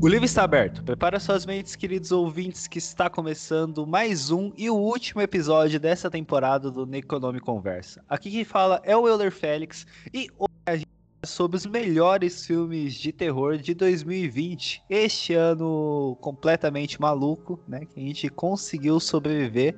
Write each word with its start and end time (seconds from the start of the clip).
O 0.00 0.06
livro 0.06 0.24
está 0.24 0.44
aberto. 0.44 0.84
Prepara 0.84 1.18
suas 1.18 1.44
mentes, 1.44 1.74
queridos 1.74 2.12
ouvintes, 2.12 2.68
que 2.68 2.78
está 2.78 3.10
começando 3.10 3.84
mais 3.84 4.30
um 4.30 4.52
e 4.56 4.70
o 4.70 4.76
último 4.76 5.20
episódio 5.20 5.80
dessa 5.80 6.08
temporada 6.08 6.70
do 6.70 6.86
Necronome 6.86 7.40
Conversa. 7.40 8.04
Aqui 8.08 8.30
quem 8.30 8.44
fala 8.44 8.80
é 8.84 8.96
o 8.96 9.08
Euler 9.08 9.32
Félix 9.32 9.84
e 10.14 10.30
hoje 10.38 10.54
a 10.66 10.76
gente 10.76 10.88
sobre 11.26 11.56
os 11.56 11.66
melhores 11.66 12.46
filmes 12.46 12.94
de 12.94 13.10
terror 13.10 13.56
de 13.58 13.74
2020. 13.74 14.84
Este 14.88 15.34
ano 15.34 16.16
completamente 16.20 17.00
maluco, 17.00 17.58
né? 17.66 17.80
Que 17.84 17.98
a 17.98 18.02
gente 18.04 18.28
conseguiu 18.28 19.00
sobreviver. 19.00 19.76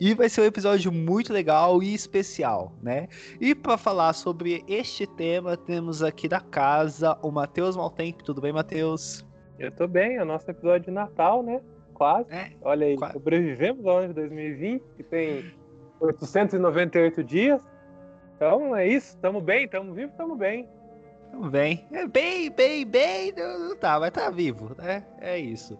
E 0.00 0.14
vai 0.14 0.28
ser 0.28 0.42
um 0.42 0.44
episódio 0.44 0.92
muito 0.92 1.32
legal 1.32 1.82
e 1.82 1.92
especial, 1.92 2.72
né? 2.80 3.08
E 3.40 3.52
para 3.52 3.76
falar 3.76 4.12
sobre 4.12 4.64
este 4.68 5.08
tema, 5.08 5.56
temos 5.56 6.04
aqui 6.04 6.28
da 6.28 6.38
casa 6.38 7.18
o 7.20 7.32
Matheus 7.32 7.74
Maltempo. 7.74 8.22
Tudo 8.22 8.40
bem, 8.40 8.52
Matheus? 8.52 9.25
Eu 9.58 9.70
tô 9.70 9.86
bem, 9.88 10.16
é 10.16 10.22
o 10.22 10.26
nosso 10.26 10.50
episódio 10.50 10.86
de 10.86 10.90
Natal, 10.90 11.42
né? 11.42 11.60
Quase. 11.94 12.32
É, 12.32 12.50
Olha 12.60 12.86
aí, 12.86 12.96
quase. 12.96 13.14
sobrevivemos 13.14 13.86
ao 13.86 13.98
ano 13.98 14.08
de 14.08 14.14
2020, 14.14 14.82
que 14.96 15.02
tem 15.02 15.50
898 16.00 17.24
dias. 17.24 17.60
Então 18.34 18.76
é 18.76 18.86
isso, 18.86 19.16
tamo 19.18 19.40
bem, 19.40 19.66
tamo 19.66 19.94
vivo, 19.94 20.12
tamo 20.16 20.36
bem. 20.36 20.68
Tamo 21.30 21.50
bem. 21.50 21.86
É 21.92 22.06
bem, 22.06 22.50
bem, 22.50 22.86
bem. 22.86 23.32
Não 23.36 23.76
tá, 23.76 24.00
mas 24.00 24.10
tá 24.10 24.30
vivo, 24.30 24.74
né? 24.78 25.04
É 25.20 25.38
isso. 25.38 25.78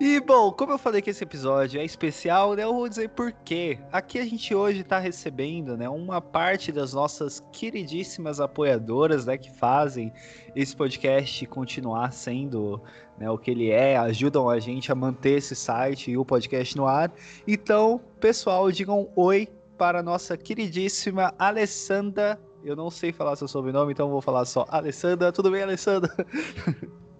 E 0.00 0.20
bom, 0.20 0.50
como 0.52 0.72
eu 0.72 0.78
falei 0.78 1.00
que 1.00 1.10
esse 1.10 1.22
episódio 1.22 1.80
é 1.80 1.84
especial, 1.84 2.54
né? 2.54 2.64
Eu 2.64 2.74
vou 2.74 2.88
dizer 2.88 3.10
por 3.10 3.32
quê. 3.32 3.78
Aqui 3.92 4.18
a 4.18 4.24
gente 4.24 4.54
hoje 4.54 4.82
tá 4.82 4.98
recebendo, 4.98 5.76
né? 5.76 5.88
Uma 5.88 6.20
parte 6.20 6.72
das 6.72 6.92
nossas 6.92 7.42
queridíssimas 7.52 8.40
apoiadoras, 8.40 9.26
né? 9.26 9.38
Que 9.38 9.50
fazem 9.50 10.12
esse 10.56 10.74
podcast 10.74 11.46
continuar 11.46 12.12
sendo 12.12 12.82
né, 13.18 13.30
o 13.30 13.38
que 13.38 13.50
ele 13.50 13.70
é, 13.70 13.96
ajudam 13.96 14.48
a 14.48 14.58
gente 14.58 14.90
a 14.90 14.94
manter 14.94 15.38
esse 15.38 15.54
site 15.54 16.10
e 16.10 16.16
o 16.16 16.24
podcast 16.24 16.76
no 16.76 16.86
ar. 16.86 17.12
Então, 17.46 18.00
pessoal, 18.20 18.70
digam 18.70 19.08
oi 19.14 19.48
para 19.76 20.00
a 20.00 20.02
nossa 20.02 20.36
queridíssima 20.36 21.34
Alessandra. 21.38 22.38
Eu 22.64 22.74
não 22.74 22.90
sei 22.90 23.12
falar 23.12 23.36
seu 23.36 23.46
sobrenome, 23.46 23.92
então 23.92 24.08
vou 24.08 24.22
falar 24.22 24.46
só 24.46 24.64
Alessandra. 24.68 25.30
Tudo 25.30 25.50
bem, 25.50 25.62
Alessandra? 25.62 26.10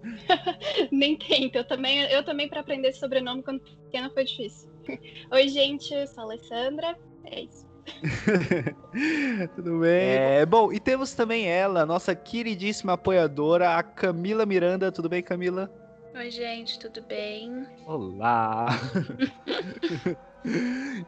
Nem 0.91 1.15
tento. 1.15 1.55
Eu 1.55 1.63
também, 1.63 2.01
eu 2.11 2.23
também 2.23 2.49
para 2.49 2.61
aprender 2.61 2.89
esse 2.89 2.99
sobrenome 2.99 3.43
quando 3.43 3.61
pequena 3.61 4.09
foi 4.09 4.25
difícil. 4.25 4.67
Oi, 5.31 5.47
gente, 5.47 5.93
eu 5.93 6.07
sou 6.07 6.23
a 6.23 6.25
Alessandra. 6.25 6.97
É 7.25 7.41
isso. 7.41 7.65
Tudo 9.55 9.79
bem? 9.81 10.01
É, 10.01 10.45
bom, 10.45 10.73
e 10.73 10.79
temos 10.79 11.13
também 11.13 11.47
ela, 11.47 11.85
nossa 11.85 12.15
queridíssima 12.15 12.93
apoiadora, 12.93 13.77
a 13.77 13.83
Camila 13.83 14.45
Miranda. 14.45 14.91
Tudo 14.91 15.07
bem, 15.07 15.21
Camila? 15.21 15.71
Oi, 16.15 16.31
gente, 16.31 16.79
tudo 16.79 17.03
bem? 17.03 17.67
Olá! 17.85 18.67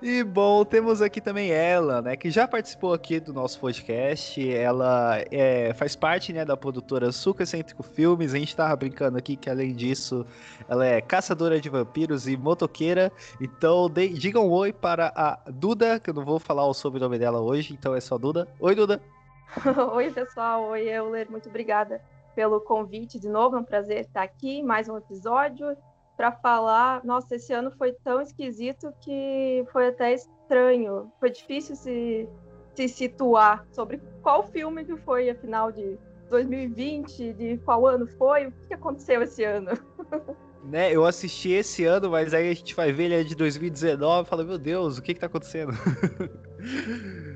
E 0.02 0.24
bom, 0.24 0.66
temos 0.66 1.02
aqui 1.02 1.22
também 1.22 1.52
ela, 1.52 2.02
né, 2.02 2.16
que 2.16 2.30
já 2.30 2.48
participou 2.48 2.94
aqui 2.94 3.20
do 3.20 3.32
nosso 3.32 3.60
podcast. 3.60 4.52
Ela 4.52 5.24
é, 5.32 5.74
faz 5.74 5.96
parte, 5.96 6.34
né, 6.34 6.44
da 6.44 6.58
produtora 6.58 7.12
Suco 7.12 7.44
Excêntrico 7.44 7.84
Filmes. 7.84 8.34
A 8.34 8.38
gente 8.38 8.56
tava 8.56 8.76
brincando 8.76 9.18
aqui 9.18 9.36
que 9.36 9.50
além 9.50 9.74
disso, 9.74 10.26
ela 10.68 10.86
é 10.86 11.02
caçadora 11.02 11.60
de 11.60 11.70
vampiros 11.70 12.28
e 12.28 12.36
motoqueira. 12.36 13.12
Então, 13.40 13.90
de, 13.90 14.10
digam 14.10 14.48
um 14.48 14.52
oi 14.52 14.74
para 14.74 15.12
a 15.16 15.40
Duda, 15.52 16.00
que 16.00 16.10
eu 16.10 16.14
não 16.14 16.26
vou 16.26 16.40
falar 16.40 16.66
o 16.66 16.74
sobrenome 16.74 17.20
dela 17.20 17.40
hoje, 17.40 17.74
então 17.74 17.96
é 17.96 18.00
só 18.00 18.18
Duda. 18.18 18.48
Oi, 18.60 18.76
Duda. 18.76 19.02
oi, 19.94 20.12
pessoal. 20.12 20.64
Oi, 20.70 20.90
Euler. 20.90 21.30
Muito 21.30 21.50
obrigada 21.50 22.02
pelo 22.36 22.60
convite 22.62 23.20
de 23.20 23.30
novo. 23.30 23.56
É 23.56 23.60
um 23.60 23.64
prazer 23.64 24.02
estar 24.02 24.24
aqui, 24.24 24.62
mais 24.64 24.90
um 24.90 24.98
episódio 24.98 25.76
para 26.18 26.32
falar. 26.32 27.06
Nossa, 27.06 27.36
esse 27.36 27.54
ano 27.54 27.72
foi 27.78 27.94
tão 28.04 28.20
esquisito 28.20 28.92
que 29.00 29.64
foi 29.72 29.88
até 29.88 30.16
estranho. 30.16 31.12
Foi 31.20 31.30
difícil 31.30 31.76
se, 31.76 32.28
se 32.76 32.90
situar 32.90 33.66
sobre 33.72 34.02
qual 34.24 34.44
filme 34.48 34.84
que 34.84 34.98
foi, 34.98 35.30
afinal, 35.30 35.72
de 35.72 35.98
2020, 36.30 37.34
de 37.34 37.58
qual 37.60 37.86
ano 37.86 38.08
foi, 38.18 38.48
o 38.48 38.52
que 38.68 38.74
aconteceu 38.74 39.22
esse 39.22 39.44
ano. 39.44 39.72
Né, 40.64 40.94
eu 40.94 41.06
assisti 41.06 41.52
esse 41.52 41.86
ano, 41.86 42.10
mas 42.10 42.34
aí 42.34 42.50
a 42.50 42.54
gente 42.54 42.76
vai 42.76 42.92
ver 42.92 43.06
ele 43.06 43.16
é 43.16 43.24
de 43.24 43.36
2019 43.36 44.26
e 44.26 44.30
fala, 44.30 44.44
meu 44.44 44.58
Deus, 44.58 44.98
o 44.98 45.02
que 45.02 45.14
que 45.14 45.20
tá 45.20 45.28
acontecendo? 45.28 45.72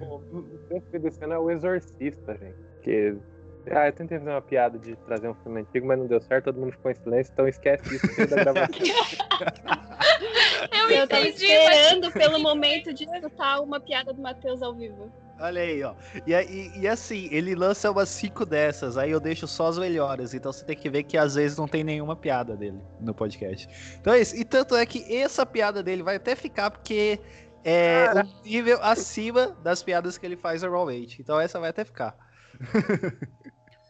o 0.01 0.19
filme 0.67 0.99
desse 0.99 1.23
ano 1.23 1.33
é 1.33 1.39
o 1.39 1.49
Exorcista, 1.49 2.35
gente. 2.35 2.57
Que 2.81 3.15
ah, 3.69 3.87
eu 3.87 3.93
tentei 3.93 4.17
fazer 4.17 4.31
uma 4.31 4.41
piada 4.41 4.79
de 4.79 4.95
trazer 4.95 5.29
um 5.29 5.35
filme 5.35 5.61
antigo, 5.61 5.87
mas 5.87 5.99
não 5.99 6.07
deu 6.07 6.21
certo, 6.21 6.45
todo 6.45 6.59
mundo 6.59 6.71
ficou 6.71 6.91
em 6.91 6.95
silêncio, 6.95 7.31
então 7.33 7.47
esquece 7.47 7.95
isso 7.95 8.27
da 8.27 8.43
gravação. 8.43 8.69
eu, 10.71 10.89
eu 10.89 11.07
tava 11.07 11.27
esperando 11.27 12.05
mas... 12.05 12.13
pelo 12.13 12.39
momento 12.39 12.93
de 12.93 13.03
escutar 13.03 13.59
uma 13.61 13.79
piada 13.79 14.13
do 14.13 14.21
Matheus 14.21 14.61
ao 14.61 14.73
vivo. 14.73 15.11
Olha 15.39 15.61
aí, 15.61 15.83
ó. 15.83 15.95
E, 16.27 16.33
e, 16.33 16.81
e, 16.81 16.87
assim, 16.87 17.27
ele 17.31 17.55
lança 17.55 17.89
umas 17.89 18.09
cinco 18.09 18.45
dessas, 18.45 18.95
aí 18.95 19.09
eu 19.09 19.19
deixo 19.19 19.47
só 19.47 19.67
as 19.67 19.79
melhores. 19.79 20.35
Então 20.35 20.53
você 20.53 20.63
tem 20.63 20.77
que 20.77 20.87
ver 20.87 21.03
que 21.03 21.17
às 21.17 21.33
vezes 21.33 21.57
não 21.57 21.67
tem 21.67 21.83
nenhuma 21.83 22.15
piada 22.15 22.55
dele 22.55 22.79
no 22.99 23.11
podcast. 23.11 23.67
Então 23.99 24.13
é 24.13 24.21
isso. 24.21 24.35
E 24.35 24.45
tanto 24.45 24.75
é 24.75 24.85
que 24.85 25.15
essa 25.15 25.43
piada 25.43 25.81
dele 25.81 26.03
vai 26.03 26.17
até 26.17 26.35
ficar 26.35 26.69
porque 26.69 27.19
é 27.63 28.05
Cara. 28.05 28.25
um 28.25 28.47
nível 28.47 28.77
acima 28.83 29.47
das 29.63 29.81
piadas 29.81 30.15
que 30.15 30.25
ele 30.25 30.37
faz 30.37 30.61
normalmente. 30.61 31.19
Então 31.19 31.39
essa 31.39 31.59
vai 31.59 31.71
até 31.71 31.83
ficar. 31.83 32.15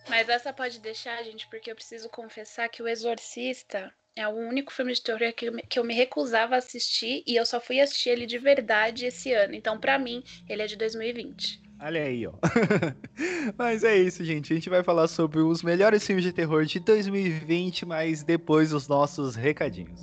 Mas 0.09 0.27
essa 0.29 0.51
pode 0.51 0.79
deixar, 0.79 1.23
gente, 1.23 1.47
porque 1.47 1.71
eu 1.71 1.75
preciso 1.75 2.09
confessar 2.09 2.67
que 2.69 2.81
O 2.81 2.87
Exorcista 2.87 3.93
é 4.15 4.27
o 4.27 4.31
único 4.31 4.73
filme 4.73 4.93
de 4.93 5.01
terror 5.01 5.33
que 5.33 5.47
eu, 5.47 5.53
me, 5.53 5.61
que 5.63 5.79
eu 5.79 5.83
me 5.83 5.93
recusava 5.93 6.55
a 6.55 6.57
assistir 6.57 7.23
e 7.25 7.35
eu 7.35 7.45
só 7.45 7.61
fui 7.61 7.79
assistir 7.79 8.09
ele 8.09 8.25
de 8.25 8.37
verdade 8.37 9.05
esse 9.05 9.31
ano. 9.33 9.53
Então, 9.53 9.79
para 9.79 9.97
mim, 9.97 10.23
ele 10.49 10.61
é 10.61 10.67
de 10.67 10.75
2020. 10.75 11.61
Olha 11.79 12.03
aí, 12.03 12.27
ó. 12.27 12.33
mas 13.57 13.83
é 13.83 13.97
isso, 13.97 14.23
gente. 14.23 14.53
A 14.53 14.55
gente 14.55 14.69
vai 14.69 14.83
falar 14.83 15.07
sobre 15.07 15.39
os 15.39 15.63
melhores 15.63 16.05
filmes 16.05 16.23
de 16.23 16.31
terror 16.31 16.65
de 16.65 16.79
2020, 16.79 17.85
mas 17.85 18.23
depois 18.23 18.69
dos 18.69 18.87
nossos 18.87 19.35
recadinhos. 19.35 19.99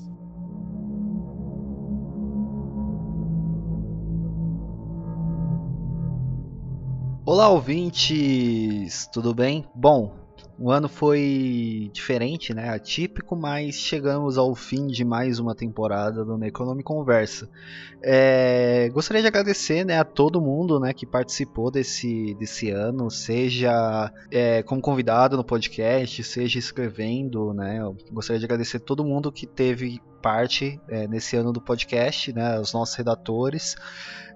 Olá, 7.31 7.51
ouvintes! 7.51 9.07
Tudo 9.13 9.35
bem? 9.35 9.69
Bom, 9.75 10.17
o 10.59 10.71
ano 10.71 10.89
foi 10.89 11.91
diferente, 11.93 12.55
né? 12.55 12.71
Atípico, 12.71 13.37
mas 13.37 13.75
chegamos 13.75 14.39
ao 14.39 14.55
fim 14.55 14.87
de 14.87 15.05
mais 15.05 15.39
uma 15.39 15.55
temporada 15.55 16.25
do 16.25 16.39
Necronome 16.39 16.83
Conversa. 16.83 17.47
É, 18.03 18.89
gostaria 18.95 19.21
de 19.21 19.29
agradecer 19.29 19.85
né, 19.85 19.99
a 19.99 20.05
todo 20.05 20.41
mundo 20.41 20.81
né, 20.81 20.95
que 20.95 21.05
participou 21.05 21.71
desse, 21.71 22.35
desse 22.41 22.71
ano, 22.71 23.11
seja 23.11 24.11
é, 24.31 24.63
como 24.63 24.81
convidado 24.81 25.37
no 25.37 25.45
podcast, 25.45 26.25
seja 26.25 26.59
escrevendo. 26.59 27.53
Né? 27.53 27.79
Eu 27.79 27.95
gostaria 28.11 28.41
de 28.41 28.47
agradecer 28.47 28.79
a 28.79 28.81
todo 28.81 29.05
mundo 29.05 29.31
que 29.31 29.47
teve 29.47 30.01
parte 30.23 30.81
é, 30.89 31.07
nesse 31.07 31.37
ano 31.37 31.53
do 31.53 31.61
podcast, 31.61 32.33
né, 32.33 32.59
os 32.59 32.73
nossos 32.73 32.95
redatores. 32.95 33.77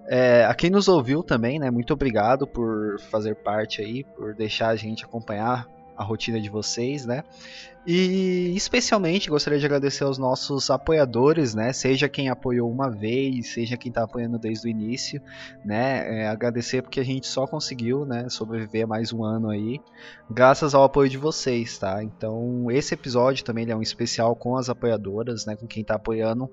É, 0.09 0.45
a 0.45 0.55
quem 0.55 0.71
nos 0.71 0.89
ouviu 0.89 1.23
também, 1.23 1.59
né? 1.59 1.71
Muito 1.71 1.93
obrigado 1.93 2.47
por 2.47 3.01
fazer 3.11 3.37
parte 3.37 3.81
aí, 3.81 4.05
por 4.05 4.35
deixar 4.35 4.69
a 4.69 4.77
gente 4.77 5.05
acompanhar 5.05 5.67
a 5.97 6.03
rotina 6.03 6.41
de 6.41 6.49
vocês, 6.49 7.07
né? 7.07 7.23
E 7.85 8.53
especialmente 8.55 9.29
gostaria 9.29 9.59
de 9.59 9.67
agradecer 9.67 10.05
aos 10.05 10.17
nossos 10.17 10.71
apoiadores, 10.71 11.53
né? 11.53 11.73
Seja 11.73 12.09
quem 12.09 12.29
apoiou 12.29 12.71
uma 12.71 12.89
vez, 12.89 13.53
seja 13.53 13.77
quem 13.77 13.89
está 13.91 14.05
apoiando 14.05 14.39
desde 14.39 14.69
o 14.69 14.71
início, 14.71 15.21
né? 15.65 16.23
É, 16.23 16.29
agradecer 16.29 16.83
porque 16.83 17.01
a 17.01 17.05
gente 17.05 17.27
só 17.27 17.45
conseguiu, 17.45 18.05
né? 18.05 18.29
Sobreviver 18.29 18.87
mais 18.87 19.13
um 19.13 19.25
ano 19.25 19.51
aí, 19.51 19.81
graças 20.31 20.75
ao 20.75 20.85
apoio 20.85 21.11
de 21.11 21.19
vocês, 21.19 21.77
tá? 21.77 22.03
Então 22.05 22.71
esse 22.71 22.95
episódio 22.95 23.45
também 23.45 23.69
é 23.69 23.75
um 23.75 23.83
especial 23.83 24.37
com 24.37 24.57
as 24.57 24.71
apoiadoras, 24.71 25.45
né? 25.45 25.57
Com 25.57 25.67
quem 25.67 25.83
está 25.83 25.97
apoiando 25.97 26.49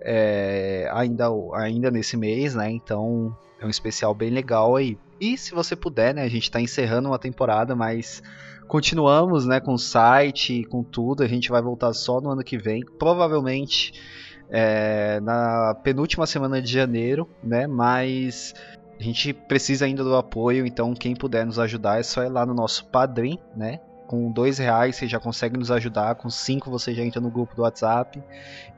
é, 0.00 0.88
ainda, 0.92 1.26
ainda 1.54 1.90
nesse 1.90 2.16
mês, 2.16 2.54
né? 2.54 2.70
Então 2.70 3.36
é 3.60 3.66
um 3.66 3.70
especial 3.70 4.14
bem 4.14 4.30
legal 4.30 4.76
aí. 4.76 4.98
E 5.20 5.36
se 5.36 5.54
você 5.54 5.74
puder, 5.74 6.14
né? 6.14 6.22
A 6.22 6.28
gente 6.28 6.44
está 6.44 6.60
encerrando 6.60 7.08
uma 7.08 7.18
temporada, 7.18 7.74
mas 7.74 8.22
continuamos, 8.68 9.46
né? 9.46 9.60
Com 9.60 9.74
o 9.74 9.78
site, 9.78 10.64
com 10.64 10.82
tudo. 10.82 11.22
A 11.22 11.28
gente 11.28 11.48
vai 11.48 11.62
voltar 11.62 11.92
só 11.92 12.20
no 12.20 12.30
ano 12.30 12.44
que 12.44 12.58
vem, 12.58 12.84
provavelmente 12.98 13.92
é, 14.50 15.20
na 15.20 15.74
penúltima 15.82 16.26
semana 16.26 16.60
de 16.60 16.70
janeiro, 16.70 17.28
né? 17.42 17.66
Mas 17.66 18.54
a 18.98 19.02
gente 19.02 19.32
precisa 19.32 19.84
ainda 19.84 20.02
do 20.02 20.16
apoio, 20.16 20.66
então 20.66 20.94
quem 20.94 21.14
puder 21.14 21.44
nos 21.44 21.58
ajudar 21.58 22.00
é 22.00 22.02
só 22.02 22.22
ir 22.22 22.28
lá 22.28 22.46
no 22.46 22.54
nosso 22.54 22.86
Padrim, 22.86 23.38
né? 23.54 23.80
Com 24.06 24.30
dois 24.30 24.58
reais 24.58 24.96
você 24.96 25.08
já 25.08 25.18
consegue 25.18 25.58
nos 25.58 25.70
ajudar, 25.70 26.14
com 26.14 26.30
cinco 26.30 26.70
você 26.70 26.94
já 26.94 27.02
entra 27.02 27.20
no 27.20 27.30
grupo 27.30 27.54
do 27.56 27.62
WhatsApp 27.62 28.22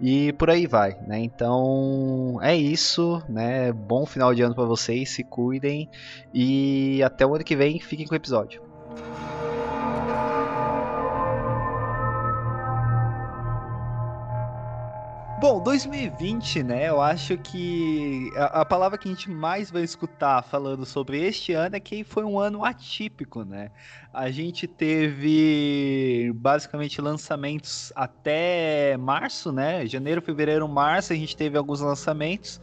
e 0.01 0.33
por 0.33 0.49
aí 0.51 0.67
vai, 0.67 0.99
né? 1.07 1.19
Então 1.19 2.39
é 2.41 2.57
isso, 2.57 3.23
né? 3.29 3.73
Bom 3.73 4.07
final 4.07 4.35
de 4.35 4.43
ano 4.43 4.55
para 4.55 4.65
vocês, 4.65 5.11
se 5.11 5.23
cuidem 5.23 5.89
e 6.33 7.03
até 7.03 7.27
o 7.27 7.35
ano 7.35 7.45
que 7.45 7.57
vem, 7.57 7.79
fiquem 7.79 8.07
com 8.07 8.15
o 8.15 8.17
episódio. 8.17 8.63
Bom, 15.41 15.63
2020, 15.63 16.65
né? 16.65 16.89
Eu 16.89 17.01
acho 17.01 17.39
que 17.39 18.29
a, 18.35 18.63
a, 18.63 18.65
palavra 18.65 18.99
que 18.99 19.09
a 19.09 19.13
gente 19.13 19.31
mais 19.31 19.71
vai 19.71 19.85
escutar 19.85 20.43
falando 20.43 20.85
sobre 20.85 21.25
este 21.25 21.53
ano 21.53 21.77
é 21.77 21.81
que 21.81 22.03
foi 22.03 22.25
um 22.25 22.41
ano 22.41 22.65
atípico, 22.65 23.45
né? 23.45 23.71
A 24.13 24.33
gente 24.33 24.67
teve 24.67 26.33
basicamente 26.35 27.01
lançamentos 27.01 27.93
até 27.95 28.97
março, 28.97 29.53
né? 29.53 29.87
Janeiro, 29.87 30.21
fevereiro, 30.21 30.67
março, 30.67 31.13
a 31.13 31.17
gente 31.17 31.37
teve 31.37 31.57
alguns 31.57 31.81
lançamentos. 31.81 32.61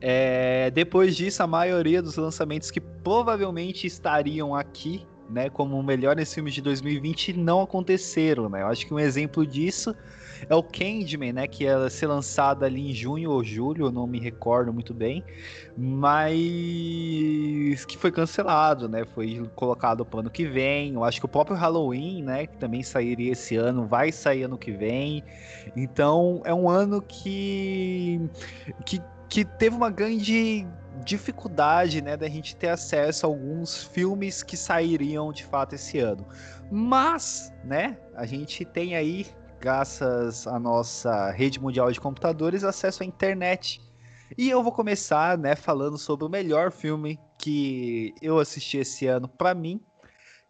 É, 0.00 0.68
depois 0.72 1.14
disso, 1.14 1.44
a 1.44 1.46
maioria 1.46 2.02
dos 2.02 2.16
lançamentos 2.16 2.72
que 2.72 2.80
provavelmente 2.80 3.86
estariam 3.86 4.52
aqui, 4.52 5.06
né, 5.28 5.48
como 5.48 5.80
melhores 5.80 6.34
filmes 6.34 6.54
de 6.54 6.60
2020, 6.60 7.34
não 7.34 7.62
aconteceram, 7.62 8.48
né? 8.48 8.62
Eu 8.62 8.66
acho 8.66 8.84
que 8.84 8.92
um 8.92 8.98
exemplo 8.98 9.46
disso 9.46 9.94
é 10.48 10.54
o 10.54 10.62
Candyman, 10.62 11.32
né? 11.32 11.46
Que 11.46 11.64
ia 11.64 11.88
ser 11.90 12.06
lançado 12.06 12.64
ali 12.64 12.90
em 12.90 12.94
junho 12.94 13.30
ou 13.30 13.44
julho, 13.44 13.86
eu 13.86 13.92
não 13.92 14.06
me 14.06 14.18
recordo 14.18 14.72
muito 14.72 14.94
bem. 14.94 15.24
Mas 15.76 17.84
que 17.84 17.96
foi 17.96 18.10
cancelado, 18.10 18.88
né? 18.88 19.04
Foi 19.04 19.48
colocado 19.54 20.04
para 20.04 20.20
ano 20.20 20.30
que 20.30 20.46
vem. 20.46 20.94
Eu 20.94 21.04
acho 21.04 21.20
que 21.20 21.26
o 21.26 21.28
próprio 21.28 21.56
Halloween, 21.56 22.22
né? 22.22 22.46
Que 22.46 22.56
também 22.56 22.82
sairia 22.82 23.32
esse 23.32 23.56
ano, 23.56 23.86
vai 23.86 24.12
sair 24.12 24.44
ano 24.44 24.58
que 24.58 24.72
vem. 24.72 25.22
Então 25.76 26.42
é 26.44 26.54
um 26.54 26.68
ano 26.68 27.02
que. 27.02 28.20
que 28.84 29.00
que 29.30 29.44
teve 29.44 29.76
uma 29.76 29.90
grande 29.90 30.66
dificuldade, 31.04 32.02
né, 32.02 32.16
da 32.16 32.28
gente 32.28 32.56
ter 32.56 32.68
acesso 32.68 33.24
a 33.24 33.28
alguns 33.28 33.84
filmes 33.84 34.42
que 34.42 34.56
sairiam 34.56 35.32
de 35.32 35.44
fato 35.44 35.74
esse 35.74 36.00
ano. 36.00 36.26
Mas, 36.70 37.52
né, 37.64 37.96
a 38.14 38.26
gente 38.26 38.64
tem 38.64 38.96
aí 38.96 39.26
graças 39.60 40.46
à 40.46 40.58
nossa 40.58 41.30
rede 41.30 41.60
mundial 41.60 41.92
de 41.92 42.00
computadores, 42.00 42.64
acesso 42.64 43.02
à 43.02 43.06
internet. 43.06 43.80
E 44.38 44.48
eu 44.48 44.62
vou 44.62 44.72
começar, 44.72 45.36
né, 45.36 45.54
falando 45.54 45.98
sobre 45.98 46.24
o 46.24 46.30
melhor 46.30 46.72
filme 46.72 47.18
que 47.38 48.14
eu 48.22 48.38
assisti 48.38 48.78
esse 48.78 49.06
ano 49.06 49.28
para 49.28 49.54
mim, 49.54 49.80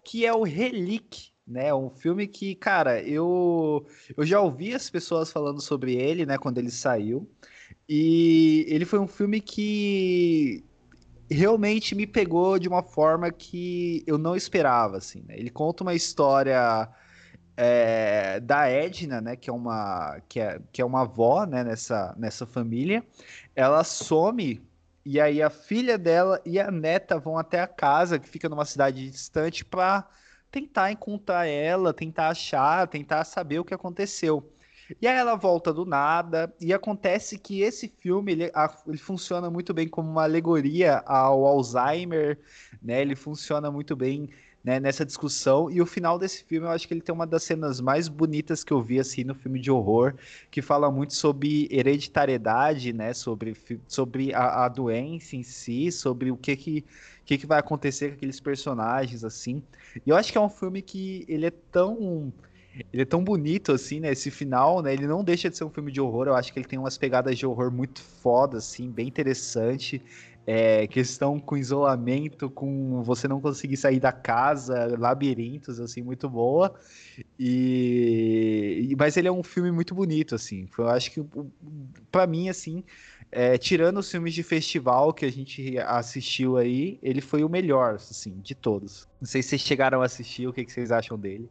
que 0.04 0.24
é 0.24 0.32
o 0.32 0.44
Relic, 0.44 1.30
né? 1.46 1.74
Um 1.74 1.90
filme 1.90 2.26
que, 2.26 2.54
cara, 2.54 3.02
eu 3.02 3.84
eu 4.16 4.24
já 4.24 4.40
ouvi 4.40 4.74
as 4.74 4.88
pessoas 4.88 5.32
falando 5.32 5.60
sobre 5.60 5.94
ele, 5.96 6.24
né, 6.24 6.38
quando 6.38 6.58
ele 6.58 6.70
saiu. 6.70 7.28
E 7.88 8.64
ele 8.68 8.84
foi 8.84 9.00
um 9.00 9.08
filme 9.08 9.40
que 9.40 10.64
realmente 11.28 11.94
me 11.94 12.06
pegou 12.06 12.58
de 12.58 12.68
uma 12.68 12.82
forma 12.82 13.30
que 13.30 14.04
eu 14.06 14.18
não 14.18 14.36
esperava, 14.36 14.98
assim, 14.98 15.22
né? 15.26 15.36
Ele 15.38 15.50
conta 15.50 15.82
uma 15.82 15.94
história 15.94 16.88
é, 17.62 18.40
da 18.40 18.66
Edna, 18.70 19.20
né, 19.20 19.36
que 19.36 19.50
é 19.50 19.52
uma 19.52 20.18
que 20.26 20.40
é, 20.40 20.58
que 20.72 20.80
é 20.80 20.84
uma 20.84 21.02
avó, 21.02 21.44
né, 21.44 21.62
nessa, 21.62 22.14
nessa 22.16 22.46
família, 22.46 23.04
ela 23.54 23.84
some 23.84 24.62
e 25.04 25.20
aí 25.20 25.42
a 25.42 25.50
filha 25.50 25.98
dela 25.98 26.40
e 26.46 26.58
a 26.58 26.70
neta 26.70 27.18
vão 27.18 27.36
até 27.36 27.60
a 27.60 27.66
casa 27.66 28.18
que 28.18 28.26
fica 28.26 28.48
numa 28.48 28.64
cidade 28.64 29.10
distante 29.10 29.62
para 29.62 30.08
tentar 30.50 30.90
encontrar 30.90 31.46
ela, 31.46 31.92
tentar 31.92 32.28
achar, 32.28 32.88
tentar 32.88 33.24
saber 33.24 33.58
o 33.58 33.64
que 33.64 33.74
aconteceu. 33.74 34.50
E 35.00 35.06
aí 35.06 35.16
ela 35.16 35.36
volta 35.36 35.72
do 35.72 35.84
nada, 35.84 36.52
e 36.60 36.72
acontece 36.72 37.38
que 37.38 37.60
esse 37.60 37.88
filme 38.00 38.32
ele, 38.32 38.50
ele 38.88 38.98
funciona 38.98 39.50
muito 39.50 39.74
bem 39.74 39.86
como 39.86 40.10
uma 40.10 40.24
alegoria 40.24 41.02
ao 41.06 41.46
Alzheimer, 41.46 42.38
né? 42.82 43.00
Ele 43.00 43.14
funciona 43.14 43.70
muito 43.70 43.94
bem 43.94 44.30
né, 44.62 44.78
nessa 44.78 45.04
discussão. 45.04 45.70
E 45.70 45.80
o 45.80 45.86
final 45.86 46.18
desse 46.18 46.44
filme, 46.44 46.66
eu 46.66 46.70
acho 46.70 46.86
que 46.86 46.94
ele 46.94 47.00
tem 47.00 47.14
uma 47.14 47.26
das 47.26 47.42
cenas 47.42 47.80
mais 47.80 48.08
bonitas 48.08 48.62
que 48.62 48.72
eu 48.72 48.82
vi 48.82 49.00
assim 49.00 49.24
no 49.24 49.34
filme 49.34 49.60
de 49.60 49.70
horror, 49.70 50.14
que 50.50 50.60
fala 50.60 50.90
muito 50.90 51.14
sobre 51.14 51.68
hereditariedade, 51.70 52.92
né, 52.92 53.14
sobre, 53.14 53.56
sobre 53.88 54.34
a, 54.34 54.64
a 54.66 54.68
doença 54.68 55.36
em 55.36 55.42
si, 55.42 55.90
sobre 55.90 56.30
o 56.30 56.36
que 56.36 56.56
que, 56.56 56.84
que 57.24 57.38
que 57.38 57.46
vai 57.46 57.58
acontecer 57.58 58.10
com 58.10 58.14
aqueles 58.14 58.40
personagens 58.40 59.24
assim. 59.24 59.62
E 60.06 60.10
eu 60.10 60.16
acho 60.16 60.30
que 60.30 60.38
é 60.38 60.40
um 60.40 60.50
filme 60.50 60.82
que 60.82 61.24
ele 61.28 61.46
é 61.46 61.50
tão 61.50 62.32
ele 62.92 63.02
é 63.02 63.04
tão 63.04 63.22
bonito 63.22 63.72
assim, 63.72 63.98
né? 63.98 64.12
Esse 64.12 64.30
final, 64.30 64.80
né? 64.80 64.92
Ele 64.92 65.06
não 65.06 65.24
deixa 65.24 65.50
de 65.50 65.56
ser 65.56 65.64
um 65.64 65.70
filme 65.70 65.90
de 65.90 66.00
horror. 66.00 66.28
Eu 66.28 66.36
acho 66.36 66.52
que 66.52 66.58
ele 66.58 66.68
tem 66.68 66.78
umas 66.78 66.96
pegadas 66.96 67.36
de 67.36 67.44
horror 67.44 67.70
muito 67.70 68.00
foda, 68.00 68.58
assim, 68.58 68.88
bem 68.88 69.08
interessante 69.08 70.00
é, 70.46 70.86
questão 70.86 71.38
com 71.38 71.56
isolamento, 71.56 72.50
com 72.50 73.02
você 73.02 73.28
não 73.28 73.40
conseguir 73.40 73.76
sair 73.76 74.00
da 74.00 74.12
casa, 74.12 74.96
labirintos, 74.98 75.78
assim, 75.78 76.02
muito 76.02 76.28
boa. 76.28 76.74
E, 77.38 78.94
mas 78.98 79.16
ele 79.16 79.28
é 79.28 79.32
um 79.32 79.42
filme 79.42 79.70
muito 79.70 79.94
bonito, 79.94 80.34
assim. 80.34 80.68
Eu 80.76 80.88
acho 80.88 81.10
que, 81.12 81.24
para 82.10 82.26
mim, 82.26 82.48
assim, 82.48 82.82
é, 83.30 83.56
tirando 83.58 83.98
os 83.98 84.10
filmes 84.10 84.34
de 84.34 84.42
festival 84.42 85.12
que 85.12 85.24
a 85.24 85.30
gente 85.30 85.78
assistiu 85.78 86.56
aí, 86.56 86.98
ele 87.02 87.20
foi 87.20 87.44
o 87.44 87.48
melhor, 87.48 87.94
assim, 87.94 88.40
de 88.40 88.54
todos. 88.54 89.08
Não 89.20 89.28
sei 89.28 89.42
se 89.42 89.50
vocês 89.50 89.62
chegaram 89.62 90.02
a 90.02 90.06
assistir, 90.06 90.46
o 90.46 90.52
que, 90.52 90.64
que 90.64 90.72
vocês 90.72 90.90
acham 90.90 91.18
dele. 91.18 91.48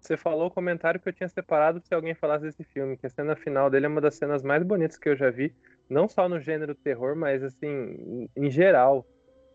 Você 0.00 0.16
falou 0.16 0.46
o 0.46 0.50
comentário 0.50 0.98
que 0.98 1.08
eu 1.08 1.12
tinha 1.12 1.28
separado 1.28 1.82
se 1.86 1.94
alguém 1.94 2.14
falasse 2.14 2.44
desse 2.44 2.64
filme, 2.64 2.96
que 2.96 3.06
a 3.06 3.10
cena 3.10 3.36
final 3.36 3.68
dele 3.68 3.84
é 3.84 3.88
uma 3.88 4.00
das 4.00 4.14
cenas 4.14 4.42
mais 4.42 4.62
bonitas 4.62 4.96
que 4.96 5.10
eu 5.10 5.16
já 5.16 5.30
vi 5.30 5.52
não 5.90 6.08
só 6.08 6.28
no 6.28 6.40
gênero 6.40 6.74
terror, 6.74 7.16
mas 7.16 7.42
assim, 7.42 8.28
em 8.36 8.50
geral. 8.50 9.04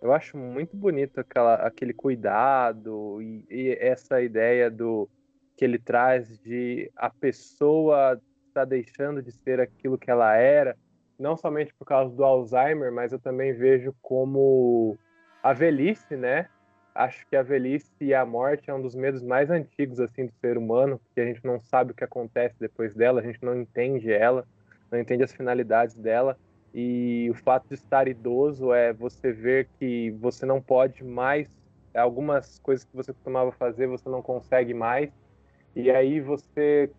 Eu 0.02 0.14
acho 0.14 0.38
muito 0.38 0.76
bonito 0.76 1.20
aquela, 1.20 1.56
aquele 1.56 1.94
cuidado 1.94 3.22
e, 3.22 3.46
e 3.50 3.78
essa 3.80 4.22
ideia 4.22 4.70
do 4.70 5.10
que 5.58 5.64
ele 5.64 5.80
traz 5.80 6.38
de 6.40 6.92
a 6.96 7.10
pessoa 7.10 8.22
está 8.48 8.66
deixando 8.66 9.22
de 9.22 9.32
ser 9.32 9.60
aquilo 9.60 9.98
que 9.98 10.12
ela 10.12 10.36
era, 10.36 10.78
não 11.18 11.36
somente 11.38 11.74
por 11.74 11.86
causa 11.86 12.14
do 12.14 12.24
Alzheimer, 12.24 12.92
mas 12.92 13.14
eu 13.14 13.20
também 13.20 13.54
vejo 13.54 13.96
como 14.02 14.98
a 15.42 15.54
velhice, 15.54 16.16
né? 16.16 16.50
Acho 16.94 17.26
que 17.28 17.36
a 17.36 17.42
velhice 17.42 17.92
e 18.00 18.14
a 18.14 18.26
morte 18.26 18.70
é 18.70 18.74
um 18.74 18.82
dos 18.82 18.96
medos 18.96 19.24
mais 19.24 19.50
antigos 19.50 20.00
assim 20.00 20.26
do 20.26 20.34
ser 20.34 20.58
humano, 20.58 21.00
porque 21.00 21.22
a 21.22 21.26
gente 21.26 21.44
não 21.44 21.60
sabe 21.60 21.92
o 21.92 21.96
que 21.96 22.04
acontece 22.04 22.56
depois 22.60 22.94
dela, 22.94 23.22
a 23.22 23.24
gente 23.24 23.44
não 23.44 23.60
entende 23.60 24.12
ela 24.12 24.46
não 24.92 25.00
entende 25.00 25.24
as 25.24 25.34
finalidades 25.34 25.96
dela. 25.96 26.38
E 26.74 27.30
o 27.32 27.34
fato 27.34 27.68
de 27.70 27.76
estar 27.76 28.08
idoso 28.08 28.74
é 28.74 28.92
você 28.92 29.32
ver 29.32 29.70
que 29.80 30.12
você 30.20 30.46
não 30.46 30.62
pode 30.62 31.04
mais, 31.04 31.50
algumas 31.94 32.60
coisas 32.60 32.86
que 32.86 32.96
você 32.96 33.14
costumava 33.14 33.52
fazer, 33.54 33.88
você 33.88 34.10
não 34.10 34.22
consegue 34.22 34.74
mais. 34.74 35.10
E 35.76 35.90
aí 35.90 36.20
você. 36.20 36.92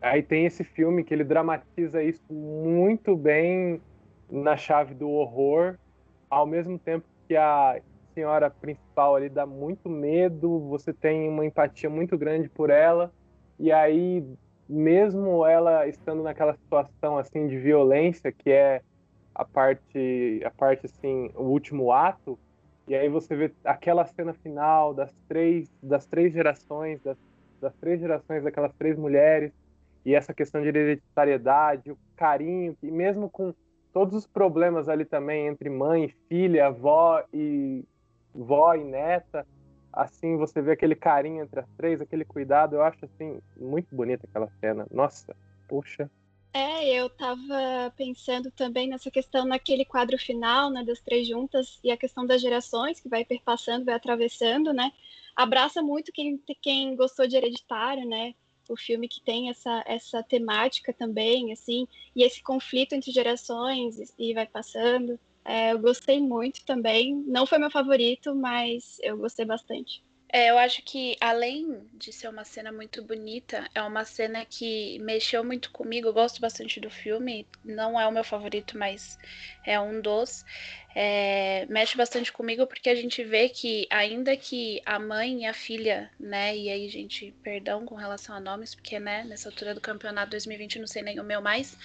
Aí 0.00 0.22
tem 0.22 0.44
esse 0.44 0.62
filme 0.62 1.04
que 1.04 1.14
ele 1.14 1.24
dramatiza 1.24 2.02
isso 2.02 2.32
muito 2.32 3.16
bem 3.16 3.80
na 4.30 4.56
chave 4.56 4.94
do 4.94 5.08
horror, 5.08 5.76
ao 6.28 6.46
mesmo 6.46 6.78
tempo 6.78 7.06
que 7.26 7.36
a 7.36 7.80
senhora 8.14 8.50
principal 8.50 9.14
ali 9.14 9.28
dá 9.28 9.46
muito 9.46 9.88
medo, 9.88 10.58
você 10.68 10.92
tem 10.92 11.28
uma 11.28 11.44
empatia 11.44 11.88
muito 11.88 12.16
grande 12.16 12.48
por 12.48 12.70
ela, 12.70 13.12
e 13.58 13.70
aí 13.70 14.24
mesmo 14.68 15.46
ela 15.46 15.86
estando 15.86 16.22
naquela 16.22 16.54
situação 16.54 17.16
assim 17.18 17.46
de 17.46 17.58
violência 17.58 18.32
que 18.32 18.50
é 18.50 18.82
a 19.34 19.44
parte 19.44 20.42
a 20.44 20.50
parte 20.50 20.86
assim 20.86 21.30
o 21.34 21.42
último 21.42 21.92
ato 21.92 22.38
e 22.88 22.94
aí 22.94 23.08
você 23.08 23.36
vê 23.36 23.52
aquela 23.64 24.04
cena 24.06 24.32
final 24.34 24.92
das 24.92 25.12
três 25.28 25.70
das 25.82 26.06
três 26.06 26.32
gerações 26.32 27.00
das, 27.02 27.16
das 27.60 27.74
três 27.76 28.00
gerações 28.00 28.42
daquelas 28.42 28.72
três 28.74 28.98
mulheres 28.98 29.52
e 30.04 30.14
essa 30.14 30.34
questão 30.34 30.62
de 30.62 30.68
hereditariedade 30.68 31.92
o 31.92 31.98
carinho 32.16 32.76
e 32.82 32.90
mesmo 32.90 33.30
com 33.30 33.54
todos 33.92 34.14
os 34.14 34.26
problemas 34.26 34.88
ali 34.88 35.04
também 35.04 35.46
entre 35.46 35.70
mãe 35.70 36.12
filha 36.28 36.66
avó 36.66 37.22
e 37.32 37.84
vó 38.34 38.74
e 38.74 38.84
neta 38.84 39.46
assim 39.96 40.36
você 40.36 40.60
vê 40.60 40.72
aquele 40.72 40.94
carinho 40.94 41.42
entre 41.42 41.60
as 41.60 41.68
três, 41.76 42.00
aquele 42.00 42.24
cuidado, 42.24 42.76
eu 42.76 42.82
acho 42.82 43.04
assim 43.06 43.40
muito 43.56 43.94
bonita 43.94 44.26
aquela 44.28 44.50
cena. 44.60 44.86
Nossa, 44.90 45.34
puxa. 45.66 46.10
É, 46.52 46.88
eu 46.94 47.10
tava 47.10 47.92
pensando 47.96 48.50
também 48.50 48.88
nessa 48.88 49.10
questão 49.10 49.44
naquele 49.44 49.84
quadro 49.84 50.16
final, 50.16 50.70
né, 50.70 50.82
das 50.82 51.00
três 51.00 51.28
juntas 51.28 51.78
e 51.84 51.90
a 51.90 51.96
questão 51.98 52.26
das 52.26 52.40
gerações 52.40 52.98
que 52.98 53.10
vai 53.10 53.24
perpassando, 53.24 53.84
vai 53.84 53.94
atravessando, 53.94 54.72
né? 54.72 54.90
Abraça 55.34 55.82
muito 55.82 56.12
quem 56.12 56.40
quem 56.62 56.96
gostou 56.96 57.26
de 57.26 57.36
Hereditário, 57.36 58.08
né? 58.08 58.34
O 58.68 58.76
filme 58.76 59.06
que 59.06 59.20
tem 59.20 59.50
essa 59.50 59.84
essa 59.86 60.22
temática 60.22 60.92
também, 60.94 61.52
assim, 61.52 61.86
e 62.14 62.22
esse 62.22 62.42
conflito 62.42 62.94
entre 62.94 63.12
gerações 63.12 64.14
e 64.18 64.32
vai 64.32 64.46
passando. 64.46 65.18
É, 65.46 65.72
eu 65.72 65.78
gostei 65.78 66.20
muito 66.20 66.64
também. 66.64 67.14
Não 67.26 67.46
foi 67.46 67.58
meu 67.58 67.70
favorito, 67.70 68.34
mas 68.34 68.98
eu 69.00 69.16
gostei 69.16 69.44
bastante. 69.46 70.02
É, 70.28 70.50
eu 70.50 70.58
acho 70.58 70.82
que 70.82 71.16
além 71.20 71.88
de 71.94 72.12
ser 72.12 72.28
uma 72.28 72.44
cena 72.44 72.72
muito 72.72 73.02
bonita, 73.02 73.68
é 73.74 73.80
uma 73.82 74.04
cena 74.04 74.44
que 74.44 74.98
mexeu 74.98 75.44
muito 75.44 75.70
comigo. 75.70 76.08
Eu 76.08 76.12
gosto 76.12 76.40
bastante 76.40 76.80
do 76.80 76.90
filme, 76.90 77.46
não 77.64 77.98
é 77.98 78.06
o 78.06 78.12
meu 78.12 78.24
favorito, 78.24 78.76
mas 78.76 79.16
é 79.64 79.78
um 79.80 80.00
dos. 80.00 80.44
É, 80.98 81.66
mexe 81.68 81.96
bastante 81.96 82.32
comigo 82.32 82.66
porque 82.66 82.88
a 82.88 82.94
gente 82.94 83.22
vê 83.22 83.48
que, 83.50 83.86
ainda 83.90 84.36
que 84.36 84.80
a 84.84 84.98
mãe 84.98 85.42
e 85.42 85.46
a 85.46 85.52
filha, 85.52 86.10
né? 86.18 86.56
E 86.56 86.70
aí, 86.70 86.88
gente, 86.88 87.32
perdão 87.42 87.84
com 87.84 87.94
relação 87.94 88.34
a 88.34 88.40
nomes, 88.40 88.74
porque, 88.74 88.98
né, 88.98 89.22
nessa 89.24 89.48
altura 89.48 89.74
do 89.74 89.80
campeonato 89.80 90.30
2020 90.30 90.78
não 90.78 90.86
sei 90.86 91.02
nem 91.02 91.20
o 91.20 91.24
meu 91.24 91.40
mais, 91.42 91.76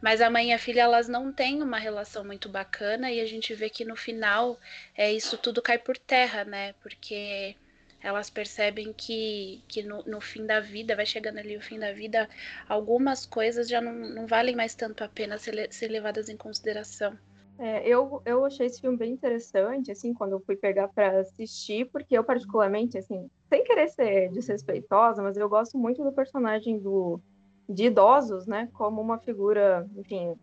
mas 0.00 0.20
a 0.20 0.30
mãe 0.30 0.50
e 0.50 0.52
a 0.52 0.58
filha, 0.58 0.82
elas 0.82 1.08
não 1.08 1.32
têm 1.32 1.62
uma 1.62 1.78
relação 1.78 2.24
muito 2.24 2.48
bacana 2.48 3.10
e 3.12 3.20
a 3.20 3.26
gente 3.26 3.52
vê 3.54 3.68
que 3.68 3.84
no 3.84 3.96
final 3.96 4.58
é, 4.96 5.12
isso 5.12 5.36
tudo 5.38 5.60
cai 5.60 5.78
por 5.78 5.98
terra, 5.98 6.44
né? 6.44 6.72
Porque 6.82 7.56
elas 8.02 8.28
percebem 8.28 8.92
que, 8.92 9.62
que 9.68 9.82
no, 9.82 10.02
no, 10.04 10.20
fim 10.20 10.44
da 10.44 10.60
vida, 10.60 10.96
vai 10.96 11.06
chegando 11.06 11.38
ali 11.38 11.56
o 11.56 11.60
fim 11.60 11.78
da 11.78 11.92
vida, 11.92 12.28
algumas 12.68 13.24
coisas 13.24 13.68
já 13.68 13.80
não, 13.80 13.92
não 13.92 14.26
valem 14.26 14.56
mais 14.56 14.74
tanto 14.74 15.04
a 15.04 15.08
pena 15.08 15.38
ser, 15.38 15.72
ser 15.72 15.88
levadas 15.88 16.28
em 16.28 16.36
consideração. 16.36 17.16
É, 17.58 17.86
eu, 17.86 18.20
eu 18.24 18.44
achei 18.44 18.66
esse 18.66 18.80
filme 18.80 18.96
bem 18.96 19.12
interessante, 19.12 19.92
assim, 19.92 20.12
quando 20.12 20.32
eu 20.32 20.40
fui 20.40 20.56
pegar 20.56 20.88
para 20.88 21.20
assistir, 21.20 21.88
porque 21.92 22.16
eu 22.16 22.24
particularmente, 22.24 22.98
assim, 22.98 23.30
sem 23.48 23.62
querer 23.62 23.88
ser 23.88 24.30
desrespeitosa, 24.30 25.22
mas 25.22 25.36
eu 25.36 25.48
gosto 25.48 25.78
muito 25.78 26.02
do 26.02 26.12
personagem 26.12 26.78
do, 26.78 27.20
de 27.68 27.84
idosos, 27.84 28.46
né, 28.46 28.68
como 28.72 29.00
uma 29.00 29.18
figura, 29.18 29.88
enfim, 29.96 30.34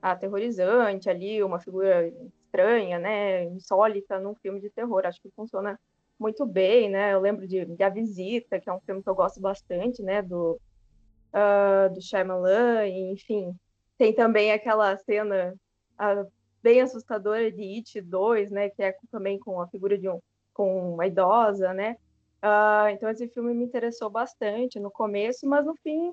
aterrorizante 0.00 1.10
ali, 1.10 1.42
uma 1.42 1.58
figura 1.58 2.06
estranha, 2.06 2.98
né, 2.98 3.44
insólita 3.44 4.20
num 4.20 4.34
filme 4.36 4.60
de 4.60 4.70
terror. 4.70 5.04
Acho 5.04 5.20
que 5.20 5.30
funciona 5.30 5.78
muito 6.18 6.44
bem, 6.44 6.90
né? 6.90 7.14
Eu 7.14 7.20
lembro 7.20 7.46
de, 7.46 7.64
de 7.64 7.82
A 7.82 7.88
Visita, 7.88 8.58
que 8.58 8.68
é 8.68 8.72
um 8.72 8.80
filme 8.80 9.02
que 9.02 9.08
eu 9.08 9.14
gosto 9.14 9.40
bastante, 9.40 10.02
né? 10.02 10.20
Do, 10.20 10.60
uh, 11.32 11.92
do 11.92 12.00
Shyamalan, 12.00 12.86
enfim. 12.88 13.54
Tem 13.96 14.12
também 14.12 14.52
aquela 14.52 14.96
cena 14.96 15.54
uh, 15.94 16.30
bem 16.62 16.80
assustadora 16.80 17.50
de 17.50 17.62
It 17.62 18.00
2, 18.00 18.50
né? 18.50 18.68
Que 18.68 18.82
é 18.82 18.96
também 19.10 19.38
com 19.38 19.60
a 19.60 19.68
figura 19.68 19.96
de 19.96 20.08
um, 20.08 20.20
com 20.52 20.94
uma 20.94 21.06
idosa, 21.06 21.72
né? 21.72 21.96
Uh, 22.42 22.88
então 22.90 23.08
esse 23.10 23.28
filme 23.28 23.54
me 23.54 23.64
interessou 23.64 24.10
bastante 24.10 24.78
no 24.78 24.90
começo, 24.90 25.46
mas 25.46 25.64
no 25.64 25.74
fim 25.76 26.12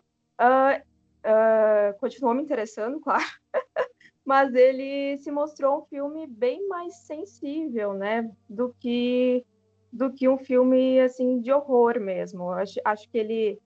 continuou 2.00 2.36
me 2.36 2.44
interessando, 2.44 3.00
claro. 3.02 3.24
mas 4.24 4.54
ele 4.54 5.18
se 5.20 5.32
mostrou 5.32 5.80
um 5.80 5.86
filme 5.86 6.28
bem 6.28 6.68
mais 6.68 6.96
sensível, 6.98 7.94
né? 7.94 8.30
Do 8.50 8.76
que 8.80 9.46
do 9.96 10.12
que 10.12 10.28
um 10.28 10.38
filme 10.38 11.00
assim 11.00 11.40
de 11.40 11.54
horror 11.54 12.00
mesmo. 12.02 12.52
Acho, 12.52 12.80
acho 12.84 13.10
que 13.10 13.18
ele 13.18 13.60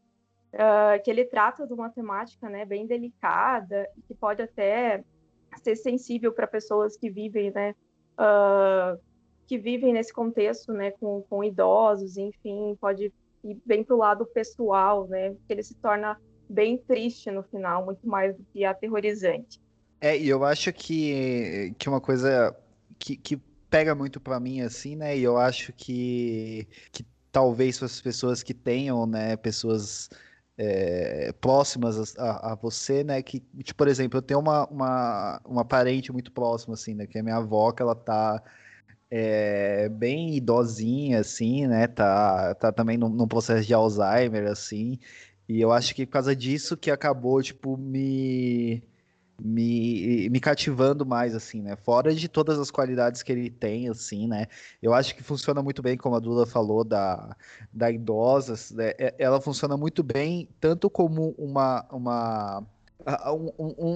uh, 0.53 1.01
que 1.03 1.09
ele 1.09 1.25
trata 1.25 1.65
de 1.65 1.73
uma 1.73 1.89
temática 1.89 2.47
né, 2.47 2.65
bem 2.65 2.85
delicada 2.85 3.89
que 4.07 4.13
pode 4.13 4.39
até 4.43 5.03
ser 5.63 5.75
sensível 5.75 6.31
para 6.31 6.45
pessoas 6.45 6.95
que 6.95 7.09
vivem, 7.09 7.51
né, 7.51 7.73
uh, 8.13 8.99
que 9.47 9.57
vivem 9.57 9.91
nesse 9.91 10.13
contexto, 10.13 10.71
né, 10.71 10.91
com, 10.91 11.23
com 11.27 11.43
idosos, 11.43 12.15
enfim, 12.15 12.77
pode 12.79 13.11
ir 13.43 13.57
bem 13.65 13.83
para 13.83 13.95
o 13.95 13.99
lado 13.99 14.23
pessoal, 14.27 15.07
né, 15.07 15.31
que 15.31 15.53
ele 15.53 15.63
se 15.63 15.73
torna 15.77 16.15
bem 16.47 16.77
triste 16.77 17.31
no 17.31 17.41
final, 17.41 17.83
muito 17.83 18.07
mais 18.07 18.37
do 18.37 18.45
que 18.53 18.63
aterrorizante. 18.63 19.59
É, 19.99 20.15
e 20.15 20.29
eu 20.29 20.43
acho 20.43 20.71
que, 20.71 21.73
que 21.79 21.89
uma 21.89 21.99
coisa 21.99 22.55
que, 22.99 23.17
que 23.17 23.41
pega 23.69 23.95
muito 23.95 24.19
para 24.19 24.39
mim, 24.39 24.61
assim, 24.61 24.95
né? 24.95 25.17
E 25.17 25.23
eu 25.23 25.37
acho 25.37 25.73
que, 25.73 26.67
que 26.91 27.05
talvez 27.31 27.81
as 27.83 28.01
pessoas 28.01 28.43
que 28.43 28.53
tenham, 28.53 29.05
né, 29.05 29.37
pessoas 29.37 30.09
é, 30.57 31.31
próximas 31.39 32.17
a, 32.17 32.53
a, 32.53 32.55
você, 32.55 33.03
né? 33.03 33.21
Que, 33.21 33.39
tipo, 33.63 33.77
por 33.77 33.87
exemplo, 33.87 34.17
eu 34.17 34.21
tenho 34.21 34.39
uma, 34.39 34.65
uma, 34.67 35.41
uma 35.45 35.65
parente 35.65 36.11
muito 36.11 36.31
próxima, 36.31 36.73
assim, 36.73 36.93
né? 36.95 37.07
Que 37.07 37.19
é 37.19 37.23
minha 37.23 37.37
avó, 37.37 37.71
que 37.71 37.81
ela 37.81 37.95
tá 37.95 38.43
é, 39.11 39.89
bem 39.89 40.35
idosinha, 40.35 41.19
assim, 41.21 41.67
né? 41.67 41.87
Tá, 41.87 42.55
tá 42.55 42.71
também 42.71 42.97
num, 42.97 43.09
num 43.09 43.27
processo 43.27 43.65
de 43.65 43.73
Alzheimer, 43.73 44.47
assim. 44.51 44.99
E 45.47 45.61
eu 45.61 45.71
acho 45.71 45.95
que 45.95 46.05
por 46.05 46.13
causa 46.13 46.35
disso 46.35 46.77
que 46.77 46.91
acabou, 46.91 47.41
tipo, 47.41 47.77
me 47.77 48.83
me, 49.39 50.29
me 50.29 50.39
cativando 50.39 51.05
mais, 51.05 51.35
assim, 51.35 51.61
né? 51.61 51.75
Fora 51.75 52.13
de 52.13 52.27
todas 52.27 52.59
as 52.59 52.71
qualidades 52.71 53.23
que 53.23 53.31
ele 53.31 53.49
tem, 53.49 53.89
assim, 53.89 54.27
né? 54.27 54.47
Eu 54.81 54.93
acho 54.93 55.15
que 55.15 55.23
funciona 55.23 55.61
muito 55.61 55.81
bem, 55.81 55.97
como 55.97 56.15
a 56.15 56.19
Dula 56.19 56.45
falou, 56.45 56.83
da, 56.83 57.35
da 57.71 57.91
idosa, 57.91 58.55
né? 58.75 58.93
Ela 59.17 59.41
funciona 59.41 59.77
muito 59.77 60.03
bem, 60.03 60.49
tanto 60.59 60.89
como 60.89 61.35
uma, 61.37 61.85
uma 61.91 62.63
um, 63.07 63.51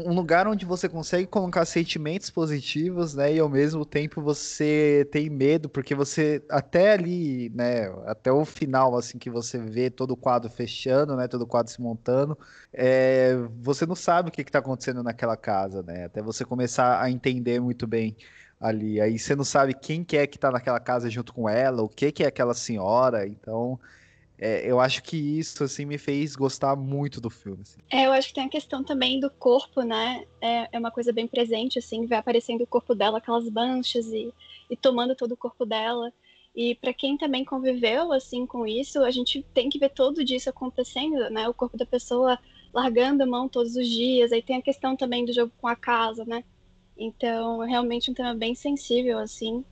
um, 0.10 0.14
lugar 0.14 0.48
onde 0.48 0.66
você 0.66 0.88
consegue 0.88 1.28
colocar 1.28 1.66
sentimentos 1.66 2.30
positivos, 2.30 3.14
né? 3.14 3.34
E 3.34 3.40
ao 3.40 3.50
mesmo 3.50 3.86
tempo 3.86 4.22
você 4.22 5.08
tem 5.12 5.30
medo, 5.30 5.68
porque 5.68 5.94
você 5.94 6.42
até 6.50 6.94
ali, 6.94 7.50
né? 7.50 7.88
Até 8.06 8.32
o 8.32 8.46
final, 8.46 8.98
assim, 8.98 9.18
que 9.18 9.30
você 9.30 9.58
vê 9.58 9.90
todo 9.90 10.12
o 10.12 10.18
quadro 10.18 10.50
fechando, 10.50 11.18
né? 11.18 11.28
Todo 11.28 11.42
o 11.42 11.48
quadro 11.48 11.72
se 11.72 11.82
montando, 11.82 12.38
é, 12.72 13.36
você 13.62 13.86
não 13.86 13.96
sabe 13.96 14.30
o 14.30 14.32
que 14.32 14.42
está 14.42 14.60
acontecendo 14.60 15.04
naquela 15.04 15.36
casa, 15.36 15.84
né? 15.84 16.06
Até 16.06 16.22
você 16.22 16.46
começar 16.46 17.02
a 17.02 17.12
entender 17.12 17.60
muito 17.60 17.86
bem 17.86 18.16
ali. 18.60 19.02
Aí 19.02 19.20
você 19.20 19.36
não 19.36 19.44
sabe 19.44 19.74
quem 19.74 20.04
que 20.04 20.16
é 20.16 20.26
que 20.26 20.38
está 20.38 20.50
naquela 20.50 20.80
casa 20.80 21.10
junto 21.10 21.34
com 21.34 21.50
ela, 21.50 21.84
o 21.84 21.90
que 21.90 22.12
que 22.12 22.24
é 22.24 22.28
aquela 22.28 22.54
senhora. 22.54 23.28
Então 23.28 23.78
é, 24.46 24.70
eu 24.70 24.78
acho 24.78 25.02
que 25.02 25.16
isso 25.16 25.64
assim 25.64 25.86
me 25.86 25.98
fez 25.98 26.36
gostar 26.36 26.76
muito 26.76 27.22
do 27.22 27.30
filme. 27.30 27.62
Assim. 27.62 27.80
É, 27.90 28.08
eu 28.08 28.12
acho 28.12 28.28
que 28.28 28.34
tem 28.34 28.44
a 28.44 28.50
questão 28.50 28.84
também 28.84 29.18
do 29.18 29.30
corpo, 29.30 29.84
né? 29.84 30.26
É, 30.42 30.68
é 30.70 30.78
uma 30.78 30.92
coisa 30.92 31.14
bem 31.14 31.26
presente, 31.26 31.80
assim, 31.80 32.06
vai 32.06 32.18
aparecendo 32.18 32.62
o 32.62 32.68
corpo 32.68 32.94
dela, 32.94 33.20
aquelas 33.20 33.50
manchas 33.50 34.08
e, 34.08 34.34
e 34.70 34.76
tomando 34.76 35.16
todo 35.16 35.32
o 35.32 35.38
corpo 35.38 35.66
dela. 35.66 36.12
E 36.54 36.76
para 36.76 36.94
quem 36.94 37.18
também 37.18 37.46
conviveu 37.46 38.12
assim 38.12 38.46
com 38.46 38.68
isso, 38.68 39.02
a 39.02 39.12
gente 39.12 39.42
tem 39.54 39.70
que 39.70 39.80
ver 39.80 39.92
todo 39.92 40.26
disso 40.26 40.50
acontecendo, 40.50 41.30
né? 41.30 41.48
O 41.48 41.54
corpo 41.54 41.78
da 41.78 41.86
pessoa 41.86 42.38
largando 42.74 43.24
a 43.24 43.26
mão 43.26 43.48
todos 43.48 43.78
os 43.78 43.88
dias. 43.88 44.34
Aí 44.34 44.42
tem 44.42 44.58
a 44.58 44.62
questão 44.62 44.98
também 44.98 45.24
do 45.24 45.32
jogo 45.32 45.54
com 45.58 45.70
a 45.70 45.76
casa, 45.76 46.26
né? 46.26 46.44
Então, 46.98 47.64
é 47.64 47.70
realmente 47.70 48.12
um 48.12 48.14
tema 48.14 48.36
bem 48.36 48.54
sensível 48.54 49.20
assim. 49.20 49.64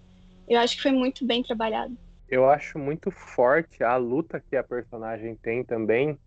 Eu 0.47 0.61
acho 0.61 0.77
que 0.77 0.81
foi 0.81 0.93
muito 0.93 1.25
bem 1.25 1.43
trabalhado 1.43 1.97
eu 2.31 2.49
acho 2.49 2.79
muito 2.79 3.11
forte 3.11 3.83
a 3.83 3.97
luta 3.97 4.39
que 4.39 4.55
a 4.55 4.63
personagem 4.63 5.35
tem 5.35 5.63
também 5.63 6.17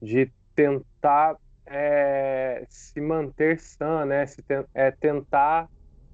de 0.00 0.30
tentar 0.54 1.36
é, 1.64 2.66
se 2.68 3.00
manter 3.00 3.58
sã, 3.60 4.04
né? 4.04 4.26
Se 4.26 4.42
te, 4.42 4.66
é, 4.74 4.90
tentar 4.90 5.68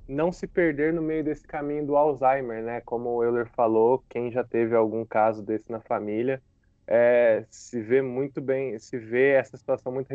não 0.06 0.30
se 0.30 0.46
perder 0.46 0.92
no 0.92 1.02
meio 1.02 1.24
desse 1.24 1.46
caminho 1.46 1.86
do 1.86 1.96
Alzheimer, 1.96 2.62
né? 2.62 2.82
Como 2.82 3.10
o 3.10 3.24
Euler 3.24 3.48
falou, 3.56 4.04
quem 4.10 4.30
já 4.30 4.44
teve 4.44 4.74
algum 4.76 5.04
caso 5.04 5.42
desse 5.42 5.70
na 5.72 5.80
família 5.80 6.42
é, 6.86 7.44
se 7.50 7.80
vê 7.82 8.00
muito 8.00 8.40
bem, 8.40 8.78
se 8.78 8.98
vê 8.98 9.32
essa 9.32 9.56
situação 9.58 9.92
muito, 9.92 10.08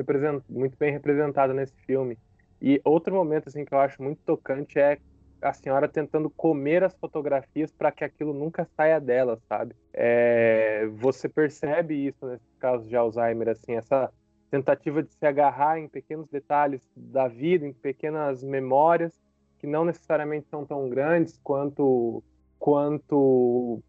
muito 0.49 0.77
bem 0.77 0.91
representada 0.91 1.53
nesse 1.53 1.75
filme. 1.85 2.17
E 2.61 2.81
outro 2.83 3.13
momento 3.13 3.47
assim 3.49 3.65
que 3.65 3.73
eu 3.73 3.79
acho 3.79 4.01
muito 4.01 4.21
tocante 4.25 4.79
é 4.79 4.99
a 5.43 5.53
senhora 5.53 5.87
tentando 5.87 6.29
comer 6.29 6.83
as 6.83 6.95
fotografias 6.95 7.71
para 7.71 7.91
que 7.91 8.03
aquilo 8.03 8.33
nunca 8.33 8.65
saia 8.75 8.99
dela, 8.99 9.39
sabe? 9.47 9.75
É, 9.93 10.87
você 10.93 11.27
percebe 11.27 12.07
isso 12.07 12.25
nesse 12.25 12.45
caso 12.59 12.87
de 12.87 12.95
Alzheimer, 12.95 13.49
assim, 13.49 13.75
essa 13.75 14.11
tentativa 14.49 15.03
de 15.03 15.11
se 15.11 15.25
agarrar 15.25 15.79
em 15.79 15.87
pequenos 15.87 16.27
detalhes 16.29 16.81
da 16.95 17.27
vida, 17.27 17.67
em 17.67 17.73
pequenas 17.73 18.43
memórias 18.43 19.13
que 19.59 19.67
não 19.67 19.85
necessariamente 19.85 20.47
são 20.49 20.65
tão 20.65 20.89
grandes 20.89 21.39
quanto 21.43 22.23
quanto 22.59 23.81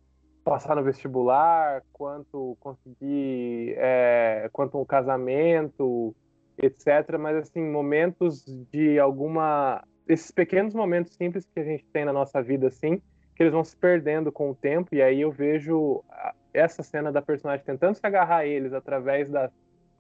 passar 0.45 0.75
no 0.75 0.83
vestibular, 0.83 1.83
quanto 1.93 2.57
conseguir, 2.61 3.75
é, 3.77 4.49
quanto 4.53 4.79
um 4.79 4.85
casamento, 4.85 6.15
etc. 6.59 7.19
Mas 7.19 7.37
assim, 7.37 7.63
momentos 7.63 8.45
de 8.71 8.99
alguma 8.99 9.83
esses 10.09 10.31
pequenos 10.31 10.75
momentos 10.75 11.15
simples 11.15 11.47
que 11.47 11.61
a 11.61 11.65
gente 11.65 11.85
tem 11.93 12.05
na 12.05 12.13
nossa 12.13 12.43
vida, 12.43 12.69
assim, 12.69 13.01
que 13.35 13.43
eles 13.43 13.53
vão 13.53 13.65
se 13.65 13.77
perdendo 13.77 14.31
com 14.31 14.51
o 14.51 14.55
tempo, 14.55 14.95
e 14.95 15.03
aí 15.03 15.21
eu 15.21 15.31
vejo 15.31 16.05
essa 16.53 16.83
cena 16.83 17.11
da 17.11 17.21
personagem 17.21 17.65
tentando 17.65 17.97
se 17.97 18.07
agarrar 18.07 18.39
a 18.39 18.47
eles 18.47 18.73
através 18.73 19.29
das 19.29 19.51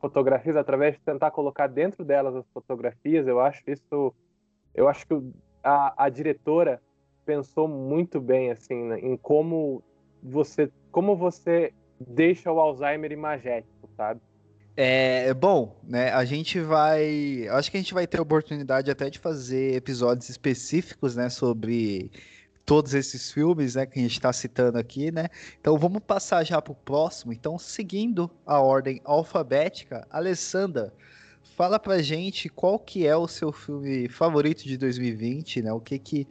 fotografias, 0.00 0.56
através 0.56 0.94
de 0.94 1.00
tentar 1.00 1.30
colocar 1.30 1.66
dentro 1.66 2.04
delas 2.04 2.36
as 2.36 2.46
fotografias, 2.52 3.26
eu 3.26 3.40
acho 3.40 3.62
isso, 3.66 4.14
eu 4.74 4.88
acho 4.88 5.06
que 5.06 5.14
a, 5.62 6.04
a 6.04 6.08
diretora 6.08 6.80
pensou 7.24 7.66
muito 7.66 8.20
bem, 8.20 8.50
assim, 8.50 8.84
né, 8.84 9.00
em 9.00 9.16
como 9.16 9.82
você, 10.22 10.70
como 10.92 11.16
você 11.16 11.72
deixa 11.98 12.52
o 12.52 12.60
Alzheimer 12.60 13.12
imagético, 13.12 13.88
sabe? 13.96 14.20
É, 14.76 15.32
bom, 15.34 15.80
né? 15.84 16.10
A 16.10 16.24
gente 16.24 16.58
vai. 16.60 17.46
Acho 17.48 17.70
que 17.70 17.76
a 17.76 17.80
gente 17.80 17.94
vai 17.94 18.06
ter 18.06 18.20
oportunidade 18.20 18.90
até 18.90 19.08
de 19.08 19.18
fazer 19.18 19.74
episódios 19.74 20.28
específicos, 20.28 21.14
né? 21.14 21.28
Sobre 21.28 22.10
todos 22.64 22.94
esses 22.94 23.30
filmes, 23.30 23.74
né, 23.74 23.84
que 23.86 23.98
a 23.98 24.02
gente 24.02 24.12
está 24.12 24.32
citando 24.32 24.78
aqui, 24.78 25.10
né? 25.10 25.28
Então 25.60 25.78
vamos 25.78 26.00
passar 26.02 26.44
já 26.44 26.60
para 26.60 26.72
o 26.72 26.76
próximo. 26.76 27.32
Então, 27.32 27.58
seguindo 27.58 28.30
a 28.46 28.60
ordem 28.60 29.00
alfabética, 29.04 30.06
Alessandra, 30.10 30.92
fala 31.42 31.78
pra 31.78 32.00
gente 32.00 32.48
qual 32.48 32.78
que 32.78 33.06
é 33.06 33.16
o 33.16 33.28
seu 33.28 33.52
filme 33.52 34.08
favorito 34.08 34.64
de 34.64 34.76
2020, 34.78 35.62
né? 35.62 35.72
O 35.72 35.80
que 35.80 35.98
que 35.98 36.26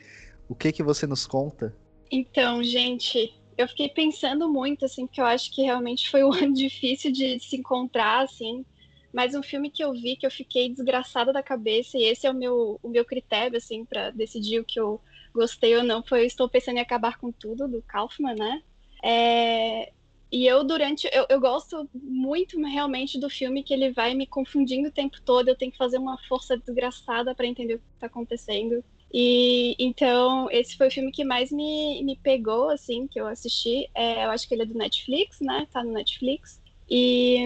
o 0.50 0.56
que 0.56 0.72
que 0.72 0.84
você 0.84 1.08
nos 1.08 1.26
conta? 1.26 1.74
Então, 2.12 2.64
gente, 2.64 3.34
eu 3.58 3.68
fiquei 3.68 3.90
pensando 3.90 4.52
muito, 4.52 4.86
assim, 4.86 5.06
porque 5.06 5.22
eu 5.22 5.26
acho 5.26 5.52
que 5.52 5.64
realmente 5.64 6.10
foi 6.10 6.24
um 6.24 6.32
ano 6.34 6.54
difícil 6.54 7.12
de 7.12 7.40
se 7.40 7.58
encontrar, 7.58 8.24
assim. 8.24 8.66
Mas 9.12 9.36
um 9.36 9.44
filme 9.44 9.70
que 9.70 9.84
eu 9.84 9.94
vi 9.94 10.16
que 10.16 10.26
eu 10.26 10.32
fiquei 10.32 10.70
desgraçada 10.70 11.32
da 11.32 11.44
cabeça, 11.44 11.98
e 11.98 12.04
esse 12.04 12.26
é 12.26 12.32
o 12.32 12.34
meu, 12.34 12.80
o 12.82 12.90
meu 12.90 13.06
critério, 13.06 13.58
assim, 13.58 13.86
para 13.86 14.10
decidir 14.10 14.60
o 14.60 14.66
que 14.66 14.80
eu 14.80 15.00
gostei 15.34 15.76
ou 15.76 15.84
não, 15.84 16.04
foi 16.04 16.26
Estou 16.26 16.50
Pensando 16.50 16.78
em 16.78 16.82
Acabar 16.82 17.18
com 17.18 17.32
Tudo, 17.32 17.68
do 17.68 17.82
Kaufman, 17.84 18.36
né? 18.36 18.64
É... 19.04 19.92
E 20.32 20.48
eu, 20.48 20.64
durante. 20.64 21.08
Eu, 21.14 21.28
eu 21.30 21.40
gosto 21.40 21.88
muito 21.94 22.60
realmente 22.60 23.20
do 23.20 23.30
filme 23.30 23.62
que 23.62 23.72
ele 23.72 23.92
vai 23.92 24.16
me 24.16 24.26
confundindo 24.26 24.90
o 24.90 24.92
tempo 24.92 25.22
todo, 25.24 25.48
eu 25.48 25.56
tenho 25.56 25.72
que 25.72 25.78
fazer 25.78 26.00
uma 26.00 26.18
força 26.28 26.58
desgraçada 26.58 27.36
para 27.36 27.46
entender 27.46 27.76
o 27.76 27.78
que 27.78 27.86
está 27.94 28.08
acontecendo. 28.08 28.84
E 29.14 29.76
então, 29.78 30.50
esse 30.50 30.76
foi 30.76 30.88
o 30.88 30.92
filme 30.92 31.12
que 31.12 31.24
mais 31.24 31.52
me, 31.52 32.02
me 32.04 32.18
pegou, 32.18 32.70
assim, 32.72 33.08
que 33.08 33.20
eu 33.22 33.28
assisti. 33.28 33.88
É, 33.94 34.26
eu 34.26 34.32
acho 34.32 34.48
que 34.48 34.56
ele 34.56 34.64
é 34.64 34.66
do 34.66 34.74
Netflix, 34.74 35.40
né? 35.40 35.68
Tá 35.72 35.84
no 35.84 35.94
Netflix. 35.94 36.60
E, 36.90 37.38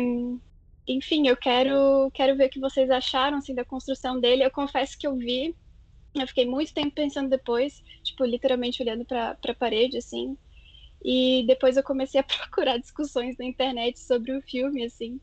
enfim, 0.87 1.27
eu 1.27 1.35
quero, 1.35 2.09
quero 2.13 2.37
ver 2.37 2.47
o 2.47 2.49
que 2.49 2.59
vocês 2.59 2.89
acharam, 2.89 3.39
assim, 3.39 3.53
da 3.53 3.65
construção 3.65 4.19
dele. 4.19 4.45
Eu 4.45 4.51
confesso 4.51 4.97
que 4.97 5.05
eu 5.05 5.15
vi, 5.17 5.53
eu 6.15 6.27
fiquei 6.27 6.45
muito 6.45 6.73
tempo 6.73 6.95
pensando 6.95 7.29
depois, 7.29 7.83
tipo, 8.01 8.23
literalmente 8.23 8.81
olhando 8.81 9.03
para 9.05 9.37
a 9.45 9.53
parede, 9.53 9.97
assim. 9.97 10.37
E 11.03 11.43
depois 11.47 11.75
eu 11.75 11.83
comecei 11.83 12.21
a 12.21 12.23
procurar 12.23 12.77
discussões 12.77 13.37
na 13.37 13.45
internet 13.45 13.99
sobre 13.99 14.31
o 14.31 14.41
filme, 14.41 14.85
assim, 14.85 15.19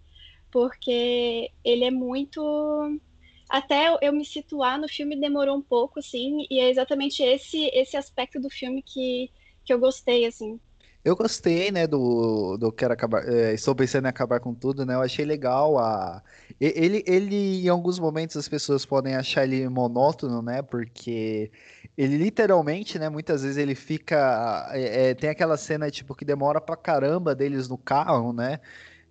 porque 0.50 1.50
ele 1.64 1.84
é 1.84 1.90
muito 1.90 3.00
até 3.48 3.96
eu 4.02 4.12
me 4.12 4.24
situar 4.24 4.78
no 4.78 4.88
filme 4.88 5.18
demorou 5.20 5.56
um 5.56 5.62
pouco, 5.62 5.98
assim, 6.00 6.46
e 6.50 6.58
é 6.60 6.70
exatamente 6.70 7.22
esse 7.22 7.66
esse 7.74 7.96
aspecto 7.96 8.40
do 8.40 8.50
filme 8.50 8.82
que, 8.82 9.30
que 9.64 9.72
eu 9.72 9.78
gostei, 9.78 10.26
assim. 10.26 10.60
Eu 11.04 11.14
gostei, 11.14 11.70
né, 11.70 11.86
do, 11.86 12.56
do 12.56 12.72
Quero 12.72 12.94
Acabar, 12.94 13.28
é, 13.28 13.52
estou 13.52 13.74
pensando 13.74 14.06
em 14.06 14.08
acabar 14.08 14.40
com 14.40 14.54
tudo, 14.54 14.86
né, 14.86 14.94
eu 14.94 15.02
achei 15.02 15.24
legal 15.26 15.78
a... 15.78 16.22
Ele, 16.58 17.04
ele, 17.06 17.62
em 17.66 17.68
alguns 17.68 17.98
momentos 17.98 18.36
as 18.38 18.48
pessoas 18.48 18.86
podem 18.86 19.14
achar 19.14 19.44
ele 19.44 19.68
monótono, 19.68 20.40
né, 20.40 20.62
porque 20.62 21.52
ele 21.96 22.16
literalmente, 22.16 22.98
né, 22.98 23.10
muitas 23.10 23.42
vezes 23.42 23.58
ele 23.58 23.74
fica, 23.74 24.66
é, 24.72 25.10
é 25.10 25.14
tem 25.14 25.28
aquela 25.28 25.58
cena, 25.58 25.90
tipo, 25.90 26.14
que 26.14 26.24
demora 26.24 26.58
pra 26.58 26.74
caramba 26.74 27.34
deles 27.34 27.68
no 27.68 27.76
carro, 27.76 28.32
né, 28.32 28.58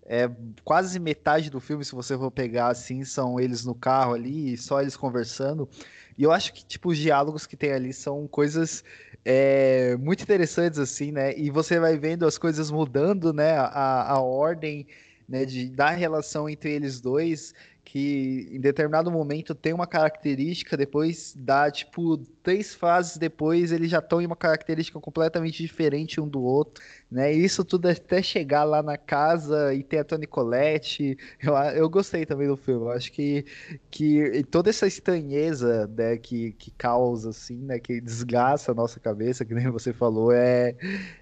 é 0.05 0.29
quase 0.63 0.99
metade 0.99 1.49
do 1.49 1.59
filme, 1.59 1.85
se 1.85 1.93
você 1.93 2.17
for 2.17 2.31
pegar 2.31 2.67
assim, 2.67 3.03
são 3.03 3.39
eles 3.39 3.63
no 3.63 3.73
carro 3.73 4.13
ali, 4.13 4.57
só 4.57 4.81
eles 4.81 4.97
conversando. 4.97 5.67
E 6.17 6.23
eu 6.23 6.31
acho 6.31 6.53
que, 6.53 6.65
tipo, 6.65 6.89
os 6.89 6.97
diálogos 6.97 7.45
que 7.45 7.57
tem 7.57 7.71
ali 7.71 7.93
são 7.93 8.27
coisas 8.27 8.83
é, 9.25 9.95
muito 9.97 10.23
interessantes, 10.23 10.77
assim, 10.77 11.11
né? 11.11 11.35
E 11.37 11.49
você 11.49 11.79
vai 11.79 11.97
vendo 11.97 12.25
as 12.25 12.37
coisas 12.37 12.69
mudando, 12.69 13.33
né? 13.33 13.53
A, 13.57 14.11
a 14.13 14.21
ordem 14.21 14.85
né, 15.27 15.45
de, 15.45 15.69
da 15.69 15.89
relação 15.89 16.49
entre 16.49 16.71
eles 16.71 16.99
dois 16.99 17.53
que 17.93 18.49
em 18.51 18.59
determinado 18.59 19.11
momento 19.11 19.53
tem 19.53 19.71
uma 19.71 19.85
característica, 19.85 20.75
depois 20.75 21.31
dá, 21.37 21.69
tipo, 21.69 22.17
três 22.41 22.73
fases 22.73 23.17
depois, 23.17 23.71
eles 23.71 23.91
já 23.91 23.99
estão 23.99 24.19
em 24.19 24.25
uma 24.25 24.35
característica 24.35 24.99
completamente 24.99 25.61
diferente 25.61 26.19
um 26.19 26.27
do 26.27 26.41
outro, 26.41 26.83
né? 27.11 27.31
Isso 27.31 27.63
tudo 27.63 27.87
até 27.87 28.19
chegar 28.23 28.63
lá 28.63 28.81
na 28.81 28.97
casa 28.97 29.75
e 29.75 29.83
ter 29.83 29.99
a 29.99 30.03
Toni 30.03 30.25
Collette. 30.25 31.15
Eu, 31.39 31.53
eu 31.53 31.87
gostei 31.87 32.25
também 32.25 32.47
do 32.47 32.57
filme. 32.57 32.85
Eu 32.85 32.89
acho 32.89 33.11
que, 33.11 33.45
que 33.91 34.43
toda 34.49 34.71
essa 34.71 34.87
estranheza 34.87 35.85
né, 35.95 36.17
que, 36.17 36.53
que 36.53 36.71
causa, 36.71 37.29
assim, 37.29 37.57
né? 37.57 37.77
Que 37.77 38.01
desgasta 38.01 38.71
a 38.71 38.75
nossa 38.75 38.99
cabeça, 38.99 39.45
que 39.45 39.53
nem 39.53 39.69
você 39.69 39.93
falou, 39.93 40.31
é, 40.31 40.75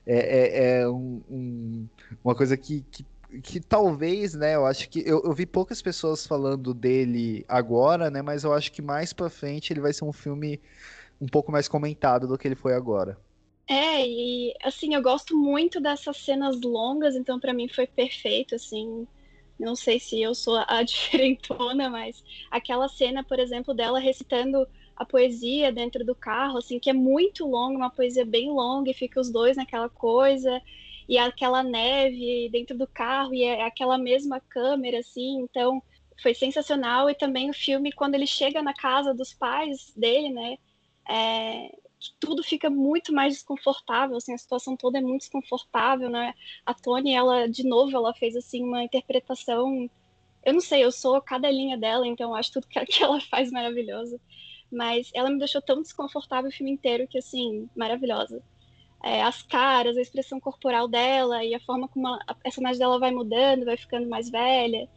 é, 0.06 0.78
é, 0.78 0.80
é 0.80 0.88
um, 0.88 1.22
um, 1.30 1.88
uma 2.24 2.34
coisa 2.34 2.56
que, 2.56 2.86
que 2.90 3.04
que 3.40 3.60
talvez, 3.62 4.34
né, 4.34 4.56
eu 4.56 4.66
acho 4.66 4.90
que 4.90 5.00
eu, 5.06 5.22
eu, 5.24 5.34
vi 5.34 5.46
poucas 5.46 5.82
pessoas 5.82 6.28
falando 6.28 6.74
dele 6.74 7.46
agora, 7.48 8.10
né, 8.10 8.22
mas 8.22 8.44
eu 8.44 8.54
acho 8.54 8.72
que 8.72 8.82
mais 8.82 9.14
para 9.14 9.30
frente 9.30 9.72
ele 9.72 9.80
vai 9.80 9.94
ser 9.94 10.04
um 10.04 10.12
filme 10.12 10.60
um 11.20 11.28
pouco 11.28 11.52
mais 11.52 11.68
comentado 11.68 12.28
do 12.28 12.38
que 12.38 12.48
ele 12.48 12.56
foi 12.56 12.74
agora. 12.74 13.18
É, 13.68 14.06
e 14.06 14.54
assim, 14.64 14.96
eu 14.96 15.02
gosto 15.02 15.38
muito 15.38 15.80
dessas 15.80 16.18
cenas 16.18 16.60
longas, 16.60 17.16
então 17.16 17.40
para 17.40 17.54
mim 17.54 17.70
foi 17.70 17.88
perfeito, 17.88 18.56
assim. 18.56 19.08
Não 19.58 19.76
sei 19.76 20.00
se 20.00 20.22
eu 20.22 20.34
sou 20.36 20.58
a 20.68 20.82
diferentona, 20.84 21.90
mas 21.90 22.24
aquela 22.50 22.90
cena, 22.90 23.24
por 23.24 23.40
exemplo, 23.40 23.74
dela 23.74 24.00
recitando 24.00 24.68
a 24.96 25.06
poesia 25.06 25.72
dentro 25.72 26.04
do 26.04 26.14
carro, 26.14 26.58
assim, 26.58 26.80
que 26.80 26.90
é 26.90 26.94
muito 26.94 27.48
longa, 27.48 27.78
uma 27.78 27.90
poesia 27.90 28.26
bem 28.26 28.50
longa, 28.50 28.90
e 28.90 28.94
fica 28.94 29.22
os 29.22 29.32
dois 29.32 29.56
naquela 29.56 29.88
coisa 29.88 30.62
e 31.12 31.18
aquela 31.18 31.62
neve 31.62 32.48
dentro 32.54 32.78
do 32.78 32.88
carro 32.88 33.34
e 33.34 33.44
é 33.44 33.66
aquela 33.66 33.98
mesma 33.98 34.40
câmera, 34.40 35.00
assim, 35.00 35.42
então 35.42 35.84
foi 36.22 36.34
sensacional. 36.34 37.10
E 37.10 37.16
também 37.16 37.50
o 37.50 37.54
filme, 37.54 37.92
quando 37.92 38.16
ele 38.16 38.26
chega 38.26 38.64
na 38.64 38.74
casa 38.74 39.14
dos 39.14 39.34
pais 39.34 39.94
dele, 39.94 40.30
né, 40.30 40.58
é, 41.10 41.70
tudo 42.18 42.42
fica 42.42 42.70
muito 42.70 43.12
mais 43.14 43.34
desconfortável, 43.34 44.16
assim, 44.16 44.34
a 44.34 44.38
situação 44.38 44.78
toda 44.78 45.00
é 45.00 45.02
muito 45.02 45.24
desconfortável, 45.24 46.10
né? 46.10 46.34
A 46.66 46.74
Tony, 46.74 47.14
ela, 47.14 47.46
de 47.46 47.68
novo, 47.68 47.94
ela 47.94 48.14
fez, 48.14 48.34
assim, 48.38 48.64
uma 48.64 48.82
interpretação, 48.82 49.90
eu 50.46 50.54
não 50.54 50.62
sei, 50.62 50.82
eu 50.86 50.94
sou 50.94 51.22
cada 51.22 51.52
linha 51.52 51.78
dela, 51.78 52.08
então 52.08 52.34
acho 52.34 52.54
tudo 52.54 52.68
que 52.88 53.04
ela 53.04 53.20
faz 53.20 53.52
maravilhoso, 53.52 54.18
mas 54.72 55.12
ela 55.14 55.30
me 55.30 55.40
deixou 55.40 55.62
tão 55.62 55.82
desconfortável 55.82 56.50
o 56.50 56.54
filme 56.54 56.72
inteiro 56.72 57.06
que, 57.06 57.18
assim, 57.18 57.70
maravilhosa 57.76 58.42
é, 59.04 59.22
as 59.24 59.42
caras, 59.42 59.98
a 59.98 60.02
expressão 60.02 60.40
corporal 60.40 60.88
dela 60.88 61.44
e 61.44 61.56
a 61.56 61.60
forma 61.60 61.88
como 61.88 62.08
a, 62.08 62.36
personagem 62.36 62.80
dela 62.80 63.00
vai 63.00 63.12
mudando, 63.12 63.66
vai 63.66 63.78
ficando 63.78 64.08
mais 64.08 64.30
velha. 64.30 64.88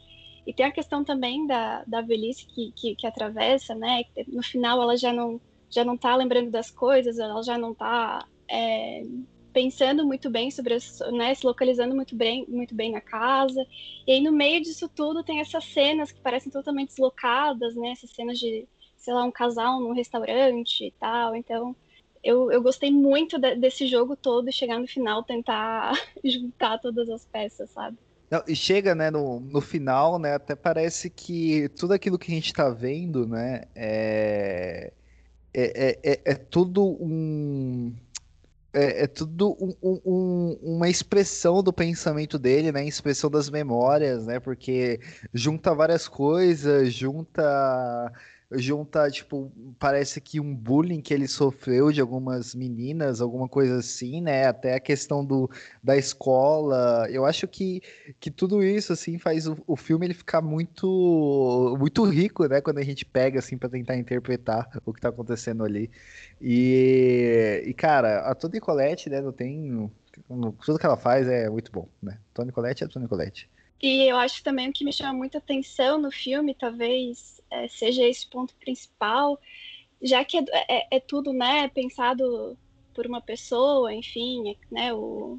E 0.47 0.53
tem 0.53 0.67
a 0.67 0.73
questão 0.73 1.03
também 1.03 1.47
da, 1.47 1.85
da 1.87 2.03
velhice 2.03 2.47
que, 2.47 2.73
que, 2.73 2.95
que 2.97 3.07
atravessa, 3.07 3.75
né? 3.75 4.05
No 4.29 4.43
final 4.43 4.83
ela 4.83 4.97
já 4.97 5.13
não 5.13 5.41
já 5.71 5.85
não 5.85 5.95
está 5.95 6.15
lembrando 6.15 6.51
das 6.51 6.71
coisas, 6.71 7.19
ela 7.19 7.43
já 7.43 7.59
não 7.59 7.73
está 7.73 8.25
é, 8.49 9.03
pensando 9.53 10.07
muito 10.07 10.31
bem 10.31 10.51
sobre, 10.51 10.75
as, 10.75 11.01
né, 11.13 11.35
se 11.35 11.45
localizando 11.45 11.95
muito 11.97 12.15
bem, 12.15 12.45
muito 12.49 12.75
bem 12.75 12.93
na 12.93 13.01
casa. 13.01 13.67
E 14.07 14.13
aí 14.13 14.21
no 14.21 14.31
meio 14.31 14.61
disso 14.61 14.89
tudo 14.89 15.25
tem 15.25 15.41
essas 15.41 15.65
cenas 15.65 16.13
que 16.13 16.21
parecem 16.21 16.53
totalmente 16.53 16.91
deslocadas, 16.91 17.75
né? 17.75 17.91
Essas 17.91 18.11
cenas 18.11 18.39
de, 18.39 18.69
sei 18.97 19.15
lá, 19.15 19.25
um 19.25 19.33
casal 19.33 19.81
num 19.81 19.95
restaurante 19.95 20.85
e 20.87 20.91
tal. 20.93 21.35
Então 21.35 21.75
eu, 22.25 22.51
eu 22.51 22.63
gostei 22.63 22.91
muito 22.91 23.39
de, 23.39 23.55
desse 23.57 23.87
jogo 23.87 24.17
todo 24.17 24.49
e 24.49 24.53
chegar 24.53 24.79
no 24.79 24.87
final 24.89 25.23
tentar 25.23 25.93
juntar 26.25 26.79
todas 26.79 27.09
as 27.11 27.27
peças, 27.27 27.71
sabe? 27.71 27.99
Não, 28.31 28.43
e 28.49 28.57
chega, 28.57 28.95
né, 28.95 29.11
no, 29.11 29.39
no 29.39 29.61
final, 29.61 30.19
né, 30.19 30.35
até 30.35 30.57
parece 30.57 31.11
que 31.11 31.69
tudo 31.79 31.93
aquilo 31.93 32.19
que 32.19 32.33
a 32.33 32.35
gente 32.35 32.53
tá 32.53 32.71
vendo, 32.71 33.27
né, 33.27 33.65
é, 33.75 34.93
é, 35.53 35.99
é, 36.03 36.21
é 36.25 36.35
tudo 36.35 36.85
um... 37.01 37.95
É, 38.73 39.05
é 39.05 39.07
tudo 39.07 39.57
um, 39.61 40.01
um, 40.05 40.59
uma 40.61 40.89
expressão 40.89 41.63
do 41.63 41.73
pensamento 41.73 42.37
dele, 42.41 42.73
né, 42.73 42.85
expressão 42.85 43.31
das 43.31 43.49
memórias, 43.49 44.27
né, 44.27 44.41
porque 44.41 44.99
junta 45.33 45.73
várias 45.73 46.09
coisas, 46.09 46.93
junta 46.93 48.13
junta, 48.57 49.11
tipo, 49.11 49.53
parece 49.79 50.21
que 50.21 50.41
um 50.41 50.55
bullying 50.55 51.01
que 51.01 51.13
ele 51.13 51.29
sofreu 51.29 51.93
de 51.93 52.01
algumas 52.01 52.55
meninas, 52.55 53.21
alguma 53.21 53.49
coisa 53.49 53.77
assim, 53.79 54.21
né? 54.21 54.47
Até 54.47 54.75
a 54.75 54.81
questão 54.81 55.25
do, 55.25 55.51
da 55.83 55.97
escola. 55.97 57.07
Eu 57.11 57.25
acho 57.25 57.47
que, 57.49 57.83
que 58.21 58.31
tudo 58.31 58.63
isso, 58.63 58.93
assim, 58.93 59.19
faz 59.19 59.47
o, 59.47 59.57
o 59.67 59.77
filme 59.77 60.07
ele 60.07 60.15
ficar 60.15 60.41
muito, 60.41 61.77
muito 61.79 62.05
rico, 62.05 62.47
né? 62.47 62.61
Quando 62.61 62.79
a 62.79 62.85
gente 62.85 63.05
pega, 63.05 63.39
assim, 63.39 63.57
para 63.57 63.69
tentar 63.69 63.97
interpretar 63.97 64.69
o 64.85 64.93
que 64.93 65.01
tá 65.01 65.09
acontecendo 65.09 65.65
ali. 65.65 65.91
E, 66.41 67.63
e 67.67 67.75
cara, 67.75 68.21
a 68.21 68.35
Toni 68.35 68.61
Colette, 68.61 69.11
né? 69.11 69.21
Não 69.21 69.33
tem... 69.33 69.91
Tudo 70.65 70.79
que 70.79 70.87
ela 70.87 70.97
faz 70.97 71.27
é 71.27 71.51
muito 71.51 71.73
bom, 71.73 71.89
né? 72.03 72.19
Toni 72.33 72.53
Colette 72.53 72.85
é 72.85 72.89
Toni 72.89 73.09
Colette. 73.09 73.49
E 73.83 74.09
eu 74.11 74.17
acho 74.17 74.43
também 74.43 74.71
o 74.71 74.73
que 74.73 74.85
me 74.85 74.93
chama 74.93 75.13
muita 75.13 75.37
atenção 75.37 76.01
no 76.01 76.11
filme, 76.11 76.55
talvez 76.55 77.43
é, 77.55 77.69
seja 77.69 78.05
esse 78.05 78.29
ponto 78.29 78.55
principal, 78.57 79.39
já 80.03 80.25
que 80.25 80.39
é, 80.39 80.45
é, 80.69 80.97
é, 80.97 81.01
tudo 81.01 81.33
né, 81.33 81.69
pensado 81.69 82.59
por 82.95 83.07
uma 83.07 83.21
pessoa, 83.21 83.93
enfim, 83.93 84.57
né, 84.71 84.93
o 84.93 85.39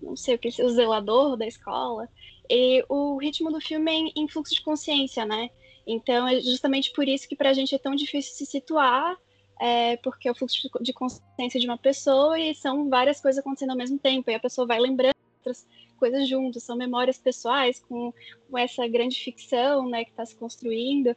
não 0.00 0.16
sei 0.16 0.36
o 0.36 0.38
que, 0.38 0.48
o 0.62 0.70
zelador 0.70 1.36
da 1.36 1.46
escola. 1.46 2.08
E 2.48 2.84
o 2.88 3.18
ritmo 3.18 3.50
do 3.50 3.60
filme 3.60 3.90
é 3.90 4.12
em 4.20 4.28
fluxo 4.28 4.54
de 4.54 4.62
consciência, 4.62 5.26
né? 5.26 5.50
Então 5.86 6.26
é 6.28 6.40
justamente 6.40 6.92
por 6.92 7.06
isso 7.08 7.28
que 7.28 7.34
para 7.34 7.50
a 7.50 7.52
gente 7.52 7.74
é 7.74 7.78
tão 7.78 7.94
difícil 7.94 8.32
se 8.34 8.46
situar 8.46 9.18
é, 9.60 9.96
porque 9.98 10.28
é 10.28 10.30
o 10.30 10.34
fluxo 10.34 10.68
de 10.80 10.92
consciência 10.92 11.58
de 11.58 11.66
uma 11.66 11.78
pessoa 11.78 12.38
e 12.38 12.54
são 12.54 12.88
várias 12.88 13.20
coisas 13.20 13.40
acontecendo 13.40 13.70
ao 13.70 13.76
mesmo 13.76 13.98
tempo, 13.98 14.30
e 14.30 14.34
a 14.34 14.40
pessoa 14.40 14.66
vai 14.66 14.78
lembrando 14.78 15.14
outras 15.38 15.66
coisas 15.98 16.28
juntos, 16.28 16.62
são 16.62 16.76
memórias 16.76 17.18
pessoais 17.18 17.80
com, 17.80 18.12
com 18.48 18.58
essa 18.58 18.86
grande 18.86 19.18
ficção 19.18 19.88
né, 19.88 20.04
que 20.04 20.10
está 20.10 20.24
se 20.24 20.36
construindo. 20.36 21.14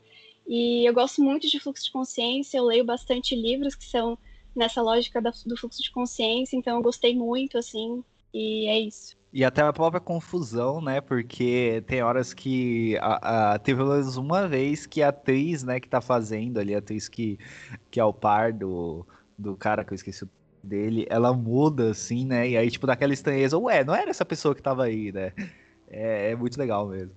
E 0.47 0.87
eu 0.87 0.93
gosto 0.93 1.21
muito 1.23 1.47
de 1.47 1.59
fluxo 1.59 1.85
de 1.85 1.91
consciência, 1.91 2.57
eu 2.57 2.65
leio 2.65 2.83
bastante 2.83 3.35
livros 3.35 3.75
que 3.75 3.85
são 3.85 4.17
nessa 4.55 4.81
lógica 4.81 5.21
do 5.21 5.57
fluxo 5.57 5.81
de 5.81 5.91
consciência, 5.91 6.57
então 6.57 6.77
eu 6.77 6.83
gostei 6.83 7.15
muito, 7.15 7.57
assim, 7.57 8.03
e 8.33 8.67
é 8.67 8.79
isso. 8.79 9.15
E 9.33 9.45
até 9.45 9.61
a 9.61 9.71
própria 9.71 10.01
confusão, 10.01 10.81
né? 10.81 10.99
Porque 10.99 11.81
tem 11.87 12.01
horas 12.03 12.33
que 12.33 12.97
a, 12.97 13.53
a, 13.53 13.59
teve 13.59 13.77
pelo 13.77 13.93
menos 13.93 14.17
uma 14.17 14.45
vez 14.45 14.85
que 14.85 15.01
a 15.01 15.07
atriz, 15.07 15.63
né, 15.63 15.79
que 15.79 15.87
tá 15.87 16.01
fazendo 16.01 16.59
ali, 16.59 16.75
a 16.75 16.79
atriz 16.79 17.07
que, 17.07 17.39
que 17.89 17.97
é 17.97 18.03
o 18.03 18.11
par 18.11 18.51
do, 18.51 19.07
do 19.37 19.55
cara 19.55 19.85
que 19.85 19.93
eu 19.93 19.95
esqueci 19.95 20.27
dele, 20.61 21.07
ela 21.09 21.33
muda, 21.33 21.91
assim, 21.91 22.25
né? 22.25 22.49
E 22.49 22.57
aí, 22.57 22.69
tipo, 22.69 22.85
daquela 22.85 23.13
estranheza, 23.13 23.57
ué, 23.57 23.83
não 23.83 23.95
era 23.95 24.09
essa 24.09 24.25
pessoa 24.25 24.53
que 24.53 24.61
tava 24.61 24.83
aí, 24.83 25.11
né? 25.11 25.31
É, 25.87 26.31
é 26.31 26.35
muito 26.35 26.57
legal 26.57 26.87
mesmo. 26.87 27.15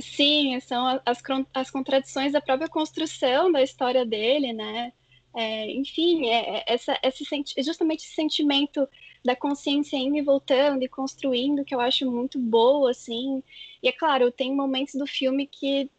Sim, 0.00 0.58
são 0.60 0.86
as, 1.04 1.22
as 1.54 1.70
contradições 1.70 2.32
da 2.32 2.40
própria 2.40 2.68
construção 2.68 3.50
da 3.52 3.62
história 3.62 4.04
dele, 4.04 4.52
né? 4.52 4.92
É, 5.36 5.70
enfim, 5.72 6.26
é, 6.26 6.58
é 6.58 6.64
essa, 6.66 6.98
esse, 7.02 7.24
é 7.56 7.62
justamente 7.62 8.04
esse 8.04 8.14
sentimento 8.14 8.88
da 9.24 9.34
consciência 9.34 9.96
indo 9.96 10.16
e 10.16 10.22
voltando 10.22 10.82
e 10.82 10.88
construindo 10.88 11.64
que 11.64 11.74
eu 11.74 11.80
acho 11.80 12.10
muito 12.10 12.38
boa, 12.38 12.90
assim. 12.90 13.42
E 13.82 13.88
é 13.88 13.92
claro, 13.92 14.30
tem 14.30 14.54
momentos 14.54 14.94
do 14.94 15.06
filme 15.06 15.46
que 15.46 15.90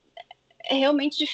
é 0.66 0.76
realmente 0.76 1.26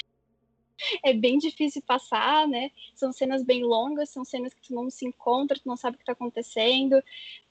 é 1.04 1.14
bem 1.14 1.38
difícil 1.38 1.82
passar, 1.84 2.48
né? 2.48 2.72
São 2.96 3.12
cenas 3.12 3.44
bem 3.44 3.64
longas, 3.64 4.10
são 4.10 4.24
cenas 4.26 4.54
que 4.54 4.62
tu 4.62 4.74
não 4.74 4.90
se 4.90 5.06
encontra, 5.06 5.58
tu 5.60 5.68
não 5.68 5.78
sabe 5.78 5.96
o 5.96 5.98
que 5.98 6.04
está 6.04 6.14
acontecendo, 6.14 7.02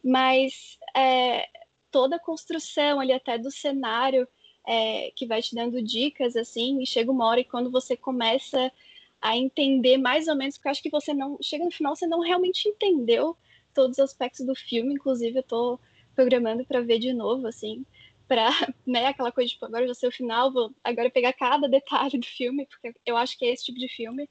mas 0.03 0.79
é, 0.97 1.49
toda 1.91 2.17
a 2.17 2.21
construção 2.21 3.01
ali 3.01 3.13
até 3.13 3.39
do 3.39 3.51
cenário 3.51 4.27
é, 4.67 5.11
que 5.15 5.27
vai 5.27 5.43
te 5.43 5.55
dando 5.55 5.83
dicas, 5.83 6.37
assim, 6.37 6.81
e 6.81 6.87
chega 6.87 7.11
uma 7.11 7.27
hora 7.27 7.41
e 7.41 7.45
quando 7.45 7.71
você 7.71 7.97
começa 7.97 8.73
a 9.21 9.37
entender 9.37 9.99
mais 9.99 10.29
ou 10.29 10.35
menos, 10.35 10.57
porque 10.57 10.69
eu 10.69 10.73
acho 10.73 10.83
que 10.83 10.91
você 10.91 11.13
não, 11.13 11.39
chega 11.43 11.65
no 11.65 11.71
final, 11.71 11.95
você 11.95 12.07
não 12.07 12.21
realmente 12.21 12.69
entendeu 12.69 13.37
todos 13.75 13.99
os 13.99 14.05
aspectos 14.05 14.47
do 14.47 14.55
filme, 14.55 14.95
inclusive 14.95 15.39
eu 15.39 15.43
tô 15.43 15.79
programando 16.15 16.65
para 16.65 16.81
ver 16.81 16.99
de 16.99 17.13
novo, 17.13 17.47
assim, 17.47 17.85
para, 18.27 18.49
né, 18.87 19.07
aquela 19.07 19.33
coisa, 19.33 19.51
tipo, 19.51 19.65
agora 19.67 19.87
já 19.87 19.95
sei 19.95 20.09
o 20.09 20.13
final, 20.13 20.53
vou 20.53 20.75
agora 20.83 21.11
pegar 21.11 21.33
cada 21.33 21.69
detalhe 21.69 22.19
do 22.19 22.27
filme, 22.27 22.67
porque 22.67 22.95
eu 23.05 23.17
acho 23.17 23.39
que 23.39 23.45
é 23.45 23.53
esse 23.53 23.65
tipo 23.65 23.79
de 23.79 23.89
filme, 23.89 24.29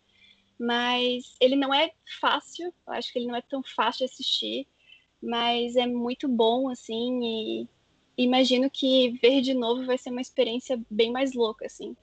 mas 0.58 1.36
ele 1.40 1.56
não 1.56 1.74
é 1.74 1.92
fácil, 2.20 2.74
eu 2.88 2.94
acho 2.94 3.14
que 3.14 3.20
ele 3.20 3.28
não 3.28 3.36
é 3.36 3.42
tão 3.42 3.64
fácil 3.64 4.00
de 4.00 4.12
assistir, 4.12 4.68
mas 5.22 5.76
é 5.76 5.86
muito 5.86 6.28
bom, 6.28 6.70
assim, 6.70 7.20
e 7.24 7.68
imagino 8.24 8.70
que 8.70 9.12
ver 9.22 9.42
de 9.42 9.54
novo 9.54 9.86
vai 9.86 9.98
ser 9.98 10.10
uma 10.12 10.22
experiência 10.22 10.80
bem 10.90 11.12
mais 11.12 11.34
louca, 11.34 11.66
assim. 11.66 11.96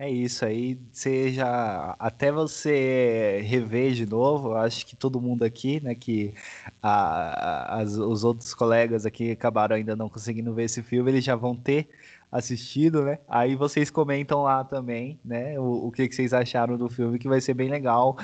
É 0.00 0.08
isso 0.08 0.44
aí, 0.44 0.78
seja 0.92 1.96
até 1.98 2.30
você 2.30 3.40
rever 3.44 3.94
de 3.94 4.06
novo, 4.06 4.54
acho 4.54 4.86
que 4.86 4.94
todo 4.94 5.20
mundo 5.20 5.42
aqui, 5.42 5.80
né, 5.80 5.92
que 5.92 6.32
a, 6.80 7.80
as, 7.80 7.96
os 7.96 8.22
outros 8.22 8.54
colegas 8.54 9.04
aqui 9.04 9.32
acabaram 9.32 9.74
ainda 9.74 9.96
não 9.96 10.08
conseguindo 10.08 10.54
ver 10.54 10.64
esse 10.64 10.84
filme, 10.84 11.10
eles 11.10 11.24
já 11.24 11.34
vão 11.34 11.56
ter 11.56 11.88
assistido, 12.30 13.04
né? 13.04 13.18
Aí 13.26 13.54
vocês 13.54 13.90
comentam 13.90 14.42
lá 14.42 14.62
também, 14.62 15.18
né? 15.24 15.58
O, 15.58 15.86
o 15.86 15.90
que, 15.90 16.06
que 16.08 16.14
vocês 16.14 16.32
acharam 16.32 16.76
do 16.76 16.88
filme, 16.88 17.18
que 17.18 17.28
vai 17.28 17.40
ser 17.40 17.54
bem 17.54 17.68
legal 17.68 18.16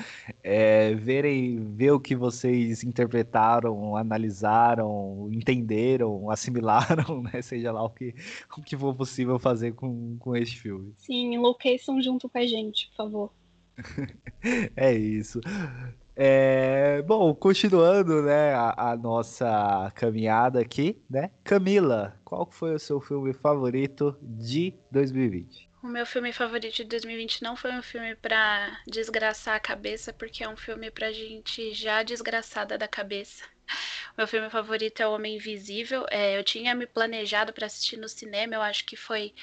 é, 0.43 0.93
verem, 0.93 1.57
ver 1.75 1.91
o 1.91 1.99
que 1.99 2.15
vocês 2.15 2.83
interpretaram, 2.83 3.95
analisaram, 3.95 5.29
entenderam, 5.31 6.29
assimilaram, 6.31 7.23
né? 7.23 7.41
Seja 7.41 7.71
lá 7.71 7.83
o 7.83 7.89
que, 7.89 8.13
o 8.57 8.61
que 8.61 8.77
for 8.77 8.95
possível 8.95 9.39
fazer 9.39 9.73
com, 9.73 10.17
com 10.19 10.35
este 10.35 10.59
filme. 10.59 10.93
Sim, 10.97 11.33
enlouqueçam 11.33 12.01
junto 12.01 12.29
com 12.29 12.37
a 12.37 12.45
gente, 12.45 12.87
por 12.89 12.95
favor. 12.95 13.31
é 14.75 14.93
isso. 14.93 15.41
É, 16.15 17.01
bom, 17.01 17.35
continuando, 17.35 18.21
né, 18.21 18.53
a, 18.53 18.91
a, 18.91 18.95
nossa 18.95 19.91
caminhada 19.95 20.61
aqui, 20.61 21.01
né? 21.09 21.31
Camila, 21.43 22.17
qual 22.23 22.49
foi 22.49 22.73
o 22.73 22.79
seu 22.79 23.01
filme 23.01 23.33
favorito 23.33 24.17
de 24.21 24.73
2020? 24.91 25.69
O 25.83 25.87
meu 25.87 26.05
filme 26.05 26.31
favorito 26.31 26.77
de 26.77 26.85
2020 26.85 27.43
não 27.43 27.55
foi 27.55 27.71
um 27.71 27.81
filme 27.81 28.15
para 28.15 28.79
desgraçar 28.87 29.55
a 29.55 29.59
cabeça, 29.59 30.11
porque 30.13 30.43
é 30.43 30.49
um 30.49 30.57
filme 30.57 30.89
pra 30.89 31.11
gente 31.11 31.73
já 31.73 32.01
desgraçada 32.01 32.77
da 32.77 32.87
cabeça. 32.87 33.43
Meu 34.17 34.27
filme 34.27 34.49
favorito 34.49 35.01
é 35.01 35.07
O 35.07 35.13
Homem 35.13 35.35
Invisível. 35.35 36.05
É, 36.09 36.37
eu 36.37 36.43
tinha 36.43 36.73
me 36.73 36.87
planejado 36.87 37.51
para 37.51 37.65
assistir 37.65 37.97
no 37.97 38.07
cinema, 38.07 38.55
eu 38.55 38.61
acho 38.61 38.85
que 38.85 38.95
foi 38.95 39.33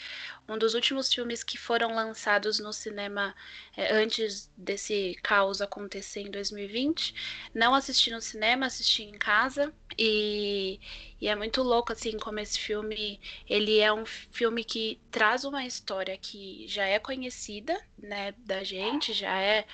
um 0.49 0.57
dos 0.57 0.75
últimos 0.75 1.13
filmes 1.13 1.45
que 1.45 1.59
foram 1.59 1.95
lançados 1.95 2.59
no 2.59 2.73
cinema 2.73 3.35
é, 3.77 3.93
antes 3.95 4.51
desse 4.57 5.19
caos 5.23 5.61
acontecer 5.61 6.21
em 6.21 6.31
2020. 6.31 7.15
Não 7.55 7.75
assisti 7.75 8.11
no 8.11 8.21
cinema, 8.21 8.67
assisti 8.67 9.03
em 9.03 9.19
casa. 9.19 9.73
E, 9.99 10.81
e 11.21 11.29
é 11.29 11.37
muito 11.37 11.63
louco, 11.63 11.93
assim, 11.93 12.19
como 12.19 12.41
esse 12.41 12.59
filme, 12.59 13.21
ele 13.49 13.79
é 13.79 13.93
um 13.93 14.07
filme 14.07 14.65
que 14.65 14.99
traz 15.11 15.45
uma 15.45 15.65
história 15.67 16.17
que 16.17 16.67
já 16.67 16.87
é 16.87 16.99
conhecida, 16.99 17.79
né, 17.99 18.33
da 18.39 18.65
gente, 18.65 19.13
já 19.13 19.39
é 19.39 19.67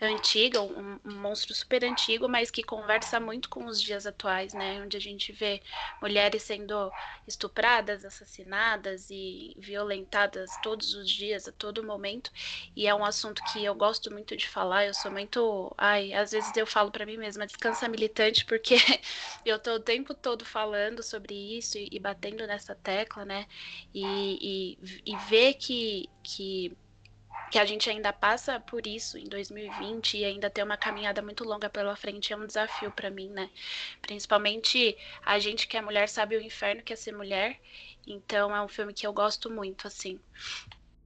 antiga, 0.00 0.60
um, 0.62 0.98
um, 1.04 1.14
monstro 1.14 1.54
super 1.54 1.84
antigo, 1.84 2.28
mas 2.28 2.50
que 2.50 2.62
conversa 2.62 3.18
muito 3.18 3.48
com 3.48 3.66
os 3.66 3.82
dias 3.82 4.06
atuais, 4.06 4.54
né? 4.54 4.80
Onde 4.82 4.96
a 4.96 5.00
gente 5.00 5.32
vê 5.32 5.60
mulheres 6.00 6.42
sendo 6.42 6.90
estupradas, 7.26 8.04
assassinadas 8.04 9.10
e 9.10 9.54
violentadas 9.58 10.50
todos 10.62 10.94
os 10.94 11.10
dias, 11.10 11.48
a 11.48 11.52
todo 11.52 11.82
momento. 11.82 12.30
E 12.76 12.86
é 12.86 12.94
um 12.94 13.04
assunto 13.04 13.42
que 13.52 13.64
eu 13.64 13.74
gosto 13.74 14.10
muito 14.10 14.36
de 14.36 14.48
falar. 14.48 14.86
Eu 14.86 14.94
sou 14.94 15.10
muito, 15.10 15.74
ai, 15.76 16.12
às 16.12 16.30
vezes 16.30 16.56
eu 16.56 16.66
falo 16.66 16.90
para 16.90 17.06
mim 17.06 17.16
mesma, 17.16 17.46
descansa 17.46 17.88
militante, 17.88 18.44
porque 18.44 18.76
eu 19.44 19.58
tô 19.58 19.74
o 19.74 19.80
tempo 19.80 20.14
todo 20.14 20.44
falando 20.44 21.02
sobre 21.02 21.34
isso 21.34 21.76
e, 21.78 21.88
e 21.92 21.98
batendo 21.98 22.46
nessa 22.46 22.74
tecla, 22.74 23.24
né? 23.24 23.46
E, 23.94 24.76
e, 24.82 25.12
e 25.12 25.16
ver 25.16 25.54
que 25.54 26.08
que 26.22 26.76
que 27.50 27.58
a 27.58 27.64
gente 27.64 27.88
ainda 27.88 28.12
passa 28.12 28.60
por 28.60 28.86
isso 28.86 29.16
em 29.16 29.24
2020 29.24 30.18
e 30.18 30.24
ainda 30.24 30.50
tem 30.50 30.62
uma 30.62 30.76
caminhada 30.76 31.22
muito 31.22 31.44
longa 31.44 31.70
pela 31.70 31.96
frente 31.96 32.32
é 32.32 32.36
um 32.36 32.46
desafio 32.46 32.90
para 32.90 33.10
mim, 33.10 33.30
né? 33.30 33.48
Principalmente 34.02 34.96
a 35.24 35.38
gente 35.38 35.66
que 35.66 35.76
é 35.76 35.82
mulher 35.82 36.08
sabe 36.08 36.36
o 36.36 36.40
inferno 36.40 36.82
que 36.82 36.92
é 36.92 36.96
ser 36.96 37.12
mulher, 37.12 37.58
então 38.06 38.54
é 38.54 38.62
um 38.62 38.68
filme 38.68 38.92
que 38.92 39.06
eu 39.06 39.12
gosto 39.12 39.50
muito, 39.50 39.86
assim. 39.86 40.18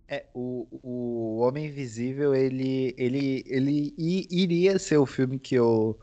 É, 0.08 0.24
o, 0.34 0.66
o 0.82 1.38
Homem 1.38 1.66
Invisível, 1.66 2.34
ele, 2.34 2.94
ele, 2.98 3.44
ele 3.46 3.94
iria 3.98 4.78
ser 4.78 4.98
o 4.98 5.06
filme 5.06 5.38
que 5.38 5.54
eu, 5.54 5.98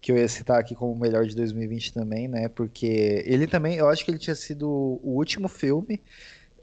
que 0.00 0.12
eu 0.12 0.18
ia 0.18 0.28
citar 0.28 0.60
aqui 0.60 0.74
como 0.74 0.92
o 0.92 0.98
melhor 0.98 1.24
de 1.24 1.34
2020 1.34 1.94
também, 1.94 2.28
né? 2.28 2.48
Porque 2.48 3.22
ele 3.24 3.46
também, 3.46 3.76
eu 3.76 3.88
acho 3.88 4.04
que 4.04 4.10
ele 4.10 4.18
tinha 4.18 4.36
sido 4.36 4.68
o 4.68 5.16
último 5.16 5.48
filme 5.48 6.02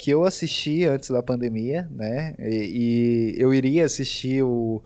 que 0.01 0.09
eu 0.09 0.25
assisti 0.25 0.83
antes 0.83 1.11
da 1.11 1.21
pandemia, 1.21 1.87
né? 1.91 2.33
E, 2.39 3.35
e 3.35 3.39
eu 3.39 3.53
iria 3.53 3.85
assistir 3.85 4.41
o, 4.41 4.81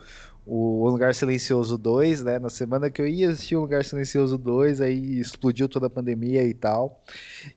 o 0.46 0.90
Lugar 0.90 1.16
Silencioso 1.16 1.78
2, 1.78 2.22
né? 2.22 2.38
Na 2.38 2.50
semana 2.50 2.92
que 2.92 3.02
eu 3.02 3.08
ia 3.08 3.30
assistir 3.30 3.56
o 3.56 3.62
Lugar 3.62 3.86
Silencioso 3.86 4.38
2, 4.38 4.82
aí 4.82 5.18
explodiu 5.18 5.70
toda 5.70 5.88
a 5.88 5.90
pandemia 5.90 6.44
e 6.44 6.54
tal. 6.54 7.02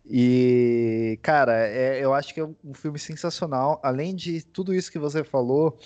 E, 0.08 1.18
cara, 1.20 1.66
é, 1.66 1.98
eu 2.00 2.14
acho 2.14 2.32
que 2.32 2.38
é 2.38 2.44
um 2.44 2.72
filme 2.74 2.96
sensacional. 2.96 3.80
Além 3.82 4.14
de 4.14 4.40
tudo 4.46 4.72
isso 4.72 4.92
que 4.92 4.98
você 4.98 5.24
falou, 5.24 5.76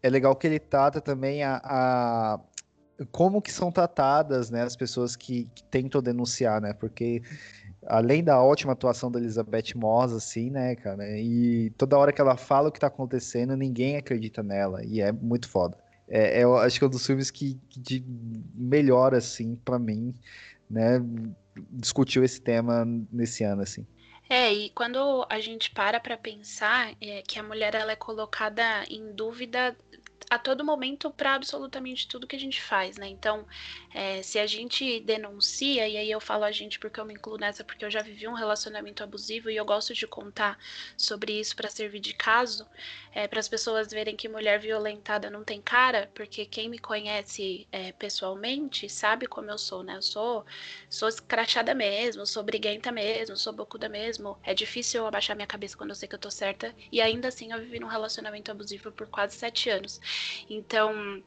é 0.00 0.08
legal 0.08 0.36
que 0.36 0.46
ele 0.46 0.60
trata 0.60 1.00
também 1.00 1.42
a, 1.42 1.60
a 1.64 2.40
como 3.10 3.42
que 3.42 3.50
são 3.52 3.72
tratadas, 3.72 4.48
né, 4.48 4.62
as 4.62 4.76
pessoas 4.76 5.16
que, 5.16 5.50
que 5.54 5.64
tentam 5.64 6.00
denunciar, 6.00 6.60
né? 6.60 6.72
Porque 6.72 7.20
além 7.86 8.22
da 8.22 8.42
ótima 8.42 8.72
atuação 8.72 9.10
da 9.10 9.18
Elizabeth 9.18 9.74
Moss, 9.74 10.12
assim, 10.12 10.50
né, 10.50 10.74
cara? 10.76 11.04
E 11.18 11.70
toda 11.76 11.98
hora 11.98 12.12
que 12.12 12.20
ela 12.20 12.36
fala 12.36 12.68
o 12.68 12.72
que 12.72 12.80
tá 12.80 12.86
acontecendo, 12.86 13.56
ninguém 13.56 13.96
acredita 13.96 14.42
nela. 14.42 14.84
E 14.84 15.00
é 15.00 15.12
muito 15.12 15.48
foda. 15.48 15.76
É, 16.08 16.42
eu 16.42 16.56
acho 16.56 16.78
que 16.78 16.84
é 16.84 16.86
um 16.86 16.90
dos 16.90 17.04
filmes 17.04 17.30
que, 17.30 17.58
que 17.68 17.80
de 17.80 18.04
melhor, 18.54 19.14
assim, 19.14 19.56
para 19.56 19.78
mim, 19.78 20.14
né? 20.70 21.00
Discutiu 21.70 22.22
esse 22.22 22.40
tema 22.40 22.84
nesse 23.10 23.42
ano, 23.42 23.62
assim. 23.62 23.86
É, 24.28 24.52
e 24.52 24.70
quando 24.70 25.24
a 25.28 25.38
gente 25.38 25.70
para 25.70 26.00
para 26.00 26.16
pensar 26.16 26.92
é, 27.00 27.22
que 27.22 27.38
a 27.38 27.42
mulher 27.42 27.74
ela 27.74 27.92
é 27.92 27.96
colocada 27.96 28.84
em 28.90 29.12
dúvida 29.14 29.76
a 30.28 30.38
todo 30.38 30.64
momento 30.64 31.10
para 31.10 31.34
absolutamente 31.34 32.08
tudo 32.08 32.26
que 32.26 32.34
a 32.36 32.38
gente 32.38 32.60
faz, 32.60 32.96
né? 32.96 33.06
Então, 33.08 33.46
é, 33.94 34.22
se 34.22 34.38
a 34.38 34.46
gente 34.46 35.00
denuncia, 35.00 35.88
e 35.88 35.96
aí 35.96 36.10
eu 36.10 36.20
falo 36.20 36.44
a 36.44 36.52
gente 36.52 36.78
porque 36.78 36.98
eu 36.98 37.04
me 37.04 37.14
incluo 37.14 37.38
nessa, 37.38 37.62
porque 37.62 37.84
eu 37.84 37.90
já 37.90 38.02
vivi 38.02 38.26
um 38.26 38.34
relacionamento 38.34 39.02
abusivo 39.04 39.48
e 39.50 39.56
eu 39.56 39.64
gosto 39.64 39.94
de 39.94 40.06
contar 40.06 40.58
sobre 40.96 41.38
isso 41.38 41.54
para 41.54 41.70
servir 41.70 42.00
de 42.00 42.12
caso, 42.12 42.66
é, 43.16 43.26
para 43.26 43.40
as 43.40 43.48
pessoas 43.48 43.88
verem 43.90 44.14
que 44.14 44.28
mulher 44.28 44.60
violentada 44.60 45.30
não 45.30 45.42
tem 45.42 45.58
cara, 45.62 46.10
porque 46.14 46.44
quem 46.44 46.68
me 46.68 46.78
conhece 46.78 47.66
é, 47.72 47.90
pessoalmente 47.92 48.90
sabe 48.90 49.26
como 49.26 49.50
eu 49.50 49.56
sou, 49.56 49.82
né? 49.82 49.96
Eu 49.96 50.02
sou, 50.02 50.44
sou 50.90 51.08
escrachada 51.08 51.74
mesmo, 51.74 52.26
sou 52.26 52.42
briguenta 52.42 52.92
mesmo, 52.92 53.34
sou 53.34 53.54
bocuda 53.54 53.88
mesmo. 53.88 54.38
É 54.42 54.52
difícil 54.52 55.00
eu 55.00 55.06
abaixar 55.06 55.34
minha 55.34 55.46
cabeça 55.46 55.74
quando 55.78 55.90
eu 55.90 55.96
sei 55.96 56.06
que 56.06 56.14
eu 56.14 56.18
tô 56.18 56.30
certa, 56.30 56.74
e 56.92 57.00
ainda 57.00 57.28
assim 57.28 57.52
eu 57.52 57.58
vivi 57.58 57.80
num 57.80 57.86
relacionamento 57.86 58.50
abusivo 58.50 58.92
por 58.92 59.06
quase 59.06 59.34
sete 59.34 59.70
anos. 59.70 59.98
Então, 60.50 61.22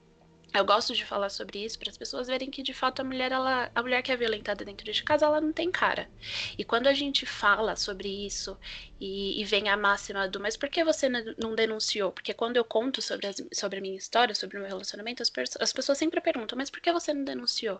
eu 0.53 0.65
gosto 0.65 0.93
de 0.95 1.05
falar 1.05 1.29
sobre 1.29 1.63
isso 1.63 1.77
para 1.77 1.91
as 1.91 1.97
pessoas 1.97 2.27
verem 2.27 2.49
que 2.49 2.63
de 2.63 2.73
fato 2.73 3.01
a 3.01 3.03
mulher 3.03 3.31
ela, 3.31 3.69
a 3.73 3.81
mulher 3.81 4.01
que 4.01 4.11
é 4.11 4.17
violentada 4.17 4.65
dentro 4.65 4.91
de 4.91 5.03
casa 5.03 5.25
ela 5.25 5.39
não 5.39 5.53
tem 5.53 5.71
cara. 5.71 6.09
E 6.57 6.63
quando 6.63 6.87
a 6.87 6.93
gente 6.93 7.25
fala 7.25 7.75
sobre 7.75 8.07
isso 8.25 8.57
e, 8.99 9.39
e 9.39 9.45
vem 9.45 9.69
a 9.69 9.77
máxima 9.77 10.27
do 10.27 10.39
mas 10.39 10.57
por 10.57 10.67
que 10.69 10.83
você 10.83 11.07
não 11.37 11.53
denunciou? 11.53 12.11
Porque 12.11 12.33
quando 12.33 12.57
eu 12.57 12.65
conto 12.65 13.01
sobre, 13.01 13.27
as, 13.27 13.41
sobre 13.53 13.77
a 13.77 13.81
minha 13.81 13.95
história, 13.95 14.33
sobre 14.33 14.57
o 14.57 14.59
meu 14.59 14.67
relacionamento, 14.67 15.21
as, 15.21 15.31
as 15.59 15.71
pessoas 15.71 15.97
sempre 15.99 16.19
perguntam, 16.19 16.57
mas 16.57 16.69
por 16.69 16.79
que 16.79 16.91
você 16.91 17.13
não 17.13 17.23
denunciou? 17.23 17.79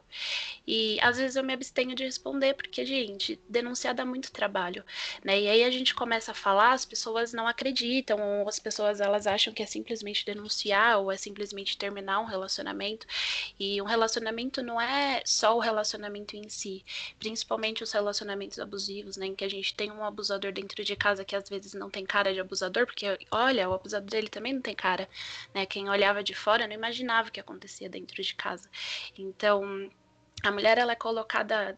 E 0.68 1.00
às 1.02 1.18
vezes 1.18 1.36
eu 1.36 1.44
me 1.44 1.54
abstenho 1.54 1.96
de 1.96 2.04
responder 2.04 2.54
porque 2.54 2.86
gente, 2.86 3.40
denunciar 3.50 3.96
dá 3.96 4.06
muito 4.06 4.32
trabalho, 4.32 4.84
né? 5.24 5.42
E 5.42 5.48
aí 5.48 5.64
a 5.64 5.72
gente 5.72 5.96
começa 5.96 6.32
a 6.32 6.36
falar, 6.36 6.74
as 6.74 6.86
pessoas 6.86 7.34
não 7.34 7.48
acreditam, 7.48 8.20
ou 8.42 8.48
as 8.48 8.60
pessoas 8.60 9.02
elas 9.02 9.26
acham 9.26 9.52
que 9.54 9.64
é 9.64 9.66
simplesmente 9.66 10.24
denunciar 10.24 11.00
ou 11.00 11.12
é 11.12 11.18
simplesmente 11.18 11.76
terminar 11.76 12.20
um 12.20 12.26
relacionamento 12.26 12.59
relacionamento. 12.60 13.08
E 13.60 13.82
um 13.82 13.86
relacionamento 13.86 14.62
não 14.62 14.80
é 14.80 15.22
só 15.26 15.56
o 15.56 15.60
relacionamento 15.60 16.36
em 16.36 16.50
si, 16.50 16.84
principalmente 17.18 17.84
os 17.84 17.92
relacionamentos 17.92 18.60
abusivos, 18.60 19.18
né? 19.18 19.28
Em 19.28 19.36
que 19.36 19.46
a 19.46 19.50
gente 19.50 19.74
tem 19.76 19.92
um 19.92 20.04
abusador 20.04 20.52
dentro 20.52 20.84
de 20.84 20.96
casa 20.96 21.26
que 21.26 21.36
às 21.36 21.50
vezes 21.50 21.74
não 21.74 21.90
tem 21.90 22.06
cara 22.06 22.34
de 22.34 22.40
abusador, 22.40 22.86
porque 22.86 23.18
olha, 23.32 23.70
o 23.70 23.74
abusador 23.74 24.10
dele 24.10 24.30
também 24.30 24.54
não 24.54 24.62
tem 24.62 24.76
cara, 24.76 25.08
né? 25.54 25.66
Quem 25.66 25.90
olhava 25.90 26.24
de 26.24 26.34
fora 26.34 26.68
não 26.68 26.74
imaginava 26.74 27.30
o 27.30 27.32
que 27.32 27.40
acontecia 27.40 27.90
dentro 27.90 28.22
de 28.22 28.36
casa. 28.36 28.70
Então, 29.18 29.90
a 30.44 30.52
mulher 30.52 30.78
ela 30.78 30.94
é 30.94 30.96
colocada 30.96 31.78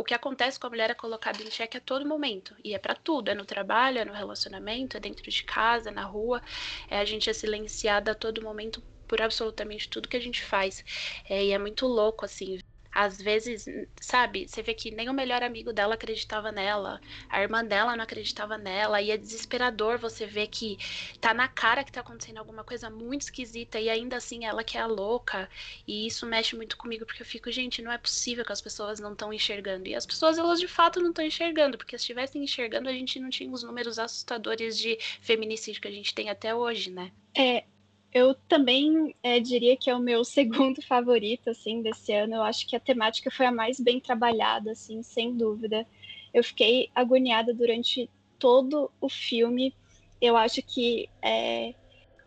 o 0.00 0.04
que 0.04 0.14
acontece 0.14 0.58
com 0.58 0.66
a 0.66 0.70
mulher 0.70 0.88
é 0.88 0.94
colocado 0.94 1.42
em 1.42 1.50
xeque 1.50 1.76
a 1.76 1.80
todo 1.80 2.08
momento. 2.08 2.56
E 2.64 2.74
é 2.74 2.78
para 2.78 2.94
tudo, 2.94 3.28
é 3.28 3.34
no 3.34 3.44
trabalho, 3.44 3.98
é 3.98 4.04
no 4.04 4.14
relacionamento, 4.14 4.96
é 4.96 5.00
dentro 5.00 5.30
de 5.30 5.44
casa, 5.44 5.90
é 5.90 5.92
na 5.92 6.04
rua. 6.04 6.40
É 6.88 6.98
a 6.98 7.04
gente 7.04 7.28
é 7.28 7.34
silenciada 7.34 8.12
a 8.12 8.14
todo 8.14 8.40
momento 8.40 8.82
por 9.10 9.20
absolutamente 9.20 9.88
tudo 9.88 10.08
que 10.08 10.16
a 10.16 10.20
gente 10.20 10.40
faz. 10.40 10.84
É, 11.28 11.44
e 11.44 11.50
é 11.50 11.58
muito 11.58 11.84
louco, 11.84 12.24
assim. 12.24 12.60
Às 12.92 13.20
vezes, 13.20 13.66
sabe, 14.00 14.46
você 14.48 14.62
vê 14.62 14.72
que 14.72 14.90
nem 14.92 15.08
o 15.08 15.12
melhor 15.12 15.42
amigo 15.42 15.72
dela 15.72 15.94
acreditava 15.94 16.50
nela, 16.52 17.00
a 17.28 17.40
irmã 17.40 17.64
dela 17.64 17.96
não 17.96 18.02
acreditava 18.04 18.56
nela, 18.58 19.00
e 19.00 19.10
é 19.10 19.16
desesperador 19.16 19.98
você 19.98 20.26
ver 20.26 20.48
que 20.48 20.76
tá 21.20 21.32
na 21.32 21.46
cara 21.46 21.84
que 21.84 21.92
tá 21.92 22.00
acontecendo 22.00 22.38
alguma 22.38 22.64
coisa 22.64 22.90
muito 22.90 23.22
esquisita, 23.22 23.78
e 23.80 23.88
ainda 23.88 24.16
assim 24.16 24.44
ela 24.44 24.64
que 24.64 24.76
é 24.76 24.80
a 24.80 24.86
louca, 24.86 25.48
e 25.86 26.06
isso 26.06 26.26
mexe 26.26 26.56
muito 26.56 26.76
comigo, 26.76 27.06
porque 27.06 27.22
eu 27.22 27.26
fico, 27.26 27.50
gente, 27.50 27.80
não 27.80 27.92
é 27.92 27.98
possível 27.98 28.44
que 28.44 28.52
as 28.52 28.60
pessoas 28.60 28.98
não 28.98 29.12
estão 29.12 29.32
enxergando, 29.32 29.88
e 29.88 29.94
as 29.94 30.06
pessoas, 30.06 30.36
elas 30.36 30.58
de 30.58 30.68
fato 30.68 31.00
não 31.00 31.10
estão 31.10 31.24
enxergando, 31.24 31.78
porque 31.78 31.96
se 31.96 32.02
estivessem 32.02 32.42
enxergando, 32.42 32.88
a 32.88 32.92
gente 32.92 33.20
não 33.20 33.30
tinha 33.30 33.50
os 33.50 33.62
números 33.62 34.00
assustadores 34.00 34.76
de 34.76 34.98
feminicídio 35.20 35.80
que 35.80 35.88
a 35.88 35.92
gente 35.92 36.12
tem 36.12 36.28
até 36.28 36.52
hoje, 36.54 36.90
né? 36.90 37.12
É, 37.36 37.64
eu 38.12 38.34
também 38.34 39.14
é, 39.22 39.38
diria 39.38 39.76
que 39.76 39.88
é 39.88 39.94
o 39.94 40.00
meu 40.00 40.24
segundo 40.24 40.82
favorito, 40.82 41.50
assim, 41.50 41.82
desse 41.82 42.12
ano. 42.12 42.34
Eu 42.36 42.42
acho 42.42 42.66
que 42.66 42.76
a 42.76 42.80
temática 42.80 43.30
foi 43.30 43.46
a 43.46 43.52
mais 43.52 43.78
bem 43.78 44.00
trabalhada, 44.00 44.72
assim, 44.72 45.02
sem 45.02 45.36
dúvida. 45.36 45.86
Eu 46.32 46.42
fiquei 46.42 46.90
agoniada 46.94 47.54
durante 47.54 48.08
todo 48.38 48.90
o 49.00 49.08
filme. 49.08 49.74
Eu 50.20 50.36
acho 50.36 50.62
que 50.62 51.08
é, 51.22 51.74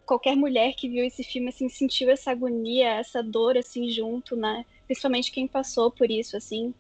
qualquer 0.06 0.36
mulher 0.36 0.74
que 0.74 0.90
viu 0.90 1.04
esse 1.06 1.24
filme, 1.24 1.50
assim, 1.50 1.70
sentiu 1.70 2.10
essa 2.10 2.32
agonia, 2.32 2.96
essa 2.96 3.22
dor, 3.22 3.58
assim, 3.58 3.90
junto, 3.90 4.36
né? 4.36 4.66
Principalmente 4.86 5.32
quem 5.32 5.48
passou 5.48 5.92
por 5.92 6.10
isso, 6.10 6.38
assim. 6.38 6.74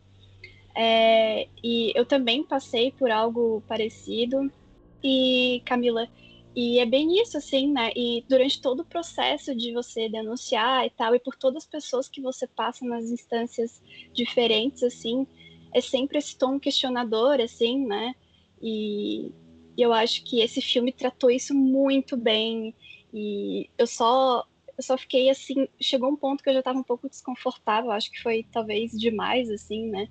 É, 0.75 1.47
e 1.63 1.91
eu 1.95 2.05
também 2.05 2.43
passei 2.43 2.91
por 2.91 3.11
algo 3.11 3.63
parecido. 3.67 4.51
E, 5.03 5.61
Camila, 5.65 6.07
e 6.55 6.79
é 6.79 6.85
bem 6.85 7.21
isso, 7.21 7.37
assim, 7.37 7.71
né? 7.71 7.91
E 7.95 8.23
durante 8.29 8.61
todo 8.61 8.81
o 8.81 8.85
processo 8.85 9.55
de 9.55 9.73
você 9.73 10.07
denunciar 10.07 10.85
e 10.85 10.89
tal, 10.91 11.15
e 11.15 11.19
por 11.19 11.35
todas 11.35 11.63
as 11.63 11.69
pessoas 11.69 12.07
que 12.07 12.21
você 12.21 12.47
passa 12.47 12.85
nas 12.85 13.05
instâncias 13.05 13.81
diferentes, 14.13 14.83
assim, 14.83 15.25
é 15.73 15.81
sempre 15.81 16.19
esse 16.19 16.37
tom 16.37 16.59
questionador, 16.59 17.41
assim, 17.41 17.85
né? 17.85 18.13
E, 18.61 19.31
eu 19.77 19.91
acho 19.91 20.23
que 20.23 20.41
esse 20.41 20.61
filme 20.61 20.91
tratou 20.91 21.31
isso 21.31 21.53
muito 21.53 22.15
bem. 22.15 22.75
E 23.13 23.69
eu 23.77 23.87
só 23.87 24.45
eu 24.77 24.83
só 24.83 24.97
fiquei 24.97 25.29
assim, 25.29 25.67
chegou 25.79 26.09
um 26.09 26.15
ponto 26.15 26.43
que 26.43 26.49
eu 26.49 26.53
já 26.53 26.59
estava 26.59 26.79
um 26.79 26.83
pouco 26.83 27.07
desconfortável, 27.07 27.91
acho 27.91 28.11
que 28.11 28.21
foi 28.21 28.43
talvez 28.51 28.91
demais, 28.91 29.49
assim, 29.49 29.87
né? 29.89 30.07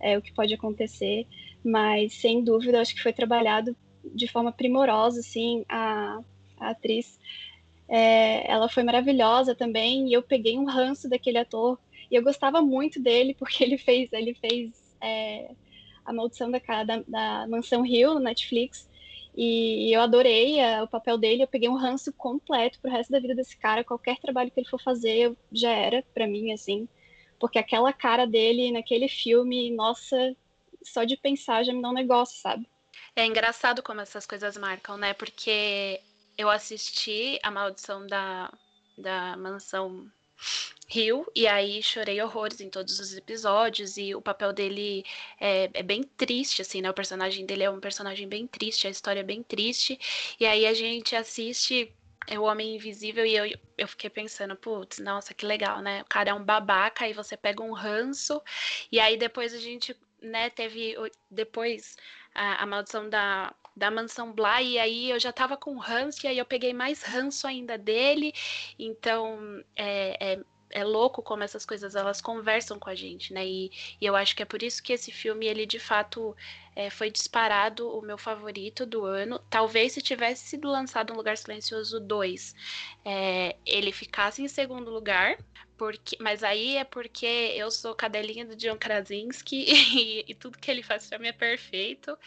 É 0.00 0.18
o 0.18 0.22
que 0.22 0.32
pode 0.32 0.52
acontecer, 0.54 1.26
mas 1.64 2.14
sem 2.14 2.42
dúvida, 2.42 2.80
acho 2.80 2.94
que 2.94 3.02
foi 3.02 3.12
trabalhado 3.12 3.76
de 4.04 4.26
forma 4.28 4.52
primorosa, 4.52 5.20
assim, 5.20 5.64
a, 5.68 6.20
a 6.58 6.70
atriz. 6.70 7.18
É, 7.88 8.50
ela 8.50 8.68
foi 8.68 8.82
maravilhosa 8.82 9.54
também, 9.54 10.08
e 10.08 10.12
eu 10.12 10.22
peguei 10.22 10.58
um 10.58 10.64
ranço 10.64 11.08
daquele 11.08 11.38
ator, 11.38 11.78
e 12.10 12.14
eu 12.14 12.22
gostava 12.22 12.62
muito 12.62 13.00
dele, 13.00 13.34
porque 13.38 13.64
ele 13.64 13.78
fez, 13.78 14.12
ele 14.12 14.34
fez 14.34 14.96
é, 15.00 15.50
A 16.04 16.12
Maldição 16.12 16.50
da, 16.50 16.60
da, 16.84 17.02
da 17.06 17.46
Mansão 17.48 17.84
Hill 17.84 18.14
no 18.14 18.20
Netflix, 18.20 18.88
e 19.36 19.94
eu 19.94 20.00
adorei 20.00 20.60
a, 20.60 20.84
o 20.84 20.88
papel 20.88 21.16
dele, 21.16 21.42
eu 21.42 21.48
peguei 21.48 21.68
um 21.68 21.76
ranço 21.76 22.12
completo 22.12 22.78
pro 22.80 22.90
resto 22.90 23.10
da 23.10 23.20
vida 23.20 23.34
desse 23.34 23.56
cara, 23.56 23.84
qualquer 23.84 24.18
trabalho 24.18 24.50
que 24.50 24.60
ele 24.60 24.68
for 24.68 24.80
fazer, 24.80 25.34
já 25.52 25.70
era 25.70 26.04
para 26.14 26.26
mim, 26.26 26.52
assim, 26.52 26.88
porque 27.38 27.58
aquela 27.58 27.92
cara 27.92 28.26
dele 28.26 28.70
naquele 28.70 29.08
filme, 29.08 29.70
nossa, 29.70 30.36
só 30.82 31.04
de 31.04 31.16
pensar 31.16 31.64
já 31.64 31.72
me 31.72 31.82
dá 31.82 31.90
um 31.90 31.94
negócio, 31.94 32.40
sabe? 32.40 32.68
É 33.14 33.24
engraçado 33.26 33.82
como 33.82 34.00
essas 34.00 34.26
coisas 34.26 34.56
marcam, 34.56 34.96
né? 34.96 35.12
Porque 35.14 36.00
eu 36.38 36.48
assisti 36.48 37.38
A 37.42 37.50
Maldição 37.50 38.06
da, 38.06 38.52
da 38.96 39.36
Mansão 39.36 40.10
Rio, 40.88 41.24
e 41.36 41.46
aí 41.46 41.82
chorei 41.82 42.20
horrores 42.20 42.60
em 42.60 42.68
todos 42.70 42.98
os 42.98 43.14
episódios, 43.14 43.96
e 43.96 44.14
o 44.14 44.22
papel 44.22 44.52
dele 44.52 45.04
é, 45.38 45.70
é, 45.72 45.82
bem 45.82 46.02
triste, 46.02 46.62
assim, 46.62 46.80
né? 46.80 46.90
O 46.90 46.94
personagem 46.94 47.46
dele 47.46 47.62
é 47.64 47.70
um 47.70 47.78
personagem 47.78 48.28
bem 48.28 48.46
triste, 48.46 48.86
a 48.86 48.90
história 48.90 49.20
é 49.20 49.22
bem 49.24 49.42
triste, 49.42 49.98
e 50.40 50.46
aí 50.46 50.66
a 50.66 50.74
gente 50.74 51.14
assiste 51.14 51.94
o 52.36 52.42
Homem 52.42 52.74
Invisível 52.74 53.24
e 53.24 53.36
eu, 53.36 53.58
eu 53.78 53.88
fiquei 53.88 54.10
pensando, 54.10 54.56
putz, 54.56 54.98
nossa, 54.98 55.32
que 55.34 55.46
legal, 55.46 55.80
né? 55.80 56.02
O 56.02 56.06
cara 56.06 56.30
é 56.30 56.34
um 56.34 56.44
babaca, 56.44 57.04
aí 57.04 57.12
você 57.12 57.36
pega 57.36 57.62
um 57.62 57.72
ranço, 57.72 58.42
e 58.90 58.98
aí 58.98 59.16
depois 59.16 59.54
a 59.54 59.58
gente, 59.58 59.96
né, 60.20 60.50
teve 60.50 60.96
depois 61.30 61.96
a, 62.34 62.62
a 62.62 62.66
maldição 62.66 63.08
da, 63.08 63.54
da 63.76 63.90
mansão 63.90 64.32
Bly, 64.32 64.72
e 64.72 64.78
aí 64.78 65.10
eu 65.10 65.18
já 65.18 65.32
tava 65.32 65.56
com 65.56 65.76
ranço, 65.76 66.26
e 66.26 66.28
aí 66.28 66.38
eu 66.38 66.44
peguei 66.44 66.72
mais 66.72 67.02
ranço 67.02 67.46
ainda 67.46 67.78
dele, 67.78 68.32
então 68.78 69.62
é, 69.76 70.32
é, 70.34 70.40
é, 70.70 70.84
louco 70.84 71.22
como 71.22 71.42
essas 71.42 71.64
coisas 71.64 71.94
elas 71.94 72.20
conversam 72.20 72.78
com 72.78 72.88
a 72.90 72.94
gente, 72.94 73.32
né? 73.32 73.46
E, 73.46 73.70
e 74.00 74.06
eu 74.06 74.14
acho 74.14 74.34
que 74.36 74.42
é 74.42 74.46
por 74.46 74.62
isso 74.62 74.82
que 74.82 74.92
esse 74.92 75.10
filme, 75.10 75.46
ele 75.46 75.66
de 75.66 75.78
fato 75.78 76.36
é, 76.76 76.90
foi 76.90 77.10
disparado 77.10 77.88
o 77.88 78.02
meu 78.02 78.18
favorito 78.18 78.86
do 78.86 79.04
ano. 79.04 79.40
Talvez 79.50 79.92
se 79.92 80.02
tivesse 80.02 80.48
sido 80.48 80.68
lançado 80.68 81.12
um 81.12 81.16
Lugar 81.16 81.36
Silencioso 81.36 82.00
2, 82.00 82.54
é, 83.04 83.56
ele 83.66 83.92
ficasse 83.92 84.42
em 84.42 84.48
segundo 84.48 84.90
lugar, 84.90 85.36
porque, 85.80 86.18
mas 86.20 86.44
aí 86.44 86.76
é 86.76 86.84
porque 86.84 87.24
eu 87.56 87.70
sou 87.70 87.94
cadelinha 87.94 88.44
do 88.44 88.54
John 88.54 88.76
Krasinski 88.76 89.64
e, 89.66 90.24
e 90.28 90.34
tudo 90.34 90.58
que 90.58 90.70
ele 90.70 90.82
faz 90.82 91.06
para 91.06 91.18
mim 91.18 91.28
é 91.28 91.32
perfeito. 91.32 92.18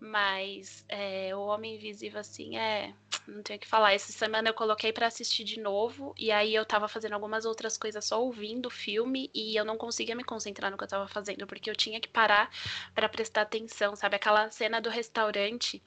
Mas 0.00 0.84
é, 0.88 1.30
o 1.32 1.42
Homem 1.42 1.76
Invisível, 1.76 2.18
assim, 2.18 2.58
é. 2.58 2.92
Não 3.28 3.44
tenho 3.44 3.58
o 3.58 3.60
que 3.60 3.68
falar. 3.68 3.92
Essa 3.92 4.10
semana 4.10 4.48
eu 4.48 4.54
coloquei 4.54 4.92
para 4.92 5.06
assistir 5.06 5.44
de 5.44 5.60
novo. 5.60 6.12
E 6.18 6.32
aí 6.32 6.52
eu 6.52 6.66
tava 6.66 6.88
fazendo 6.88 7.12
algumas 7.12 7.44
outras 7.44 7.78
coisas 7.78 8.04
só 8.04 8.20
ouvindo 8.20 8.66
o 8.66 8.70
filme. 8.70 9.30
E 9.32 9.54
eu 9.54 9.64
não 9.64 9.78
conseguia 9.78 10.16
me 10.16 10.24
concentrar 10.24 10.68
no 10.72 10.76
que 10.76 10.82
eu 10.82 10.88
tava 10.88 11.06
fazendo, 11.06 11.46
porque 11.46 11.70
eu 11.70 11.76
tinha 11.76 12.00
que 12.00 12.08
parar 12.08 12.50
para 12.92 13.08
prestar 13.08 13.42
atenção, 13.42 13.94
sabe? 13.94 14.16
Aquela 14.16 14.50
cena 14.50 14.80
do 14.80 14.90
restaurante 14.90 15.80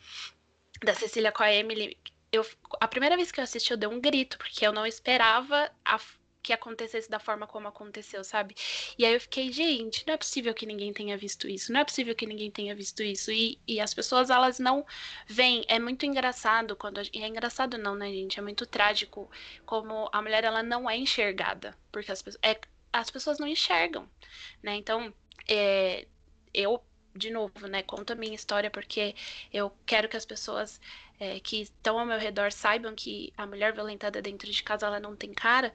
da 0.82 0.94
Cecília 0.94 1.34
com 1.34 1.44
a 1.44 1.54
Emily. 1.54 1.98
Eu, 2.32 2.46
a 2.80 2.88
primeira 2.88 3.18
vez 3.18 3.30
que 3.30 3.42
eu 3.42 3.44
assisti, 3.44 3.72
eu 3.72 3.78
dei 3.78 3.90
um 3.90 4.00
grito, 4.00 4.38
porque 4.38 4.66
eu 4.66 4.72
não 4.72 4.86
esperava 4.86 5.70
a 5.84 6.00
que 6.42 6.54
acontecesse 6.54 7.10
da 7.10 7.20
forma 7.20 7.46
como 7.46 7.68
aconteceu, 7.68 8.24
sabe? 8.24 8.56
E 8.98 9.06
aí 9.06 9.14
eu 9.14 9.22
fiquei, 9.22 9.52
gente, 9.52 10.06
não 10.08 10.14
é 10.14 10.18
possível 10.18 10.54
que 10.54 10.66
ninguém 10.66 10.94
tenha 10.94 11.18
visto 11.18 11.48
isso, 11.48 11.72
não 11.72 11.82
é 11.82 11.86
possível 11.86 12.16
que 12.16 12.26
ninguém 12.26 12.50
tenha 12.50 12.76
visto 12.76 13.04
isso. 13.04 13.32
E, 13.32 13.60
e 13.68 13.80
as 13.80 13.94
pessoas, 13.94 14.30
elas 14.30 14.60
não 14.60 14.86
veem. 15.28 15.66
É 15.68 15.80
muito 15.80 16.06
engraçado 16.06 16.76
quando. 16.76 17.02
E 17.14 17.22
é 17.24 17.28
engraçado 17.28 17.78
não, 17.78 17.96
né, 17.96 18.10
gente? 18.12 18.40
É 18.40 18.42
muito 18.42 18.66
trágico 18.66 19.30
como 19.66 20.10
a 20.12 20.22
mulher, 20.22 20.44
ela 20.44 20.64
não 20.64 20.90
é 20.90 20.98
enxergada. 20.98 21.78
Porque 21.92 22.12
as, 22.12 22.24
é, 22.42 22.60
as 22.92 23.10
pessoas 23.10 23.40
não 23.40 23.48
enxergam, 23.48 24.10
né? 24.64 24.76
Então, 24.76 25.14
é, 25.48 26.08
eu, 26.54 26.84
de 27.16 27.30
novo, 27.30 27.68
né, 27.68 27.84
conto 27.84 28.14
a 28.14 28.16
minha 28.16 28.36
história 28.36 28.70
porque 28.70 29.16
eu 29.54 29.72
quero 29.86 30.08
que 30.08 30.18
as 30.18 30.26
pessoas 30.26 30.80
é, 31.20 31.40
que 31.40 31.62
estão 31.62 32.00
ao 32.00 32.06
meu 32.06 32.18
redor 32.18 32.52
saibam 32.52 32.96
que 32.96 33.34
a 33.38 33.46
mulher 33.46 33.74
violentada 33.74 34.22
dentro 34.22 34.50
de 34.50 34.64
casa 34.64 34.88
ela 34.88 35.00
não 35.00 35.16
tem 35.16 35.34
cara, 35.34 35.74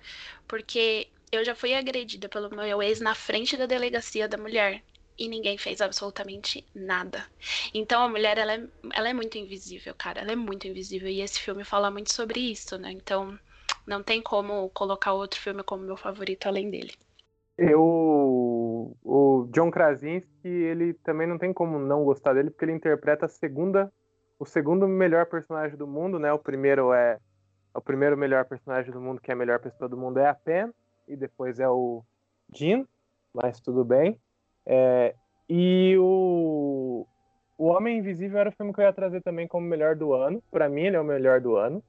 porque 0.49 1.09
eu 1.31 1.45
já 1.45 1.55
fui 1.55 1.75
agredida 1.75 2.29
pelo 2.29 2.51
meu 2.51 2.83
ex 2.83 3.01
na 3.01 3.15
frente 3.15 3.57
da 3.57 3.67
delegacia 3.67 4.29
da 4.29 4.39
mulher 4.39 4.83
e 5.19 5.29
ninguém 5.29 5.57
fez 5.59 5.81
absolutamente 5.81 6.65
nada. 6.75 7.27
Então 7.73 8.03
a 8.03 8.09
mulher 8.09 8.39
ela 8.39 8.55
é, 8.55 8.67
ela 8.93 9.09
é 9.09 9.13
muito 9.13 9.39
invisível, 9.39 9.95
cara, 9.95 10.21
ela 10.21 10.33
é 10.33 10.37
muito 10.37 10.67
invisível 10.67 11.09
e 11.09 11.21
esse 11.21 11.41
filme 11.41 11.65
fala 11.65 11.91
muito 11.91 12.13
sobre 12.13 12.41
isso, 12.41 12.79
né? 12.79 12.91
Então 12.93 13.39
não 13.87 14.03
tem 14.03 14.23
como 14.23 14.71
colocar 14.71 15.13
outro 15.13 15.41
filme 15.41 15.63
como 15.63 15.85
meu 15.85 15.97
favorito 15.97 16.47
além 16.47 16.71
dele. 16.71 16.95
Eu 17.57 18.44
o 19.03 19.49
John 19.53 19.71
Krasinski, 19.71 20.49
ele 20.49 20.95
também 20.95 21.27
não 21.27 21.39
tem 21.39 21.53
como 21.53 21.79
não 21.79 22.05
gostar 22.05 22.35
dele 22.35 22.51
porque 22.51 22.65
ele 22.65 22.73
interpreta 22.73 23.27
a 23.27 23.29
segunda 23.29 23.93
o 24.39 24.45
segundo 24.45 24.87
melhor 24.87 25.27
personagem 25.27 25.77
do 25.77 25.87
mundo, 25.87 26.19
né? 26.19 26.33
O 26.33 26.39
primeiro 26.39 26.93
é 26.93 27.19
o 27.75 27.81
primeiro 27.81 28.17
melhor 28.17 28.45
personagem 28.45 28.93
do 28.93 29.01
mundo, 29.01 29.21
que 29.21 29.31
é 29.31 29.35
a 29.35 29.37
melhor 29.37 29.59
pessoa 29.59 29.89
do 29.89 29.97
mundo, 29.97 30.19
é 30.19 30.29
a 30.29 30.35
Pen, 30.35 30.73
e 31.09 31.17
depois 31.17 31.59
é 31.59 31.69
o 31.69 32.05
Jean, 32.53 32.87
mas 33.33 33.61
tudo 33.61 33.85
bem. 33.85 34.19
É, 34.65 35.15
e 35.49 35.97
o, 35.99 37.05
o 37.59 37.67
Homem 37.67 37.99
Invisível 37.99 38.39
era 38.39 38.51
o 38.51 38.53
filme 38.53 38.73
que 38.73 38.81
eu 38.81 38.85
ia 38.85 38.93
trazer 38.93 39.21
também 39.23 39.49
como 39.49 39.67
melhor 39.67 39.97
do 39.97 40.13
ano. 40.13 40.41
Para 40.53 40.69
mim, 40.69 40.83
ele 40.83 40.97
é 40.97 41.01
o 41.01 41.05
melhor 41.05 41.41
do 41.41 41.57
ano. 41.57 41.83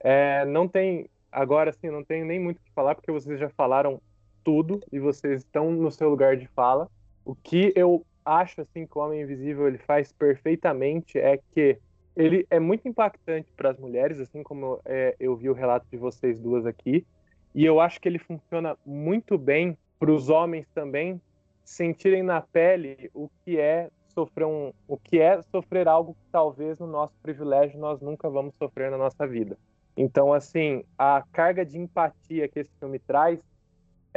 É, 0.00 0.44
não 0.46 0.66
tem, 0.66 1.10
agora 1.30 1.70
sim, 1.72 1.90
não 1.90 2.02
tenho 2.02 2.24
nem 2.24 2.40
muito 2.40 2.58
o 2.58 2.62
que 2.62 2.72
falar, 2.72 2.94
porque 2.94 3.12
vocês 3.12 3.38
já 3.38 3.50
falaram 3.50 4.00
tudo 4.46 4.80
e 4.92 5.00
vocês 5.00 5.40
estão 5.40 5.72
no 5.72 5.90
seu 5.90 6.08
lugar 6.08 6.36
de 6.36 6.46
fala. 6.46 6.88
O 7.24 7.34
que 7.34 7.72
eu 7.74 8.06
acho 8.24 8.60
assim 8.60 8.86
que 8.86 8.96
o 8.96 9.00
Homem 9.00 9.22
Invisível 9.22 9.66
ele 9.66 9.78
faz 9.78 10.12
perfeitamente 10.12 11.18
é 11.18 11.40
que 11.52 11.76
ele 12.14 12.46
é 12.48 12.60
muito 12.60 12.86
impactante 12.86 13.52
para 13.56 13.70
as 13.70 13.78
mulheres, 13.78 14.20
assim 14.20 14.44
como 14.44 14.80
é, 14.84 15.16
eu 15.18 15.34
vi 15.36 15.50
o 15.50 15.52
relato 15.52 15.84
de 15.90 15.96
vocês 15.96 16.38
duas 16.38 16.64
aqui, 16.64 17.04
e 17.52 17.64
eu 17.64 17.80
acho 17.80 18.00
que 18.00 18.08
ele 18.08 18.20
funciona 18.20 18.76
muito 18.86 19.36
bem 19.36 19.76
para 19.98 20.12
os 20.12 20.28
homens 20.28 20.64
também 20.72 21.20
sentirem 21.64 22.22
na 22.22 22.40
pele 22.40 23.10
o 23.12 23.28
que 23.44 23.58
é 23.58 23.90
sofrer 24.14 24.46
um, 24.46 24.72
o 24.86 24.96
que 24.96 25.18
é 25.18 25.42
sofrer 25.42 25.88
algo 25.88 26.14
que 26.14 26.30
talvez 26.30 26.78
no 26.78 26.86
nosso 26.86 27.14
privilégio 27.20 27.80
nós 27.80 28.00
nunca 28.00 28.30
vamos 28.30 28.54
sofrer 28.54 28.92
na 28.92 28.96
nossa 28.96 29.26
vida. 29.26 29.58
Então, 29.96 30.32
assim, 30.32 30.84
a 30.96 31.24
carga 31.32 31.66
de 31.66 31.78
empatia 31.78 32.46
que 32.46 32.60
esse 32.60 32.70
filme 32.78 32.98
traz, 33.00 33.40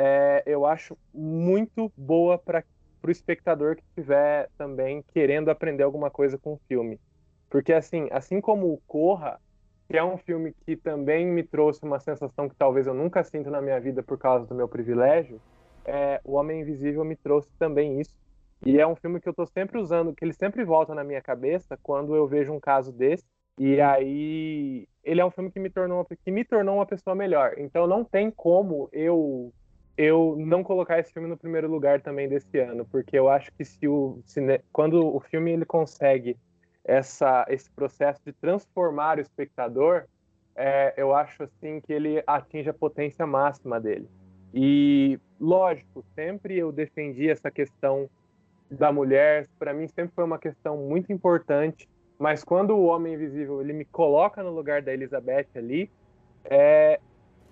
é, 0.02 0.42
eu 0.46 0.66
acho 0.66 0.98
muito 1.14 1.92
boa 1.98 2.38
para 2.38 2.64
o 3.04 3.12
espectador 3.12 3.76
que 3.76 3.84
estiver 3.84 4.50
também 4.58 5.04
querendo 5.14 5.50
aprender 5.50 5.84
alguma 5.84 6.10
coisa 6.10 6.38
com 6.38 6.54
o 6.54 6.62
filme. 6.70 6.98
Porque, 7.50 7.74
assim, 7.74 8.08
assim 8.10 8.40
como 8.40 8.72
o 8.72 8.78
Corra, 8.88 9.42
que 9.90 9.98
é 9.98 10.04
um 10.04 10.18
filme 10.18 10.56
que 10.66 10.78
também 10.78 11.28
me 11.28 11.44
trouxe 11.44 11.84
uma 11.84 12.00
sensação 12.00 12.48
que 12.48 12.56
talvez 12.56 12.88
eu 12.88 12.94
nunca 12.94 13.26
sinto 13.26 13.52
na 13.52 13.62
minha 13.62 13.78
vida 13.78 14.02
por 14.02 14.18
causa 14.18 14.46
do 14.46 14.56
meu 14.56 14.70
privilégio, 14.70 15.42
é, 15.84 16.22
O 16.24 16.36
Homem 16.36 16.62
Invisível 16.62 17.04
me 17.04 17.18
trouxe 17.18 17.50
também 17.60 18.00
isso. 18.00 18.16
E 18.66 18.80
é 18.80 18.88
um 18.88 18.96
filme 18.96 19.20
que 19.20 19.28
eu 19.28 19.32
estou 19.32 19.48
sempre 19.48 19.78
usando, 19.80 20.16
que 20.16 20.24
ele 20.24 20.34
sempre 20.34 20.64
volta 20.64 20.96
na 20.96 21.04
minha 21.04 21.22
cabeça 21.22 21.78
quando 21.84 22.16
eu 22.16 22.26
vejo 22.26 22.54
um 22.54 22.60
caso 22.60 22.94
desse. 22.94 23.26
E 23.58 23.82
aí, 23.82 24.88
ele 25.04 25.20
é 25.20 25.26
um 25.26 25.32
filme 25.32 25.52
que 25.52 25.60
me 25.60 25.70
tornou, 25.70 26.06
que 26.06 26.32
me 26.32 26.46
tornou 26.46 26.76
uma 26.76 26.86
pessoa 26.86 27.14
melhor. 27.14 27.56
Então, 27.58 27.86
não 27.86 28.06
tem 28.06 28.32
como 28.32 28.88
eu 28.94 29.52
eu 30.00 30.38
não 30.40 30.64
colocar 30.64 30.98
esse 30.98 31.12
filme 31.12 31.28
no 31.28 31.36
primeiro 31.36 31.70
lugar 31.70 32.00
também 32.00 32.30
desse 32.30 32.58
ano, 32.58 32.86
porque 32.86 33.20
eu 33.20 33.28
acho 33.28 33.52
que 33.52 33.66
se 33.66 33.86
o 33.86 34.22
cine... 34.24 34.62
quando 34.72 35.14
o 35.14 35.20
filme 35.20 35.52
ele 35.52 35.66
consegue 35.66 36.38
essa, 36.86 37.46
esse 37.50 37.70
processo 37.70 38.22
de 38.26 38.32
transformar 38.32 39.18
o 39.18 39.22
espectador, 39.22 40.06
é, 40.56 40.94
eu 40.96 41.14
acho 41.14 41.44
assim 41.44 41.82
que 41.82 41.92
ele 41.92 42.24
atinge 42.26 42.70
a 42.70 42.74
potência 42.74 43.28
máxima 43.28 43.78
dele. 43.78 44.08
E, 44.54 45.20
lógico, 45.38 46.02
sempre 46.16 46.58
eu 46.58 46.72
defendi 46.72 47.30
essa 47.30 47.52
questão 47.52 48.10
da 48.72 48.94
mulher, 48.94 49.50
para 49.60 49.74
mim 49.74 49.86
sempre 49.90 50.16
foi 50.16 50.24
uma 50.24 50.40
questão 50.40 50.78
muito 50.78 51.12
importante, 51.12 51.90
mas 52.18 52.42
quando 52.42 52.72
o 52.72 52.86
Homem 52.86 53.16
Invisível 53.16 53.60
ele 53.60 53.74
me 53.74 53.84
coloca 53.84 54.42
no 54.42 54.52
lugar 54.52 54.82
da 54.82 54.94
Elizabeth 54.94 55.48
ali, 55.56 55.92
é, 56.46 57.02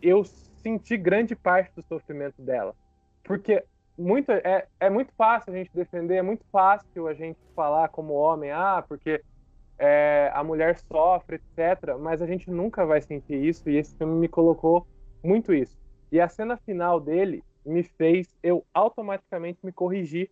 eu 0.02 0.24
senti 0.68 0.98
grande 0.98 1.36
parte 1.36 1.74
do 1.74 1.82
sofrimento 1.84 2.42
dela. 2.42 2.76
Porque 3.24 3.64
muito, 3.98 4.32
é, 4.32 4.68
é 4.80 4.90
muito 4.90 5.14
fácil 5.18 5.54
a 5.54 5.56
gente 5.56 5.72
defender, 5.74 6.16
é 6.16 6.22
muito 6.22 6.44
fácil 6.52 7.08
a 7.08 7.14
gente 7.14 7.40
falar 7.56 7.88
como 7.90 8.14
homem, 8.14 8.52
ah, 8.52 8.84
porque 8.88 9.24
é, 9.80 10.30
a 10.34 10.44
mulher 10.44 10.78
sofre, 10.78 11.38
etc. 11.38 11.98
Mas 12.00 12.22
a 12.22 12.28
gente 12.28 12.52
nunca 12.52 12.86
vai 12.86 13.02
sentir 13.02 13.36
isso 13.36 13.70
e 13.70 13.78
esse 13.78 13.96
filme 13.96 14.20
me 14.20 14.28
colocou 14.28 14.86
muito 15.24 15.54
isso. 15.54 15.78
E 16.12 16.20
a 16.20 16.28
cena 16.28 16.58
final 16.58 17.00
dele 17.00 17.44
me 17.66 17.84
fez 17.84 18.28
eu 18.44 18.66
automaticamente 18.74 19.60
me 19.64 19.72
corrigir. 19.72 20.30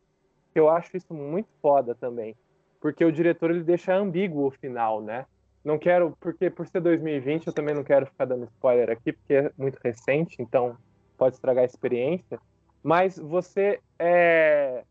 Eu 0.54 0.69
acho 0.69 0.95
isso 0.95 1.13
muito 1.13 1.50
foda 1.62 1.95
também, 1.95 2.36
porque 2.80 3.04
o 3.04 3.12
diretor 3.12 3.52
ele 3.52 3.63
deixa 3.63 3.93
ambíguo 3.93 4.48
o 4.48 4.52
final, 4.52 5.02
né? 5.02 5.26
Não 5.65 5.78
quero, 5.78 6.15
porque 6.21 6.49
por 6.49 6.67
ser 6.67 6.80
2020 6.80 7.47
eu 7.47 7.54
também 7.54 7.75
não 7.75 7.84
quero 7.84 8.06
ficar 8.06 8.25
dando 8.25 8.45
spoiler 8.45 8.89
aqui, 8.89 9.12
porque 9.12 9.34
é 9.34 9.51
muito 9.58 9.78
recente, 9.84 10.38
então 10.39 10.78
pode 11.17 11.36
estragar 11.36 11.63
a 11.63 11.65
experiência 11.65 12.39
mas 12.86 13.17
você 13.17 13.80
é, 13.97 14.84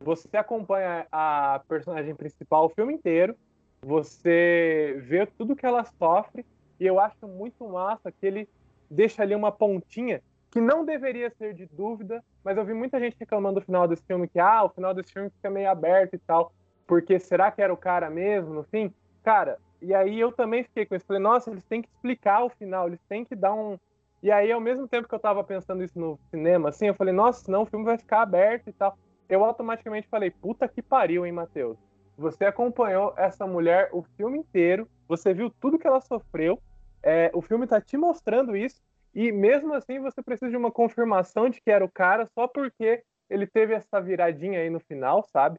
você 0.00 0.38
acompanha 0.38 1.06
a 1.12 1.60
personagem 1.68 2.14
principal 2.14 2.64
o 2.64 2.70
filme 2.70 2.94
inteiro, 2.94 3.36
você 3.82 4.98
vê 5.06 5.26
tudo 5.26 5.54
que 5.54 5.66
ela 5.66 5.84
sofre, 5.98 6.46
e 6.80 6.86
eu 6.86 6.98
acho 6.98 7.28
muito 7.28 7.68
massa 7.68 8.10
que 8.10 8.26
ele 8.26 8.48
deixa 8.90 9.22
ali 9.22 9.34
uma 9.34 9.52
pontinha 9.52 10.22
que 10.50 10.62
não 10.62 10.82
deveria 10.82 11.28
ser 11.36 11.52
de 11.52 11.66
dúvida, 11.66 12.24
mas 12.42 12.56
eu 12.56 12.64
vi 12.64 12.72
muita 12.72 12.98
gente 12.98 13.18
reclamando 13.20 13.60
do 13.60 13.66
final 13.66 13.86
desse 13.86 14.02
filme, 14.06 14.26
que 14.26 14.38
ah, 14.38 14.64
o 14.64 14.70
final 14.70 14.94
desse 14.94 15.12
filme 15.12 15.28
fica 15.28 15.50
meio 15.50 15.68
aberto 15.68 16.14
e 16.14 16.18
tal, 16.18 16.54
porque 16.86 17.18
será 17.18 17.50
que 17.50 17.60
era 17.60 17.72
o 17.72 17.76
cara 17.76 18.08
mesmo 18.08 18.54
no 18.54 18.64
fim? 18.64 18.94
Cara, 19.22 19.58
e 19.82 19.94
aí 19.94 20.18
eu 20.18 20.32
também 20.32 20.62
fiquei 20.62 20.86
com 20.86 20.94
isso, 20.94 21.06
falei, 21.06 21.22
nossa, 21.22 21.50
eles 21.50 21.64
têm 21.64 21.82
que 21.82 21.88
explicar 21.88 22.44
o 22.44 22.48
final, 22.48 22.86
eles 22.86 23.00
têm 23.08 23.24
que 23.24 23.34
dar 23.34 23.52
um, 23.52 23.78
e 24.22 24.30
aí, 24.30 24.52
ao 24.52 24.60
mesmo 24.60 24.86
tempo 24.86 25.08
que 25.08 25.14
eu 25.14 25.18
tava 25.18 25.42
pensando 25.42 25.82
isso 25.82 25.98
no 25.98 26.16
cinema, 26.30 26.68
assim, 26.68 26.86
eu 26.86 26.94
falei, 26.94 27.12
nossa, 27.12 27.44
senão 27.44 27.62
o 27.62 27.66
filme 27.66 27.84
vai 27.84 27.98
ficar 27.98 28.22
aberto 28.22 28.68
e 28.68 28.72
tal. 28.72 28.96
Eu 29.28 29.44
automaticamente 29.44 30.06
falei, 30.06 30.30
puta 30.30 30.68
que 30.68 30.80
pariu, 30.80 31.26
hein, 31.26 31.32
Matheus? 31.32 31.76
Você 32.16 32.44
acompanhou 32.44 33.12
essa 33.16 33.44
mulher 33.48 33.88
o 33.92 34.02
filme 34.16 34.38
inteiro, 34.38 34.88
você 35.08 35.34
viu 35.34 35.50
tudo 35.50 35.76
que 35.78 35.88
ela 35.88 36.00
sofreu, 36.00 36.62
é, 37.02 37.32
o 37.34 37.42
filme 37.42 37.66
tá 37.66 37.80
te 37.80 37.96
mostrando 37.96 38.56
isso, 38.56 38.80
e 39.12 39.32
mesmo 39.32 39.74
assim 39.74 39.98
você 39.98 40.22
precisa 40.22 40.52
de 40.52 40.56
uma 40.56 40.70
confirmação 40.70 41.50
de 41.50 41.60
que 41.60 41.70
era 41.70 41.84
o 41.84 41.90
cara 41.90 42.24
só 42.26 42.46
porque 42.46 43.02
ele 43.28 43.46
teve 43.46 43.74
essa 43.74 44.00
viradinha 44.00 44.60
aí 44.60 44.70
no 44.70 44.78
final, 44.78 45.24
sabe? 45.32 45.58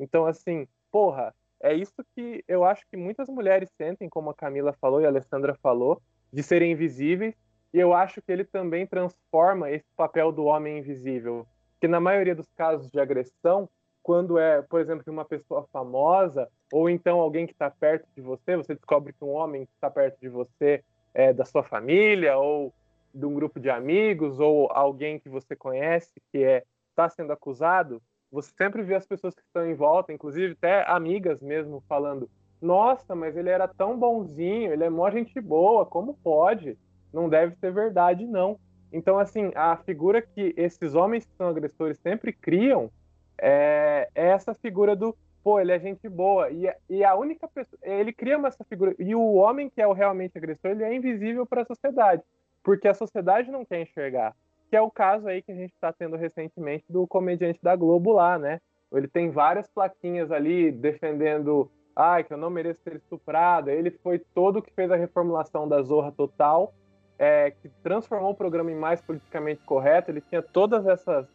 Então, 0.00 0.26
assim, 0.26 0.66
porra, 0.90 1.32
é 1.62 1.74
isso 1.74 2.04
que 2.14 2.44
eu 2.48 2.64
acho 2.64 2.84
que 2.90 2.96
muitas 2.96 3.28
mulheres 3.28 3.68
sentem, 3.76 4.08
como 4.08 4.30
a 4.30 4.34
Camila 4.34 4.72
falou 4.80 5.00
e 5.00 5.04
a 5.04 5.08
Alessandra 5.08 5.54
falou, 5.62 6.00
de 6.32 6.42
serem 6.42 6.72
invisíveis 6.72 7.34
e 7.72 7.78
eu 7.78 7.94
acho 7.94 8.20
que 8.20 8.32
ele 8.32 8.44
também 8.44 8.86
transforma 8.86 9.70
esse 9.70 9.86
papel 9.96 10.32
do 10.32 10.44
homem 10.44 10.78
invisível, 10.78 11.46
que 11.80 11.86
na 11.86 12.00
maioria 12.00 12.34
dos 12.34 12.50
casos 12.56 12.88
de 12.90 12.98
agressão, 12.98 13.68
quando 14.02 14.38
é, 14.38 14.60
por 14.62 14.80
exemplo, 14.80 15.04
uma 15.06 15.24
pessoa 15.24 15.66
famosa, 15.72 16.48
ou 16.72 16.90
então 16.90 17.20
alguém 17.20 17.46
que 17.46 17.52
está 17.52 17.70
perto 17.70 18.06
de 18.14 18.20
você, 18.20 18.56
você 18.56 18.74
descobre 18.74 19.12
que 19.12 19.24
um 19.24 19.30
homem 19.30 19.66
que 19.66 19.72
está 19.72 19.88
perto 19.88 20.18
de 20.20 20.28
você 20.28 20.82
é 21.14 21.32
da 21.32 21.44
sua 21.44 21.62
família, 21.62 22.36
ou 22.36 22.74
de 23.14 23.24
um 23.24 23.34
grupo 23.34 23.60
de 23.60 23.70
amigos, 23.70 24.40
ou 24.40 24.68
alguém 24.72 25.20
que 25.20 25.28
você 25.28 25.54
conhece 25.54 26.12
que 26.32 26.42
é 26.42 26.64
está 26.90 27.08
sendo 27.08 27.32
acusado, 27.32 28.02
você 28.30 28.52
sempre 28.56 28.82
vê 28.82 28.94
as 28.94 29.06
pessoas 29.06 29.34
que 29.34 29.42
estão 29.42 29.66
em 29.66 29.74
volta, 29.74 30.12
inclusive 30.12 30.52
até 30.52 30.88
amigas 30.88 31.40
mesmo, 31.40 31.82
falando: 31.88 32.30
Nossa, 32.60 33.14
mas 33.14 33.36
ele 33.36 33.48
era 33.48 33.66
tão 33.66 33.98
bonzinho, 33.98 34.72
ele 34.72 34.84
é 34.84 34.90
mó 34.90 35.10
gente 35.10 35.40
boa, 35.40 35.84
como 35.84 36.14
pode? 36.14 36.78
não 37.12 37.28
deve 37.28 37.54
ser 37.56 37.72
verdade, 37.72 38.26
não. 38.26 38.58
Então, 38.92 39.18
assim, 39.18 39.50
a 39.54 39.76
figura 39.76 40.20
que 40.20 40.54
esses 40.56 40.94
homens 40.94 41.24
que 41.24 41.34
são 41.36 41.48
agressores 41.48 41.98
sempre 41.98 42.32
criam 42.32 42.90
é, 43.38 44.08
é 44.14 44.28
essa 44.28 44.52
figura 44.54 44.96
do, 44.96 45.16
pô, 45.42 45.60
ele 45.60 45.72
é 45.72 45.78
gente 45.78 46.08
boa. 46.08 46.50
E, 46.50 46.72
e 46.88 47.04
a 47.04 47.14
única 47.14 47.46
pessoa. 47.48 47.78
Ele 47.82 48.12
cria 48.12 48.40
essa 48.46 48.64
figura. 48.64 48.94
E 48.98 49.14
o 49.14 49.34
homem 49.34 49.70
que 49.70 49.80
é 49.80 49.86
o 49.86 49.92
realmente 49.92 50.36
agressor, 50.36 50.72
ele 50.72 50.84
é 50.84 50.94
invisível 50.94 51.46
para 51.46 51.62
a 51.62 51.66
sociedade. 51.66 52.22
Porque 52.62 52.88
a 52.88 52.94
sociedade 52.94 53.50
não 53.50 53.64
quer 53.64 53.82
enxergar. 53.82 54.34
Que 54.70 54.76
é 54.76 54.80
o 54.80 54.90
caso 54.90 55.26
aí 55.26 55.42
que 55.42 55.50
a 55.50 55.54
gente 55.54 55.72
está 55.72 55.92
tendo 55.92 56.16
recentemente 56.16 56.84
do 56.88 57.04
comediante 57.04 57.58
da 57.60 57.74
Globo 57.74 58.12
lá, 58.12 58.38
né? 58.38 58.60
Ele 58.92 59.08
tem 59.08 59.30
várias 59.30 59.68
plaquinhas 59.68 60.30
ali 60.30 60.70
defendendo, 60.70 61.68
ai, 61.94 62.22
que 62.22 62.32
eu 62.32 62.38
não 62.38 62.50
mereço 62.50 62.80
ser 62.82 62.94
estuprada. 62.94 63.72
Ele 63.72 63.90
foi 63.90 64.20
todo 64.32 64.62
que 64.62 64.72
fez 64.72 64.90
a 64.90 64.96
reformulação 64.96 65.68
da 65.68 65.82
Zorra 65.82 66.12
Total, 66.12 66.72
é, 67.18 67.50
que 67.50 67.68
transformou 67.82 68.30
o 68.30 68.34
programa 68.34 68.70
em 68.70 68.76
mais 68.76 69.00
politicamente 69.00 69.60
correto. 69.64 70.10
Ele 70.10 70.20
tinha 70.20 70.40
todas 70.40 70.86
essas 70.86 71.26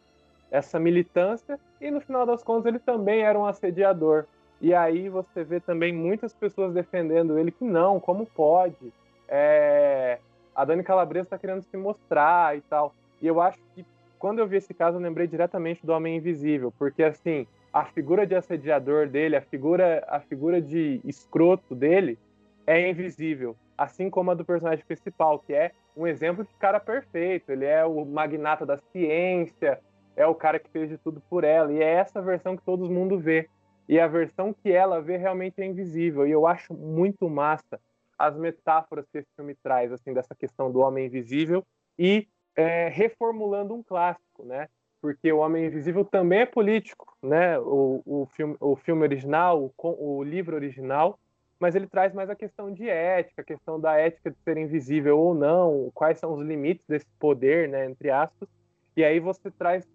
essa 0.50 0.80
militância 0.80 1.60
e 1.82 1.92
no 1.92 2.00
final 2.00 2.26
das 2.26 2.44
contas 2.44 2.68
ele 2.68 2.80
também 2.80 3.24
era 3.24 3.38
um 3.38 3.46
assediador. 3.46 4.26
E 4.62 4.74
aí 4.74 5.10
você 5.10 5.44
vê 5.44 5.60
também 5.60 5.92
muitas 5.92 6.34
pessoas 6.34 6.74
defendendo 6.74 7.38
ele 7.38 7.52
que 7.52 7.66
não, 7.66 8.00
como 8.00 8.26
pode? 8.26 8.94
É, 9.28 10.20
a 10.56 10.64
Dani 10.64 10.84
Calabresa 10.84 11.26
está 11.26 11.38
querendo 11.38 11.62
se 11.64 11.76
mostrar 11.76 12.56
e 12.58 12.62
tal. 12.62 12.94
E 13.26 13.28
eu 13.28 13.42
acho 13.42 13.58
que 13.74 13.84
quando 14.20 14.38
eu 14.38 14.48
vi 14.48 14.58
esse 14.58 14.72
caso, 14.72 14.98
eu 14.98 15.02
lembrei 15.02 15.26
diretamente 15.26 15.84
do 15.84 15.92
Homem 15.92 16.18
Invisível, 16.18 16.72
porque 16.78 17.02
assim, 17.02 17.48
a 17.74 17.84
figura 17.84 18.24
de 18.24 18.36
assediador 18.36 19.08
dele, 19.08 19.36
a 19.36 19.42
figura, 19.42 20.06
a 20.08 20.20
figura 20.20 20.62
de 20.62 21.02
escroto 21.04 21.74
dele 21.74 22.20
é 22.68 22.88
invisível, 22.88 23.56
assim 23.76 24.12
como 24.12 24.30
a 24.30 24.36
do 24.36 24.46
personagem 24.46 24.86
principal, 24.86 25.40
que 25.40 25.56
é 25.56 25.72
um 25.98 26.06
exemplo 26.06 26.44
de 26.44 26.54
cara 26.60 26.80
perfeito. 26.80 27.52
Ele 27.52 27.66
é 27.66 27.84
o 27.84 28.06
magnata 28.06 28.64
da 28.64 28.78
ciência, 28.78 29.80
é 30.16 30.28
o 30.28 30.36
cara 30.36 30.60
que 30.60 30.70
fez 30.70 30.88
de 30.88 31.00
tudo 31.00 31.20
por 31.28 31.44
ela, 31.44 31.74
e 31.74 31.82
é 31.82 31.94
essa 31.94 32.22
versão 32.22 32.56
que 32.56 32.62
todo 32.62 32.92
mundo 32.92 33.18
vê. 33.18 33.50
E 33.90 34.00
a 34.00 34.06
versão 34.06 34.54
que 34.54 34.72
ela 34.72 35.02
vê 35.02 35.18
realmente 35.18 35.60
é 35.64 35.66
invisível. 35.66 36.28
E 36.28 36.32
eu 36.32 36.46
acho 36.46 36.76
muito 36.76 37.28
massa 37.28 37.80
as 38.20 38.38
metáforas 38.38 39.08
que 39.12 39.18
esse 39.18 39.30
filme 39.36 39.56
traz, 39.56 39.92
assim, 39.92 40.14
dessa 40.14 40.36
questão 40.36 40.72
do 40.72 40.80
homem 40.80 41.08
invisível 41.08 41.66
e 41.98 42.28
é, 42.56 42.90
reformulando 42.90 43.74
um 43.74 43.84
clássico, 43.84 44.44
né? 44.44 44.68
Porque 45.02 45.32
o 45.32 45.40
Homem 45.40 45.66
Invisível 45.66 46.04
também 46.04 46.42
é 46.42 46.46
político, 46.46 47.16
né? 47.22 47.60
O, 47.60 48.02
o, 48.06 48.26
filme, 48.36 48.56
o 48.60 48.76
filme 48.76 49.04
original, 49.04 49.72
o, 49.78 50.18
o 50.18 50.24
livro 50.24 50.56
original, 50.56 51.20
mas 51.60 51.76
ele 51.76 51.88
traz 51.88 52.14
mais 52.14 52.30
a 52.30 52.36
questão 52.36 52.72
de 52.72 52.90
ética, 52.90 53.42
a 53.42 53.46
questão 53.46 53.80
da 53.80 53.98
ética 53.98 54.32
de 54.32 54.38
ser 54.40 54.58
invisível 54.58 55.20
ou 55.20 55.34
não, 55.34 55.92
quais 55.94 56.20
são 56.20 56.34
os 56.34 56.46
limites 56.46 56.86
desse 56.88 57.08
poder, 57.20 57.70
né? 57.70 57.86
Entre 57.86 58.10
aspas. 58.10 58.50
E 58.96 59.04
aí 59.04 59.20
você 59.20 59.52
traz, 59.52 59.88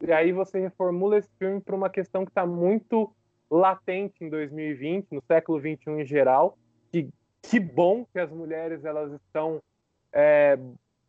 e 0.00 0.12
aí 0.12 0.32
você 0.32 0.58
reformula 0.58 1.18
esse 1.18 1.30
filme 1.38 1.60
para 1.60 1.76
uma 1.76 1.90
questão 1.90 2.24
que 2.24 2.30
está 2.30 2.46
muito 2.46 3.12
latente 3.50 4.24
em 4.24 4.28
2020, 4.28 5.12
no 5.12 5.22
século 5.22 5.60
21 5.60 6.00
em 6.00 6.04
geral. 6.04 6.58
Que 6.90 7.08
que 7.48 7.60
bom 7.60 8.04
que 8.12 8.18
as 8.18 8.30
mulheres 8.30 8.84
elas 8.84 9.12
estão 9.12 9.62
é, 10.12 10.58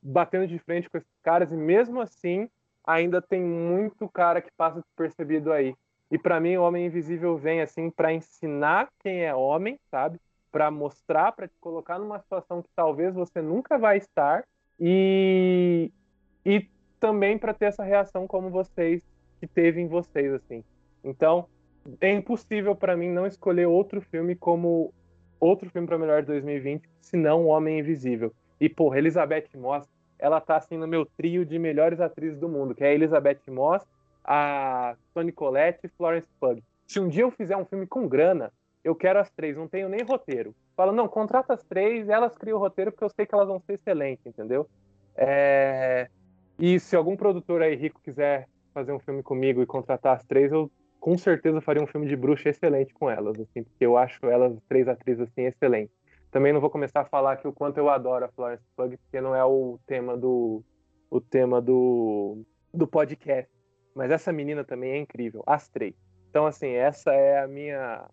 batendo 0.08 0.48
de 0.48 0.58
frente 0.60 0.90
com 0.90 0.98
esses 0.98 1.20
caras 1.22 1.52
e 1.52 1.56
mesmo 1.56 2.00
assim 2.00 2.50
ainda 2.86 3.22
tem 3.22 3.44
muito 3.44 4.08
cara 4.08 4.42
que 4.42 4.50
passa 4.56 4.82
despercebido 4.82 5.52
aí. 5.52 5.76
E 6.10 6.18
para 6.18 6.40
mim 6.40 6.56
o 6.56 6.64
Homem 6.64 6.86
Invisível 6.86 7.38
vem 7.38 7.62
assim 7.62 7.90
para 7.90 8.14
ensinar 8.14 8.90
quem 9.00 9.26
é 9.26 9.36
homem, 9.36 9.78
sabe? 9.92 10.20
Para 10.50 10.72
mostrar, 10.72 11.34
para 11.34 11.48
te 11.48 11.56
colocar 11.60 12.00
numa 12.00 12.20
situação 12.20 12.62
que 12.62 12.70
talvez 12.74 13.14
você 13.14 13.42
nunca 13.42 13.78
vai 13.78 13.98
estar 13.98 14.46
e 14.80 15.92
e 16.46 16.66
também 17.00 17.38
para 17.38 17.54
ter 17.54 17.66
essa 17.66 17.84
reação 17.84 18.26
como 18.26 18.50
vocês 18.50 19.02
que 19.40 19.48
teve 19.48 19.82
em 19.82 19.88
vocês 19.88 20.34
assim. 20.34 20.64
Então, 21.04 21.48
é 22.00 22.14
impossível 22.14 22.76
para 22.76 22.96
mim 22.96 23.10
não 23.10 23.28
escolher 23.28 23.66
outro 23.66 24.02
filme 24.02 24.36
como 24.36 24.94
outro 25.40 25.70
filme 25.70 25.88
para 25.88 25.98
melhor 25.98 26.22
de 26.22 26.28
2020, 26.28 26.90
se 27.02 27.18
não 27.18 27.46
O 27.46 27.48
Homem 27.48 27.80
Invisível. 27.80 28.34
E, 28.60 28.68
porra, 28.68 28.98
Elizabeth 28.98 29.50
Moss, 29.56 29.88
ela 30.20 30.42
tá 30.42 30.58
assim 30.58 30.78
no 30.78 30.88
meu 30.88 31.06
trio 31.06 31.46
de 31.46 31.58
melhores 31.60 32.00
atrizes 32.00 32.40
do 32.40 32.50
mundo, 32.50 32.74
que 32.74 32.84
é 32.84 32.88
a 32.88 32.94
Elizabeth 32.94 33.42
Moss, 33.48 33.86
a 34.24 34.96
Toni 35.14 35.32
Collette 35.32 35.86
e 35.86 35.90
Florence 35.90 36.28
Pugh. 36.40 36.62
Se 36.86 37.00
um 37.00 37.08
dia 37.08 37.24
eu 37.24 37.32
fizer 37.32 37.56
um 37.56 37.66
filme 37.66 37.86
com 37.86 38.08
grana, 38.08 38.52
eu 38.84 38.96
quero 38.96 39.20
as 39.20 39.30
três, 39.32 39.56
não 39.58 39.68
tenho 39.68 39.90
nem 39.90 40.02
roteiro. 40.04 40.56
Fala, 40.76 40.92
não, 40.92 41.08
contrata 41.08 41.54
as 41.54 41.64
três, 41.64 42.08
elas 42.08 42.38
criam 42.38 42.58
o 42.58 42.62
roteiro 42.62 42.92
porque 42.92 43.04
eu 43.04 43.10
sei 43.10 43.26
que 43.26 43.36
elas 43.36 43.48
vão 43.48 43.60
ser 43.60 43.74
excelentes, 43.74 44.26
entendeu? 44.26 44.68
É... 45.16 46.10
E 46.60 46.80
se 46.80 46.96
algum 46.96 47.16
produtor 47.16 47.62
aí 47.62 47.76
rico 47.76 48.00
quiser 48.02 48.48
fazer 48.74 48.92
um 48.92 49.00
filme 49.00 49.22
comigo 49.22 49.62
e 49.62 49.66
contratar 49.66 50.16
as 50.16 50.24
três, 50.24 50.52
eu 50.52 50.72
com 51.00 51.18
certeza 51.18 51.62
faria 51.62 51.84
um 51.84 51.88
filme 51.88 52.08
de 52.08 52.16
bruxa 52.16 52.50
excelente 52.50 52.94
com 52.94 53.10
elas, 53.10 53.40
assim, 53.40 53.64
porque 53.64 53.86
eu 53.86 53.98
acho 53.98 54.26
elas 54.26 54.58
três 54.68 54.88
atrizes 54.88 55.22
assim 55.22 55.44
excelentes. 55.44 55.96
Também 56.38 56.54
não 56.54 56.62
vou 56.62 56.70
começar 56.70 57.02
a 57.02 57.06
falar 57.06 57.32
aqui 57.32 57.48
o 57.48 57.52
quanto 57.52 57.80
eu 57.80 57.90
adoro 57.90 58.26
a 58.26 58.28
Florence 58.28 58.64
Pugh, 58.76 58.96
porque 58.96 59.20
não 59.20 59.34
é 59.34 59.44
o 59.44 59.80
tema 59.88 60.16
do 60.16 60.64
o 61.10 61.20
tema 61.20 61.60
do, 61.60 62.46
do 62.72 62.86
podcast. 62.86 63.52
Mas 63.96 64.12
essa 64.12 64.32
menina 64.32 64.64
também 64.64 64.92
é 64.92 64.98
incrível, 65.00 65.42
as 65.48 65.68
três. 65.68 65.96
Então, 66.30 66.46
assim, 66.46 66.74
essa 66.74 67.12
é 67.12 67.40
a 67.42 67.48
minha 67.48 68.08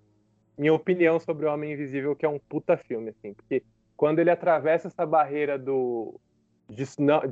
minha 0.56 0.72
opinião 0.72 1.20
sobre 1.20 1.44
o 1.44 1.52
Homem 1.52 1.74
Invisível, 1.74 2.16
que 2.16 2.24
é 2.24 2.28
um 2.28 2.38
puta 2.38 2.78
filme, 2.78 3.10
assim, 3.10 3.34
porque 3.34 3.62
quando 3.94 4.20
ele 4.20 4.30
atravessa 4.30 4.88
essa 4.88 5.04
barreira 5.04 5.58
do 5.58 6.18
de, 6.66 6.82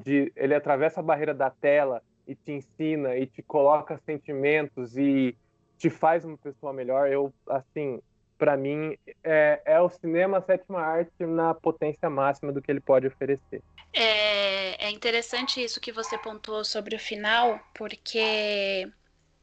de 0.04 0.30
ele 0.36 0.54
atravessa 0.54 1.00
a 1.00 1.02
barreira 1.02 1.32
da 1.32 1.48
tela 1.48 2.02
e 2.28 2.34
te 2.34 2.52
ensina 2.52 3.16
e 3.16 3.26
te 3.26 3.40
coloca 3.40 3.96
sentimentos 4.04 4.94
e 4.98 5.34
te 5.78 5.88
faz 5.88 6.22
uma 6.22 6.36
pessoa 6.36 6.70
melhor. 6.70 7.10
Eu, 7.10 7.32
assim, 7.48 7.98
para 8.42 8.56
mim, 8.56 8.98
é, 9.22 9.62
é, 9.64 9.80
o 9.80 9.88
cinema 9.88 10.42
sétima 10.44 10.80
arte 10.80 11.24
na 11.24 11.54
potência 11.54 12.10
máxima 12.10 12.50
do 12.50 12.60
que 12.60 12.72
ele 12.72 12.80
pode 12.80 13.06
oferecer. 13.06 13.62
É, 13.92 14.86
é 14.86 14.90
interessante 14.90 15.62
isso 15.62 15.80
que 15.80 15.92
você 15.92 16.18
pontuou 16.18 16.64
sobre 16.64 16.96
o 16.96 16.98
final, 16.98 17.60
porque 17.72 18.90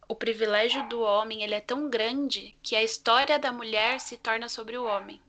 o 0.06 0.14
privilégio 0.14 0.86
do 0.90 1.00
homem 1.00 1.44
ele 1.44 1.56
é 1.56 1.62
tão 1.62 1.90
grande 1.90 2.58
que 2.62 2.76
a 2.76 2.84
história 2.84 3.40
da 3.40 3.54
mulher 3.54 4.02
se 4.02 4.18
torna 4.18 4.50
sobre 4.50 4.78
o 4.78 4.84
homem. 4.84 5.22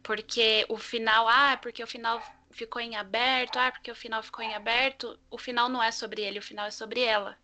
Porque 0.00 0.64
o 0.68 0.76
final, 0.76 1.26
ah, 1.28 1.58
porque 1.60 1.82
o 1.82 1.88
final 1.88 2.22
ficou 2.52 2.80
em 2.80 2.94
aberto, 2.94 3.56
ah, 3.56 3.72
porque 3.72 3.90
o 3.90 3.96
final 3.96 4.22
ficou 4.22 4.44
em 4.44 4.54
aberto, 4.54 5.18
o 5.28 5.38
final 5.38 5.68
não 5.68 5.82
é 5.82 5.90
sobre 5.90 6.22
ele, 6.22 6.38
o 6.38 6.42
final 6.42 6.66
é 6.66 6.70
sobre 6.70 7.00
ela. 7.00 7.36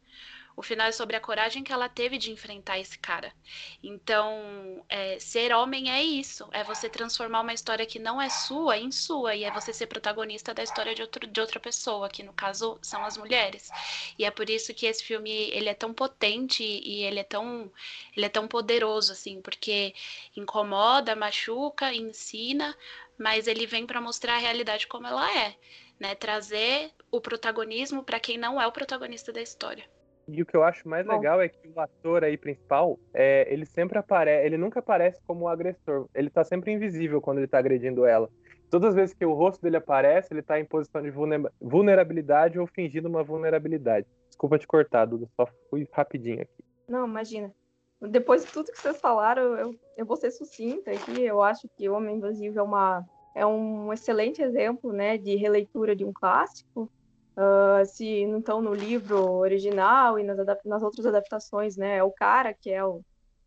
O 0.58 0.62
final 0.62 0.88
é 0.88 0.92
sobre 0.92 1.14
a 1.14 1.20
coragem 1.20 1.62
que 1.62 1.72
ela 1.72 1.88
teve 1.88 2.18
de 2.18 2.32
enfrentar 2.32 2.80
esse 2.80 2.98
cara. 2.98 3.32
Então, 3.80 4.84
é, 4.88 5.16
ser 5.20 5.54
homem 5.54 5.88
é 5.88 6.02
isso. 6.02 6.48
É 6.50 6.64
você 6.64 6.88
transformar 6.88 7.42
uma 7.42 7.54
história 7.54 7.86
que 7.86 8.00
não 8.00 8.20
é 8.20 8.28
sua 8.28 8.76
em 8.76 8.90
sua. 8.90 9.36
E 9.36 9.44
é 9.44 9.52
você 9.52 9.72
ser 9.72 9.86
protagonista 9.86 10.52
da 10.52 10.64
história 10.64 10.96
de, 10.96 11.00
outro, 11.00 11.28
de 11.28 11.40
outra 11.40 11.60
pessoa, 11.60 12.08
que 12.08 12.24
no 12.24 12.32
caso 12.32 12.76
são 12.82 13.04
as 13.04 13.16
mulheres. 13.16 13.70
E 14.18 14.24
é 14.24 14.32
por 14.32 14.50
isso 14.50 14.74
que 14.74 14.86
esse 14.86 15.04
filme 15.04 15.30
ele 15.30 15.68
é 15.68 15.74
tão 15.74 15.94
potente 15.94 16.64
e 16.64 17.04
ele 17.04 17.20
é 17.20 17.24
tão, 17.24 17.70
ele 18.16 18.26
é 18.26 18.28
tão 18.28 18.48
poderoso, 18.48 19.12
assim, 19.12 19.40
porque 19.40 19.94
incomoda, 20.36 21.14
machuca, 21.14 21.94
ensina, 21.94 22.76
mas 23.16 23.46
ele 23.46 23.64
vem 23.64 23.86
para 23.86 24.00
mostrar 24.00 24.34
a 24.34 24.38
realidade 24.38 24.88
como 24.88 25.06
ela 25.06 25.32
é. 25.38 25.54
Né, 26.00 26.16
trazer 26.16 26.92
o 27.12 27.20
protagonismo 27.20 28.02
para 28.02 28.18
quem 28.18 28.36
não 28.36 28.60
é 28.60 28.66
o 28.66 28.72
protagonista 28.72 29.32
da 29.32 29.40
história. 29.40 29.88
E 30.28 30.42
o 30.42 30.46
que 30.46 30.54
eu 30.54 30.62
acho 30.62 30.86
mais 30.86 31.06
Bom. 31.06 31.12
legal 31.12 31.40
é 31.40 31.48
que 31.48 31.66
o 31.66 31.80
ator 31.80 32.22
aí 32.22 32.36
principal, 32.36 32.98
é, 33.14 33.50
ele 33.50 33.64
sempre 33.64 33.98
aparece, 33.98 34.44
ele 34.44 34.58
nunca 34.58 34.80
aparece 34.80 35.20
como 35.26 35.46
o 35.46 35.48
agressor. 35.48 36.06
Ele 36.14 36.28
tá 36.28 36.44
sempre 36.44 36.70
invisível 36.70 37.20
quando 37.20 37.38
ele 37.38 37.46
tá 37.46 37.58
agredindo 37.58 38.04
ela. 38.04 38.28
Todas 38.70 38.90
as 38.90 38.94
vezes 38.94 39.14
que 39.14 39.24
o 39.24 39.32
rosto 39.32 39.62
dele 39.62 39.78
aparece, 39.78 40.32
ele 40.32 40.42
tá 40.42 40.60
em 40.60 40.66
posição 40.66 41.00
de 41.02 41.10
vulnerabilidade 41.58 42.58
ou 42.58 42.66
fingindo 42.66 43.08
uma 43.08 43.24
vulnerabilidade. 43.24 44.06
Desculpa 44.28 44.58
te 44.58 44.66
cortar, 44.66 45.06
Duda, 45.06 45.26
só 45.34 45.48
fui 45.70 45.88
rapidinho 45.90 46.42
aqui. 46.42 46.64
Não, 46.86 47.06
imagina. 47.06 47.50
Depois 48.00 48.44
de 48.44 48.52
tudo 48.52 48.70
que 48.70 48.78
vocês 48.78 49.00
falaram, 49.00 49.56
eu, 49.56 49.74
eu 49.96 50.04
vou 50.04 50.16
ser 50.16 50.30
sucinta 50.30 50.90
aqui. 50.90 51.22
Eu 51.22 51.42
acho 51.42 51.66
que 51.76 51.88
O 51.88 51.94
Homem 51.94 52.16
Invisível 52.16 52.62
é, 52.62 52.66
uma, 52.66 53.06
é 53.34 53.46
um 53.46 53.90
excelente 53.92 54.42
exemplo 54.42 54.92
né, 54.92 55.16
de 55.16 55.34
releitura 55.36 55.96
de 55.96 56.04
um 56.04 56.12
clássico 56.12 56.92
Uh, 57.38 57.86
se 57.86 58.26
não 58.26 58.40
estão 58.40 58.60
no 58.60 58.74
livro 58.74 59.30
original 59.34 60.18
e 60.18 60.24
nas, 60.24 60.36
nas, 60.64 60.82
outras 60.82 61.06
adaptações, 61.06 61.76
né? 61.76 61.98
É 61.98 62.02
o 62.02 62.10
cara 62.10 62.52
que 62.52 62.68
é 62.68 62.84
o, 62.84 63.00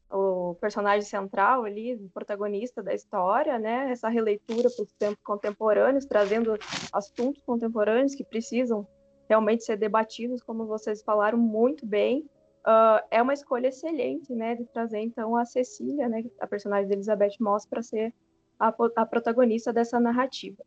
o 0.10 0.56
personagem 0.62 1.02
central 1.02 1.66
ali, 1.66 1.96
o 1.96 2.10
protagonista 2.10 2.82
da 2.82 2.94
história, 2.94 3.60
né? 3.60 3.92
Essa 3.92 4.08
releitura 4.08 4.70
para 4.74 4.84
os 4.84 4.94
tempos 4.94 5.22
contemporâneos, 5.22 6.06
trazendo 6.06 6.58
assuntos 6.94 7.42
contemporâneos 7.42 8.16
que 8.16 8.24
precisam 8.24 8.88
realmente 9.28 9.66
ser 9.66 9.76
debatidos, 9.76 10.42
como 10.42 10.66
vocês 10.66 11.04
falaram 11.04 11.38
muito 11.38 11.86
bem. 11.86 12.22
Uh, 12.66 13.04
é 13.12 13.22
uma 13.22 13.34
escolha 13.34 13.68
excelente, 13.68 14.34
né? 14.34 14.56
De 14.56 14.64
trazer 14.68 15.00
então 15.00 15.36
a 15.36 15.44
Cecília, 15.44 16.08
né? 16.08 16.24
A 16.40 16.48
personagem 16.48 16.88
de 16.88 16.94
Elizabeth 16.94 17.36
Moss 17.42 17.66
para 17.66 17.82
ser 17.82 18.14
a, 18.58 18.74
a 18.96 19.06
protagonista 19.06 19.74
dessa 19.74 20.00
narrativa. 20.00 20.64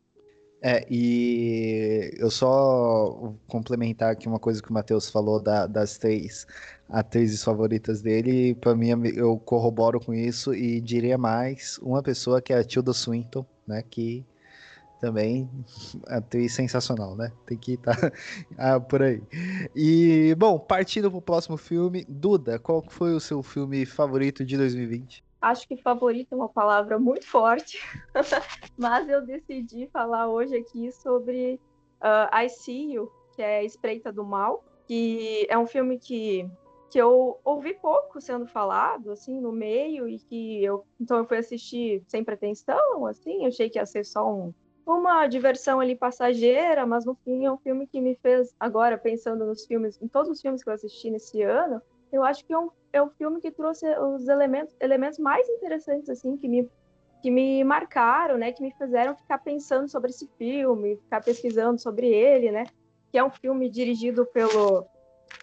É, 0.67 0.83
e 0.89 2.11
eu 2.17 2.31
só 2.31 3.35
complementar 3.47 4.11
aqui 4.11 4.27
uma 4.27 4.39
coisa 4.39 4.63
que 4.63 4.71
o 4.71 4.73
Matheus 4.73 5.07
falou 5.11 5.39
da, 5.39 5.67
das 5.67 5.99
três 5.99 6.47
atrizes 6.89 7.43
favoritas 7.43 8.01
dele. 8.01 8.55
Para 8.55 8.73
mim, 8.73 8.87
eu 9.15 9.37
corroboro 9.37 9.99
com 9.99 10.11
isso 10.11 10.55
e 10.55 10.81
diria 10.81 11.19
mais 11.19 11.77
uma 11.83 12.01
pessoa 12.01 12.41
que 12.41 12.51
é 12.51 12.57
a 12.57 12.63
Tilda 12.63 12.93
Swinton, 12.93 13.45
né? 13.67 13.83
Que 13.87 14.25
também. 14.99 15.47
Atriz 16.07 16.53
sensacional, 16.53 17.15
né? 17.15 17.31
Tem 17.45 17.59
que 17.59 17.73
estar 17.73 17.95
tá, 17.95 18.11
ah, 18.57 18.79
por 18.79 19.03
aí. 19.03 19.21
E, 19.75 20.33
bom, 20.35 20.57
partindo 20.57 21.11
pro 21.11 21.21
próximo 21.21 21.57
filme, 21.57 22.03
Duda, 22.09 22.57
qual 22.57 22.83
foi 22.89 23.13
o 23.13 23.19
seu 23.19 23.43
filme 23.43 23.85
favorito 23.85 24.43
de 24.43 24.57
2020? 24.57 25.23
Acho 25.45 25.67
que 25.67 25.77
favorito 25.77 26.33
é 26.33 26.35
uma 26.35 26.49
palavra 26.49 26.97
muito 26.97 27.27
forte, 27.27 27.77
mas 28.75 29.07
eu 29.07 29.23
decidi 29.23 29.87
falar 29.93 30.27
hoje 30.27 30.55
aqui 30.55 30.91
sobre 30.91 31.61
uh, 32.01 32.35
I 32.35 32.49
See 32.49 32.93
You, 32.93 33.11
que 33.35 33.43
é 33.43 33.63
Espreita 33.63 34.11
do 34.11 34.25
Mal, 34.25 34.65
que 34.87 35.45
é 35.47 35.55
um 35.55 35.67
filme 35.67 35.99
que 35.99 36.49
que 36.89 36.99
eu 36.99 37.39
ouvi 37.43 37.75
pouco 37.75 38.19
sendo 38.19 38.47
falado, 38.47 39.11
assim, 39.11 39.39
no 39.39 39.51
meio, 39.51 40.07
e 40.07 40.17
que 40.17 40.63
eu, 40.63 40.83
então 40.99 41.17
eu 41.17 41.25
fui 41.25 41.37
assistir 41.37 42.01
sem 42.07 42.23
pretensão, 42.23 43.05
assim, 43.05 43.45
achei 43.45 43.69
que 43.69 43.77
ia 43.77 43.85
ser 43.85 44.03
só 44.03 44.27
um, 44.27 44.51
uma 44.83 45.27
diversão 45.27 45.79
ali 45.79 45.95
passageira, 45.95 46.87
mas 46.87 47.05
no 47.05 47.13
fim 47.13 47.45
é 47.45 47.51
um 47.51 47.57
filme 47.57 47.85
que 47.85 48.01
me 48.01 48.15
fez, 48.15 48.55
agora 48.59 48.97
pensando 48.97 49.45
nos 49.45 49.65
filmes, 49.65 50.01
em 50.01 50.07
todos 50.07 50.31
os 50.31 50.41
filmes 50.41 50.63
que 50.63 50.69
eu 50.69 50.73
assisti 50.73 51.11
nesse 51.11 51.43
ano, 51.43 51.81
eu 52.11 52.23
acho 52.23 52.45
que 52.45 52.53
é 52.53 52.57
um, 52.57 52.69
é 52.97 53.01
um 53.01 53.09
filme 53.09 53.41
que 53.41 53.51
trouxe 53.51 53.85
os 53.97 54.27
elementos, 54.27 54.75
elementos 54.79 55.19
mais 55.19 55.47
interessantes, 55.49 56.09
assim, 56.09 56.37
que 56.37 56.47
me, 56.47 56.69
que 57.21 57.29
me 57.29 57.63
marcaram, 57.63 58.37
né, 58.37 58.51
que 58.51 58.61
me 58.61 58.71
fizeram 58.71 59.15
ficar 59.15 59.39
pensando 59.39 59.87
sobre 59.87 60.11
esse 60.11 60.27
filme, 60.37 60.97
ficar 60.97 61.23
pesquisando 61.23 61.79
sobre 61.79 62.07
ele, 62.07 62.51
né, 62.51 62.63
que 63.11 63.17
é 63.17 63.23
um 63.23 63.29
filme 63.29 63.69
dirigido 63.69 64.25
pelo 64.25 64.87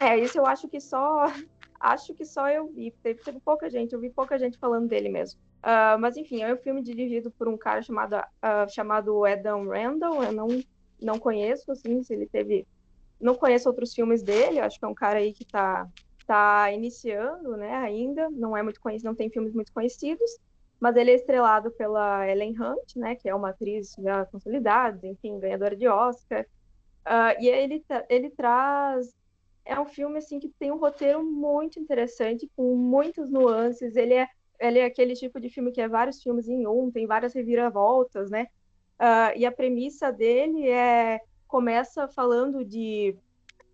é, 0.01 0.19
isso 0.19 0.39
eu 0.39 0.47
acho 0.47 0.69
que 0.69 0.81
só 0.81 1.27
acho 1.79 2.15
que 2.15 2.25
só 2.25 2.49
eu 2.49 2.67
vi. 2.69 2.93
Teve, 3.03 3.21
teve 3.23 3.41
pouca 3.41 3.69
gente, 3.69 3.93
eu 3.93 4.01
vi 4.01 4.11
pouca 4.11 4.39
gente 4.39 4.59
falando 4.59 4.89
dele 4.89 5.09
mesmo. 5.09 5.41
Uh, 5.59 5.99
mas 6.01 6.17
enfim, 6.17 6.43
é 6.43 6.53
um 6.53 6.57
filme 6.57 6.83
dirigido 6.83 7.31
por 7.31 7.49
um 7.49 7.57
cara 7.57 7.83
chamado, 7.83 8.15
uh, 8.17 8.69
chamado 8.69 9.25
Adam 9.25 9.69
Randall. 9.69 10.23
Eu 10.23 10.33
não, 10.33 10.49
não 11.01 11.19
conheço, 11.19 11.71
assim, 11.71 12.03
se 12.03 12.13
ele 12.13 12.27
teve. 12.27 12.67
Não 13.21 13.37
conheço 13.37 13.69
outros 13.69 13.95
filmes 13.95 14.23
dele, 14.23 14.59
acho 14.59 14.79
que 14.81 14.85
é 14.85 14.89
um 14.89 14.95
cara 14.95 15.21
aí 15.21 15.33
que 15.33 15.45
está 16.23 16.65
tá 16.65 16.73
iniciando, 16.73 17.57
né, 17.57 17.75
ainda. 17.75 18.31
Não 18.31 18.57
é 18.57 18.63
muito 18.63 18.81
conhecido, 18.81 19.09
não 19.09 19.15
tem 19.15 19.31
filmes 19.31 19.53
muito 19.53 19.73
conhecidos. 19.73 20.39
Mas 20.81 20.97
ele 20.97 21.13
é 21.13 21.15
estrelado 21.15 21.71
pela 21.71 22.29
Ellen 22.29 22.57
Hunt, 22.61 22.97
né, 22.97 23.15
que 23.15 23.29
é 23.29 23.35
uma 23.35 23.51
atriz 23.51 23.95
já 23.99 24.25
consolidada, 24.27 25.07
enfim, 25.07 25.39
ganhadora 25.39 25.77
de 25.77 25.87
Oscar. 25.87 26.45
Uh, 27.07 27.41
e 27.41 27.49
ele, 27.49 27.85
ele 28.09 28.31
traz 28.31 29.13
é 29.65 29.79
um 29.79 29.87
filme 29.87 30.19
assim 30.19 30.39
que 30.39 30.49
tem 30.49 30.73
um 30.73 30.79
roteiro 30.79 31.23
muito 31.23 31.79
interessante, 31.79 32.51
com 32.57 32.75
muitas 32.77 33.31
nuances. 33.31 33.97
Ele 33.97 34.15
é, 34.15 34.27
ele 34.59 34.79
é 34.79 34.85
aquele 34.85 35.15
tipo 35.15 35.41
de 35.41 35.49
filme 35.49 35.73
que 35.73 35.81
é 35.81 35.89
vários 35.89 36.23
filmes 36.23 36.49
em 36.49 36.67
um, 36.67 36.91
tem 36.91 37.07
várias 37.07 37.33
reviravoltas, 37.33 38.31
né? 38.31 38.47
Uh, 39.01 39.37
e 39.37 39.47
a 39.47 39.53
premissa 39.53 40.13
dele 40.13 40.69
é 40.69 41.21
começa 41.47 42.09
falando 42.09 42.65
de, 42.65 43.17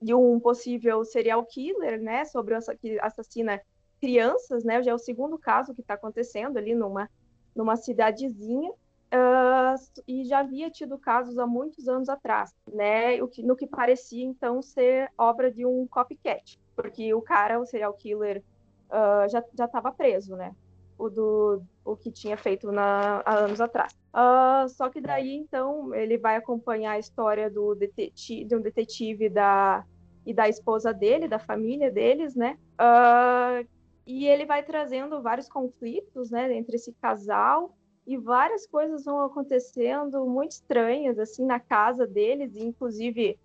de 0.00 0.14
um 0.14 0.38
possível 0.38 1.04
serial 1.04 1.44
killer, 1.44 2.00
né? 2.00 2.24
Sobre 2.24 2.54
que 2.80 2.98
assassina 3.00 3.60
crianças, 4.00 4.64
né? 4.64 4.82
Já 4.82 4.92
é 4.92 4.94
o 4.94 4.98
segundo 4.98 5.38
caso 5.38 5.74
que 5.74 5.80
está 5.80 5.94
acontecendo 5.94 6.56
ali 6.56 6.74
numa 6.74 7.08
numa 7.54 7.74
cidadezinha 7.74 8.70
uh, 8.70 10.02
e 10.06 10.24
já 10.24 10.38
havia 10.38 10.70
tido 10.70 10.96
casos 10.96 11.36
há 11.38 11.46
muitos 11.46 11.88
anos 11.88 12.08
atrás, 12.08 12.54
né? 12.72 13.20
O 13.22 13.26
que, 13.26 13.42
no 13.42 13.56
que 13.56 13.66
parecia 13.66 14.24
então 14.24 14.62
ser 14.62 15.10
obra 15.18 15.50
de 15.50 15.66
um 15.66 15.86
copycat, 15.88 16.60
porque 16.76 17.12
o 17.12 17.20
cara, 17.20 17.58
o 17.58 17.66
serial 17.66 17.92
killer, 17.94 18.44
uh, 18.90 19.28
já 19.28 19.42
já 19.56 19.64
estava 19.64 19.90
preso, 19.90 20.36
né? 20.36 20.54
O 20.98 21.08
do 21.08 21.62
o 21.84 21.96
que 21.96 22.10
tinha 22.10 22.36
feito 22.36 22.70
na, 22.72 23.22
há 23.24 23.38
anos 23.38 23.60
atrás. 23.60 23.92
Uh, 24.12 24.68
só 24.68 24.90
que 24.90 25.00
daí 25.00 25.36
então 25.36 25.94
ele 25.94 26.18
vai 26.18 26.36
acompanhar 26.36 26.92
a 26.92 26.98
história 26.98 27.48
do 27.48 27.74
detetive, 27.74 28.44
de 28.44 28.56
um 28.56 28.60
detetive 28.60 29.28
da 29.28 29.84
e 30.26 30.34
da 30.34 30.46
esposa 30.46 30.92
dele, 30.92 31.26
da 31.26 31.38
família 31.38 31.90
deles, 31.90 32.34
né? 32.34 32.58
Uh, 32.74 33.66
e 34.06 34.26
ele 34.26 34.44
vai 34.44 34.62
trazendo 34.62 35.22
vários 35.22 35.48
conflitos, 35.48 36.30
né, 36.30 36.52
entre 36.54 36.76
esse 36.76 36.92
casal 36.94 37.74
e 38.06 38.16
várias 38.16 38.66
coisas 38.66 39.04
vão 39.04 39.22
acontecendo 39.22 40.24
muito 40.26 40.52
estranhas 40.52 41.18
assim 41.18 41.44
na 41.44 41.60
casa 41.60 42.06
deles, 42.06 42.56
inclusive 42.56 43.38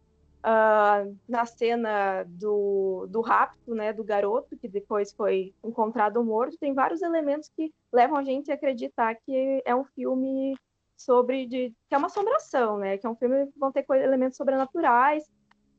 uh, 0.43 1.17
na 1.27 1.45
cena 1.45 2.23
do, 2.23 3.07
do 3.09 3.21
rapto, 3.21 3.73
né, 3.73 3.93
do 3.93 4.03
garoto 4.03 4.57
que 4.57 4.67
depois 4.67 5.13
foi 5.13 5.53
encontrado 5.63 6.23
morto, 6.23 6.57
tem 6.57 6.73
vários 6.73 7.01
elementos 7.01 7.49
que 7.55 7.73
levam 7.91 8.17
a 8.17 8.23
gente 8.23 8.51
a 8.51 8.55
acreditar 8.55 9.15
que 9.15 9.61
é 9.65 9.75
um 9.75 9.85
filme 9.85 10.55
sobre 10.95 11.45
de, 11.47 11.73
que 11.89 11.95
é 11.95 11.97
uma 11.97 12.07
assombração, 12.07 12.77
né, 12.77 12.97
que 12.97 13.05
é 13.05 13.09
um 13.09 13.15
filme 13.15 13.47
que 13.47 13.59
vão 13.59 13.71
ter 13.71 13.85
elementos 13.89 14.37
sobrenaturais. 14.37 15.23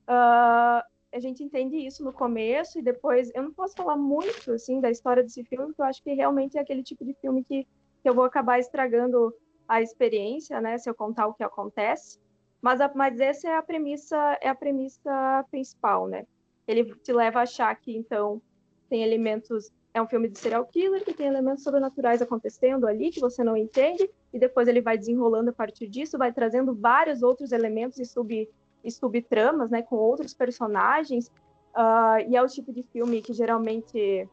Uh, 0.08 0.82
a 1.12 1.20
gente 1.20 1.44
entende 1.44 1.76
isso 1.76 2.04
no 2.04 2.12
começo 2.12 2.78
e 2.78 2.82
depois 2.82 3.30
eu 3.34 3.42
não 3.42 3.52
posso 3.52 3.74
falar 3.76 3.96
muito 3.96 4.52
assim 4.52 4.80
da 4.80 4.90
história 4.90 5.22
desse 5.22 5.44
filme, 5.44 5.66
porque 5.66 5.80
eu 5.80 5.86
acho 5.86 6.02
que 6.02 6.12
realmente 6.12 6.58
é 6.58 6.60
aquele 6.60 6.82
tipo 6.82 7.04
de 7.04 7.14
filme 7.14 7.44
que 7.44 7.66
que 8.04 8.10
eu 8.10 8.14
vou 8.14 8.24
acabar 8.24 8.58
estragando 8.58 9.34
a 9.66 9.80
experiência, 9.80 10.60
né, 10.60 10.76
se 10.76 10.90
eu 10.90 10.94
contar 10.94 11.26
o 11.26 11.32
que 11.32 11.42
acontece. 11.42 12.20
Mas, 12.64 12.80
a, 12.80 12.90
mas 12.94 13.20
essa 13.20 13.46
é 13.46 13.56
a 13.58 13.62
premissa, 13.62 14.16
é 14.40 14.48
a 14.48 14.54
premissa 14.54 15.44
principal, 15.50 16.08
né? 16.08 16.24
Ele 16.66 16.94
te 16.94 17.12
leva 17.12 17.40
a 17.40 17.42
achar 17.42 17.74
que 17.74 17.94
então 17.94 18.40
tem 18.88 19.02
elementos, 19.02 19.70
é 19.92 20.00
um 20.00 20.06
filme 20.06 20.30
de 20.30 20.38
serial 20.38 20.64
killer 20.64 21.04
que 21.04 21.12
tem 21.12 21.26
elementos 21.26 21.62
sobrenaturais 21.62 22.22
acontecendo 22.22 22.86
ali 22.86 23.10
que 23.10 23.20
você 23.20 23.44
não 23.44 23.54
entende 23.54 24.08
e 24.32 24.38
depois 24.38 24.66
ele 24.66 24.80
vai 24.80 24.96
desenrolando 24.96 25.50
a 25.50 25.52
partir 25.52 25.86
disso, 25.88 26.16
vai 26.16 26.32
trazendo 26.32 26.74
vários 26.74 27.22
outros 27.22 27.52
elementos 27.52 27.98
e 27.98 28.06
sub 28.06 28.48
e 28.82 28.90
subtramas, 28.90 29.70
né, 29.70 29.82
com 29.82 29.96
outros 29.96 30.32
personagens. 30.32 31.26
Uh, 31.76 32.30
e 32.30 32.34
é 32.34 32.42
o 32.42 32.46
tipo 32.46 32.72
de 32.72 32.82
filme 32.82 33.20
que 33.20 33.34
geralmente 33.34 34.26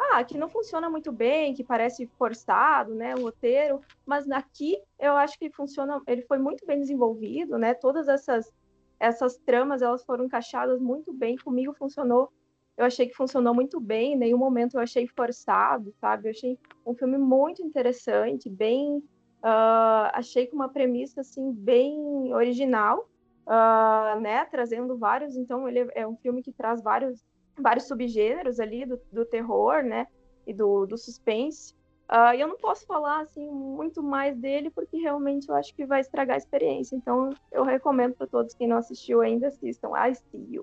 ah, 0.00 0.24
que 0.24 0.38
não 0.38 0.48
funciona 0.48 0.88
muito 0.88 1.12
bem, 1.12 1.54
que 1.54 1.62
parece 1.62 2.06
forçado, 2.18 2.94
né, 2.94 3.14
o 3.14 3.22
roteiro, 3.22 3.80
mas 4.06 4.28
aqui 4.30 4.80
eu 4.98 5.16
acho 5.16 5.38
que 5.38 5.50
funciona, 5.50 6.00
ele 6.06 6.22
foi 6.22 6.38
muito 6.38 6.64
bem 6.66 6.78
desenvolvido, 6.78 7.58
né, 7.58 7.74
todas 7.74 8.08
essas 8.08 8.52
essas 8.98 9.38
tramas, 9.38 9.80
elas 9.80 10.04
foram 10.04 10.26
encaixadas 10.26 10.78
muito 10.78 11.10
bem, 11.10 11.34
comigo 11.36 11.72
funcionou, 11.72 12.30
eu 12.76 12.84
achei 12.84 13.06
que 13.06 13.14
funcionou 13.14 13.54
muito 13.54 13.80
bem, 13.80 14.12
em 14.12 14.16
nenhum 14.16 14.36
momento 14.36 14.74
eu 14.74 14.80
achei 14.80 15.06
forçado, 15.06 15.90
sabe, 15.98 16.28
eu 16.28 16.30
achei 16.30 16.58
um 16.84 16.94
filme 16.94 17.16
muito 17.16 17.62
interessante, 17.62 18.50
bem, 18.50 18.98
uh, 18.98 20.12
achei 20.12 20.46
com 20.46 20.56
uma 20.56 20.68
premissa, 20.68 21.22
assim, 21.22 21.50
bem 21.50 21.98
original, 22.34 23.08
uh, 23.46 24.20
né, 24.20 24.44
trazendo 24.46 24.98
vários, 24.98 25.34
então 25.34 25.66
ele 25.66 25.90
é 25.94 26.06
um 26.06 26.16
filme 26.16 26.42
que 26.42 26.52
traz 26.52 26.82
vários 26.82 27.24
vários 27.60 27.86
subgêneros 27.86 28.60
ali 28.60 28.86
do, 28.86 29.00
do 29.12 29.24
terror, 29.24 29.82
né? 29.82 30.06
E 30.46 30.52
do, 30.52 30.86
do 30.86 30.96
suspense. 30.96 31.74
Uh, 32.10 32.34
e 32.34 32.40
eu 32.40 32.48
não 32.48 32.56
posso 32.56 32.84
falar 32.86 33.20
assim 33.20 33.48
muito 33.48 34.02
mais 34.02 34.36
dele 34.36 34.68
porque 34.68 34.96
realmente 34.96 35.48
eu 35.48 35.54
acho 35.54 35.72
que 35.72 35.86
vai 35.86 36.00
estragar 36.00 36.34
a 36.34 36.38
experiência. 36.38 36.96
Então 36.96 37.30
eu 37.52 37.62
recomendo 37.62 38.14
para 38.14 38.26
todos 38.26 38.54
quem 38.54 38.66
não 38.66 38.78
assistiu 38.78 39.20
ainda 39.20 39.48
assistam. 39.48 39.90
I 39.94 40.14
See. 40.14 40.60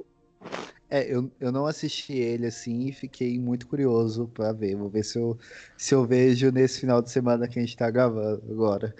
É, 0.89 1.03
eu, 1.13 1.29
eu 1.39 1.51
não 1.51 1.65
assisti 1.65 2.13
ele 2.13 2.47
assim 2.47 2.87
e 2.87 2.93
fiquei 2.93 3.39
muito 3.39 3.67
curioso 3.67 4.27
para 4.33 4.51
ver. 4.51 4.75
Vou 4.75 4.89
ver 4.89 5.03
se 5.03 5.17
eu, 5.17 5.37
se 5.77 5.95
eu 5.95 6.05
vejo 6.05 6.51
nesse 6.51 6.81
final 6.81 7.01
de 7.01 7.11
semana 7.11 7.47
que 7.47 7.59
a 7.59 7.61
gente 7.61 7.71
está 7.71 7.89
gravando 7.89 8.43
agora 8.51 8.93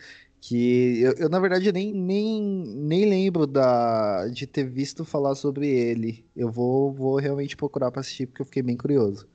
que 0.47 1.01
eu, 1.01 1.13
eu, 1.17 1.29
na 1.29 1.39
verdade 1.39 1.71
nem, 1.73 1.93
nem, 1.93 2.41
nem 2.41 3.05
lembro 3.05 3.45
da, 3.45 4.27
de 4.27 4.47
ter 4.47 4.63
visto 4.63 5.03
falar 5.03 5.35
sobre 5.35 5.67
ele. 5.67 6.25
Eu 6.35 6.49
vou, 6.49 6.93
vou 6.93 7.17
realmente 7.17 7.57
procurar 7.57 7.91
para 7.91 7.99
assistir 7.99 8.27
porque 8.27 8.41
eu 8.41 8.45
fiquei 8.45 8.63
bem 8.63 8.77
curioso. 8.77 9.27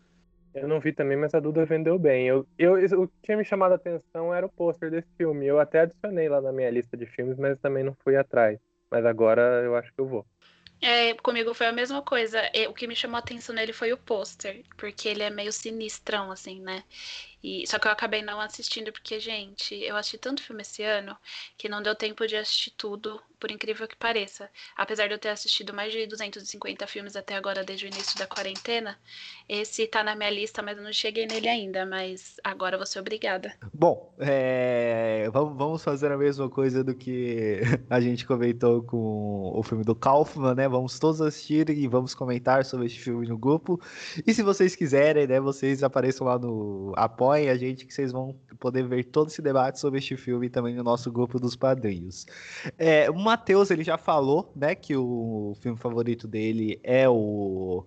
Eu 0.54 0.66
não 0.66 0.80
vi 0.80 0.92
também, 0.92 1.16
mas 1.16 1.34
a 1.34 1.40
Duda 1.40 1.66
vendeu 1.66 1.98
bem. 1.98 2.26
Eu, 2.26 2.46
eu, 2.58 2.74
o 3.02 3.08
que 3.08 3.14
tinha 3.22 3.36
me 3.36 3.44
chamado 3.44 3.72
a 3.72 3.76
atenção 3.76 4.34
era 4.34 4.46
o 4.46 4.50
pôster 4.50 4.90
desse 4.90 5.08
filme. 5.16 5.46
Eu 5.46 5.58
até 5.58 5.80
adicionei 5.80 6.28
lá 6.28 6.40
na 6.40 6.52
minha 6.52 6.70
lista 6.70 6.96
de 6.96 7.06
filmes, 7.06 7.38
mas 7.38 7.58
também 7.58 7.84
não 7.84 7.96
fui 8.02 8.16
atrás. 8.16 8.58
Mas 8.90 9.04
agora 9.04 9.62
eu 9.64 9.76
acho 9.76 9.92
que 9.92 10.00
eu 10.00 10.06
vou. 10.06 10.26
É, 10.80 11.14
comigo 11.14 11.54
foi 11.54 11.66
a 11.66 11.72
mesma 11.72 12.02
coisa. 12.02 12.42
O 12.68 12.74
que 12.74 12.86
me 12.86 12.96
chamou 12.96 13.16
a 13.16 13.20
atenção 13.20 13.54
nele 13.54 13.72
foi 13.72 13.92
o 13.92 13.98
pôster, 13.98 14.62
porque 14.76 15.08
ele 15.08 15.22
é 15.22 15.30
meio 15.30 15.52
sinistrão, 15.52 16.30
assim, 16.30 16.60
né? 16.60 16.82
E, 17.42 17.66
só 17.66 17.78
que 17.78 17.88
eu 17.88 17.92
acabei 17.92 18.22
não 18.22 18.40
assistindo, 18.40 18.92
porque, 18.92 19.18
gente, 19.18 19.74
eu 19.74 19.96
assisti 19.96 20.18
tanto 20.18 20.42
filme 20.42 20.62
esse 20.62 20.82
ano 20.82 21.16
que 21.58 21.68
não 21.68 21.82
deu 21.82 21.94
tempo 21.94 22.26
de 22.26 22.36
assistir 22.36 22.70
tudo, 22.70 23.20
por 23.42 23.50
incrível 23.50 23.88
que 23.88 23.96
pareça. 23.96 24.48
Apesar 24.76 25.08
de 25.08 25.14
eu 25.14 25.18
ter 25.18 25.30
assistido 25.30 25.74
mais 25.74 25.92
de 25.92 26.06
250 26.06 26.86
filmes 26.86 27.16
até 27.16 27.34
agora, 27.34 27.64
desde 27.64 27.86
o 27.86 27.88
início 27.88 28.16
da 28.16 28.24
quarentena, 28.24 28.96
esse 29.48 29.84
tá 29.88 30.04
na 30.04 30.14
minha 30.14 30.30
lista, 30.30 30.62
mas 30.62 30.78
eu 30.78 30.84
não 30.84 30.92
cheguei 30.92 31.26
nele 31.26 31.48
ainda. 31.48 31.84
Mas 31.84 32.36
agora 32.44 32.76
vou 32.76 32.86
ser 32.86 33.00
obrigada. 33.00 33.52
Bom, 33.74 34.14
é... 34.20 35.28
vamos, 35.32 35.82
fazer 35.82 36.12
a 36.12 36.16
mesma 36.16 36.48
coisa 36.48 36.84
do 36.84 36.94
que 36.94 37.62
a 37.90 38.00
gente 38.00 38.24
comentou 38.24 38.84
com 38.84 39.50
o 39.52 39.62
filme 39.64 39.82
do 39.82 39.96
Kaufman, 39.96 40.54
né? 40.54 40.68
Vamos 40.68 41.00
todos 41.00 41.20
assistir 41.20 41.68
e 41.70 41.88
vamos 41.88 42.14
comentar 42.14 42.64
sobre 42.64 42.86
este 42.86 43.00
filme 43.00 43.26
no 43.26 43.36
grupo. 43.36 43.80
E 44.24 44.32
se 44.32 44.44
vocês 44.44 44.76
quiserem, 44.76 45.26
né, 45.26 45.40
vocês 45.40 45.82
apareçam 45.82 46.28
lá 46.28 46.38
no 46.38 46.92
A 47.32 47.56
gente, 47.56 47.86
que 47.86 47.92
vocês 47.92 48.12
vão 48.12 48.34
poder 48.58 48.86
ver 48.86 49.04
todo 49.04 49.28
esse 49.28 49.42
debate 49.42 49.78
sobre 49.78 49.98
este 49.98 50.16
filme 50.16 50.48
também 50.48 50.74
no 50.74 50.82
nosso 50.82 51.10
grupo 51.10 51.38
dos 51.38 51.56
padrinhos. 51.56 52.26
É, 52.78 53.10
o 53.10 53.14
Matheus, 53.14 53.70
ele 53.70 53.84
já 53.84 53.98
falou, 53.98 54.52
né, 54.54 54.74
que 54.74 54.96
o 54.96 55.54
filme 55.60 55.78
favorito 55.78 56.28
dele 56.28 56.78
é 56.82 57.08
o 57.08 57.84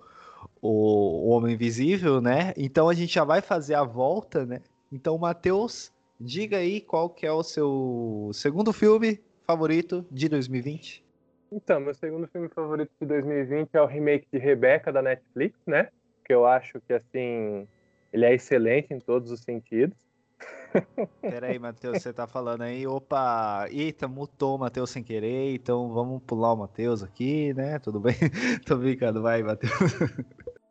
o, 0.62 1.28
o 1.28 1.30
Homem 1.30 1.54
Invisível, 1.54 2.20
né? 2.20 2.54
Então 2.58 2.90
a 2.90 2.94
gente 2.94 3.14
já 3.14 3.24
vai 3.24 3.42
fazer 3.42 3.76
a 3.76 3.84
volta, 3.84 4.46
né? 4.46 4.62
Então, 4.92 5.18
Matheus, 5.18 5.92
diga 6.20 6.58
aí 6.58 6.82
qual 6.82 7.10
que 7.10 7.26
é 7.26 7.32
o 7.32 7.44
seu 7.44 8.32
segundo 8.34 8.72
filme 8.74 9.20
favorito 9.46 10.06
de 10.10 10.28
2020. 10.28 11.04
Então, 11.52 11.80
meu 11.80 11.94
segundo 11.94 12.28
filme 12.28 12.50
favorito 12.50 12.92
de 13.00 13.08
2020 13.08 13.70
é 13.74 13.82
o 13.82 13.86
remake 13.86 14.28
de 14.32 14.40
Rebecca 14.40 14.92
da 14.92 15.02
Netflix, 15.02 15.58
né? 15.66 15.90
Que 16.24 16.34
eu 16.34 16.46
acho 16.46 16.82
que 16.82 16.94
assim 16.94 17.68
ele 18.16 18.26
é 18.26 18.34
excelente 18.34 18.94
em 18.94 19.00
todos 19.00 19.30
os 19.30 19.42
sentidos. 19.42 19.98
Peraí, 21.22 21.60
Matheus, 21.60 22.02
você 22.02 22.14
tá 22.14 22.26
falando 22.26 22.62
aí, 22.62 22.88
opa, 22.88 23.68
eita, 23.70 24.08
mutou 24.08 24.56
o 24.56 24.60
Matheus 24.60 24.90
sem 24.90 25.04
querer, 25.04 25.54
então 25.54 25.92
vamos 25.92 26.24
pular 26.24 26.54
o 26.54 26.58
Matheus 26.58 27.04
aqui, 27.04 27.54
né? 27.54 27.78
Tudo 27.80 28.00
bem? 28.00 28.16
Tô 28.66 28.78
brincando, 28.78 29.22
vai, 29.22 29.44
Matheus. 29.44 29.74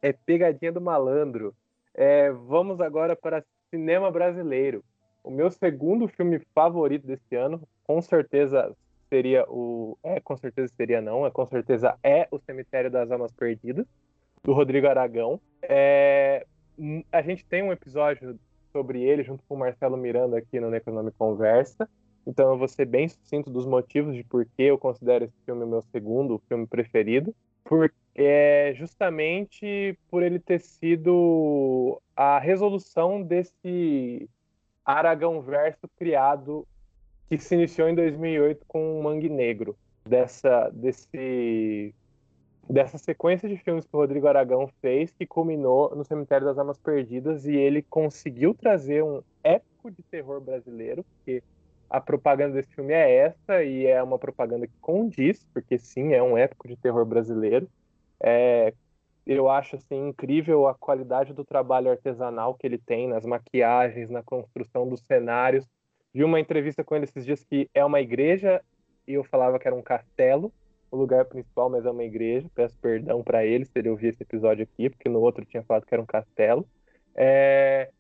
É 0.01 0.11
pegadinha 0.13 0.73
do 0.73 0.81
malandro. 0.81 1.55
É, 1.95 2.31
vamos 2.33 2.81
agora 2.81 3.15
para 3.15 3.45
cinema 3.71 4.11
brasileiro. 4.11 4.83
O 5.23 5.31
meu 5.31 5.51
segundo 5.51 6.09
filme 6.09 6.41
favorito 6.55 7.07
desse 7.07 7.35
ano, 7.35 7.63
com 7.87 8.01
certeza 8.01 8.75
seria 9.11 9.45
o. 9.49 9.99
É, 10.03 10.19
com 10.19 10.37
certeza 10.37 10.73
seria 10.75 11.03
não, 11.03 11.27
é 11.27 11.31
com 11.31 11.47
certeza 11.47 11.95
é 12.03 12.27
O 12.31 12.39
Cemitério 12.39 12.91
das 12.91 13.11
Almas 13.11 13.33
Perdidas, 13.33 13.87
do 14.43 14.55
Rodrigo 14.55 14.87
Aragão. 14.87 15.39
É, 15.63 16.47
a 17.13 17.23
gente 17.23 17.45
tem 17.45 17.63
um 17.63 17.73
episódio 17.73 18.39
sobre 18.73 19.03
ele 19.03 19.23
junto 19.23 19.43
com 19.49 19.55
o 19.55 19.59
Marcelo 19.59 19.97
Miranda 19.97 20.39
aqui 20.39 20.59
no 20.59 20.71
Necronome 20.71 21.13
Conversa. 21.13 21.89
Então 22.27 22.51
eu 22.51 22.59
vou 22.59 22.69
ser 22.69 22.87
bem 22.87 23.09
sucinto 23.09 23.51
dos 23.51 23.67
motivos 23.67 24.15
de 24.15 24.25
por 24.25 24.45
que 24.45 24.63
eu 24.63 24.79
considero 24.79 25.25
esse 25.25 25.37
filme 25.45 25.65
meu 25.67 25.83
segundo 25.83 26.43
filme 26.49 26.67
preferido. 26.67 27.35
Por, 27.63 27.93
é, 28.15 28.73
justamente 28.77 29.99
por 30.11 30.23
ele 30.23 30.39
ter 30.39 30.61
sido 30.61 32.01
a 32.17 32.39
resolução 32.39 33.23
desse 33.23 34.29
Aragão 34.85 35.41
verso 35.41 35.89
criado 35.97 36.67
que 37.29 37.39
se 37.39 37.55
iniciou 37.55 37.89
em 37.89 37.95
2008 37.95 38.65
com 38.67 38.99
o 38.99 39.03
Mangue 39.03 39.31
Negro, 39.31 39.77
dessa, 40.05 40.69
desse, 40.71 41.95
dessa 42.69 42.99
sequência 42.99 43.49
de 43.49 43.57
filmes 43.57 43.87
que 43.87 43.95
o 43.95 43.99
Rodrigo 43.99 44.27
Aragão 44.27 44.69
fez, 44.81 45.13
que 45.13 45.27
culminou 45.27 45.95
no 45.95 46.05
Cemitério 46.05 46.47
das 46.47 46.59
Almas 46.59 46.79
Perdidas, 46.79 47.47
e 47.47 47.55
ele 47.55 47.83
conseguiu 47.83 48.55
trazer 48.55 49.03
um 49.03 49.23
épico 49.43 49.91
de 49.91 50.03
terror 50.03 50.41
brasileiro, 50.41 51.05
porque 51.05 51.43
a 51.91 52.01
propaganda 52.01 52.55
desse 52.55 52.75
filme 52.75 52.93
é 52.93 53.15
essa, 53.17 53.63
e 53.63 53.87
é 53.87 54.03
uma 54.03 54.19
propaganda 54.19 54.67
que 54.67 54.75
condiz, 54.81 55.47
porque 55.53 55.79
sim, 55.79 56.13
é 56.13 56.23
um 56.23 56.37
épico 56.37 56.67
de 56.67 56.77
terror 56.77 57.05
brasileiro. 57.05 57.69
É, 58.21 58.73
eu 59.27 59.49
acho 59.49 59.77
assim 59.77 60.09
incrível 60.09 60.67
a 60.67 60.75
qualidade 60.75 61.33
do 61.33 61.45
trabalho 61.45 61.91
artesanal 61.91 62.55
que 62.55 62.67
ele 62.67 62.79
tem 62.79 63.09
nas 63.09 63.25
maquiagens, 63.25 64.11
na 64.11 64.23
construção 64.23 64.89
dos 64.89 65.01
cenários. 65.03 65.67
Vi 66.13 66.23
uma 66.25 66.41
entrevista 66.41 66.85
com 66.85 66.95
ele 66.95 67.05
esses 67.05 67.25
dias 67.25 67.43
que 67.45 67.69
é 67.75 67.85
uma 67.85 68.01
igreja 68.01 68.63
e 69.07 69.15
eu 69.15 69.25
falava 69.25 69.59
que 69.59 69.67
era 69.67 69.77
um 69.77 69.83
castelo, 69.83 70.53
o 70.95 70.99
lugar 70.99 71.25
principal, 71.27 71.69
mas 71.69 71.85
é 71.85 71.91
uma 71.91 72.05
igreja. 72.05 72.49
Peço 72.55 72.79
perdão 72.79 73.23
para 73.23 73.45
ele 73.45 73.65
se 73.65 73.79
ele 73.79 73.91
ouvir 73.91 74.09
esse 74.09 74.23
episódio 74.23 74.63
aqui, 74.65 74.91
porque 74.91 75.09
no 75.09 75.21
outro 75.21 75.45
tinha 75.45 75.63
falado 75.63 75.87
que 75.87 75.95
era 75.95 76.03
um 76.03 76.07
castelo. 76.07 76.67
É... 77.15 77.91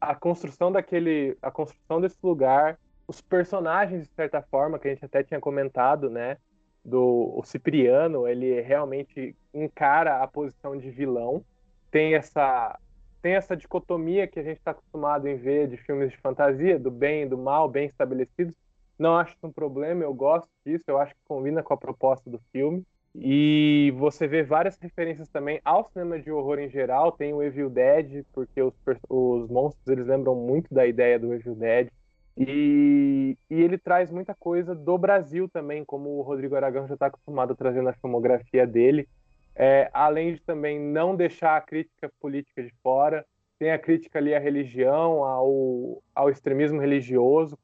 a 0.00 0.14
construção 0.14 0.72
daquele, 0.72 1.36
a 1.42 1.50
construção 1.50 2.00
desse 2.00 2.18
lugar, 2.22 2.78
os 3.06 3.20
personagens 3.20 4.02
de 4.02 4.14
certa 4.14 4.42
forma 4.42 4.78
que 4.78 4.88
a 4.88 4.90
gente 4.94 5.04
até 5.04 5.22
tinha 5.22 5.40
comentado, 5.40 6.08
né? 6.08 6.36
do 6.84 7.32
o 7.36 7.44
Cipriano, 7.44 8.26
ele 8.26 8.60
realmente 8.60 9.36
encara 9.54 10.22
a 10.22 10.26
posição 10.26 10.76
de 10.76 10.90
vilão. 10.90 11.44
Tem 11.90 12.14
essa 12.14 12.78
tem 13.20 13.34
essa 13.34 13.56
dicotomia 13.56 14.26
que 14.26 14.40
a 14.40 14.42
gente 14.42 14.58
está 14.58 14.72
acostumado 14.72 15.28
em 15.28 15.36
ver 15.36 15.68
de 15.68 15.76
filmes 15.76 16.10
de 16.10 16.16
fantasia, 16.16 16.76
do 16.76 16.90
bem 16.90 17.22
e 17.22 17.26
do 17.26 17.38
mal, 17.38 17.68
bem 17.68 17.86
estabelecidos. 17.86 18.52
Não 18.98 19.16
acho 19.16 19.36
um 19.42 19.52
problema, 19.52 20.04
eu 20.04 20.14
gosto 20.14 20.48
disso, 20.64 20.84
eu 20.88 20.98
acho 20.98 21.14
que 21.14 21.20
combina 21.26 21.62
com 21.62 21.74
a 21.74 21.76
proposta 21.76 22.30
do 22.30 22.38
filme. 22.52 22.84
E 23.14 23.92
você 23.96 24.26
vê 24.26 24.42
várias 24.42 24.78
referências 24.78 25.28
também 25.28 25.60
ao 25.64 25.84
cinema 25.84 26.18
de 26.18 26.30
horror 26.30 26.58
em 26.58 26.70
geral. 26.70 27.12
Tem 27.12 27.34
o 27.34 27.42
Evil 27.42 27.68
Dead, 27.68 28.24
porque 28.32 28.62
os, 28.62 28.74
os 29.08 29.50
monstros 29.50 29.86
eles 29.86 30.06
lembram 30.06 30.34
muito 30.34 30.72
da 30.72 30.86
ideia 30.86 31.18
do 31.18 31.32
Evil 31.34 31.54
Dead. 31.54 31.88
E, 32.36 33.36
e, 33.50 33.62
ele 33.62 33.76
traz 33.76 34.10
muita 34.10 34.34
coisa 34.34 34.74
do 34.74 34.96
Brasil 34.96 35.46
também, 35.50 35.84
como 35.84 36.08
o 36.08 36.22
Rodrigo 36.22 36.56
Aragão 36.56 36.88
já 36.88 36.94
está 36.94 37.06
acostumado 37.06 37.52
a 37.52 37.56
trazer 37.56 37.82
na 37.82 37.92
filmografia 37.92 38.66
dele. 38.66 39.06
É, 39.54 39.90
além 39.92 40.34
de 40.34 40.40
também 40.40 40.80
não 40.80 41.14
deixar 41.14 41.58
a 41.58 41.60
crítica 41.60 42.10
política 42.18 42.62
de 42.62 42.72
fora, 42.82 43.26
tem 43.58 43.70
a 43.70 43.78
crítica 43.78 44.18
ali 44.18 44.34
à 44.34 44.38
religião, 44.38 45.22
ao, 45.22 46.02
ao 46.14 46.30
extremismo 46.30 46.80
religioso, 46.80 47.58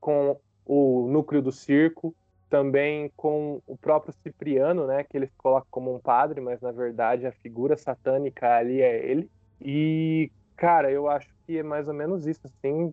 com 0.00 0.40
o 0.66 1.08
núcleo 1.10 1.42
do 1.42 1.52
circo, 1.52 2.14
também 2.48 3.10
com 3.16 3.60
o 3.66 3.76
próprio 3.76 4.14
Cipriano, 4.22 4.86
né, 4.86 5.02
que 5.04 5.16
ele 5.16 5.30
coloca 5.36 5.66
como 5.70 5.94
um 5.94 5.98
padre, 5.98 6.40
mas 6.40 6.60
na 6.60 6.70
verdade 6.70 7.26
a 7.26 7.32
figura 7.32 7.76
satânica 7.76 8.56
ali 8.56 8.80
é 8.80 9.04
ele. 9.04 9.28
E, 9.60 10.30
cara, 10.56 10.90
eu 10.90 11.08
acho 11.08 11.28
que 11.46 11.58
é 11.58 11.62
mais 11.62 11.88
ou 11.88 11.94
menos 11.94 12.26
isso, 12.26 12.42
assim, 12.44 12.92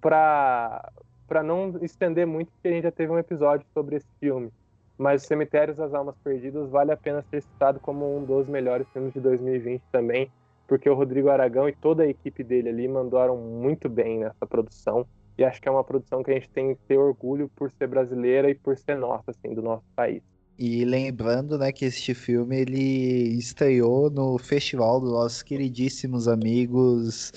para 0.00 0.90
para 1.26 1.42
não 1.42 1.78
estender 1.80 2.26
muito, 2.26 2.52
porque 2.52 2.68
a 2.68 2.72
gente 2.72 2.82
já 2.82 2.90
teve 2.90 3.10
um 3.10 3.18
episódio 3.18 3.66
sobre 3.72 3.96
esse 3.96 4.08
filme. 4.20 4.52
Mas 4.98 5.22
Cemitérios 5.22 5.78
das 5.78 5.94
Almas 5.94 6.14
Perdidas 6.22 6.68
vale 6.68 6.92
a 6.92 6.96
pena 6.96 7.22
ser 7.22 7.40
citado 7.42 7.80
como 7.80 8.18
um 8.18 8.22
dos 8.22 8.46
melhores 8.48 8.86
filmes 8.92 9.14
de 9.14 9.20
2020 9.20 9.82
também, 9.90 10.30
porque 10.68 10.90
o 10.90 10.94
Rodrigo 10.94 11.30
Aragão 11.30 11.66
e 11.68 11.72
toda 11.74 12.02
a 12.02 12.06
equipe 12.06 12.44
dele 12.44 12.68
ali 12.68 12.86
mandaram 12.86 13.36
muito 13.36 13.88
bem 13.88 14.18
nessa 14.18 14.46
produção. 14.46 15.06
E 15.36 15.44
acho 15.44 15.60
que 15.60 15.68
é 15.68 15.70
uma 15.70 15.84
produção 15.84 16.22
que 16.22 16.30
a 16.30 16.34
gente 16.34 16.50
tem 16.50 16.74
que 16.74 16.80
ter 16.86 16.98
orgulho 16.98 17.50
por 17.56 17.70
ser 17.72 17.86
brasileira 17.86 18.50
e 18.50 18.54
por 18.54 18.76
ser 18.76 18.96
nossa, 18.96 19.30
assim, 19.30 19.54
do 19.54 19.62
nosso 19.62 19.84
país. 19.96 20.22
E 20.58 20.84
lembrando, 20.84 21.58
né, 21.58 21.72
que 21.72 21.86
este 21.86 22.14
filme 22.14 22.60
ele 22.60 23.38
estreou 23.38 24.10
no 24.10 24.38
festival 24.38 25.00
dos 25.00 25.10
nossos 25.10 25.42
queridíssimos 25.42 26.28
amigos, 26.28 27.32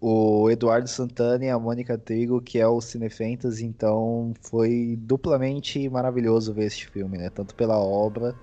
o 0.00 0.48
Eduardo 0.48 0.88
Santana 0.88 1.44
e 1.44 1.50
a 1.50 1.58
Mônica 1.58 1.98
Trigo, 1.98 2.40
que 2.40 2.58
é 2.58 2.66
o 2.66 2.80
Cinefentas, 2.80 3.60
então 3.60 4.32
foi 4.40 4.96
duplamente 5.00 5.88
maravilhoso 5.88 6.54
ver 6.54 6.66
este 6.66 6.88
filme, 6.88 7.18
né, 7.18 7.30
tanto 7.30 7.54
pela 7.54 7.78
obra 7.78 8.34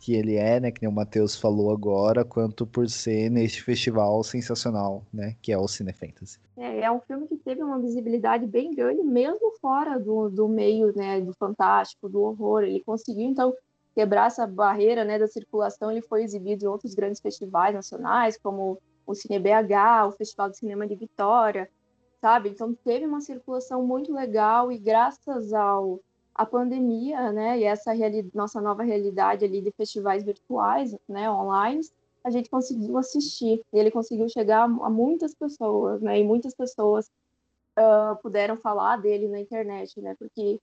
que 0.00 0.14
ele 0.14 0.36
é, 0.36 0.60
né, 0.60 0.70
que 0.70 0.82
nem 0.82 0.90
o 0.90 0.94
Matheus 0.94 1.36
falou 1.36 1.70
agora, 1.70 2.24
quanto 2.24 2.66
por 2.66 2.88
ser 2.88 3.30
neste 3.30 3.62
festival 3.62 4.22
sensacional, 4.22 5.04
né, 5.12 5.36
que 5.42 5.52
é 5.52 5.58
o 5.58 5.66
Cinefentas. 5.66 6.38
É, 6.56 6.80
é 6.80 6.90
um 6.90 7.00
filme 7.00 7.26
que 7.26 7.36
teve 7.36 7.62
uma 7.62 7.78
visibilidade 7.78 8.46
bem 8.46 8.74
grande, 8.74 9.02
mesmo 9.02 9.52
fora 9.60 9.98
do, 9.98 10.28
do 10.28 10.48
meio, 10.48 10.94
né, 10.96 11.20
do 11.20 11.32
fantástico, 11.34 12.08
do 12.08 12.22
horror, 12.22 12.62
ele 12.62 12.82
conseguiu, 12.84 13.28
então, 13.28 13.54
quebrar 13.94 14.26
essa 14.26 14.46
barreira 14.46 15.04
né, 15.04 15.18
da 15.18 15.26
circulação, 15.26 15.90
ele 15.90 16.02
foi 16.02 16.22
exibido 16.22 16.64
em 16.64 16.68
outros 16.68 16.94
grandes 16.94 17.20
festivais 17.20 17.74
nacionais, 17.74 18.36
como 18.36 18.78
o 19.06 19.14
Cine 19.14 19.38
BH, 19.38 20.08
o 20.08 20.12
Festival 20.12 20.50
de 20.50 20.58
Cinema 20.58 20.86
de 20.86 20.94
Vitória, 20.96 21.70
sabe? 22.20 22.48
Então 22.48 22.74
teve 22.74 23.06
uma 23.06 23.20
circulação 23.20 23.86
muito 23.86 24.12
legal 24.12 24.70
e 24.72 24.78
graças 24.78 25.52
ao 25.52 26.00
a 26.36 26.44
pandemia, 26.44 27.32
né, 27.32 27.58
e 27.58 27.64
essa 27.64 27.92
nossa 28.34 28.60
nova 28.60 28.82
realidade 28.82 29.44
ali 29.44 29.60
de 29.62 29.70
festivais 29.72 30.22
virtuais, 30.22 30.94
né, 31.08 31.30
online, 31.30 31.80
a 32.22 32.30
gente 32.30 32.50
conseguiu 32.50 32.98
assistir. 32.98 33.62
E 33.72 33.78
ele 33.78 33.90
conseguiu 33.90 34.28
chegar 34.28 34.64
a 34.64 34.90
muitas 34.90 35.34
pessoas, 35.34 36.02
né, 36.02 36.18
e 36.20 36.24
muitas 36.24 36.54
pessoas 36.54 37.10
uh, 37.78 38.16
puderam 38.22 38.56
falar 38.56 38.98
dele 38.98 39.28
na 39.28 39.40
internet, 39.40 40.00
né, 40.00 40.14
porque 40.18 40.60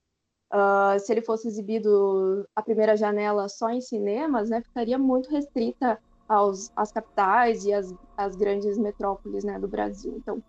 Uh, 0.52 1.00
se 1.00 1.10
ele 1.10 1.22
fosse 1.22 1.48
exibido 1.48 2.46
a 2.54 2.62
primeira 2.62 2.96
janela 2.96 3.48
só 3.48 3.70
em 3.70 3.80
cinemas, 3.80 4.50
né, 4.50 4.60
ficaria 4.60 4.96
muito 4.96 5.28
restrita 5.28 5.98
aos, 6.28 6.70
às 6.76 6.92
capitais 6.92 7.64
e 7.64 7.72
às, 7.72 7.92
às 8.16 8.36
grandes 8.36 8.78
metrópoles 8.78 9.42
né, 9.42 9.58
do 9.58 9.66
Brasil. 9.66 10.14
Então, 10.16 10.40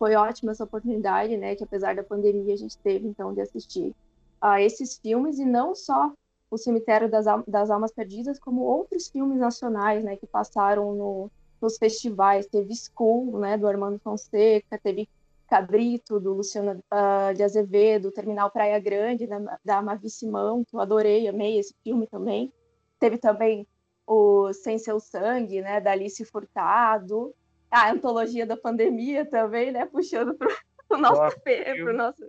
foi 0.00 0.16
ótima 0.16 0.50
essa 0.50 0.64
oportunidade, 0.64 1.36
né, 1.36 1.54
que 1.54 1.62
apesar 1.62 1.94
da 1.94 2.02
pandemia 2.02 2.54
a 2.54 2.56
gente 2.56 2.76
teve, 2.78 3.06
então, 3.06 3.32
de 3.32 3.40
assistir 3.40 3.94
a 4.42 4.60
esses 4.60 4.98
filmes 4.98 5.38
e 5.38 5.44
não 5.44 5.72
só 5.72 6.12
o 6.50 6.58
Cemitério 6.58 7.08
das, 7.08 7.24
das 7.46 7.70
Almas 7.70 7.92
Perdidas, 7.92 8.40
como 8.40 8.62
outros 8.62 9.08
filmes 9.08 9.38
nacionais, 9.38 10.02
né, 10.02 10.16
que 10.16 10.26
passaram 10.26 10.92
no, 10.94 11.30
nos 11.60 11.78
festivais. 11.78 12.46
Teve 12.46 12.74
School, 12.74 13.38
né, 13.38 13.56
do 13.56 13.68
Armando 13.68 14.00
Fonseca, 14.00 14.78
teve 14.82 15.08
Cabrito, 15.48 16.18
do 16.18 16.34
Luciano 16.34 16.82
uh, 16.92 17.34
de 17.34 17.42
Azevedo, 17.42 18.10
Terminal 18.10 18.50
Praia 18.50 18.78
Grande, 18.80 19.26
da, 19.26 19.58
da 19.64 19.80
Mavi 19.80 20.10
Simão, 20.10 20.64
que 20.64 20.74
eu 20.74 20.80
adorei, 20.80 21.28
amei 21.28 21.58
esse 21.58 21.74
filme 21.84 22.06
também. 22.06 22.52
Teve 22.98 23.18
também 23.18 23.66
o 24.06 24.52
Sem 24.52 24.78
Seu 24.78 24.98
Sangue, 24.98 25.62
né, 25.62 25.80
da 25.80 25.92
Alice 25.92 26.24
Furtado. 26.24 27.32
A 27.70 27.90
antologia 27.90 28.44
da 28.44 28.56
pandemia 28.56 29.24
também, 29.24 29.70
né, 29.70 29.86
puxando 29.86 30.34
para 30.34 30.48
o 30.90 30.96
nosso... 30.96 31.22
Nossa, 31.22 31.40
pro 31.40 31.96
nosso 31.96 32.24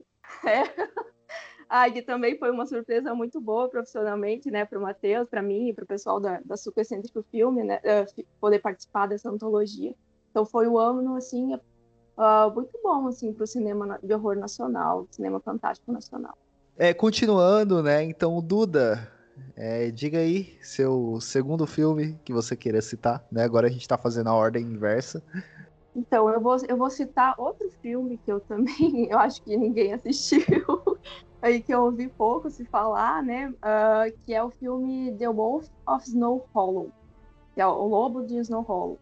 é. 0.45 1.12
Ah, 1.75 1.89
que 1.89 2.03
também 2.03 2.37
foi 2.37 2.51
uma 2.51 2.67
surpresa 2.67 3.15
muito 3.15 3.41
boa 3.41 3.67
profissionalmente, 3.67 4.51
né, 4.51 4.63
para 4.63 4.77
o 4.77 4.81
Matheus, 4.83 5.27
para 5.27 5.41
mim 5.41 5.69
e 5.69 5.73
para 5.73 5.83
o 5.83 5.87
pessoal 5.87 6.19
da, 6.19 6.39
da 6.45 6.55
Super 6.55 6.85
Filme, 7.31 7.63
né, 7.63 7.79
uh, 7.79 8.25
poder 8.39 8.59
participar 8.59 9.07
dessa 9.07 9.27
antologia. 9.27 9.91
Então 10.29 10.45
foi 10.45 10.67
um 10.67 10.77
ano, 10.77 11.15
assim, 11.15 11.55
uh, 11.55 12.53
muito 12.53 12.79
bom, 12.83 13.07
assim, 13.07 13.33
para 13.33 13.43
o 13.43 13.47
cinema 13.47 13.97
de 14.03 14.13
horror 14.13 14.35
nacional, 14.35 15.07
cinema 15.09 15.39
fantástico 15.39 15.91
nacional. 15.91 16.37
É, 16.77 16.93
continuando, 16.93 17.81
né, 17.81 18.03
então, 18.03 18.39
Duda, 18.39 19.11
é, 19.55 19.89
diga 19.89 20.19
aí 20.19 20.55
seu 20.61 21.19
segundo 21.19 21.65
filme 21.65 22.19
que 22.23 22.31
você 22.31 22.55
queira 22.55 22.83
citar, 22.83 23.25
né, 23.31 23.43
agora 23.43 23.65
a 23.65 23.71
gente 23.71 23.81
está 23.81 23.97
fazendo 23.97 24.29
a 24.29 24.35
ordem 24.35 24.63
inversa. 24.63 25.23
Então, 25.95 26.29
eu 26.29 26.39
vou, 26.39 26.55
eu 26.67 26.77
vou 26.77 26.91
citar 26.91 27.33
outro 27.39 27.67
filme 27.81 28.19
que 28.23 28.31
eu 28.31 28.39
também, 28.39 29.07
eu 29.09 29.17
acho 29.17 29.41
que 29.41 29.57
ninguém 29.57 29.91
assistiu, 29.91 30.82
aí 31.41 31.61
que 31.61 31.73
eu 31.73 31.83
ouvi 31.83 32.07
pouco 32.07 32.49
se 32.49 32.65
falar, 32.65 33.21
né? 33.21 33.49
Uh, 33.49 34.17
que 34.25 34.33
é 34.33 34.43
o 34.43 34.49
filme 34.49 35.15
The 35.17 35.29
Wolf 35.29 35.67
of 35.87 36.07
Snow 36.07 36.47
Hollow, 36.53 36.91
que 37.53 37.61
é 37.61 37.67
o 37.67 37.87
Lobo 37.87 38.25
de 38.25 38.37
Snow 38.37 38.61
Hollow. 38.61 38.99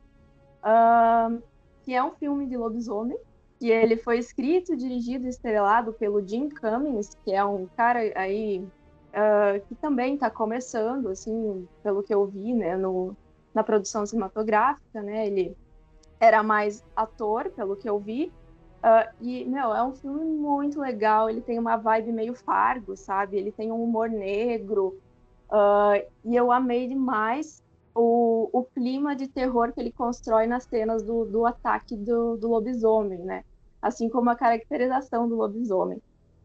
Uh, 0.64 1.42
que 1.84 1.94
é 1.94 2.04
um 2.04 2.12
filme 2.12 2.46
de 2.46 2.58
lobisomem, 2.58 3.18
que 3.60 3.70
ele 3.70 3.98
foi 3.98 4.18
escrito, 4.18 4.76
dirigido 4.76 5.26
e 5.26 5.30
estrelado 5.30 5.94
pelo 5.94 6.26
Jim 6.28 6.50
Cummings, 6.50 7.16
que 7.24 7.32
é 7.32 7.44
um 7.44 7.68
cara 7.78 8.00
aí 8.16 8.60
uh, 9.12 9.62
que 9.68 9.76
também 9.76 10.16
está 10.16 10.30
começando, 10.30 11.10
assim, 11.10 11.68
pelo 11.84 12.04
que 12.04 12.14
eu 12.14 12.26
vi, 12.26 12.54
né, 12.54 12.76
no, 12.76 13.16
na 13.54 13.64
produção 13.64 14.06
cinematográfica, 14.06 15.02
né? 15.02 15.28
Ele 15.28 15.56
era 16.20 16.44
mais 16.44 16.84
ator, 16.96 17.50
pelo 17.52 17.76
que 17.76 17.90
eu 17.90 18.00
vi, 18.00 18.32
Uh, 18.84 19.08
e, 19.22 19.46
meu, 19.46 19.76
é 19.76 19.84
um 19.84 19.94
filme 19.94 20.26
muito 20.26 20.80
legal. 20.80 21.30
Ele 21.30 21.42
tem 21.42 21.60
uma 21.60 21.78
vibe 21.78 22.12
meio 22.12 22.34
Fargo, 22.34 22.98
sabe? 22.98 23.38
Ele 23.38 23.52
tem 23.52 23.72
um 23.72 23.84
humor 23.84 24.10
negro. 24.10 25.00
Uh, 25.50 26.04
e 26.26 26.36
eu 26.36 26.52
amei 26.52 26.88
demais 26.88 27.62
o, 27.94 28.50
o 28.52 28.64
clima 28.64 29.16
de 29.16 29.28
terror 29.28 29.72
que 29.72 29.80
ele 29.80 29.92
constrói 29.92 30.48
nas 30.48 30.64
cenas 30.64 31.04
do, 31.04 31.26
do 31.26 31.46
ataque 31.46 31.96
do, 31.96 32.38
do 32.38 32.48
lobisomem, 32.50 33.20
né? 33.20 33.44
Assim 33.82 34.10
como 34.10 34.30
a 34.30 34.36
caracterização 34.36 35.28
do 35.28 35.36
lobisomem. 35.36 35.98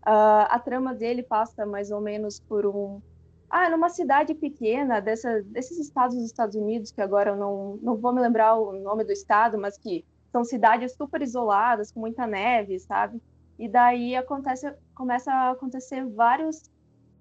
Uh, 0.06 0.46
a 0.48 0.58
trama 0.58 0.94
dele 0.94 1.22
passa 1.22 1.64
mais 1.64 1.90
ou 1.90 2.00
menos 2.00 2.38
por 2.38 2.66
um. 2.66 3.00
Ah, 3.48 3.70
numa 3.70 3.88
cidade 3.88 4.34
pequena 4.34 5.00
dessa, 5.00 5.42
desses 5.42 5.78
estados 5.78 6.16
dos 6.16 6.26
Estados 6.26 6.56
Unidos, 6.56 6.90
que 6.90 7.00
agora 7.00 7.30
eu 7.30 7.36
não, 7.36 7.78
não 7.80 7.96
vou 7.96 8.12
me 8.12 8.20
lembrar 8.20 8.56
o 8.56 8.72
nome 8.72 9.04
do 9.04 9.12
estado, 9.12 9.56
mas 9.56 9.78
que 9.78 10.04
são 10.36 10.44
cidades 10.44 10.92
super 10.92 11.22
isoladas, 11.22 11.90
com 11.90 12.00
muita 12.00 12.26
neve, 12.26 12.78
sabe? 12.78 13.22
E 13.58 13.66
daí 13.66 14.14
acontece, 14.14 14.70
começa 14.94 15.32
a 15.32 15.52
acontecer 15.52 16.04
vários 16.04 16.58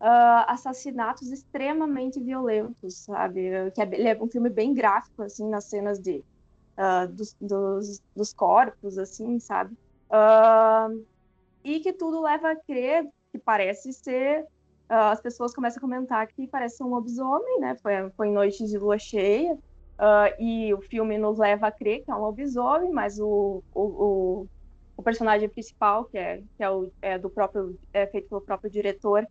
uh, 0.02 0.44
assassinatos 0.48 1.32
extremamente 1.32 2.20
violentos, 2.20 3.06
sabe? 3.06 3.72
Que 3.74 3.82
é, 3.82 4.12
é, 4.12 4.22
um 4.22 4.28
filme 4.28 4.50
bem 4.50 4.74
gráfico, 4.74 5.24
assim, 5.24 5.48
nas 5.48 5.64
cenas 5.64 5.98
de, 5.98 6.26
uh, 6.78 7.08
dos, 7.08 7.38
dos, 7.40 8.04
dos, 8.14 8.34
corpos, 8.34 8.98
assim, 8.98 9.40
sabe? 9.40 9.74
Uh, 10.10 11.02
e 11.64 11.80
que 11.80 11.94
tudo 11.94 12.22
leva 12.22 12.52
a 12.52 12.56
crer 12.58 13.08
que 13.32 13.40
parece 13.40 13.94
ser 13.94 14.46
as 14.88 15.20
pessoas 15.20 15.52
começam 15.52 15.80
a 15.80 15.82
comentar 15.82 16.28
que 16.28 16.46
parece 16.46 16.84
um 16.84 16.90
lobisomem, 16.90 17.60
né? 17.60 17.76
Foi, 17.82 17.92
foi 18.12 18.30
noites 18.30 18.70
de 18.70 18.78
lua 18.78 19.00
cheia. 19.00 19.58
Uh, 19.98 20.42
e 20.42 20.74
o 20.74 20.82
filme 20.82 21.18
nos 21.18 21.38
leva 21.38 21.68
a 21.68 21.72
crer 21.72 22.04
que 22.04 22.12
é 22.12 22.16
um 22.16 22.20
lobisomem, 22.20 22.92
mas 22.92 23.18
o, 23.18 23.64
o, 23.74 23.82
o, 23.82 24.48
o 24.98 25.04
personagem 25.04 25.48
principal, 25.48 26.06
que 26.06 26.18
é, 26.18 26.42
que 26.58 26.64
é, 26.64 26.70
o, 26.70 26.92
é 27.02 27.18
do 27.18 27.30
próprio, 27.30 27.80
é 27.94 28.06
feito 28.06 28.28
pelo 28.28 28.42
próprio 28.42 28.70
diretor, 28.70 29.26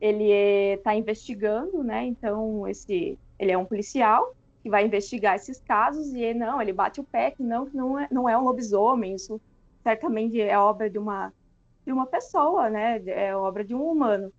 ele 0.00 0.30
está 0.74 0.94
investigando, 0.94 1.84
né? 1.84 2.04
Então 2.04 2.66
esse, 2.66 3.16
ele 3.38 3.52
é 3.52 3.58
um 3.58 3.64
policial 3.64 4.34
que 4.60 4.68
vai 4.68 4.84
investigar 4.84 5.36
esses 5.36 5.60
casos 5.60 6.12
e 6.12 6.34
não, 6.34 6.60
ele 6.60 6.72
bate 6.72 7.00
o 7.00 7.04
pé 7.04 7.30
que 7.30 7.42
não, 7.42 7.66
que 7.66 7.76
não 7.76 7.98
é, 7.98 8.08
não 8.10 8.28
é 8.28 8.36
um 8.36 8.42
lobisomem, 8.42 9.14
isso 9.14 9.40
certamente 9.84 10.40
é 10.40 10.58
obra 10.58 10.90
de 10.90 10.98
uma 10.98 11.32
de 11.86 11.92
uma 11.92 12.06
pessoa, 12.06 12.68
né? 12.68 13.02
É 13.06 13.34
obra 13.34 13.64
de 13.64 13.74
um 13.74 13.82
humano. 13.82 14.32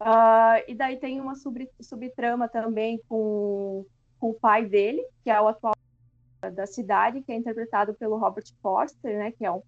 Uh, 0.00 0.64
e 0.66 0.74
daí 0.74 0.96
tem 0.98 1.20
uma 1.20 1.34
sub, 1.34 1.68
subtrama 1.80 2.48
também 2.48 2.98
com 3.08 3.84
com 4.18 4.30
o 4.30 4.34
pai 4.34 4.64
dele, 4.64 5.04
que 5.22 5.30
é 5.30 5.40
o 5.40 5.48
atual 5.48 5.74
da 6.54 6.66
cidade, 6.66 7.22
que 7.22 7.32
é 7.32 7.34
interpretado 7.34 7.94
pelo 7.94 8.16
Robert 8.16 8.46
Forster, 8.62 9.18
né, 9.18 9.32
que 9.32 9.44
é 9.44 9.50
um, 9.50 9.62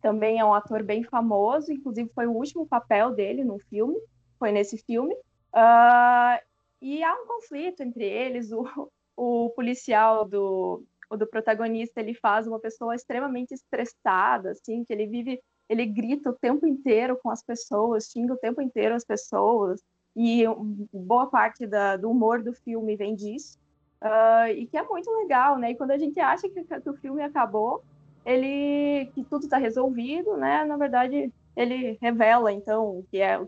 também 0.00 0.38
é 0.38 0.44
um 0.44 0.54
ator 0.54 0.82
bem 0.82 1.02
famoso, 1.02 1.72
inclusive 1.72 2.10
foi 2.14 2.26
o 2.26 2.32
último 2.32 2.66
papel 2.66 3.12
dele 3.12 3.44
no 3.44 3.58
filme, 3.58 3.98
foi 4.38 4.52
nesse 4.52 4.78
filme. 4.78 5.14
Uh, 5.54 6.40
e 6.80 7.02
há 7.02 7.14
um 7.14 7.26
conflito 7.26 7.82
entre 7.82 8.04
eles, 8.04 8.50
o, 8.52 8.90
o 9.16 9.50
policial 9.50 10.24
do, 10.24 10.84
o 11.08 11.16
do 11.16 11.26
protagonista, 11.26 12.00
ele 12.00 12.14
faz 12.14 12.46
uma 12.46 12.58
pessoa 12.58 12.94
extremamente 12.94 13.52
estressada, 13.52 14.50
assim, 14.50 14.84
que 14.84 14.92
ele 14.92 15.06
vive, 15.06 15.40
ele 15.68 15.86
grita 15.86 16.30
o 16.30 16.34
tempo 16.34 16.66
inteiro 16.66 17.18
com 17.22 17.30
as 17.30 17.42
pessoas, 17.42 18.10
xinga 18.10 18.34
o 18.34 18.38
tempo 18.38 18.60
inteiro 18.60 18.94
as 18.94 19.04
pessoas, 19.04 19.80
e 20.16 20.44
boa 20.92 21.26
parte 21.26 21.66
da, 21.66 21.96
do 21.96 22.10
humor 22.10 22.42
do 22.42 22.52
filme 22.52 22.96
vem 22.96 23.14
disso. 23.14 23.58
Uh, 24.02 24.50
e 24.56 24.66
que 24.66 24.76
é 24.76 24.82
muito 24.82 25.08
legal, 25.12 25.56
né? 25.56 25.70
E 25.70 25.76
quando 25.76 25.92
a 25.92 25.98
gente 25.98 26.18
acha 26.18 26.48
que, 26.48 26.64
que 26.64 26.90
o 26.90 26.96
filme 26.96 27.22
acabou, 27.22 27.84
ele 28.26 29.06
que 29.14 29.22
tudo 29.22 29.44
está 29.44 29.58
resolvido, 29.58 30.36
né? 30.36 30.64
Na 30.64 30.76
verdade, 30.76 31.32
ele 31.54 31.96
revela 32.00 32.52
então 32.52 32.98
o 32.98 33.04
que 33.08 33.20
é 33.20 33.40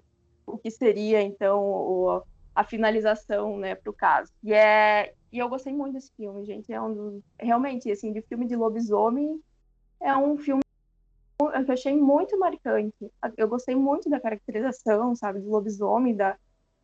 o 0.46 0.56
que 0.56 0.70
seria 0.70 1.20
então 1.22 1.60
o, 1.60 2.22
a 2.54 2.62
finalização, 2.62 3.56
né, 3.58 3.74
para 3.74 3.90
o 3.90 3.94
caso. 3.94 4.30
E 4.44 4.52
é 4.52 5.12
e 5.32 5.38
eu 5.40 5.48
gostei 5.48 5.72
muito 5.72 5.94
desse 5.94 6.12
filme, 6.16 6.44
gente. 6.44 6.72
É 6.72 6.80
um 6.80 6.94
dos, 6.94 7.22
realmente 7.40 7.90
assim 7.90 8.12
de 8.12 8.22
filme 8.22 8.46
de 8.46 8.54
lobisomem 8.54 9.42
é 10.00 10.16
um 10.16 10.38
filme 10.38 10.62
que 11.36 11.70
eu 11.70 11.72
achei 11.72 11.96
muito 11.96 12.38
marcante. 12.38 13.10
Eu 13.36 13.48
gostei 13.48 13.74
muito 13.74 14.08
da 14.08 14.20
caracterização, 14.20 15.16
sabe, 15.16 15.40
do 15.40 15.50
lobisomem, 15.50 16.14
da 16.14 16.36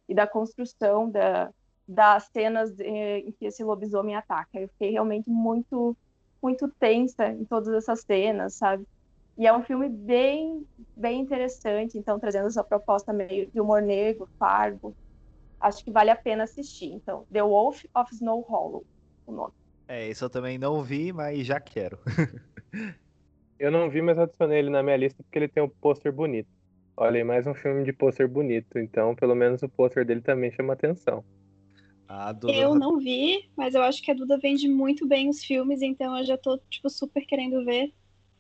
e 0.08 0.14
da 0.14 0.26
construção 0.26 1.08
da 1.08 1.52
das 1.90 2.28
cenas 2.32 2.78
em 2.78 3.32
que 3.32 3.46
esse 3.46 3.64
lobisomem 3.64 4.14
ataca. 4.14 4.48
Eu 4.54 4.68
fiquei 4.68 4.90
realmente 4.90 5.28
muito, 5.28 5.96
muito 6.40 6.72
tensa 6.78 7.26
em 7.28 7.44
todas 7.44 7.74
essas 7.74 8.02
cenas, 8.02 8.54
sabe? 8.54 8.86
E 9.36 9.46
é 9.46 9.52
um 9.52 9.62
filme 9.62 9.88
bem, 9.88 10.64
bem 10.96 11.20
interessante, 11.20 11.98
então 11.98 12.20
trazendo 12.20 12.46
essa 12.46 12.62
proposta 12.62 13.12
meio 13.12 13.50
de 13.50 13.60
humor 13.60 13.82
negro, 13.82 14.28
fargo. 14.38 14.94
Acho 15.58 15.82
que 15.82 15.90
vale 15.90 16.10
a 16.10 16.16
pena 16.16 16.44
assistir. 16.44 16.92
Então, 16.92 17.26
The 17.32 17.42
Wolf 17.42 17.82
of 17.94 18.14
Snow 18.14 18.40
Hollow, 18.42 18.84
o 19.26 19.32
nome. 19.32 19.52
É, 19.88 20.08
isso 20.08 20.24
eu 20.24 20.30
também 20.30 20.58
não 20.58 20.82
vi, 20.84 21.12
mas 21.12 21.44
já 21.44 21.58
quero. 21.58 21.98
eu 23.58 23.70
não 23.72 23.90
vi, 23.90 24.00
mas 24.00 24.16
adicionei 24.16 24.60
ele 24.60 24.70
na 24.70 24.82
minha 24.82 24.96
lista 24.96 25.22
porque 25.24 25.38
ele 25.38 25.48
tem 25.48 25.62
um 25.62 25.68
pôster 25.80 26.12
bonito. 26.12 26.48
Olha, 26.96 27.24
mais 27.24 27.46
um 27.46 27.54
filme 27.54 27.82
de 27.82 27.92
pôster 27.92 28.28
bonito, 28.28 28.78
então 28.78 29.16
pelo 29.16 29.34
menos 29.34 29.62
o 29.62 29.68
pôster 29.68 30.04
dele 30.04 30.20
também 30.20 30.52
chama 30.52 30.74
atenção. 30.74 31.24
Duda... 32.32 32.52
Eu 32.52 32.74
não 32.74 32.98
vi, 32.98 33.48
mas 33.56 33.74
eu 33.74 33.82
acho 33.82 34.02
que 34.02 34.10
a 34.10 34.14
Duda 34.14 34.36
vende 34.36 34.68
muito 34.68 35.06
bem 35.06 35.28
os 35.28 35.44
filmes, 35.44 35.80
então 35.80 36.18
eu 36.18 36.24
já 36.24 36.36
tô, 36.36 36.58
tipo, 36.68 36.90
super 36.90 37.24
querendo 37.24 37.64
ver. 37.64 37.92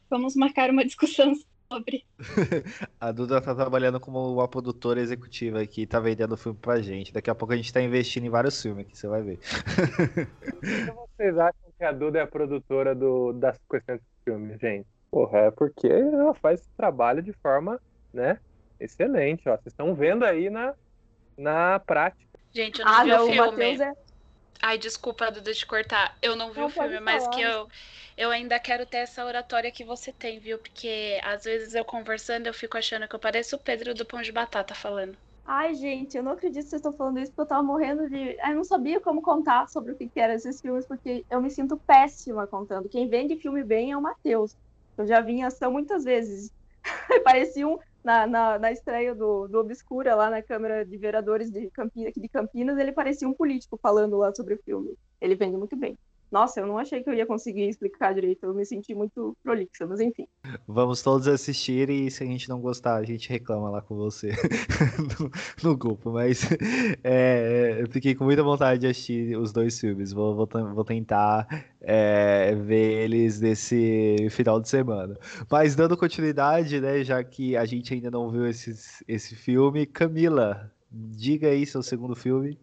Vamos 0.08 0.34
marcar 0.34 0.70
uma 0.70 0.82
discussão 0.84 1.32
sobre. 1.70 2.04
a 3.00 3.12
Duda 3.12 3.40
tá 3.40 3.54
trabalhando 3.54 4.00
como 4.00 4.34
uma 4.34 4.48
produtora 4.48 5.00
executiva 5.00 5.60
aqui, 5.62 5.86
tá 5.86 6.00
vendendo 6.00 6.36
filme 6.36 6.58
pra 6.60 6.80
gente. 6.80 7.12
Daqui 7.12 7.30
a 7.30 7.34
pouco 7.34 7.54
a 7.54 7.56
gente 7.56 7.72
tá 7.72 7.80
investindo 7.80 8.26
em 8.26 8.30
vários 8.30 8.60
filmes 8.60 8.84
aqui, 8.84 8.98
você 8.98 9.06
vai 9.06 9.22
ver. 9.22 9.38
Por 10.50 10.60
que 10.60 10.90
vocês 10.90 11.38
acham 11.38 11.70
que 11.78 11.84
a 11.84 11.92
Duda 11.92 12.18
é 12.18 12.22
a 12.22 12.26
produtora 12.26 12.94
do, 12.94 13.32
das 13.32 13.56
questões 13.70 14.00
dos 14.00 14.24
filmes, 14.24 14.58
gente? 14.60 14.88
Porra, 15.12 15.38
é 15.38 15.50
porque 15.50 15.86
ela 15.86 16.34
faz 16.34 16.60
esse 16.60 16.70
trabalho 16.76 17.22
de 17.22 17.32
forma, 17.34 17.80
né, 18.12 18.38
excelente, 18.80 19.48
ó. 19.48 19.52
Vocês 19.52 19.66
estão 19.66 19.94
vendo 19.94 20.24
aí 20.24 20.50
na, 20.50 20.74
na 21.36 21.78
prática. 21.80 22.29
Gente, 22.52 22.80
eu 22.80 22.86
não 22.86 22.92
ah, 22.92 23.04
vi 23.04 23.10
não, 23.10 23.24
o 23.24 23.52
filme. 23.52 23.82
É... 23.82 23.92
Ai, 24.62 24.78
desculpa, 24.78 25.30
Duda, 25.30 25.52
de 25.52 25.66
cortar. 25.66 26.16
Eu 26.20 26.36
não 26.36 26.52
vi 26.52 26.60
não, 26.60 26.66
o 26.66 26.70
filme, 26.70 27.00
mas 27.00 27.26
que 27.28 27.40
eu, 27.40 27.68
eu 28.16 28.30
ainda 28.30 28.58
quero 28.58 28.84
ter 28.84 28.98
essa 28.98 29.24
oratória 29.24 29.70
que 29.70 29.84
você 29.84 30.12
tem, 30.12 30.38
viu? 30.38 30.58
Porque 30.58 31.18
às 31.22 31.44
vezes 31.44 31.74
eu 31.74 31.84
conversando, 31.84 32.46
eu 32.46 32.54
fico 32.54 32.76
achando 32.76 33.08
que 33.08 33.14
eu 33.14 33.20
pareço 33.20 33.56
o 33.56 33.58
Pedro 33.58 33.94
do 33.94 34.04
Pão 34.04 34.20
de 34.20 34.32
Batata 34.32 34.74
falando. 34.74 35.16
Ai, 35.46 35.74
gente, 35.74 36.16
eu 36.16 36.22
não 36.22 36.32
acredito 36.32 36.62
que 36.64 36.70
vocês 36.70 36.80
estão 36.80 36.92
falando 36.92 37.18
isso, 37.18 37.32
porque 37.32 37.40
eu 37.40 37.46
tava 37.46 37.62
morrendo 37.62 38.08
de. 38.08 38.36
Eu 38.38 38.54
não 38.54 38.62
sabia 38.62 39.00
como 39.00 39.22
contar 39.22 39.68
sobre 39.68 39.92
o 39.92 39.96
que, 39.96 40.08
que 40.08 40.20
eram 40.20 40.34
esses 40.34 40.60
filmes, 40.60 40.86
porque 40.86 41.24
eu 41.30 41.40
me 41.40 41.50
sinto 41.50 41.76
péssima 41.76 42.46
contando. 42.46 42.88
Quem 42.88 43.08
vende 43.08 43.36
filme 43.36 43.64
bem 43.64 43.90
é 43.90 43.96
o 43.96 44.02
Matheus. 44.02 44.56
Eu 44.96 45.06
já 45.06 45.20
vi 45.20 45.32
em 45.32 45.44
ação 45.44 45.72
muitas 45.72 46.04
vezes. 46.04 46.52
parecia 47.24 47.66
um, 47.66 47.78
na, 48.02 48.26
na, 48.26 48.58
na, 48.58 48.72
estreia 48.72 49.14
do, 49.14 49.46
do 49.48 49.58
Obscura, 49.58 50.14
lá 50.14 50.30
na 50.30 50.42
Câmara 50.42 50.84
de 50.84 50.96
Vereadores 50.96 51.50
de 51.50 51.70
Campinas, 51.70 52.12
de 52.14 52.28
Campinas, 52.28 52.78
ele 52.78 52.92
parecia 52.92 53.28
um 53.28 53.34
político 53.34 53.78
falando 53.80 54.16
lá 54.16 54.34
sobre 54.34 54.54
o 54.54 54.62
filme. 54.62 54.96
Ele 55.20 55.34
vende 55.34 55.56
muito 55.56 55.76
bem. 55.76 55.98
Nossa, 56.30 56.60
eu 56.60 56.66
não 56.66 56.78
achei 56.78 57.02
que 57.02 57.10
eu 57.10 57.14
ia 57.14 57.26
conseguir 57.26 57.68
explicar 57.68 58.14
direito, 58.14 58.44
eu 58.44 58.54
me 58.54 58.64
senti 58.64 58.94
muito 58.94 59.36
prolixa, 59.42 59.84
mas 59.86 59.98
enfim. 60.00 60.28
Vamos 60.66 61.02
todos 61.02 61.26
assistir 61.26 61.90
e 61.90 62.08
se 62.10 62.22
a 62.22 62.26
gente 62.26 62.48
não 62.48 62.60
gostar, 62.60 62.96
a 62.96 63.04
gente 63.04 63.28
reclama 63.28 63.68
lá 63.68 63.82
com 63.82 63.96
você 63.96 64.30
no, 65.18 65.30
no, 65.70 65.76
grupo. 65.76 66.12
Mas 66.12 66.48
é, 67.02 67.78
eu 67.80 67.88
fiquei 67.88 68.14
com 68.14 68.24
muita 68.24 68.44
vontade 68.44 68.80
de 68.80 68.86
assistir 68.86 69.36
os 69.36 69.52
dois 69.52 69.78
filmes. 69.80 70.12
Vou, 70.12 70.36
vou, 70.36 70.48
vou 70.74 70.84
tentar 70.84 71.48
é, 71.80 72.54
ver 72.54 73.04
eles 73.04 73.40
nesse 73.40 74.28
final 74.30 74.60
de 74.60 74.68
semana. 74.68 75.18
Mas 75.50 75.74
dando 75.74 75.96
continuidade, 75.96 76.80
né, 76.80 77.02
já 77.02 77.24
que 77.24 77.56
a 77.56 77.64
gente 77.64 77.92
ainda 77.92 78.10
não 78.10 78.30
viu 78.30 78.46
esse, 78.46 79.04
esse 79.08 79.34
filme, 79.34 79.84
Camila, 79.84 80.70
diga 80.90 81.48
aí 81.48 81.66
seu 81.66 81.82
segundo 81.82 82.14
filme. 82.14 82.56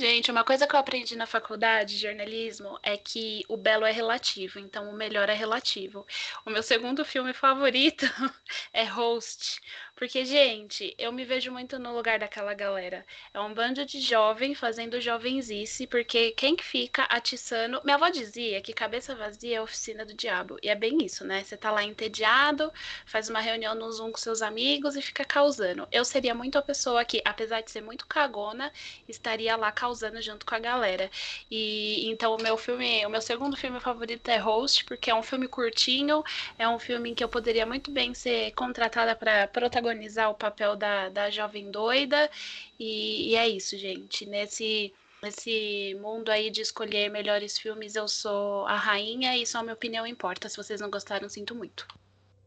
Gente, 0.00 0.30
uma 0.30 0.42
coisa 0.42 0.66
que 0.66 0.74
eu 0.74 0.80
aprendi 0.80 1.14
na 1.14 1.26
faculdade 1.26 1.94
de 1.94 2.00
jornalismo 2.00 2.78
é 2.82 2.96
que 2.96 3.44
o 3.46 3.54
belo 3.54 3.84
é 3.84 3.92
relativo, 3.92 4.58
então 4.58 4.88
o 4.88 4.94
melhor 4.94 5.28
é 5.28 5.34
relativo. 5.34 6.06
O 6.46 6.48
meu 6.48 6.62
segundo 6.62 7.04
filme 7.04 7.34
favorito 7.34 8.06
é 8.72 8.82
Host, 8.84 9.60
porque, 10.00 10.24
gente, 10.24 10.94
eu 10.96 11.12
me 11.12 11.26
vejo 11.26 11.52
muito 11.52 11.78
no 11.78 11.94
lugar 11.94 12.18
daquela 12.18 12.54
galera. 12.54 13.04
É 13.34 13.38
um 13.38 13.52
bando 13.52 13.84
de 13.84 14.00
jovem 14.00 14.54
fazendo 14.54 14.98
jovenzice, 14.98 15.86
porque 15.86 16.30
quem 16.30 16.56
que 16.56 16.64
fica 16.64 17.02
atiçando. 17.02 17.82
Minha 17.84 17.96
avó 17.96 18.08
dizia 18.08 18.62
que 18.62 18.72
cabeça 18.72 19.14
vazia 19.14 19.58
é 19.58 19.60
oficina 19.60 20.06
do 20.06 20.14
diabo. 20.14 20.56
E 20.62 20.70
é 20.70 20.74
bem 20.74 21.04
isso, 21.04 21.22
né? 21.22 21.44
Você 21.44 21.54
tá 21.54 21.70
lá 21.70 21.84
entediado, 21.84 22.72
faz 23.04 23.28
uma 23.28 23.42
reunião 23.42 23.74
no 23.74 23.92
Zoom 23.92 24.10
com 24.10 24.16
seus 24.16 24.40
amigos 24.40 24.96
e 24.96 25.02
fica 25.02 25.22
causando. 25.22 25.86
Eu 25.92 26.02
seria 26.02 26.34
muito 26.34 26.56
a 26.56 26.62
pessoa 26.62 27.04
que, 27.04 27.20
apesar 27.22 27.60
de 27.60 27.70
ser 27.70 27.82
muito 27.82 28.06
cagona, 28.06 28.72
estaria 29.06 29.54
lá 29.54 29.70
causando 29.70 30.22
junto 30.22 30.46
com 30.46 30.54
a 30.54 30.58
galera. 30.58 31.10
E 31.50 32.08
então 32.08 32.34
o 32.34 32.42
meu 32.42 32.56
filme, 32.56 33.04
o 33.04 33.10
meu 33.10 33.20
segundo 33.20 33.54
filme 33.54 33.78
favorito 33.78 34.26
é 34.30 34.38
Host, 34.38 34.86
porque 34.86 35.10
é 35.10 35.14
um 35.14 35.22
filme 35.22 35.46
curtinho, 35.46 36.24
é 36.58 36.66
um 36.66 36.78
filme 36.78 37.10
em 37.10 37.14
que 37.14 37.22
eu 37.22 37.28
poderia 37.28 37.66
muito 37.66 37.90
bem 37.90 38.14
ser 38.14 38.52
contratada 38.52 39.14
para 39.14 39.46
protagonizar 39.48 39.89
protagonizar 39.90 40.30
o 40.30 40.34
papel 40.34 40.76
da, 40.76 41.08
da 41.08 41.30
jovem 41.30 41.70
doida. 41.70 42.30
E, 42.78 43.30
e 43.30 43.36
é 43.36 43.48
isso, 43.48 43.76
gente. 43.76 44.26
Nesse, 44.26 44.92
nesse 45.22 45.96
mundo 46.00 46.30
aí 46.30 46.50
de 46.50 46.60
escolher 46.60 47.10
melhores 47.10 47.58
filmes, 47.58 47.96
eu 47.96 48.06
sou 48.08 48.66
a 48.66 48.76
rainha 48.76 49.36
e 49.36 49.46
só 49.46 49.62
minha 49.62 49.74
opinião 49.74 50.06
importa. 50.06 50.48
Se 50.48 50.56
vocês 50.56 50.80
não 50.80 50.90
gostaram, 50.90 51.28
sinto 51.28 51.54
muito. 51.54 51.86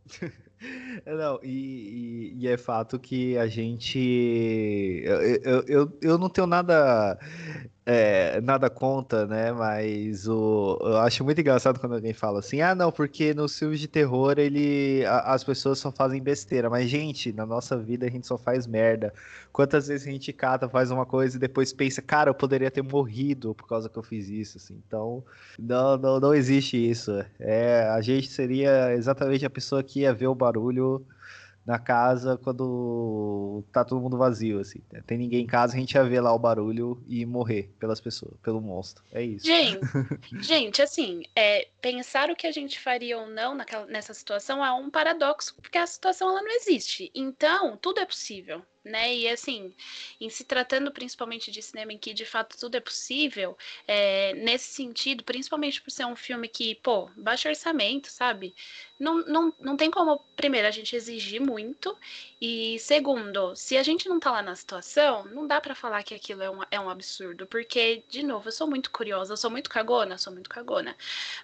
Não, 1.05 1.41
e, 1.43 1.49
e, 1.49 2.37
e, 2.39 2.47
é 2.47 2.55
fato 2.55 2.97
que 2.97 3.37
a 3.37 3.47
gente. 3.47 3.99
Eu, 5.03 5.21
eu, 5.21 5.63
eu, 5.67 5.97
eu 6.01 6.17
não 6.17 6.29
tenho 6.29 6.47
nada 6.47 7.19
é, 7.85 8.39
nada 8.41 8.69
conta, 8.69 9.27
né? 9.27 9.51
Mas 9.51 10.27
o, 10.27 10.79
eu 10.81 10.97
acho 10.97 11.23
muito 11.23 11.41
engraçado 11.41 11.79
quando 11.79 11.95
alguém 11.95 12.13
fala 12.13 12.39
assim: 12.39 12.61
ah, 12.61 12.73
não, 12.73 12.91
porque 12.91 13.33
nos 13.33 13.57
filmes 13.57 13.79
de 13.79 13.87
terror 13.87 14.35
ele, 14.37 15.05
a, 15.05 15.33
as 15.33 15.43
pessoas 15.43 15.79
só 15.79 15.91
fazem 15.91 16.21
besteira. 16.21 16.69
Mas, 16.69 16.89
gente, 16.89 17.33
na 17.33 17.45
nossa 17.45 17.77
vida 17.77 18.05
a 18.05 18.09
gente 18.09 18.25
só 18.25 18.37
faz 18.37 18.65
merda. 18.65 19.13
Quantas 19.51 19.87
vezes 19.87 20.07
a 20.07 20.11
gente 20.11 20.31
cata, 20.31 20.69
faz 20.69 20.91
uma 20.91 21.05
coisa 21.05 21.35
e 21.35 21.39
depois 21.39 21.73
pensa, 21.73 22.01
cara, 22.01 22.29
eu 22.29 22.33
poderia 22.33 22.71
ter 22.71 22.81
morrido 22.81 23.53
por 23.53 23.67
causa 23.67 23.89
que 23.89 23.97
eu 23.97 24.03
fiz 24.03 24.29
isso. 24.29 24.57
Assim. 24.57 24.81
Então, 24.87 25.23
não, 25.59 25.97
não, 25.97 26.19
não 26.19 26.33
existe 26.33 26.77
isso. 26.77 27.11
É, 27.39 27.87
a 27.89 28.01
gente 28.01 28.29
seria 28.29 28.93
exatamente 28.93 29.45
a 29.45 29.49
pessoa 29.49 29.83
que 29.83 30.01
ia 30.01 30.13
ver 30.13 30.27
o 30.27 30.35
barulho 30.35 31.05
na 31.65 31.79
casa 31.79 32.37
quando 32.37 33.63
tá 33.71 33.83
todo 33.83 34.01
mundo 34.01 34.17
vazio, 34.17 34.59
assim. 34.59 34.81
Né? 34.91 35.01
Tem 35.05 35.17
ninguém 35.17 35.43
em 35.43 35.47
casa, 35.47 35.73
a 35.75 35.79
gente 35.79 35.93
ia 35.93 36.03
ver 36.03 36.21
lá 36.21 36.33
o 36.33 36.39
barulho 36.39 37.01
e 37.07 37.25
morrer 37.25 37.73
pelas 37.79 38.01
pessoas, 38.01 38.33
pelo 38.41 38.61
monstro. 38.61 39.03
É 39.11 39.21
isso. 39.21 39.45
Gente, 39.45 39.79
gente 40.41 40.81
assim, 40.81 41.23
é, 41.35 41.67
pensar 41.81 42.29
o 42.29 42.35
que 42.35 42.47
a 42.47 42.51
gente 42.51 42.79
faria 42.79 43.17
ou 43.17 43.27
não 43.27 43.55
naquela, 43.55 43.85
nessa 43.85 44.13
situação 44.13 44.63
é 44.63 44.71
um 44.71 44.89
paradoxo, 44.89 45.55
porque 45.61 45.77
a 45.77 45.87
situação 45.87 46.29
ela 46.29 46.41
não 46.41 46.51
existe. 46.51 47.11
Então, 47.15 47.77
tudo 47.77 47.99
é 47.99 48.05
possível 48.05 48.61
né? 48.83 49.15
E 49.15 49.29
assim, 49.29 49.73
em 50.19 50.29
se 50.29 50.43
tratando 50.43 50.91
principalmente 50.91 51.51
de 51.51 51.61
cinema 51.61 51.93
em 51.93 51.97
que 51.97 52.13
de 52.13 52.25
fato 52.25 52.57
tudo 52.57 52.75
é 52.75 52.79
possível, 52.79 53.57
é, 53.87 54.33
nesse 54.33 54.73
sentido, 54.73 55.23
principalmente 55.23 55.81
por 55.81 55.91
ser 55.91 56.05
um 56.05 56.15
filme 56.15 56.47
que, 56.47 56.75
pô, 56.75 57.09
baixo 57.15 57.47
orçamento, 57.47 58.09
sabe? 58.11 58.53
Não, 59.03 59.17
não, 59.25 59.53
não 59.59 59.75
tem 59.75 59.91
como, 59.91 60.23
primeiro, 60.33 60.65
a 60.65 60.71
gente 60.71 60.95
exigir 60.95 61.41
muito, 61.41 61.97
e 62.39 62.79
segundo, 62.79 63.53
se 63.53 63.75
a 63.75 63.83
gente 63.83 64.07
não 64.07 64.17
tá 64.17 64.31
lá 64.31 64.41
na 64.41 64.55
situação, 64.55 65.25
não 65.25 65.45
dá 65.45 65.59
para 65.59 65.75
falar 65.75 66.03
que 66.03 66.15
aquilo 66.15 66.41
é 66.41 66.49
um, 66.49 66.61
é 66.71 66.79
um 66.79 66.89
absurdo, 66.89 67.45
porque, 67.45 68.01
de 68.07 68.23
novo, 68.23 68.47
eu 68.47 68.51
sou 68.53 68.65
muito 68.65 68.91
curiosa, 68.91 69.33
eu 69.33 69.37
sou 69.37 69.51
muito 69.51 69.69
cagona, 69.69 70.17
sou 70.17 70.31
muito 70.31 70.49
cagona, 70.49 70.95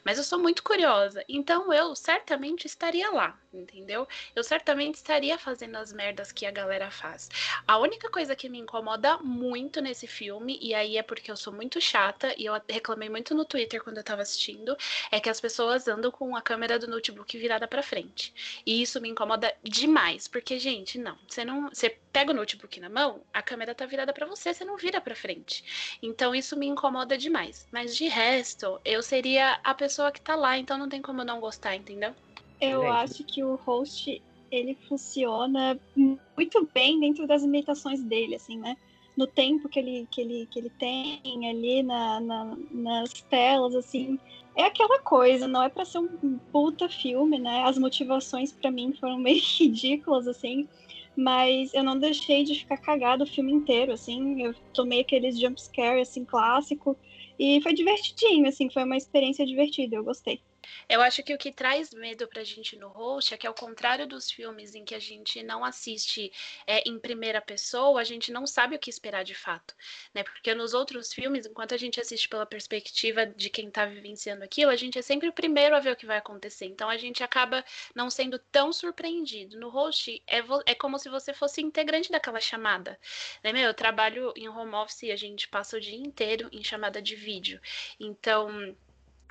mas 0.06 0.18
eu 0.18 0.24
sou 0.24 0.40
muito 0.40 0.64
curiosa, 0.64 1.22
então 1.28 1.74
eu 1.74 1.94
certamente 1.96 2.66
estaria 2.66 3.10
lá, 3.12 3.38
entendeu? 3.54 4.08
Eu 4.34 4.44
certamente 4.44 4.96
estaria 4.96 5.38
fazendo 5.38 5.76
as 5.76 5.92
merdas 5.92 6.32
que 6.32 6.46
a 6.46 6.52
galera 6.52 6.90
faz. 6.90 7.30
A 7.68 7.78
única 7.78 8.10
coisa 8.10 8.36
que 8.38 8.48
me 8.48 8.60
incomoda 8.60 9.18
muito 9.18 9.82
nesse 9.82 10.08
filme, 10.08 10.58
e 10.62 10.74
aí 10.74 10.98
é 10.98 11.04
porque 11.04 11.30
eu 11.30 11.36
sou 11.36 11.52
muito 11.52 11.82
chata, 11.82 12.34
e 12.38 12.46
eu 12.46 12.54
reclamei 12.70 13.10
muito 13.10 13.36
no 13.36 13.44
Twitter 13.44 13.84
quando 13.84 13.98
eu 13.98 14.04
tava 14.04 14.22
assistindo, 14.22 14.78
é 15.12 15.20
que 15.20 15.30
as 15.30 15.42
pessoas 15.42 15.88
andam 15.90 16.10
com 16.12 16.36
a 16.36 16.42
câmera 16.42 16.80
do 16.80 16.88
notebook 16.88 17.38
virada 17.50 17.68
para 17.68 17.82
frente. 17.82 18.62
E 18.64 18.82
isso 18.82 19.02
me 19.02 19.10
incomoda 19.10 19.52
demais, 19.64 20.28
porque, 20.28 20.60
gente, 20.60 21.00
não. 21.00 21.18
Você 21.28 21.44
não. 21.44 21.70
Você 21.70 21.98
pega 22.14 22.32
o 22.32 22.36
notebook 22.36 22.80
na 22.80 22.90
mão, 22.90 23.22
a 23.34 23.42
câmera 23.42 23.74
tá 23.74 23.88
virada 23.88 24.14
para 24.14 24.28
você, 24.28 24.54
você 24.54 24.64
não 24.64 24.78
vira 24.78 25.02
para 25.02 25.16
frente. 25.16 25.98
Então 26.02 26.36
isso 26.36 26.56
me 26.56 26.68
incomoda 26.68 27.18
demais. 27.18 27.68
Mas 27.72 27.96
de 27.96 28.08
resto, 28.08 28.80
eu 28.86 29.02
seria 29.02 29.60
a 29.64 29.74
pessoa 29.74 30.12
que 30.12 30.22
tá 30.22 30.36
lá, 30.36 30.58
então 30.58 30.78
não 30.78 30.88
tem 30.88 31.02
como 31.02 31.24
não 31.24 31.40
gostar, 31.40 31.76
entendeu? 31.76 32.14
Eu 32.62 32.92
acho 32.92 33.24
que 33.24 33.44
o 33.44 33.56
host 33.56 34.22
ele 34.52 34.76
funciona 34.88 35.80
muito 35.96 36.70
bem 36.74 37.00
dentro 37.00 37.26
das 37.26 37.42
limitações 37.42 38.04
dele, 38.04 38.36
assim, 38.36 38.58
né? 38.60 38.78
No 39.16 39.26
tempo 39.28 39.68
que 39.68 39.80
ele, 39.80 40.08
que 40.12 40.22
ele, 40.22 40.48
que 40.52 40.60
ele 40.60 40.70
tem 40.70 41.50
ali 41.50 41.84
na, 41.84 42.20
na 42.20 42.58
nas 42.72 43.14
telas, 43.30 43.76
assim, 43.76 44.20
é 44.60 44.66
aquela 44.66 45.00
coisa, 45.00 45.48
não 45.48 45.64
é 45.64 45.70
para 45.70 45.86
ser 45.86 46.00
um 46.00 46.38
puta 46.52 46.90
filme, 46.90 47.40
né? 47.40 47.64
As 47.64 47.78
motivações 47.78 48.52
para 48.52 48.70
mim 48.70 48.94
foram 49.00 49.18
meio 49.20 49.42
ridículas, 49.42 50.28
assim, 50.28 50.68
mas 51.16 51.74
eu 51.74 51.84
não 51.84 51.98
deixei 51.98 52.44
de 52.44 52.56
ficar 52.56 52.78
cagado 52.78 53.24
o 53.24 53.28
filme 53.28 53.54
inteiro, 53.54 53.94
assim, 53.94 54.42
eu 54.42 54.54
tomei 54.74 55.02
aqueles 55.02 55.40
jumpscare, 55.40 56.02
assim, 56.02 56.26
clássico, 56.26 56.98
e 57.38 57.62
foi 57.62 57.74
divertidinho, 57.74 58.48
assim, 58.48 58.70
foi 58.70 58.84
uma 58.84 58.98
experiência 58.98 59.46
divertida, 59.46 59.96
eu 59.96 60.04
gostei. 60.04 60.42
Eu 60.88 61.02
acho 61.02 61.24
que 61.24 61.34
o 61.34 61.38
que 61.38 61.52
traz 61.52 61.94
medo 61.94 62.28
pra 62.28 62.44
gente 62.44 62.76
no 62.78 62.88
host 62.88 63.34
é 63.34 63.38
que, 63.38 63.48
ao 63.48 63.54
contrário 63.54 64.08
dos 64.08 64.30
filmes 64.30 64.76
em 64.76 64.84
que 64.84 64.96
a 64.96 65.00
gente 65.00 65.42
não 65.44 65.64
assiste 65.64 66.32
é, 66.66 66.88
em 66.88 67.00
primeira 67.00 67.42
pessoa, 67.42 68.02
a 68.02 68.04
gente 68.04 68.32
não 68.32 68.46
sabe 68.48 68.76
o 68.76 68.80
que 68.80 68.90
esperar 68.90 69.24
de 69.24 69.36
fato. 69.36 69.76
Né? 70.14 70.24
Porque 70.24 70.54
nos 70.54 70.74
outros 70.74 71.14
filmes, 71.14 71.46
enquanto 71.46 71.74
a 71.74 71.78
gente 71.78 72.00
assiste 72.00 72.28
pela 72.28 72.46
perspectiva 72.46 73.26
de 73.26 73.50
quem 73.50 73.70
tá 73.70 73.86
vivenciando 73.86 74.44
aquilo, 74.44 74.72
a 74.72 74.76
gente 74.76 74.98
é 74.98 75.02
sempre 75.02 75.28
o 75.28 75.34
primeiro 75.34 75.76
a 75.76 75.80
ver 75.80 75.92
o 75.92 75.96
que 75.96 76.06
vai 76.06 76.18
acontecer. 76.18 76.66
Então 76.66 76.90
a 76.90 76.98
gente 76.98 77.24
acaba 77.24 77.64
não 77.96 78.10
sendo 78.10 78.40
tão 78.52 78.72
surpreendido. 78.74 79.60
No 79.60 79.70
host, 79.70 80.22
é, 80.28 80.40
é 80.66 80.76
como 80.76 80.98
se 80.98 81.10
você 81.10 81.34
fosse 81.34 81.62
integrante 81.62 82.12
daquela 82.12 82.40
chamada. 82.40 83.00
Né? 83.44 83.54
Meu, 83.54 83.64
eu 83.64 83.74
trabalho 83.74 84.34
em 84.36 84.48
home 84.48 84.74
office 84.76 85.04
e 85.04 85.12
a 85.12 85.16
gente 85.16 85.48
passa 85.48 85.78
o 85.78 85.80
dia 85.80 85.98
inteiro 85.98 86.50
em 86.52 86.64
chamada 86.64 87.02
de 87.02 87.16
vídeo. 87.16 87.60
Então 88.00 88.76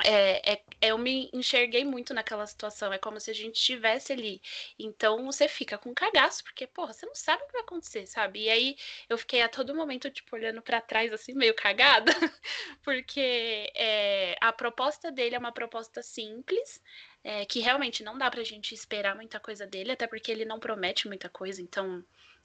é, 0.05 0.53
é, 0.53 0.63
eu 0.81 0.97
me 0.97 1.29
enxerguei 1.33 1.85
muito 1.85 2.15
naquela 2.15 2.47
situação. 2.47 2.93
É 2.93 2.99
como 2.99 3.21
se 3.21 3.31
a 3.31 3.35
gente 3.35 3.57
estivesse 3.57 4.13
ali. 4.13 4.41
Então 4.79 5.25
você 5.25 5.49
fica 5.49 5.77
com 5.79 5.95
cagaço, 5.95 6.45
porque, 6.45 6.67
porra, 6.67 6.93
você 6.93 7.07
não 7.07 7.15
sabe 7.15 7.43
o 7.43 7.47
que 7.47 7.53
vai 7.53 7.63
acontecer, 7.63 8.07
sabe? 8.07 8.45
E 8.45 8.51
aí 8.51 8.77
eu 9.09 9.19
fiquei 9.19 9.43
a 9.43 9.49
todo 9.49 9.75
momento, 9.75 10.11
tipo, 10.11 10.37
olhando 10.37 10.63
para 10.63 10.81
trás, 10.81 11.13
assim, 11.13 11.35
meio 11.35 11.55
cagada, 11.55 12.13
porque 12.83 13.71
é, 13.75 14.37
a 14.41 14.53
proposta 14.53 15.11
dele 15.11 15.35
é 15.35 15.39
uma 15.39 15.53
proposta 15.53 16.03
simples. 16.03 16.81
É, 17.25 17.45
que 17.45 17.59
realmente 17.59 18.05
não 18.05 18.17
dá 18.17 18.31
pra 18.31 18.45
gente 18.45 18.73
esperar 18.73 19.17
muita 19.17 19.41
coisa 19.41 19.67
dele, 19.67 19.91
até 19.91 20.07
porque 20.07 20.31
ele 20.31 20.45
não 20.45 20.61
promete 20.61 21.09
muita 21.09 21.29
coisa, 21.29 21.61
então 21.61 22.03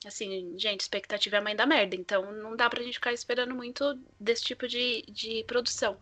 assim, 0.08 0.58
gente, 0.58 0.82
expectativa 0.82 1.38
é 1.38 1.40
a 1.40 1.42
mãe 1.42 1.56
da 1.56 1.66
merda, 1.66 1.96
então 1.96 2.32
não 2.32 2.56
dá 2.56 2.70
pra 2.70 2.84
gente 2.84 2.96
ficar 2.96 3.14
esperando 3.14 3.56
muito 3.56 3.98
desse 4.20 4.44
tipo 4.44 4.68
de, 4.68 5.04
de 5.04 5.44
produção. 5.46 5.98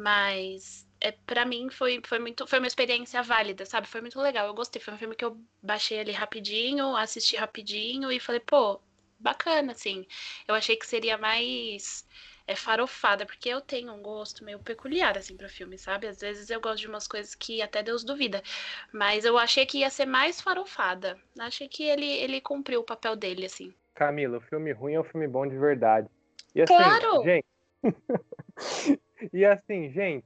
Mas 0.00 0.86
é, 0.98 1.12
para 1.12 1.44
mim 1.44 1.68
foi, 1.68 2.00
foi 2.06 2.18
muito 2.18 2.46
foi 2.46 2.58
uma 2.58 2.66
experiência 2.66 3.22
válida, 3.22 3.66
sabe? 3.66 3.86
Foi 3.86 4.00
muito 4.00 4.18
legal. 4.18 4.46
Eu 4.46 4.54
gostei. 4.54 4.80
Foi 4.80 4.94
um 4.94 4.98
filme 4.98 5.14
que 5.14 5.24
eu 5.24 5.38
baixei 5.62 6.00
ali 6.00 6.10
rapidinho, 6.10 6.96
assisti 6.96 7.36
rapidinho 7.36 8.10
e 8.10 8.18
falei, 8.18 8.40
pô, 8.40 8.80
bacana, 9.18 9.72
assim. 9.72 10.06
Eu 10.48 10.54
achei 10.54 10.74
que 10.74 10.86
seria 10.86 11.18
mais 11.18 12.06
é 12.46 12.56
farofada, 12.56 13.26
porque 13.26 13.50
eu 13.50 13.60
tenho 13.60 13.92
um 13.92 14.00
gosto 14.00 14.42
meio 14.42 14.58
peculiar, 14.58 15.16
assim, 15.18 15.36
pra 15.36 15.50
filme, 15.50 15.76
sabe? 15.76 16.06
Às 16.08 16.18
vezes 16.18 16.48
eu 16.48 16.60
gosto 16.62 16.80
de 16.80 16.88
umas 16.88 17.06
coisas 17.06 17.34
que 17.34 17.60
até 17.60 17.82
Deus 17.82 18.02
duvida. 18.02 18.42
Mas 18.90 19.26
eu 19.26 19.36
achei 19.36 19.66
que 19.66 19.80
ia 19.80 19.90
ser 19.90 20.06
mais 20.06 20.40
farofada. 20.40 21.18
Achei 21.38 21.68
que 21.68 21.84
ele, 21.84 22.06
ele 22.06 22.40
cumpriu 22.40 22.80
o 22.80 22.84
papel 22.84 23.14
dele, 23.14 23.44
assim. 23.44 23.72
Camila, 23.94 24.38
o 24.38 24.40
filme 24.40 24.72
ruim 24.72 24.94
é 24.94 25.00
um 25.00 25.04
filme 25.04 25.28
bom 25.28 25.46
de 25.46 25.58
verdade. 25.58 26.08
E 26.54 26.62
assim, 26.62 26.74
claro! 26.74 27.22
Gente... 27.22 27.46
e 29.32 29.44
assim, 29.44 29.90
gente, 29.90 30.24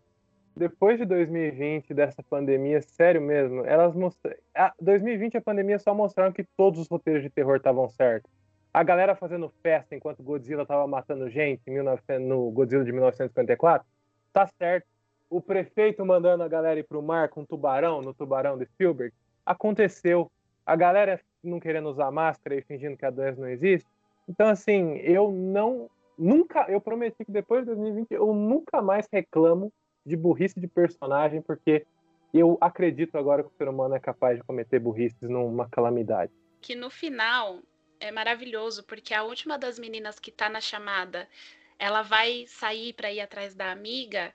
depois 0.56 0.98
de 0.98 1.04
2020, 1.04 1.92
dessa 1.92 2.22
pandemia, 2.22 2.80
sério 2.80 3.20
mesmo, 3.20 3.64
elas 3.64 3.94
mostraram. 3.94 4.38
2020 4.80 5.36
a 5.36 5.40
pandemia 5.40 5.78
só 5.78 5.94
mostraram 5.94 6.32
que 6.32 6.44
todos 6.56 6.80
os 6.80 6.88
roteiros 6.88 7.22
de 7.22 7.30
terror 7.30 7.56
estavam 7.56 7.88
certos. 7.88 8.30
A 8.72 8.82
galera 8.82 9.14
fazendo 9.14 9.52
festa 9.62 9.94
enquanto 9.94 10.22
Godzilla 10.22 10.66
tava 10.66 10.86
matando 10.86 11.30
gente 11.30 11.62
19... 11.64 12.02
no 12.20 12.50
Godzilla 12.50 12.84
de 12.84 12.92
1954, 12.92 13.86
tá 14.32 14.46
certo. 14.58 14.86
O 15.30 15.40
prefeito 15.40 16.04
mandando 16.04 16.42
a 16.42 16.48
galera 16.48 16.78
ir 16.78 16.84
pro 16.84 17.02
mar 17.02 17.28
com 17.28 17.44
tubarão, 17.44 18.00
no 18.00 18.14
tubarão 18.14 18.56
de 18.58 18.66
Spielberg, 18.66 19.12
aconteceu. 19.44 20.30
A 20.66 20.76
galera 20.76 21.20
não 21.42 21.60
querendo 21.60 21.88
usar 21.88 22.10
máscara 22.10 22.56
e 22.56 22.62
fingindo 22.62 22.96
que 22.96 23.04
a 23.04 23.10
doença 23.10 23.40
não 23.40 23.48
existe. 23.48 23.88
Então, 24.28 24.48
assim, 24.48 24.96
eu 24.96 25.30
não. 25.30 25.90
Nunca. 26.16 26.66
Eu 26.68 26.80
prometi 26.80 27.24
que 27.24 27.32
depois 27.32 27.62
de 27.62 27.66
2020 27.66 28.12
eu 28.12 28.32
nunca 28.34 28.80
mais 28.80 29.06
reclamo 29.12 29.72
de 30.04 30.16
burrice 30.16 30.58
de 30.60 30.68
personagem, 30.68 31.40
porque 31.40 31.86
eu 32.32 32.58
acredito 32.60 33.16
agora 33.16 33.42
que 33.42 33.48
o 33.48 33.56
ser 33.56 33.68
humano 33.68 33.94
é 33.94 34.00
capaz 34.00 34.36
de 34.38 34.44
cometer 34.44 34.78
burrices 34.78 35.28
numa 35.28 35.68
calamidade. 35.68 36.32
Que 36.60 36.74
no 36.74 36.90
final 36.90 37.60
é 38.00 38.10
maravilhoso, 38.10 38.84
porque 38.84 39.14
a 39.14 39.22
última 39.22 39.58
das 39.58 39.78
meninas 39.78 40.18
que 40.18 40.30
tá 40.30 40.48
na 40.48 40.60
chamada, 40.60 41.28
ela 41.78 42.02
vai 42.02 42.44
sair 42.48 42.92
para 42.92 43.12
ir 43.12 43.20
atrás 43.20 43.54
da 43.54 43.70
amiga. 43.70 44.32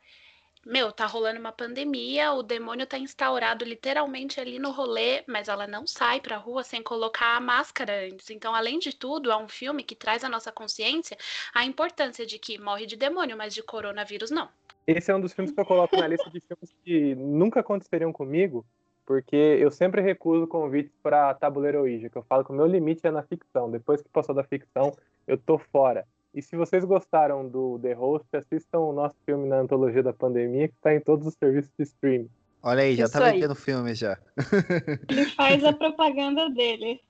Meu, 0.66 0.92
tá 0.92 1.06
rolando 1.06 1.40
uma 1.40 1.54
pandemia, 1.54 2.34
o 2.34 2.44
demônio 2.44 2.86
tá 2.86 2.98
instaurado 2.98 3.64
literalmente 3.64 4.42
ali 4.42 4.60
no 4.60 4.72
rolê, 4.72 5.24
mas 5.26 5.48
ela 5.48 5.66
não 5.66 5.88
sai 5.88 6.20
pra 6.20 6.36
rua 6.36 6.64
sem 6.64 6.84
colocar 6.84 7.38
a 7.38 7.40
máscara 7.40 8.06
antes. 8.06 8.30
Então, 8.30 8.54
além 8.54 8.78
de 8.78 8.94
tudo, 8.96 9.32
é 9.32 9.38
um 9.38 9.48
filme 9.48 9.84
que 9.84 9.96
traz 9.96 10.24
à 10.24 10.30
nossa 10.30 10.52
consciência 10.52 11.18
a 11.54 11.64
importância 11.64 12.26
de 12.26 12.38
que 12.38 12.60
morre 12.60 12.86
de 12.86 12.98
demônio, 12.98 13.38
mas 13.38 13.54
de 13.54 13.64
coronavírus 13.64 14.30
não. 14.32 14.50
Esse 14.86 15.12
é 15.12 15.16
um 15.16 15.22
dos 15.22 15.32
filmes 15.34 15.54
que 15.54 15.60
eu 15.60 15.66
coloco 15.66 15.96
na 15.96 16.08
lista 16.08 16.30
de 16.30 16.42
filmes 16.42 16.76
que 16.84 17.16
nunca 17.16 17.62
aconteceriam 17.62 18.12
comigo, 18.12 18.66
porque 19.06 19.36
eu 19.36 19.72
sempre 19.72 20.02
recuso 20.02 20.46
convites 20.46 20.92
para 21.02 21.34
Tabuleiro 21.36 21.82
Ouija, 21.82 22.10
que 22.10 22.18
eu 22.18 22.24
falo 22.24 22.44
que 22.44 22.52
o 22.52 22.56
meu 22.56 22.66
limite 22.66 23.08
é 23.08 23.12
na 23.12 23.24
ficção. 23.24 23.72
Depois 23.72 24.02
que 24.02 24.10
passou 24.10 24.36
da 24.36 24.44
ficção, 24.44 24.92
eu 25.26 25.38
tô 25.38 25.58
fora. 25.58 26.06
E 26.34 26.42
se 26.42 26.56
vocês 26.56 26.86
gostaram 26.86 27.48
do 27.48 27.80
The 27.80 27.94
Host, 27.94 28.28
assistam 28.34 28.80
o 28.80 28.94
nosso 28.94 29.16
filme 29.26 29.48
na 29.48 29.60
antologia 29.60 30.04
da 30.04 30.14
pandemia, 30.14 30.68
que 30.68 30.76
está 30.76 30.94
em 30.94 31.00
todos 31.00 31.26
os 31.26 31.34
serviços 31.34 31.72
de 31.78 31.84
streaming. 31.84 32.30
Olha 32.62 32.84
aí, 32.84 32.96
já 32.96 33.06
Isso 33.06 33.14
tá 33.14 33.32
vendendo 33.32 33.56
filme 33.56 33.96
já. 33.96 34.18
Ele 35.10 35.26
faz 35.26 35.64
a 35.64 35.74
propaganda 35.74 36.50
dele. 36.50 37.02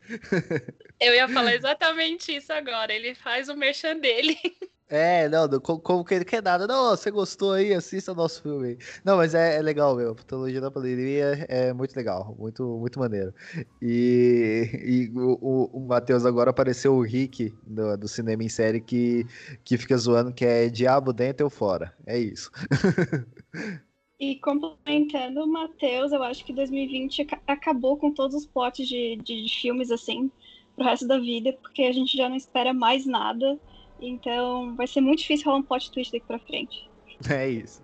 Eu 1.00 1.14
ia 1.14 1.28
falar 1.28 1.54
exatamente 1.54 2.34
isso 2.34 2.52
agora. 2.52 2.92
Ele 2.92 3.14
faz 3.14 3.48
o 3.48 3.56
merchan 3.56 3.98
dele. 3.98 4.36
É, 4.88 5.28
não, 5.28 5.46
como, 5.60 6.04
que 6.04 6.14
ele 6.14 6.24
quer 6.24 6.42
nada. 6.42 6.66
Não, 6.66 6.90
você 6.90 7.10
gostou 7.10 7.52
aí, 7.52 7.74
assista 7.74 8.14
nosso 8.14 8.42
filme. 8.42 8.78
Não, 9.04 9.18
mas 9.18 9.34
é, 9.34 9.56
é 9.56 9.62
legal, 9.62 9.94
meu. 9.94 10.12
A 10.12 10.14
patologia 10.14 10.60
da 10.60 10.70
pandemia 10.70 11.46
é, 11.48 11.72
muito 11.74 11.94
legal, 11.94 12.34
muito, 12.38 12.64
muito 12.78 12.98
maneiro. 12.98 13.34
E, 13.82 15.10
e 15.12 15.18
o, 15.18 15.38
o, 15.40 15.64
o 15.78 15.86
Matheus 15.86 16.24
agora 16.24 16.50
apareceu 16.50 16.94
o 16.94 17.02
Rick 17.02 17.52
do, 17.66 17.98
do, 17.98 18.08
cinema 18.08 18.42
em 18.42 18.48
série 18.48 18.80
que, 18.80 19.26
que 19.62 19.76
fica 19.76 19.96
zoando 19.96 20.32
que 20.32 20.44
é 20.44 20.68
diabo 20.68 21.12
dentro 21.12 21.44
ou 21.44 21.50
fora. 21.50 21.94
É 22.06 22.18
isso. 22.18 22.50
E 24.20 24.34
complementando 24.40 25.44
o 25.44 25.46
Matheus, 25.46 26.10
eu 26.10 26.20
acho 26.24 26.44
que 26.44 26.52
2020 26.52 27.24
acabou 27.46 27.96
com 27.96 28.12
todos 28.12 28.34
os 28.34 28.44
potes 28.44 28.88
de, 28.88 29.16
de, 29.22 29.44
de 29.44 29.60
filmes 29.60 29.92
assim 29.92 30.28
pro 30.74 30.84
resto 30.84 31.06
da 31.06 31.18
vida, 31.18 31.52
porque 31.62 31.82
a 31.82 31.92
gente 31.92 32.16
já 32.16 32.28
não 32.28 32.34
espera 32.34 32.72
mais 32.72 33.06
nada. 33.06 33.56
Então 34.00 34.74
vai 34.76 34.86
ser 34.86 35.00
muito 35.00 35.20
difícil 35.20 35.46
rolar 35.46 35.58
um 35.58 35.62
plot 35.62 35.90
twist 35.90 36.12
daqui 36.12 36.26
pra 36.26 36.38
frente. 36.38 36.88
É 37.28 37.48
isso. 37.48 37.82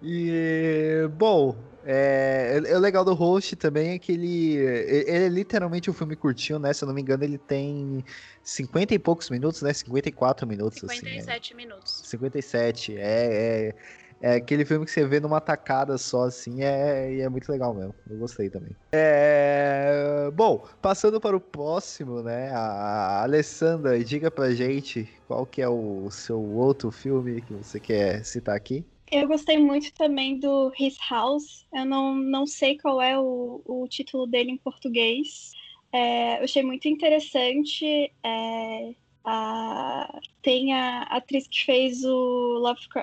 E, 0.00 1.08
bom, 1.18 1.56
é, 1.84 2.60
é, 2.66 2.76
o 2.76 2.78
legal 2.78 3.04
do 3.04 3.14
host 3.14 3.56
também 3.56 3.90
é 3.90 3.98
que 3.98 4.12
ele, 4.12 4.54
ele 4.54 5.24
é 5.24 5.28
literalmente 5.28 5.90
um 5.90 5.92
filme 5.92 6.14
curtinho, 6.14 6.58
né? 6.58 6.72
Se 6.72 6.84
eu 6.84 6.86
não 6.86 6.94
me 6.94 7.00
engano, 7.00 7.24
ele 7.24 7.38
tem 7.38 8.04
50 8.42 8.94
e 8.94 8.98
poucos 8.98 9.30
minutos, 9.30 9.62
né? 9.62 9.72
54 9.72 10.46
minutos. 10.46 10.78
57 10.80 11.30
assim, 11.30 11.52
é. 11.52 11.56
minutos. 11.56 12.02
57, 12.04 12.96
é, 12.96 13.00
é, 13.00 13.74
é 14.20 14.34
aquele 14.34 14.64
filme 14.64 14.84
que 14.84 14.90
você 14.90 15.04
vê 15.06 15.18
numa 15.18 15.40
tacada 15.40 15.96
só, 15.96 16.24
assim, 16.24 16.62
é, 16.62 17.20
é 17.20 17.28
muito 17.28 17.50
legal 17.50 17.74
mesmo. 17.74 17.94
Eu 18.08 18.18
gostei 18.18 18.50
também. 18.50 18.76
É... 18.92 20.30
Bom, 20.34 20.64
passando 20.82 21.20
para 21.20 21.36
o 21.36 21.40
próximo, 21.40 22.22
né? 22.22 22.50
A 22.50 23.22
Alessandra, 23.22 24.02
diga 24.04 24.30
pra 24.30 24.52
gente 24.52 25.08
qual 25.26 25.46
que 25.46 25.62
é 25.62 25.68
o 25.68 26.10
seu 26.10 26.40
outro 26.40 26.90
filme 26.90 27.40
que 27.40 27.54
você 27.54 27.80
quer 27.80 28.24
citar 28.24 28.54
aqui. 28.54 28.84
Eu 29.10 29.26
gostei 29.26 29.58
muito 29.58 29.92
também 29.94 30.38
do 30.38 30.70
His 30.78 30.96
House. 31.10 31.66
Eu 31.72 31.84
não, 31.84 32.14
não 32.14 32.46
sei 32.46 32.78
qual 32.78 33.02
é 33.02 33.18
o, 33.18 33.60
o 33.64 33.88
título 33.88 34.26
dele 34.26 34.52
em 34.52 34.56
português. 34.56 35.50
É, 35.92 36.38
eu 36.38 36.44
achei 36.44 36.62
muito 36.62 36.86
interessante. 36.86 38.12
É, 38.22 38.94
a, 39.24 40.20
tem 40.42 40.74
a 40.74 41.02
atriz 41.02 41.46
que 41.46 41.64
fez 41.64 42.04
o 42.04 42.58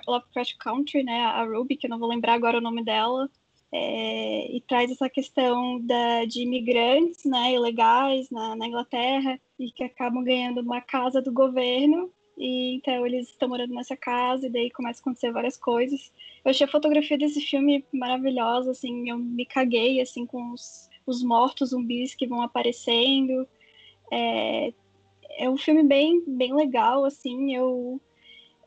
Lovecraft, 0.08 0.58
Country, 0.60 1.04
né, 1.04 1.22
a 1.22 1.44
Ruby, 1.44 1.78
que 1.78 1.88
eu 1.88 1.90
não 1.90 2.00
vou 2.00 2.10
lembrar 2.10 2.34
agora 2.34 2.58
o 2.58 2.62
nome 2.62 2.84
dela, 2.84 3.30
é, 3.72 4.56
e 4.56 4.62
traz 4.62 4.92
essa 4.92 5.10
questão 5.10 5.80
da, 5.82 6.26
de 6.26 6.42
imigrantes 6.42 7.26
né, 7.26 7.54
ilegais 7.54 8.30
na, 8.30 8.56
na 8.56 8.68
Inglaterra 8.68 9.40
e 9.60 9.72
que 9.72 9.84
acabam 9.84 10.24
ganhando 10.24 10.62
uma 10.62 10.82
casa 10.82 11.22
do 11.22 11.32
governo 11.32 12.12
e 12.38 12.76
então 12.76 13.06
eles 13.06 13.30
estão 13.30 13.50
morando 13.50 13.74
nessa 13.74 13.98
casa 13.98 14.46
e 14.46 14.50
daí 14.50 14.70
começa 14.70 15.00
a 15.00 15.02
acontecer 15.02 15.32
várias 15.32 15.58
coisas. 15.58 16.14
Eu 16.46 16.52
achei 16.52 16.66
a 16.66 16.70
fotografia 16.70 17.18
desse 17.18 17.42
filme 17.42 17.84
maravilhosa, 17.92 18.72
assim, 18.72 19.10
eu 19.10 19.18
me 19.18 19.46
caguei 19.46 20.00
assim 20.00 20.26
com 20.26 20.54
os, 20.54 20.88
os 21.06 21.24
mortos 21.24 21.72
zumbis 21.72 22.14
que 22.14 22.28
vão 22.28 22.42
aparecendo. 22.42 23.48
É, 24.12 24.72
é 25.38 25.50
um 25.50 25.58
filme 25.58 25.84
bem, 25.84 26.22
bem 26.26 26.54
legal, 26.54 27.06
assim, 27.06 27.56
eu... 27.56 28.02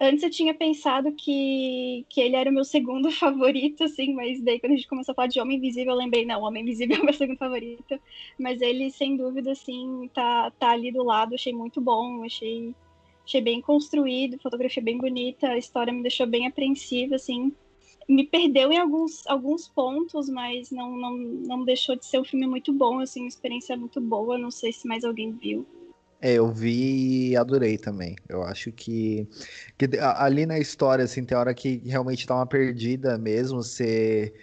Antes 0.03 0.23
eu 0.25 0.31
tinha 0.31 0.55
pensado 0.55 1.13
que, 1.13 2.07
que 2.09 2.23
ele 2.23 2.35
era 2.35 2.49
o 2.49 2.53
meu 2.55 2.65
segundo 2.65 3.11
favorito, 3.13 3.85
assim, 3.85 4.15
mas 4.15 4.41
daí 4.41 4.59
quando 4.59 4.73
a 4.73 4.77
gente 4.77 4.89
começou 4.89 5.13
a 5.13 5.15
falar 5.15 5.29
de 5.29 5.39
Homem 5.39 5.59
Invisível, 5.59 5.93
eu 5.93 5.99
lembrei, 5.99 6.25
não, 6.25 6.43
Homem 6.43 6.63
Invisível 6.63 6.97
é 6.97 7.01
o 7.01 7.05
meu 7.05 7.13
segundo 7.13 7.37
favorito. 7.37 8.01
Mas 8.39 8.63
ele, 8.63 8.91
sem 8.91 9.15
dúvida, 9.17 9.53
assim, 9.53 10.09
tá, 10.15 10.51
tá 10.53 10.71
ali 10.71 10.91
do 10.91 11.05
lado, 11.05 11.35
achei 11.35 11.53
muito 11.53 11.83
bom, 11.83 12.25
achei, 12.25 12.75
achei 13.27 13.43
bem 13.43 13.61
construído, 13.61 14.39
fotografia 14.39 14.83
bem 14.83 14.97
bonita, 14.97 15.49
a 15.49 15.59
história 15.59 15.93
me 15.93 16.01
deixou 16.01 16.27
bem 16.27 16.47
apreensiva, 16.47 17.17
assim. 17.17 17.53
Me 18.09 18.25
perdeu 18.25 18.73
em 18.73 18.79
alguns, 18.79 19.27
alguns 19.27 19.69
pontos, 19.69 20.31
mas 20.31 20.71
não, 20.71 20.97
não, 20.97 21.19
não 21.19 21.65
deixou 21.65 21.95
de 21.95 22.07
ser 22.07 22.19
um 22.19 22.25
filme 22.25 22.47
muito 22.47 22.73
bom, 22.73 23.01
assim, 23.01 23.21
uma 23.21 23.29
experiência 23.29 23.77
muito 23.77 24.01
boa, 24.01 24.39
não 24.39 24.51
sei 24.51 24.73
se 24.73 24.89
mais 24.89 25.05
alguém 25.05 25.31
viu. 25.33 25.67
É, 26.23 26.35
eu 26.35 26.53
vi 26.53 27.31
e 27.31 27.37
adorei 27.37 27.79
também. 27.79 28.15
Eu 28.29 28.43
acho 28.43 28.71
que, 28.73 29.27
que 29.79 29.89
ali 29.99 30.45
na 30.45 30.59
história, 30.59 31.05
assim, 31.05 31.25
tem 31.25 31.37
hora 31.37 31.55
que 31.55 31.79
realmente 31.89 32.27
dá 32.27 32.35
uma 32.37 32.47
perdida 32.47 33.17
mesmo. 33.17 33.63
Você, 33.63 34.35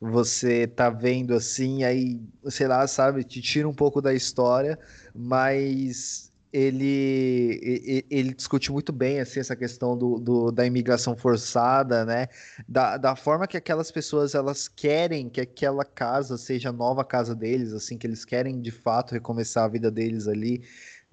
você 0.00 0.66
tá 0.66 0.88
vendo 0.88 1.34
assim, 1.34 1.84
aí, 1.84 2.20
sei 2.48 2.66
lá, 2.66 2.86
sabe, 2.86 3.22
te 3.24 3.42
tira 3.42 3.68
um 3.68 3.74
pouco 3.74 4.00
da 4.00 4.14
história, 4.14 4.78
mas 5.14 6.32
ele, 6.52 7.60
ele, 7.62 8.06
ele 8.08 8.34
discute 8.34 8.72
muito 8.72 8.90
bem 8.90 9.20
assim, 9.20 9.40
essa 9.40 9.54
questão 9.54 9.96
do, 9.96 10.18
do, 10.18 10.50
da 10.50 10.64
imigração 10.64 11.14
forçada, 11.14 12.04
né? 12.06 12.28
Da, 12.66 12.96
da 12.96 13.14
forma 13.14 13.46
que 13.46 13.58
aquelas 13.58 13.90
pessoas 13.90 14.34
elas 14.34 14.68
querem 14.68 15.28
que 15.28 15.40
aquela 15.42 15.84
casa 15.84 16.38
seja 16.38 16.70
a 16.70 16.72
nova 16.72 17.04
casa 17.04 17.34
deles, 17.34 17.74
assim, 17.74 17.98
que 17.98 18.06
eles 18.06 18.24
querem 18.24 18.58
de 18.60 18.70
fato 18.70 19.12
recomeçar 19.12 19.64
a 19.64 19.68
vida 19.68 19.90
deles 19.90 20.26
ali 20.28 20.62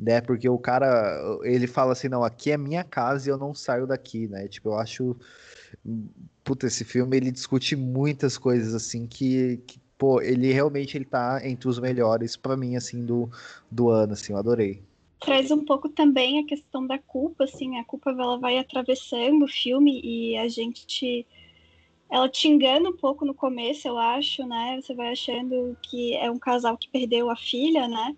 né? 0.04 0.20
Porque 0.22 0.48
o 0.50 0.60
cara, 0.60 1.40
ele 1.44 1.66
fala 1.66 1.94
assim, 1.94 2.10
não, 2.10 2.24
aqui 2.24 2.52
é 2.52 2.58
minha 2.58 2.84
casa 2.84 3.28
e 3.28 3.32
eu 3.32 3.38
não 3.38 3.54
saio 3.54 3.88
daqui, 3.88 4.28
né? 4.28 4.48
Tipo, 4.48 4.70
eu 4.70 4.78
acho, 4.78 5.16
puta, 6.44 6.68
esse 6.68 6.84
filme 6.84 7.16
ele 7.16 7.32
discute 7.32 7.76
muitas 7.76 8.38
coisas 8.38 8.76
assim 8.76 9.08
que, 9.08 9.58
que 9.66 9.80
pô, 9.98 10.22
ele 10.22 10.52
realmente 10.52 10.98
ele 10.98 11.06
tá 11.06 11.40
entre 11.44 11.70
os 11.70 11.80
melhores 11.80 12.36
para 12.36 12.58
mim 12.58 12.76
assim 12.76 13.06
do, 13.06 13.30
do 13.72 13.90
ano, 13.90 14.14
assim, 14.14 14.34
eu 14.34 14.40
adorei. 14.40 14.84
Traz 15.22 15.50
um 15.52 15.64
pouco 15.64 15.88
também 15.88 16.40
a 16.40 16.46
questão 16.46 16.86
da 16.86 17.00
culpa, 17.00 17.46
assim, 17.46 17.78
a 17.78 17.86
culpa 17.86 18.12
ela 18.12 18.38
vai 18.38 18.58
atravessando 18.58 19.46
o 19.46 19.48
filme 19.48 20.02
e 20.04 20.38
a 20.38 20.50
gente 20.50 21.26
ela 22.12 22.30
te 22.30 22.48
engana 22.48 22.90
um 22.90 22.98
pouco 22.98 23.26
no 23.26 23.34
começo, 23.34 23.88
eu 23.88 23.98
acho, 23.98 24.46
né? 24.46 24.80
Você 24.80 24.94
vai 24.94 25.14
achando 25.14 25.76
que 25.82 26.14
é 26.14 26.30
um 26.30 26.38
casal 26.38 26.78
que 26.78 26.90
perdeu 26.90 27.30
a 27.30 27.36
filha, 27.36 27.88
né? 27.88 28.16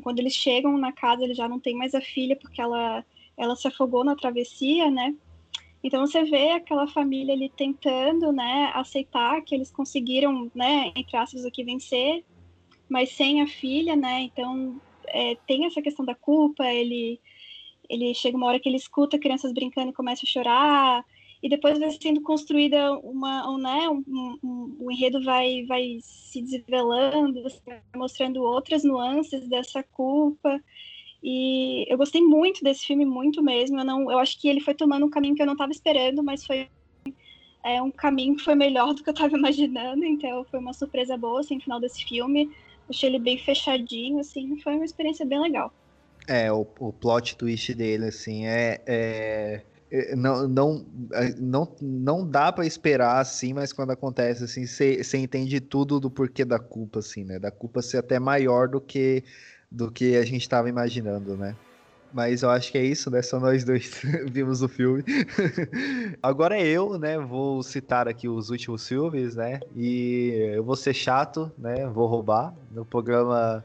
Quando 0.00 0.18
eles 0.18 0.34
chegam 0.34 0.76
na 0.78 0.92
casa, 0.92 1.24
ele 1.24 1.34
já 1.34 1.48
não 1.48 1.60
tem 1.60 1.74
mais 1.74 1.94
a 1.94 2.00
filha, 2.00 2.36
porque 2.36 2.60
ela, 2.60 3.04
ela 3.36 3.56
se 3.56 3.66
afogou 3.68 4.04
na 4.04 4.16
travessia, 4.16 4.90
né? 4.90 5.14
Então 5.82 6.06
você 6.06 6.22
vê 6.22 6.52
aquela 6.52 6.86
família 6.86 7.34
ali 7.34 7.48
tentando, 7.48 8.30
né, 8.32 8.70
aceitar 8.74 9.42
que 9.42 9.54
eles 9.54 9.70
conseguiram, 9.70 10.48
né, 10.54 10.92
entre 10.94 11.16
aspas 11.16 11.44
aqui 11.44 11.64
vencer, 11.64 12.24
mas 12.88 13.10
sem 13.10 13.42
a 13.42 13.46
filha, 13.48 13.96
né? 13.96 14.22
Então 14.22 14.80
é, 15.08 15.34
tem 15.46 15.66
essa 15.66 15.82
questão 15.82 16.04
da 16.04 16.14
culpa. 16.14 16.64
Ele 16.64 17.20
ele 17.88 18.14
chega 18.14 18.36
uma 18.36 18.46
hora 18.46 18.60
que 18.60 18.68
ele 18.68 18.76
escuta 18.76 19.18
crianças 19.18 19.52
brincando 19.52 19.90
e 19.90 19.94
começa 19.94 20.24
a 20.24 20.28
chorar 20.28 21.04
e 21.42 21.48
depois 21.48 21.78
vai 21.78 21.90
sendo 21.90 22.20
construída 22.20 22.92
uma, 22.98 23.50
um, 23.50 23.58
né, 23.58 23.88
um, 23.88 24.38
um, 24.42 24.76
o 24.78 24.92
enredo 24.92 25.22
vai, 25.24 25.64
vai 25.66 25.98
se 26.00 26.40
desvelando, 26.40 27.42
mostrando 27.96 28.42
outras 28.42 28.84
nuances 28.84 29.48
dessa 29.48 29.82
culpa. 29.82 30.60
E 31.20 31.84
eu 31.92 31.98
gostei 31.98 32.20
muito 32.20 32.62
desse 32.62 32.86
filme, 32.86 33.04
muito 33.04 33.42
mesmo. 33.42 33.80
Eu, 33.80 33.84
não, 33.84 34.10
eu 34.10 34.18
acho 34.20 34.40
que 34.40 34.48
ele 34.48 34.60
foi 34.60 34.74
tomando 34.74 35.04
um 35.04 35.10
caminho 35.10 35.34
que 35.34 35.42
eu 35.42 35.46
não 35.46 35.54
estava 35.54 35.72
esperando, 35.72 36.22
mas 36.22 36.46
foi 36.46 36.68
é, 37.64 37.82
um 37.82 37.90
caminho 37.90 38.36
que 38.36 38.44
foi 38.44 38.54
melhor 38.54 38.94
do 38.94 39.02
que 39.02 39.08
eu 39.08 39.14
estava 39.14 39.34
imaginando. 39.36 40.04
Então 40.04 40.44
foi 40.44 40.60
uma 40.60 40.72
surpresa 40.72 41.16
boa, 41.16 41.40
assim, 41.40 41.56
no 41.56 41.60
final 41.62 41.80
desse 41.80 42.04
filme. 42.04 42.50
Achei 42.88 43.08
ele 43.08 43.18
bem 43.18 43.38
fechadinho, 43.38 44.20
assim, 44.20 44.56
foi 44.60 44.74
uma 44.74 44.84
experiência 44.84 45.26
bem 45.26 45.40
legal. 45.40 45.72
É, 46.28 46.52
o, 46.52 46.66
o 46.78 46.92
plot 46.92 47.36
twist 47.36 47.74
dele, 47.74 48.06
assim, 48.06 48.46
é 48.46 48.80
é, 48.86 49.62
não, 50.16 50.48
não, 50.48 50.86
é, 51.12 51.34
não, 51.38 51.76
não 51.80 52.26
dá 52.26 52.50
para 52.50 52.64
esperar 52.64 53.20
assim, 53.20 53.52
mas 53.52 53.72
quando 53.72 53.90
acontece 53.90 54.44
assim, 54.44 54.66
você 54.66 55.18
entende 55.18 55.60
tudo 55.60 56.00
do 56.00 56.10
porquê 56.10 56.44
da 56.44 56.58
culpa, 56.58 57.00
assim, 57.00 57.24
né? 57.24 57.38
Da 57.38 57.50
culpa 57.50 57.82
ser 57.82 57.98
até 57.98 58.18
maior 58.18 58.68
do 58.68 58.80
que 58.80 59.22
do 59.70 59.90
que 59.90 60.16
a 60.16 60.24
gente 60.24 60.42
estava 60.42 60.68
imaginando, 60.68 61.36
né? 61.36 61.56
Mas 62.12 62.42
eu 62.42 62.50
acho 62.50 62.70
que 62.70 62.76
é 62.76 62.84
isso, 62.84 63.10
né? 63.10 63.22
Só 63.22 63.40
nós 63.40 63.64
dois 63.64 64.02
vimos 64.30 64.62
o 64.62 64.68
filme. 64.68 65.02
Agora 66.22 66.58
é 66.58 66.66
eu, 66.66 66.98
né? 66.98 67.18
Vou 67.18 67.62
citar 67.62 68.06
aqui 68.06 68.28
os 68.28 68.50
últimos 68.50 68.86
filmes, 68.86 69.34
né? 69.34 69.60
E 69.74 70.52
eu 70.54 70.62
vou 70.62 70.76
ser 70.76 70.92
chato, 70.92 71.50
né? 71.56 71.86
Vou 71.86 72.06
roubar 72.06 72.54
no 72.70 72.84
programa 72.84 73.64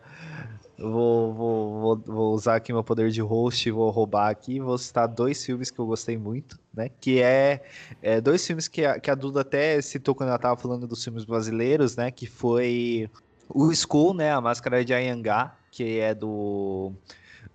Vou, 0.79 1.33
vou, 1.33 1.81
vou, 1.81 1.97
vou, 2.05 2.33
usar 2.35 2.55
aqui 2.57 2.71
meu 2.71 2.83
poder 2.83 3.09
de 3.09 3.19
host, 3.19 3.71
vou 3.71 3.89
roubar 3.89 4.29
aqui, 4.29 4.59
vou 4.59 4.77
citar 4.77 5.07
dois 5.07 5.43
filmes 5.43 5.71
que 5.71 5.79
eu 5.79 5.87
gostei 5.87 6.17
muito, 6.17 6.59
né? 6.71 6.89
Que 7.01 7.19
é, 7.19 7.63
é 7.99 8.21
dois 8.21 8.45
filmes 8.45 8.67
que 8.67 8.85
a, 8.85 8.99
que 8.99 9.09
a 9.09 9.15
Duda 9.15 9.41
até 9.41 9.81
citou 9.81 10.13
quando 10.13 10.29
ela 10.29 10.37
tava 10.37 10.55
falando 10.55 10.85
dos 10.85 11.03
filmes 11.03 11.25
brasileiros, 11.25 11.95
né? 11.95 12.11
Que 12.11 12.27
foi 12.27 13.09
o 13.49 13.73
School, 13.73 14.13
né? 14.13 14.31
A 14.31 14.39
Máscara 14.39 14.85
de 14.85 14.93
Ayangá, 14.93 15.55
que 15.71 15.99
é 15.99 16.13
do 16.13 16.93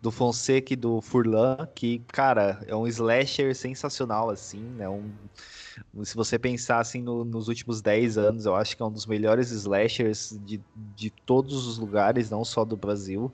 do 0.01 0.11
Fonseca 0.11 0.73
e 0.73 0.77
do 0.77 1.01
Furlan, 1.01 1.69
que, 1.77 2.01
cara, 2.09 2.61
é 2.67 2.75
um 2.75 2.89
slasher 2.89 3.55
sensacional, 3.55 4.31
assim, 4.31 4.59
né? 4.59 4.89
Um, 4.89 5.13
se 6.05 6.15
você 6.15 6.39
pensar 6.39 6.81
assim 6.81 7.03
no, 7.03 7.25
nos 7.25 7.49
últimos 7.49 7.81
10 7.81 8.19
anos, 8.19 8.47
eu 8.47 8.55
acho 8.55 8.77
que 8.77 8.83
é 8.83 8.87
um 8.87 8.93
dos 8.93 9.07
melhores 9.07 9.51
slashers 9.51 10.31
de, 10.41 10.63
de 10.75 11.11
todos 11.11 11.67
os 11.67 11.79
lugares, 11.79 12.31
não 12.31 12.45
só 12.45 12.65
do 12.65 12.77
Brasil. 12.77 13.33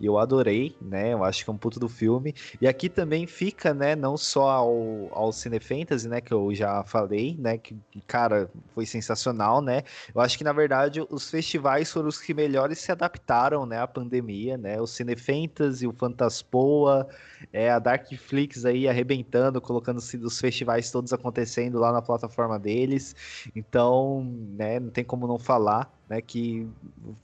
E 0.00 0.06
eu 0.06 0.18
adorei, 0.18 0.76
né? 0.80 1.12
Eu 1.12 1.24
acho 1.24 1.44
que 1.44 1.50
é 1.50 1.52
um 1.52 1.56
puto 1.56 1.80
do 1.80 1.88
filme. 1.88 2.34
E 2.60 2.68
aqui 2.68 2.88
também 2.88 3.26
fica, 3.26 3.74
né, 3.74 3.96
não 3.96 4.16
só 4.16 4.50
ao, 4.50 5.08
ao 5.12 5.32
Cine 5.32 5.60
Fantasy, 5.60 6.08
né, 6.08 6.20
que 6.20 6.32
eu 6.32 6.54
já 6.54 6.84
falei, 6.84 7.36
né, 7.38 7.58
que, 7.58 7.76
cara, 8.06 8.50
foi 8.74 8.86
sensacional, 8.86 9.60
né? 9.60 9.82
Eu 10.14 10.20
acho 10.20 10.38
que, 10.38 10.44
na 10.44 10.52
verdade, 10.52 11.04
os 11.10 11.30
festivais 11.30 11.90
foram 11.90 12.08
os 12.08 12.20
que 12.20 12.32
melhores 12.32 12.78
se 12.78 12.92
adaptaram, 12.92 13.66
né, 13.66 13.80
à 13.80 13.86
pandemia, 13.86 14.56
né? 14.56 14.80
O 14.80 14.86
Cine 14.86 15.16
Fantasy, 15.16 15.86
o 15.86 15.92
Fantaspoa, 15.92 17.08
é, 17.52 17.70
a 17.70 17.78
Darkflix 17.78 18.64
aí 18.64 18.88
arrebentando, 18.88 19.60
colocando 19.60 19.98
os 19.98 20.38
festivais 20.40 20.90
todos 20.90 21.12
acontecendo 21.12 21.78
lá 21.78 21.92
na 21.92 22.02
plataforma 22.02 22.58
deles. 22.58 23.14
Então, 23.54 24.24
né, 24.56 24.78
não 24.80 24.90
tem 24.90 25.04
como 25.04 25.26
não 25.26 25.38
falar, 25.38 25.97
né, 26.08 26.20
que 26.20 26.68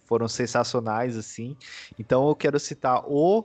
foram 0.04 0.28
sensacionais 0.28 1.16
assim. 1.16 1.56
Então 1.98 2.28
eu 2.28 2.36
quero 2.36 2.58
citar 2.58 3.02
o 3.06 3.44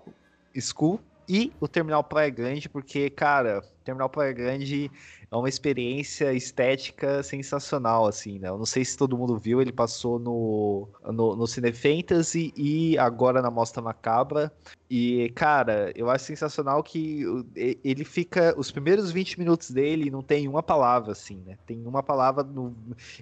School 0.60 1.00
e 1.28 1.54
o 1.60 1.68
Terminal 1.68 2.04
Praia 2.04 2.30
Grande, 2.30 2.68
porque, 2.68 3.10
cara, 3.10 3.62
Terminal 3.84 4.10
Praia 4.10 4.34
Grande 4.34 4.90
é 5.32 5.36
uma 5.36 5.50
experiência 5.50 6.34
estética 6.34 7.22
sensacional, 7.22 8.08
assim, 8.08 8.40
né? 8.40 8.50
Eu 8.50 8.58
não 8.58 8.66
sei 8.66 8.84
se 8.84 8.98
todo 8.98 9.18
mundo 9.18 9.38
viu, 9.38 9.62
ele 9.62 9.72
passou 9.72 10.18
no, 10.18 10.88
no, 11.06 11.36
no 11.36 11.48
Cine 11.48 11.72
Fantasy 11.72 12.52
e 12.56 12.98
agora 12.98 13.42
na 13.42 13.52
Mostra 13.52 13.82
Macabra. 13.82 14.52
E, 14.90 15.30
cara, 15.36 15.92
eu 15.96 16.10
acho 16.10 16.26
sensacional 16.26 16.82
que 16.82 17.24
ele 17.56 18.04
fica. 18.04 18.56
Os 18.58 18.72
primeiros 18.72 19.12
20 19.12 19.38
minutos 19.38 19.70
dele 19.70 20.10
não 20.10 20.24
tem 20.24 20.48
uma 20.48 20.64
palavra, 20.64 21.12
assim, 21.12 21.44
né? 21.46 21.60
Tem 21.68 21.86
uma 21.86 22.02
palavra 22.02 22.44
no, 22.44 22.76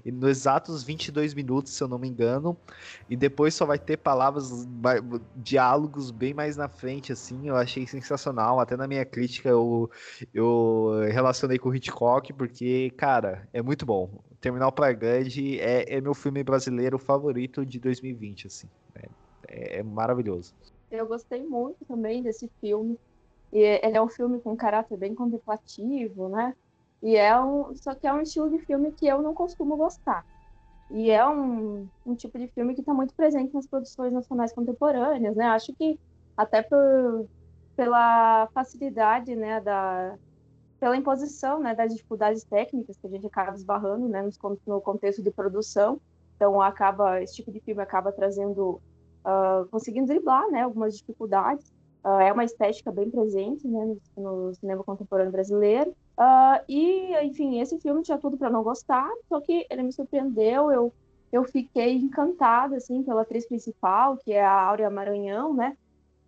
no 0.05 0.29
exatos 0.29 0.83
22 0.83 1.33
minutos, 1.33 1.73
se 1.73 1.83
eu 1.83 1.89
não 1.89 1.99
me 1.99 2.07
engano. 2.07 2.55
E 3.09 3.17
depois 3.17 3.53
só 3.53 3.65
vai 3.65 3.77
ter 3.77 3.97
palavras, 3.97 4.65
diálogos 5.35 6.09
bem 6.09 6.33
mais 6.33 6.55
na 6.55 6.69
frente, 6.69 7.11
assim. 7.11 7.49
Eu 7.49 7.57
achei 7.57 7.85
sensacional. 7.85 8.61
Até 8.61 8.77
na 8.77 8.87
minha 8.87 9.03
crítica 9.03 9.49
eu, 9.49 9.91
eu 10.33 10.91
relacionei 11.11 11.57
com 11.57 11.67
o 11.67 11.75
Hitchcock, 11.75 11.96
porque, 12.31 12.91
cara, 12.91 13.47
é 13.51 13.59
muito 13.59 13.83
bom. 13.83 14.07
Terminal 14.39 14.71
Praia 14.71 14.93
Grande 14.93 15.59
é, 15.59 15.95
é 15.95 15.99
meu 15.99 16.13
filme 16.13 16.43
brasileiro 16.43 16.99
favorito 16.99 17.65
de 17.65 17.79
2020, 17.79 18.45
assim. 18.45 18.67
É, 19.47 19.79
é 19.79 19.83
maravilhoso. 19.83 20.53
Eu 20.91 21.07
gostei 21.07 21.43
muito 21.43 21.83
também 21.85 22.21
desse 22.21 22.47
filme. 22.61 22.99
E 23.51 23.57
ele 23.57 23.97
é 23.97 24.01
um 24.01 24.07
filme 24.07 24.39
com 24.39 24.55
caráter 24.55 24.95
bem 24.95 25.15
contemplativo, 25.15 26.29
né? 26.29 26.53
E 27.01 27.15
é 27.15 27.39
um, 27.39 27.75
só 27.75 27.95
que 27.95 28.05
é 28.05 28.13
um 28.13 28.21
estilo 28.21 28.51
de 28.51 28.59
filme 28.59 28.91
que 28.91 29.07
eu 29.07 29.19
não 29.23 29.33
costumo 29.33 29.75
gostar. 29.75 30.23
E 30.91 31.09
é 31.09 31.27
um, 31.27 31.87
um 32.05 32.13
tipo 32.13 32.37
de 32.37 32.47
filme 32.49 32.75
que 32.75 32.81
está 32.81 32.93
muito 32.93 33.15
presente 33.15 33.55
nas 33.55 33.65
produções 33.65 34.13
nacionais 34.13 34.53
contemporâneas, 34.53 35.35
né? 35.35 35.47
Acho 35.47 35.73
que 35.73 35.99
até 36.37 36.61
por, 36.61 37.27
pela 37.75 38.47
facilidade, 38.53 39.35
né, 39.35 39.59
da, 39.61 40.15
pela 40.79 40.95
imposição, 40.95 41.59
né, 41.59 41.73
das 41.73 41.93
dificuldades 41.93 42.43
técnicas 42.43 42.97
que 42.97 43.07
a 43.07 43.09
gente 43.09 43.25
acaba 43.25 43.55
esbarrando, 43.55 44.07
né, 44.07 44.27
no, 44.65 44.81
contexto 44.81 45.21
de 45.21 45.31
produção. 45.31 45.99
Então 46.35 46.61
acaba 46.61 47.21
esse 47.21 47.35
tipo 47.35 47.51
de 47.51 47.59
filme 47.59 47.81
acaba 47.81 48.11
trazendo 48.11 48.79
uh, 49.25 49.65
conseguindo 49.71 50.07
driblar 50.07 50.49
né, 50.51 50.61
algumas 50.61 50.97
dificuldades. 50.97 51.73
Uh, 52.05 52.21
é 52.21 52.31
uma 52.31 52.43
estética 52.43 52.91
bem 52.91 53.09
presente 53.09 53.67
né, 53.67 53.97
no, 54.15 54.47
no 54.47 54.53
cinema 54.55 54.83
contemporâneo 54.83 55.31
brasileiro. 55.31 55.91
Uh, 56.17 56.63
e, 56.69 57.15
enfim, 57.25 57.59
esse 57.59 57.79
filme 57.79 58.03
tinha 58.03 58.17
tudo 58.17 58.37
para 58.37 58.49
não 58.49 58.63
gostar, 58.63 59.09
só 59.27 59.41
que 59.41 59.65
ele 59.69 59.83
me 59.83 59.91
surpreendeu. 59.91 60.71
Eu, 60.71 60.93
eu 61.31 61.43
fiquei 61.43 61.95
encantada 61.95 62.77
assim, 62.77 63.03
pela 63.03 63.23
atriz 63.23 63.47
principal, 63.47 64.15
que 64.17 64.31
é 64.31 64.45
a 64.45 64.61
Áurea 64.61 64.89
Maranhão, 64.89 65.53
né? 65.53 65.75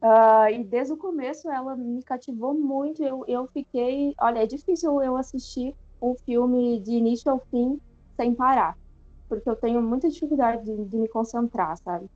Uh, 0.02 0.50
e 0.54 0.64
desde 0.64 0.94
o 0.94 0.98
começo 0.98 1.50
ela 1.50 1.76
me 1.76 2.04
cativou 2.04 2.54
muito. 2.54 3.04
Eu, 3.04 3.24
eu 3.28 3.48
fiquei. 3.54 4.14
Olha, 4.20 4.40
é 4.44 4.48
difícil 4.48 5.02
eu 5.02 5.18
assistir 5.18 5.76
um 6.02 6.16
filme 6.26 6.80
de 6.82 6.92
início 6.92 7.32
ao 7.32 7.42
fim 7.50 7.78
sem 8.20 8.34
parar, 8.36 8.76
porque 9.30 9.50
eu 9.50 9.56
tenho 9.58 9.82
muita 9.82 10.10
dificuldade 10.10 10.64
de, 10.66 10.86
de 10.86 10.98
me 10.98 11.10
concentrar, 11.10 11.78
sabe? 11.84 12.08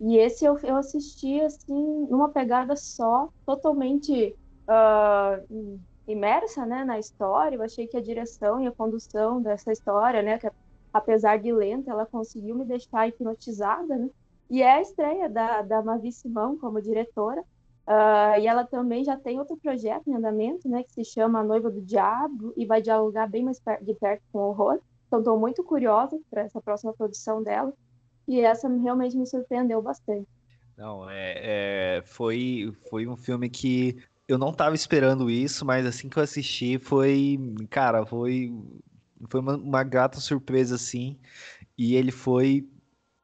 E 0.00 0.16
esse 0.18 0.44
eu, 0.44 0.58
eu 0.60 0.76
assisti, 0.76 1.40
assim, 1.40 2.06
numa 2.08 2.30
pegada 2.32 2.74
só, 2.76 3.28
totalmente 3.46 4.36
uh, 4.68 5.80
imersa, 6.06 6.66
né, 6.66 6.84
na 6.84 6.98
história. 6.98 7.56
Eu 7.56 7.62
achei 7.62 7.86
que 7.88 7.96
a 7.96 8.02
direção 8.02 8.60
e 8.62 8.66
a 8.66 8.72
condução 8.72 9.40
dessa 9.42 9.72
história, 9.72 10.22
né, 10.22 10.38
que 10.38 10.50
apesar 10.92 11.38
de 11.38 11.52
lenta, 11.52 11.90
ela 11.90 12.06
conseguiu 12.06 12.56
me 12.56 12.64
deixar 12.64 13.08
hipnotizada, 13.08 13.96
né? 13.96 14.08
E 14.52 14.60
é 14.60 14.74
a 14.74 14.82
estreia 14.82 15.30
da, 15.30 15.62
da 15.62 15.82
Mavi 15.82 16.12
Simão 16.12 16.58
como 16.58 16.82
diretora. 16.82 17.40
Uh, 17.88 18.38
e 18.38 18.46
ela 18.46 18.66
também 18.66 19.02
já 19.02 19.16
tem 19.16 19.38
outro 19.38 19.56
projeto 19.56 20.08
em 20.08 20.14
andamento, 20.14 20.68
né, 20.68 20.82
que 20.82 20.92
se 20.92 21.04
chama 21.06 21.40
A 21.40 21.42
Noiva 21.42 21.70
do 21.70 21.80
Diabo 21.80 22.52
e 22.54 22.66
vai 22.66 22.82
dialogar 22.82 23.26
bem 23.26 23.42
mais 23.42 23.58
de 23.80 23.94
perto 23.94 24.22
com 24.30 24.40
o 24.40 24.48
horror. 24.50 24.78
Então, 25.06 25.20
estou 25.20 25.40
muito 25.40 25.64
curiosa 25.64 26.20
para 26.30 26.42
essa 26.42 26.60
próxima 26.60 26.92
produção 26.92 27.42
dela. 27.42 27.72
E 28.28 28.40
essa 28.40 28.68
realmente 28.68 29.16
me 29.16 29.26
surpreendeu 29.26 29.80
bastante. 29.80 30.28
Não, 30.76 31.08
é, 31.08 31.32
é, 31.36 32.02
foi, 32.04 32.74
foi 32.90 33.06
um 33.06 33.16
filme 33.16 33.48
que 33.48 33.96
eu 34.28 34.36
não 34.36 34.50
estava 34.50 34.74
esperando 34.74 35.30
isso, 35.30 35.64
mas 35.64 35.86
assim 35.86 36.10
que 36.10 36.18
eu 36.18 36.22
assisti 36.22 36.78
foi, 36.78 37.38
cara, 37.70 38.04
foi, 38.04 38.52
foi 39.30 39.40
uma, 39.40 39.56
uma 39.56 39.82
grata 39.82 40.20
surpresa, 40.20 40.74
assim. 40.74 41.18
E 41.76 41.94
ele 41.94 42.12
foi 42.12 42.68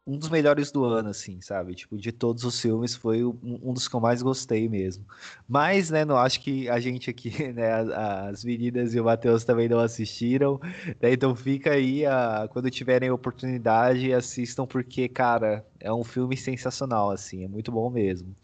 um 0.08 0.16
dos 0.16 0.30
melhores 0.30 0.72
do 0.72 0.84
ano, 0.86 1.10
assim, 1.10 1.38
sabe? 1.42 1.74
Tipo, 1.74 1.98
de 1.98 2.10
todos 2.10 2.42
os 2.42 2.58
filmes, 2.58 2.94
foi 2.94 3.22
um 3.22 3.74
dos 3.74 3.86
que 3.86 3.94
eu 3.94 4.00
mais 4.00 4.22
gostei 4.22 4.66
mesmo. 4.66 5.04
Mas, 5.46 5.90
né, 5.90 6.02
não 6.02 6.16
acho 6.16 6.40
que 6.40 6.66
a 6.70 6.80
gente 6.80 7.10
aqui, 7.10 7.30
né, 7.52 7.70
as 8.30 8.42
meninas 8.42 8.94
e 8.94 9.00
o 9.00 9.04
Matheus 9.04 9.44
também 9.44 9.68
não 9.68 9.80
assistiram, 9.80 10.58
né? 10.98 11.12
Então 11.12 11.36
fica 11.36 11.72
aí, 11.72 12.06
a, 12.06 12.48
quando 12.50 12.70
tiverem 12.70 13.10
oportunidade, 13.10 14.10
assistam, 14.14 14.66
porque, 14.66 15.10
cara, 15.10 15.62
é 15.78 15.92
um 15.92 16.02
filme 16.02 16.38
sensacional, 16.38 17.10
assim, 17.10 17.44
é 17.44 17.48
muito 17.48 17.70
bom 17.70 17.90
mesmo. 17.90 18.34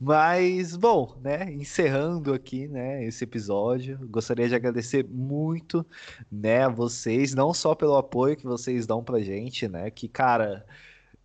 Mas, 0.00 0.74
bom, 0.74 1.18
né, 1.22 1.52
encerrando 1.52 2.32
aqui, 2.32 2.66
né, 2.66 3.04
esse 3.04 3.24
episódio, 3.24 3.98
gostaria 4.08 4.48
de 4.48 4.54
agradecer 4.54 5.06
muito, 5.06 5.84
né, 6.32 6.64
a 6.64 6.68
vocês, 6.70 7.34
não 7.34 7.52
só 7.52 7.74
pelo 7.74 7.94
apoio 7.96 8.36
que 8.38 8.44
vocês 8.44 8.86
dão 8.86 9.04
pra 9.04 9.20
gente, 9.20 9.68
né, 9.68 9.90
que, 9.90 10.08
cara, 10.08 10.64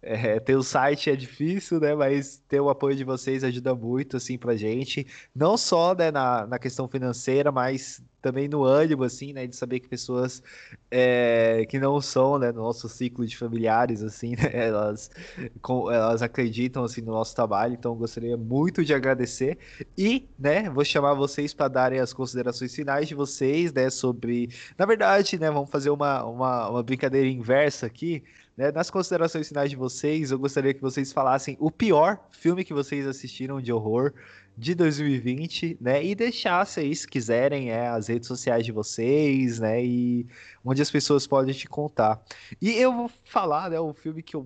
é, 0.02 0.40
ter 0.40 0.56
o 0.56 0.64
site 0.64 1.10
é 1.10 1.16
difícil, 1.16 1.80
né? 1.80 1.94
Mas 1.94 2.38
ter 2.48 2.60
o 2.60 2.70
apoio 2.70 2.96
de 2.96 3.04
vocês 3.04 3.44
ajuda 3.44 3.76
muito, 3.76 4.18
assim, 4.18 4.38
pra 4.38 4.56
gente. 4.56 5.06
Não 5.36 5.58
só 5.58 5.94
né, 5.94 6.12
na, 6.12 6.48
na 6.48 6.60
questão 6.60 6.88
financeira, 6.88 7.52
mas 7.52 8.02
também 8.22 8.48
no 8.48 8.64
ânimo, 8.64 9.04
assim, 9.04 9.34
né? 9.34 9.48
De 9.48 9.56
saber 9.56 9.80
que 9.80 9.88
pessoas 9.88 10.41
é, 10.91 11.66
que 11.70 11.80
não 11.80 12.00
são, 12.02 12.38
né, 12.38 12.52
no 12.52 12.62
nosso 12.62 12.88
ciclo 12.90 13.26
de 13.26 13.36
familiares, 13.38 14.04
assim, 14.04 14.36
né? 14.38 14.50
Elas, 14.54 15.10
com, 15.62 15.91
elas 15.91 16.22
acreditam, 16.22 16.84
assim, 16.84 17.02
no 17.02 17.12
nosso 17.12 17.36
trabalho. 17.36 17.74
Então, 17.74 17.96
gostaria 17.96 18.38
muito 18.38 18.84
de 18.84 18.94
agradecer. 18.94 19.58
E, 19.98 20.28
né, 20.38 20.70
vou 20.70 20.84
chamar 20.84 21.14
vocês 21.14 21.54
para 21.54 21.68
darem 21.68 22.00
as 22.00 22.14
considerações 22.14 22.74
finais 22.74 23.08
de 23.08 23.16
vocês, 23.16 23.74
né? 23.74 23.90
Sobre... 23.90 24.50
Na 24.78 24.86
verdade, 24.86 25.40
né? 25.40 25.50
Vamos 25.50 25.70
fazer 25.70 25.90
uma, 25.90 26.24
uma, 26.26 26.70
uma 26.70 26.84
brincadeira 26.84 27.28
inversa 27.28 27.86
aqui. 27.86 28.24
Né, 28.60 28.74
nas 28.74 28.90
considerações 28.90 29.48
finais 29.48 29.70
de 29.70 29.78
vocês, 29.78 30.32
eu 30.32 30.38
gostaria 30.38 30.74
que 30.74 30.82
vocês 30.82 31.14
falassem 31.14 31.56
o 31.62 31.72
pior 31.72 32.20
filme 32.30 32.66
que 32.66 32.74
vocês 32.74 33.08
assistiram 33.08 33.62
de 33.62 33.72
horror 33.72 34.12
de 34.60 34.76
2020, 34.76 35.77
né? 35.80 36.03
E 36.03 36.15
aí, 36.77 36.95
se 36.95 37.07
quiserem, 37.07 37.72
é, 37.72 37.88
as 37.88 38.07
redes 38.07 38.27
sociais 38.27 38.65
de 38.65 38.73
vocês, 38.73 39.57
né? 39.57 39.84
E 39.84 40.27
onde 40.65 40.81
as 40.81 40.91
pessoas 40.91 41.26
podem 41.26 41.53
te 41.53 41.68
contar. 41.68 42.22
E 42.61 42.72
eu 42.72 42.91
vou 42.91 43.10
falar, 43.23 43.69
né? 43.69 43.80
O 43.80 43.94
filme 43.94 44.22
que 44.22 44.36
eu 44.36 44.45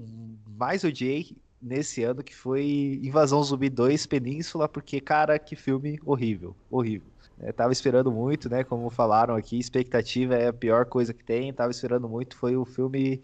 mais 0.56 0.84
odiei 0.84 1.36
nesse 1.60 2.04
ano, 2.04 2.24
que 2.24 2.36
foi 2.36 3.00
Invasão 3.02 3.42
Zumbi 3.42 3.70
2 3.70 4.06
Península, 4.06 4.70
porque, 4.70 5.02
cara, 5.02 5.40
que 5.40 5.56
filme 5.56 6.00
horrível, 6.06 6.56
horrível. 6.70 7.08
Eu 7.42 7.52
tava 7.52 7.74
esperando 7.74 8.12
muito, 8.12 8.48
né? 8.48 8.64
Como 8.64 8.92
falaram 8.92 9.36
aqui, 9.36 9.58
expectativa 9.58 10.36
é 10.36 10.50
a 10.50 10.54
pior 10.54 10.86
coisa 10.86 11.12
que 11.12 11.24
tem. 11.24 11.52
Tava 11.52 11.72
esperando 11.72 12.08
muito, 12.08 12.38
foi 12.38 12.56
o 12.56 12.66
filme 12.66 13.24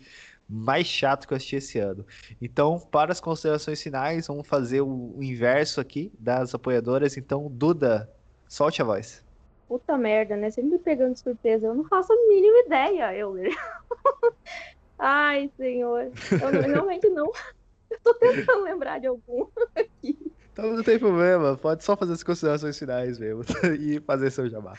mais 0.49 0.87
chato 0.87 1.27
que 1.27 1.33
eu 1.33 1.37
assisti 1.37 1.57
esse 1.57 1.79
ano. 1.79 2.05
Então, 2.41 2.79
para 2.79 3.11
as 3.11 3.19
considerações 3.19 3.81
finais, 3.81 4.27
vamos 4.27 4.47
fazer 4.47 4.81
o, 4.81 5.15
inverso 5.21 5.79
aqui 5.79 6.11
das 6.17 6.55
apoiadoras. 6.55 7.15
Então, 7.17 7.47
Duda, 7.49 8.09
solte 8.47 8.81
a 8.81 8.85
voz. 8.85 9.23
Puta 9.67 9.95
merda, 9.97 10.35
né? 10.35 10.49
Sempre 10.49 10.71
me 10.71 10.79
pegando 10.79 11.13
de 11.13 11.19
surpresa. 11.19 11.67
Eu 11.67 11.75
não 11.75 11.83
faço 11.83 12.11
a 12.11 12.15
mínima 12.27 12.57
ideia, 12.65 13.15
eu. 13.15 13.35
Ai, 14.97 15.51
senhor. 15.55 16.11
Eu 16.31 16.61
realmente 16.61 17.07
não. 17.09 17.31
Eu 17.89 17.97
tô 18.03 18.13
tentando 18.13 18.63
lembrar 18.63 18.99
de 18.99 19.07
algum 19.07 19.47
aqui. 19.75 20.15
Então 20.53 20.75
não 20.75 20.83
tem 20.83 20.99
problema, 20.99 21.57
pode 21.57 21.83
só 21.83 21.95
fazer 21.95 22.13
as 22.13 22.21
considerações 22.21 22.77
finais 22.77 23.17
mesmo 23.17 23.43
e 23.79 23.99
fazer 24.01 24.29
seu 24.29 24.47
jabá. 24.47 24.75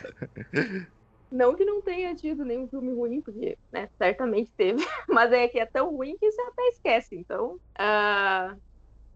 Não 1.30 1.54
que 1.54 1.64
não 1.64 1.80
tenha 1.80 2.14
tido 2.14 2.44
nenhum 2.44 2.66
filme 2.66 2.92
ruim, 2.92 3.20
porque 3.20 3.56
né, 3.72 3.88
certamente 3.96 4.50
teve, 4.56 4.84
mas 5.08 5.32
é 5.32 5.46
que 5.46 5.58
é 5.58 5.66
tão 5.66 5.94
ruim 5.94 6.16
que 6.18 6.30
você 6.30 6.40
até 6.42 6.62
esquece. 6.68 7.16
Então, 7.16 7.58
uh... 7.78 8.60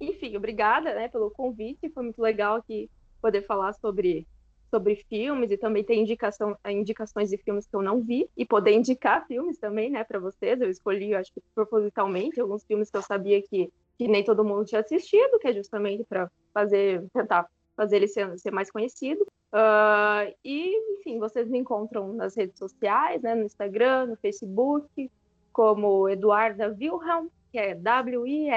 enfim, 0.01 0.37
obrigada 0.37 0.95
né, 0.95 1.09
pelo 1.09 1.31
convite. 1.31 1.91
Foi 1.91 2.05
muito 2.05 2.23
legal 2.23 2.57
aqui 2.57 2.89
poder 3.21 3.43
falar 3.43 3.73
sobre, 3.73 4.29
sobre 4.71 4.97
filmes 5.09 5.51
e 5.51 5.57
também 5.57 5.83
ter 5.83 5.97
indicação, 5.97 6.57
indicações 6.69 7.31
de 7.31 7.39
filmes 7.39 7.67
que 7.67 7.75
eu 7.75 7.83
não 7.83 8.01
vi 8.01 8.29
e 8.37 8.47
poder 8.47 8.73
indicar 8.73 9.27
filmes 9.27 9.59
também 9.59 9.91
né, 9.91 10.05
para 10.05 10.21
vocês. 10.21 10.61
Eu 10.61 10.71
escolhi, 10.71 11.15
acho 11.15 11.33
que 11.35 11.43
propositalmente, 11.55 12.41
alguns 12.41 12.65
filmes 12.65 12.91
que 12.91 12.97
eu 12.97 13.03
sabia 13.03 13.43
que, 13.43 13.73
que 13.99 14.07
nem 14.07 14.23
todo 14.23 14.45
mundo 14.45 14.65
tinha 14.65 14.81
assistido, 14.81 15.39
que 15.41 15.49
é 15.49 15.53
justamente 15.53 16.05
para 16.05 16.31
fazer 16.53 17.05
tentar 17.13 17.49
fazer 17.77 17.97
ele 17.97 18.09
ser, 18.09 18.39
ser 18.39 18.51
mais 18.51 18.71
conhecido. 18.71 19.27
Uh, 19.55 20.35
e, 20.45 20.95
enfim, 20.95 21.21
vocês 21.21 21.49
me 21.49 21.61
encontram 21.61 22.13
nas 22.13 22.37
redes 22.37 22.59
sociais, 22.59 23.23
né, 23.23 23.37
no 23.37 23.45
Instagram, 23.45 24.07
no 24.07 24.17
Facebook, 24.17 25.09
como 25.53 26.09
Eduarda 26.09 26.77
Wilhelm, 26.77 27.29
que 27.53 27.59
é 27.59 27.73
W-I-L-H-E-L-M, 27.77 28.51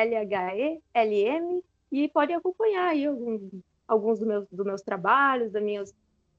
e 1.92 2.08
podem 2.10 2.36
acompanhar 2.36 2.88
aí 2.88 3.06
alguns, 3.06 3.44
alguns 3.88 4.18
dos 4.18 4.28
meus, 4.28 4.48
do 4.52 4.66
meus 4.66 4.82
trabalhos, 4.82 5.52
das 5.52 5.62
minhas 5.62 5.92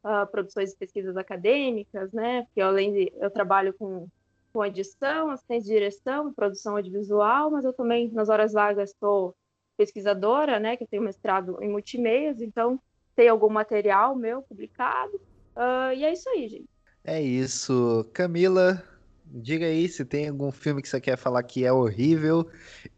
uh, 0.03 0.27
produções 0.29 0.73
e 0.73 0.77
pesquisas 0.77 1.17
acadêmicas, 1.17 2.13
né, 2.13 2.43
porque 2.47 2.61
além 2.61 2.93
de, 2.93 3.13
eu 3.15 3.31
trabalho 3.31 3.73
com, 3.75 4.09
com 4.53 4.65
edição, 4.65 5.31
assistência 5.31 5.69
de 5.69 5.73
direção, 5.73 6.35
produção 6.35 6.75
audiovisual, 6.75 7.53
mas 7.53 7.65
eu 7.65 7.73
também, 7.73 8.11
nas 8.11 8.29
horas 8.29 8.53
vagas, 8.53 8.91
estou 8.91 9.37
pesquisadora, 9.77 10.59
né, 10.59 10.77
que 10.77 10.83
eu 10.83 10.89
tenho 10.89 11.05
mestrado 11.05 11.63
em 11.63 11.69
multimeias, 11.69 12.43
então 12.43 12.81
tem 13.19 13.29
algum 13.29 13.49
material 13.49 14.15
meu 14.15 14.43
publicado. 14.43 15.17
Uh, 15.57 15.93
e 15.93 16.05
é 16.05 16.13
isso 16.13 16.29
aí, 16.29 16.47
gente. 16.47 16.69
É 17.03 17.21
isso. 17.21 18.09
Camila, 18.13 18.81
diga 19.27 19.67
aí 19.67 19.89
se 19.89 20.05
tem 20.05 20.29
algum 20.29 20.53
filme 20.53 20.81
que 20.81 20.89
você 20.89 21.01
quer 21.01 21.17
falar 21.17 21.43
que 21.43 21.65
é 21.65 21.73
horrível 21.73 22.49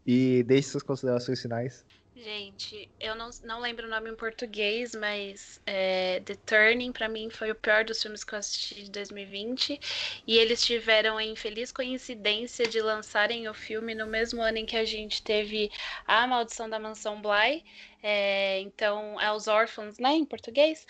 e 0.07 0.43
deixe 0.43 0.69
suas 0.69 0.83
considerações 0.83 1.41
finais. 1.41 1.87
Gente, 2.23 2.91
eu 3.01 3.15
não, 3.15 3.31
não 3.45 3.61
lembro 3.61 3.87
o 3.87 3.89
nome 3.89 4.11
em 4.11 4.15
português, 4.15 4.95
mas 4.95 5.59
é, 5.65 6.21
The 6.21 6.35
Turning 6.45 6.93
para 6.93 7.09
mim 7.09 7.31
foi 7.31 7.51
o 7.51 7.55
pior 7.55 7.83
dos 7.83 8.03
filmes 8.03 8.23
que 8.23 8.35
eu 8.35 8.39
assisti 8.39 8.75
de 8.83 8.91
2020. 8.91 9.81
E 10.27 10.37
eles 10.37 10.63
tiveram 10.63 11.17
a 11.17 11.25
infeliz 11.25 11.73
coincidência 11.73 12.67
de 12.67 12.79
lançarem 12.79 13.49
o 13.49 13.55
filme 13.55 13.95
no 13.95 14.07
mesmo 14.07 14.43
ano 14.43 14.59
em 14.59 14.67
que 14.67 14.77
a 14.77 14.85
gente 14.85 15.23
teve 15.23 15.71
A 16.07 16.27
Maldição 16.27 16.69
da 16.69 16.79
Mansão 16.79 17.23
Bly. 17.23 17.65
É, 18.03 18.61
então, 18.61 19.21
é 19.21 19.31
Os 19.33 19.47
Órfãos, 19.47 19.99
né, 19.99 20.13
em 20.13 20.25
português. 20.25 20.87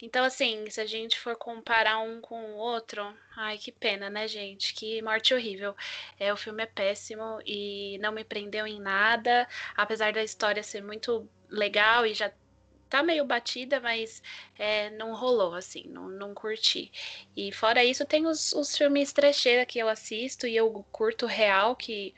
Então, 0.00 0.24
assim, 0.24 0.68
se 0.68 0.80
a 0.80 0.86
gente 0.86 1.18
for 1.18 1.36
comparar 1.36 2.00
um 2.00 2.20
com 2.20 2.40
o 2.52 2.56
outro, 2.56 3.02
ai, 3.36 3.56
que 3.58 3.70
pena, 3.70 4.10
né, 4.10 4.26
gente? 4.26 4.74
Que 4.74 5.00
morte 5.02 5.32
horrível. 5.32 5.76
É, 6.18 6.32
o 6.32 6.36
filme 6.36 6.62
é 6.62 6.66
péssimo 6.66 7.40
e 7.46 7.98
não 7.98 8.12
me 8.12 8.24
prendeu 8.24 8.66
em 8.66 8.80
nada, 8.80 9.48
apesar 9.76 10.12
da 10.12 10.22
história 10.22 10.62
ser 10.62 10.82
muito 10.82 11.28
legal 11.48 12.04
e 12.04 12.14
já 12.14 12.32
tá 12.92 13.02
meio 13.02 13.24
batida, 13.24 13.80
mas 13.80 14.22
é, 14.58 14.90
não 14.90 15.14
rolou, 15.14 15.54
assim, 15.54 15.84
não, 15.88 16.08
não 16.10 16.34
curti. 16.34 16.92
E 17.34 17.50
fora 17.50 17.82
isso, 17.82 18.04
tem 18.04 18.26
os, 18.26 18.52
os 18.52 18.76
filmes 18.76 19.12
trecheira 19.12 19.64
que 19.64 19.78
eu 19.78 19.88
assisto 19.88 20.46
e 20.46 20.54
eu 20.54 20.84
curto 20.92 21.24
real, 21.24 21.74
que 21.74 22.14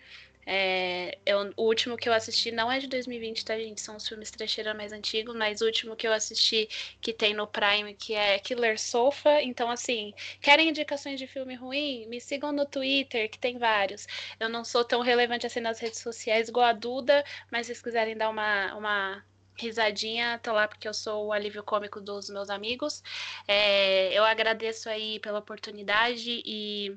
é, 0.46 1.18
eu, 1.24 1.52
o 1.56 1.62
último 1.64 1.96
que 1.96 2.08
eu 2.08 2.12
assisti 2.12 2.50
não 2.50 2.70
é 2.70 2.78
de 2.78 2.86
2020, 2.86 3.44
tá, 3.44 3.58
gente? 3.58 3.80
São 3.80 3.96
os 3.96 4.06
filmes 4.06 4.30
trecheira 4.30 4.74
mais 4.74 4.92
antigos, 4.92 5.34
mas 5.34 5.60
o 5.60 5.66
último 5.66 5.96
que 5.96 6.06
eu 6.06 6.12
assisti 6.12 6.68
que 7.00 7.12
tem 7.12 7.34
no 7.34 7.46
Prime, 7.46 7.94
que 7.94 8.14
é 8.14 8.38
Killer 8.38 8.78
Sofa. 8.78 9.42
Então, 9.42 9.70
assim, 9.70 10.12
querem 10.40 10.68
indicações 10.68 11.18
de 11.18 11.26
filme 11.26 11.54
ruim? 11.54 12.06
Me 12.08 12.20
sigam 12.20 12.52
no 12.52 12.66
Twitter, 12.66 13.30
que 13.30 13.38
tem 13.38 13.58
vários. 13.58 14.06
Eu 14.38 14.48
não 14.48 14.64
sou 14.64 14.84
tão 14.84 15.00
relevante 15.00 15.46
assim 15.46 15.60
nas 15.60 15.78
redes 15.78 16.00
sociais 16.00 16.48
igual 16.48 16.66
a 16.66 16.72
Duda, 16.72 17.24
mas 17.50 17.66
se 17.66 17.74
vocês 17.74 17.82
quiserem 17.82 18.16
dar 18.16 18.28
uma, 18.30 18.74
uma 18.74 19.24
risadinha, 19.56 20.38
tô 20.42 20.52
lá 20.52 20.66
porque 20.68 20.88
eu 20.88 20.94
sou 20.94 21.26
o 21.26 21.32
alívio 21.32 21.62
cômico 21.62 22.00
dos 22.00 22.28
meus 22.28 22.50
amigos. 22.50 23.02
É, 23.46 24.12
eu 24.12 24.24
agradeço 24.24 24.88
aí 24.88 25.20
pela 25.20 25.38
oportunidade 25.38 26.42
e 26.44 26.96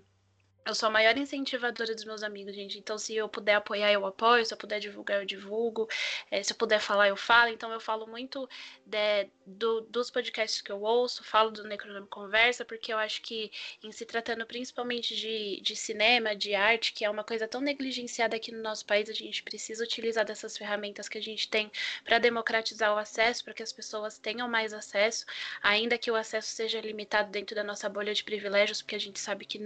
eu 0.68 0.76
sou 0.76 0.88
a 0.88 0.91
maior 0.91 1.18
incentivadora 1.18 1.95
dos 1.95 2.03
meus 2.03 2.23
amigos, 2.23 2.53
gente. 2.53 2.77
Então, 2.77 2.98
se 2.98 3.15
eu 3.15 3.30
puder 3.30 3.56
apoiar, 3.56 3.91
eu 3.91 4.06
apoio. 4.06 4.45
Se 4.45 4.53
eu 4.53 4.57
puder 4.57 4.80
divulgar, 4.80 5.19
eu 5.19 5.26
divulgo. 5.26 5.88
É, 6.30 6.44
se 6.44 6.52
eu 6.52 6.57
puder 6.57 6.80
falar, 6.81 7.07
eu 7.07 7.15
falo. 7.15 7.49
Então, 7.52 7.72
eu 7.72 7.80
falo 7.80 8.06
muito 8.06 8.49
de, 8.85 9.30
do, 9.45 9.81
dos 9.81 10.11
podcasts 10.11 10.61
que 10.61 10.72
eu 10.72 10.81
ouço, 10.81 11.23
falo 11.23 11.52
do 11.52 11.64
Necronome 11.64 12.07
Conversa, 12.07 12.65
porque 12.65 12.91
eu 12.91 12.98
acho 12.98 13.22
que, 13.22 13.49
em 13.81 13.91
se 13.94 14.06
tratando 14.06 14.45
principalmente 14.45 15.15
de, 15.15 15.61
de 15.61 15.76
cinema, 15.76 16.35
de 16.35 16.53
arte, 16.53 16.91
que 16.91 17.06
é 17.06 17.10
uma 17.10 17.23
coisa 17.23 17.48
tão 17.48 17.61
negligenciada 17.61 18.35
aqui 18.35 18.52
no 18.52 18.61
nosso 18.61 18.85
país, 18.85 19.10
a 19.10 19.14
gente 19.14 19.41
precisa 19.44 19.84
utilizar 19.84 20.26
dessas 20.26 20.57
ferramentas 20.57 21.07
que 21.07 21.18
a 21.18 21.22
gente 21.22 21.49
tem 21.49 21.72
para 22.03 22.19
democratizar 22.19 22.94
o 22.94 22.98
acesso, 22.98 23.44
para 23.44 23.53
que 23.53 23.64
as 23.64 23.72
pessoas 23.72 24.18
tenham 24.18 24.49
mais 24.49 24.73
acesso, 24.73 25.26
ainda 25.61 25.98
que 25.98 26.11
o 26.11 26.15
acesso 26.15 26.49
seja 26.49 26.81
limitado 26.81 27.31
dentro 27.31 27.56
da 27.56 27.64
nossa 27.64 27.88
bolha 27.88 28.14
de 28.14 28.23
privilégios, 28.23 28.81
porque 28.81 28.95
a 28.95 28.99
gente 28.99 29.19
sabe 29.19 29.45
que, 29.45 29.60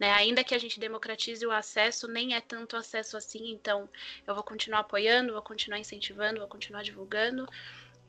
né, 0.00 0.10
ainda 0.10 0.42
que 0.48 0.54
a 0.54 0.58
gente 0.58 0.80
democratize 0.80 1.44
o 1.46 1.52
acesso, 1.52 2.08
nem 2.08 2.34
é 2.34 2.40
tanto 2.40 2.74
acesso 2.74 3.18
assim, 3.18 3.50
então 3.50 3.86
eu 4.26 4.34
vou 4.34 4.42
continuar 4.42 4.80
apoiando, 4.80 5.34
vou 5.34 5.42
continuar 5.42 5.78
incentivando, 5.78 6.40
vou 6.40 6.48
continuar 6.48 6.82
divulgando. 6.82 7.46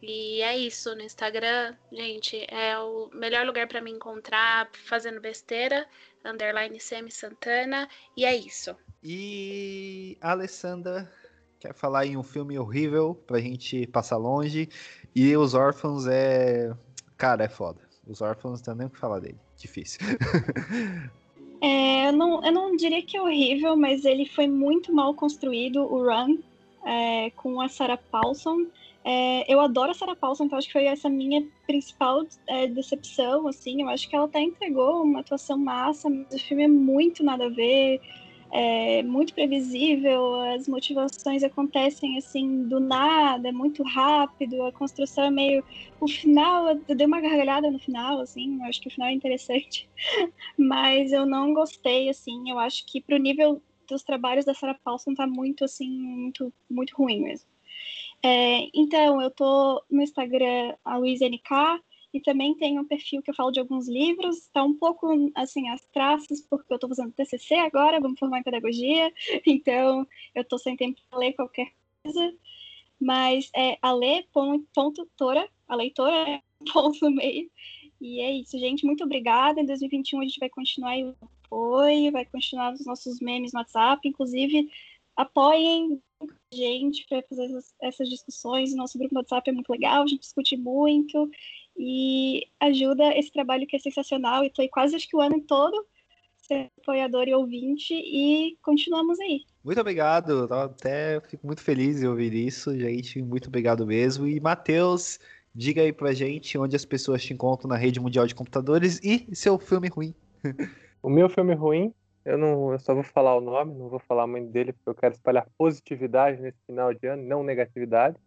E 0.02 0.41
é 0.41 0.57
isso, 0.57 0.95
no 0.95 1.02
Instagram, 1.02 1.76
gente, 1.91 2.48
é 2.49 2.80
o 2.80 3.10
melhor 3.14 3.45
lugar 3.45 3.68
para 3.68 3.82
me 3.82 3.91
encontrar 3.91 4.70
fazendo 4.86 5.20
besteira, 5.20 5.86
underline 6.24 6.80
Semi 6.80 7.11
Santana, 7.11 7.90
e 8.16 8.24
é 8.24 8.34
isso. 8.34 8.74
E 9.03 10.18
Alessandra, 10.22 11.11
quer 11.60 11.74
falar 11.74 12.06
em 12.06 12.16
um 12.16 12.24
filme 12.24 12.57
horrível 12.57 13.14
pra 13.28 13.41
gente 13.41 13.86
passar 13.88 14.16
longe. 14.16 14.70
E 15.14 15.36
Os 15.36 15.53
Órfãos 15.53 16.07
é. 16.07 16.74
Cara, 17.18 17.44
é 17.44 17.49
foda. 17.49 17.82
Os 18.07 18.22
Órfãos 18.22 18.60
não 18.60 18.66
tem 18.66 18.76
nem 18.76 18.88
o 18.88 18.90
que 18.90 18.98
falar 18.98 19.20
dele. 19.20 19.40
Difícil. 19.57 19.99
é, 21.61 22.07
eu, 22.07 22.14
não, 22.14 22.44
eu 22.44 22.52
não 22.52 22.76
diria 22.76 23.02
que 23.02 23.18
é 23.18 23.22
horrível, 23.22 23.76
mas 23.76 24.06
ele 24.06 24.26
foi 24.26 24.48
muito 24.48 24.94
mal 24.94 25.14
construído, 25.14 25.81
o 25.81 26.03
Run, 26.03 26.38
é, 26.86 27.30
com 27.31 27.60
a 27.60 27.68
Sarah 27.68 27.98
Paulson. 27.98 28.65
É, 29.03 29.52
eu 29.52 29.60
adoro 29.60 29.91
a 29.91 29.94
Sarah 29.94 30.15
Paulson, 30.15 30.45
então 30.45 30.57
acho 30.57 30.68
que 30.68 30.73
foi 30.73 30.86
essa 30.86 31.10
minha 31.10 31.45
principal 31.65 32.26
é, 32.48 32.68
decepção, 32.68 33.48
assim. 33.48 33.81
Eu 33.81 33.90
acho 33.90 34.10
que 34.10 34.15
ela 34.15 34.26
até 34.26 34.41
entregou 34.41 35.03
uma 35.03 35.19
atuação 35.19 35.57
massa, 35.57 36.10
mas 36.10 36.34
o 36.34 36.45
filme 36.45 36.64
é 36.64 36.68
muito 36.68 37.23
nada 37.23 37.45
a 37.45 37.49
ver 37.49 38.02
é 38.52 39.04
muito 39.04 39.34
previsível, 39.34 40.42
as 40.42 40.68
motivações 40.68 41.44
acontecem 41.44 42.18
assim 42.18 42.64
do 42.68 42.80
nada, 42.80 43.50
é 43.50 43.52
muito 43.52 43.84
rápido, 43.84 44.64
a 44.64 44.72
construção 44.72 45.26
é 45.26 45.32
meio. 45.32 45.64
O 46.00 46.08
final, 46.08 46.68
eu 46.88 46.96
dei 46.96 47.06
uma 47.06 47.22
gargalhada 47.22 47.70
no 47.70 47.80
final, 47.80 48.20
assim, 48.22 48.62
acho 48.64 48.82
que 48.82 48.88
o 48.88 48.92
final 48.92 49.10
é 49.10 49.14
interessante, 49.14 49.88
mas 50.58 51.12
eu 51.12 51.26
não 51.26 51.54
gostei, 51.54 52.10
assim, 52.10 52.50
eu 52.50 52.58
acho 52.58 52.86
que 52.86 53.02
pro 53.02 53.18
nível 53.18 53.62
dos 53.88 54.04
trabalhos 54.04 54.46
da 54.46 54.54
Sarah 54.54 54.78
Paulson 54.84 55.14
tá 55.14 55.28
muito, 55.28 55.64
assim, 55.64 55.90
muito, 55.90 56.54
muito 56.70 56.96
ruim 56.96 57.22
mesmo. 57.22 57.48
É, 58.22 58.68
então, 58.74 59.22
eu 59.22 59.32
tô 59.32 59.84
no 59.90 60.02
Instagram, 60.02 60.76
a 60.84 60.98
Luiz 60.98 61.22
NK, 61.22 61.82
e 62.14 62.19
também 62.19 62.56
tem 62.56 62.80
um 62.80 62.86
perfil 62.86 63.22
que 63.22 63.30
eu 63.30 63.36
falo 63.36 63.52
de 63.52 63.60
alguns 63.60 63.88
livros, 63.88 64.38
está 64.38 64.64
um 64.64 64.73
pouco 64.73 65.31
assim 65.36 65.69
as 65.69 65.86
traças, 65.94 66.41
porque 66.41 66.72
eu 66.73 66.76
estou 66.76 66.90
fazendo 66.90 67.14
TCC 67.14 67.56
agora, 67.56 67.99
vou 67.99 68.10
me 68.10 68.18
formar 68.18 68.40
em 68.40 68.44
pedagogia, 68.44 69.14
então 69.45 70.07
eu 70.34 70.41
estou 70.41 70.57
sem 70.57 70.76
tempo 70.76 70.99
para 71.10 71.19
ler 71.19 71.34
qualquer 71.34 71.72
coisa, 72.03 72.34
mas 72.99 73.49
é 73.56 73.77
ale.tora, 73.81 75.48
a 75.68 75.76
leitora 75.76 76.30
é 76.30 76.41
ponto 76.73 76.98
no 77.02 77.11
meio, 77.11 77.49
e 78.02 78.19
é 78.22 78.31
isso, 78.31 78.57
gente, 78.57 78.86
muito 78.86 79.03
obrigada, 79.03 79.61
em 79.61 79.65
2021 79.65 80.22
a 80.22 80.23
gente 80.23 80.40
vai 80.40 80.49
continuar 80.49 80.98
o 80.98 81.15
apoio, 81.45 82.11
vai 82.11 82.26
continuar 82.26 82.73
os 82.73 82.86
nossos 82.86 83.19
memes 83.19 83.53
no 83.53 83.60
WhatsApp, 83.60 84.07
inclusive 84.07 84.69
apoiem 85.15 86.02
a 86.22 86.56
gente 86.56 87.06
para 87.07 87.22
fazer 87.23 87.45
essas, 87.45 87.76
essas 87.81 88.10
discussões, 88.10 88.76
nosso 88.76 88.98
grupo 88.98 89.14
no 89.14 89.19
WhatsApp 89.19 89.49
é 89.49 89.53
muito 89.53 89.69
legal, 89.69 90.03
a 90.03 90.07
gente 90.07 90.22
discute 90.22 90.57
muito, 90.57 91.30
e 91.80 92.45
ajuda 92.60 93.18
esse 93.18 93.31
trabalho 93.31 93.65
que 93.65 93.77
é 93.77 93.80
sensacional. 93.80 94.43
E 94.43 94.51
aí 94.60 94.68
quase 94.68 94.97
acho 94.97 95.07
que 95.07 95.15
o 95.15 95.22
ano 95.22 95.41
todo 95.41 95.88
ser 96.38 96.69
apoiador 96.81 97.27
e 97.27 97.34
ouvinte 97.34 97.93
e 97.93 98.57
continuamos 98.61 99.19
aí. 99.19 99.41
Muito 99.64 99.80
obrigado, 99.80 100.51
até 100.51 101.22
fico 101.22 101.45
muito 101.45 101.61
feliz 101.61 102.01
em 102.01 102.07
ouvir 102.07 102.34
isso, 102.34 102.77
gente. 102.77 103.22
Muito 103.22 103.47
obrigado 103.47 103.85
mesmo. 103.85 104.27
E 104.27 104.39
Matheus, 104.39 105.19
diga 105.56 105.81
aí 105.81 105.93
pra 105.93 106.11
gente 106.11 106.57
onde 106.57 106.76
as 106.76 106.85
pessoas 106.85 107.23
te 107.23 107.34
encontram 107.34 107.69
na 107.69 107.77
rede 107.77 107.99
mundial 107.99 108.27
de 108.27 108.35
computadores 108.35 108.99
e 109.03 109.34
seu 109.34 109.57
filme 109.57 109.88
ruim. 109.88 110.14
O 111.01 111.10
meu 111.10 111.30
filme 111.30 111.53
ruim, 111.53 111.93
eu 112.26 112.38
não, 112.38 112.73
eu 112.73 112.80
só 112.80 112.93
vou 112.93 113.03
falar 113.03 113.34
o 113.34 113.39
nome, 113.39 113.73
não 113.73 113.88
vou 113.88 113.99
falar 113.99 114.27
muito 114.27 114.51
dele 114.51 114.73
porque 114.73 114.89
eu 114.89 114.93
quero 114.93 115.14
espalhar 115.14 115.47
positividade 115.57 116.41
nesse 116.41 116.57
final 116.68 116.93
de 116.93 117.07
ano, 117.07 117.23
não 117.23 117.41
negatividade. 117.41 118.18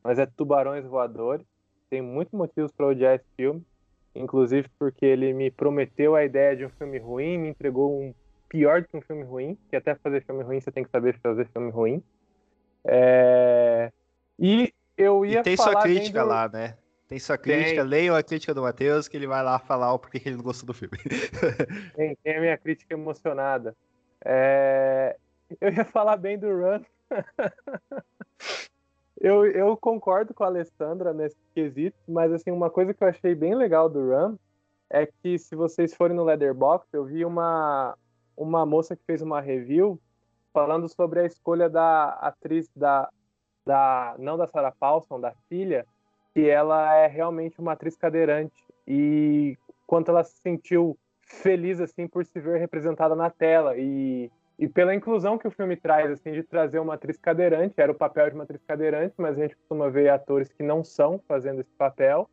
Mas 0.00 0.16
é 0.16 0.26
Tubarões 0.26 0.86
Voadores 0.86 1.44
tem 1.90 2.00
muitos 2.00 2.32
motivos 2.32 2.70
para 2.72 2.86
odiar 2.86 3.16
esse 3.16 3.26
filme, 3.36 3.62
inclusive 4.14 4.68
porque 4.78 5.04
ele 5.04 5.32
me 5.34 5.50
prometeu 5.50 6.14
a 6.14 6.24
ideia 6.24 6.56
de 6.56 6.64
um 6.64 6.70
filme 6.70 6.98
ruim, 6.98 7.36
me 7.36 7.48
entregou 7.48 8.00
um 8.00 8.14
pior 8.48 8.80
do 8.80 8.88
que 8.88 8.96
um 8.96 9.02
filme 9.02 9.24
ruim, 9.24 9.58
que 9.68 9.76
até 9.76 9.94
fazer 9.96 10.24
filme 10.24 10.42
ruim 10.42 10.60
você 10.60 10.70
tem 10.70 10.84
que 10.84 10.90
saber 10.90 11.18
fazer 11.18 11.46
filme 11.48 11.70
ruim. 11.70 12.02
É... 12.84 13.92
E 14.38 14.72
eu 14.96 15.26
ia 15.26 15.40
e 15.40 15.42
tem 15.42 15.56
sua 15.56 15.82
crítica 15.82 16.22
do... 16.22 16.28
lá, 16.28 16.48
né? 16.48 16.76
Tem 17.08 17.18
sua 17.18 17.36
crítica, 17.36 17.82
tem. 17.82 17.90
leiam 17.90 18.14
a 18.14 18.22
crítica 18.22 18.54
do 18.54 18.62
Matheus, 18.62 19.08
que 19.08 19.16
ele 19.16 19.26
vai 19.26 19.42
lá 19.42 19.58
falar 19.58 19.92
o 19.92 19.98
porquê 19.98 20.20
que 20.20 20.28
ele 20.28 20.36
não 20.36 20.44
gostou 20.44 20.68
do 20.68 20.74
filme. 20.74 20.96
tem, 21.96 22.16
tem 22.22 22.36
a 22.36 22.40
minha 22.40 22.56
crítica 22.56 22.94
emocionada. 22.94 23.76
É... 24.24 25.16
Eu 25.60 25.72
ia 25.72 25.84
falar 25.84 26.16
bem 26.16 26.38
do 26.38 26.46
Run. 26.46 26.84
Eu, 29.20 29.44
eu 29.44 29.76
concordo 29.76 30.32
com 30.32 30.42
a 30.42 30.46
Alessandra 30.46 31.12
nesse 31.12 31.36
quesito, 31.54 31.98
mas 32.08 32.32
assim, 32.32 32.50
uma 32.50 32.70
coisa 32.70 32.94
que 32.94 33.04
eu 33.04 33.08
achei 33.08 33.34
bem 33.34 33.54
legal 33.54 33.88
do 33.88 34.08
Run 34.08 34.36
é 34.88 35.06
que 35.06 35.38
se 35.38 35.54
vocês 35.54 35.94
forem 35.94 36.16
no 36.16 36.24
Leatherbox, 36.24 36.86
eu 36.94 37.04
vi 37.04 37.24
uma, 37.24 37.94
uma 38.34 38.64
moça 38.64 38.96
que 38.96 39.04
fez 39.04 39.20
uma 39.20 39.40
review 39.40 40.00
falando 40.54 40.88
sobre 40.88 41.20
a 41.20 41.26
escolha 41.26 41.68
da 41.68 42.14
atriz 42.14 42.68
da, 42.74 43.10
da 43.64 44.16
não 44.18 44.38
da 44.38 44.46
Sarah 44.46 44.72
Paulson, 44.72 45.20
da 45.20 45.34
filha, 45.48 45.86
que 46.32 46.48
ela 46.48 46.94
é 46.96 47.06
realmente 47.06 47.60
uma 47.60 47.72
atriz 47.72 47.96
cadeirante. 47.96 48.64
E 48.86 49.56
quanto 49.86 50.10
ela 50.10 50.24
se 50.24 50.36
sentiu 50.38 50.98
feliz 51.22 51.78
assim 51.78 52.08
por 52.08 52.24
se 52.24 52.40
ver 52.40 52.58
representada 52.58 53.14
na 53.14 53.28
tela. 53.28 53.76
E 53.76 54.30
e 54.60 54.68
pela 54.68 54.94
inclusão 54.94 55.38
que 55.38 55.48
o 55.48 55.50
filme 55.50 55.74
traz, 55.74 56.10
assim, 56.10 56.32
de 56.32 56.42
trazer 56.42 56.78
uma 56.80 56.92
atriz 56.92 57.16
cadeirante, 57.16 57.72
era 57.78 57.90
o 57.90 57.94
papel 57.94 58.28
de 58.28 58.34
uma 58.34 58.44
atriz 58.44 58.62
cadeirante, 58.62 59.14
mas 59.16 59.38
a 59.38 59.40
gente 59.40 59.56
costuma 59.56 59.88
ver 59.88 60.10
atores 60.10 60.52
que 60.52 60.62
não 60.62 60.84
são 60.84 61.18
fazendo 61.26 61.62
esse 61.62 61.72
papel, 61.78 62.28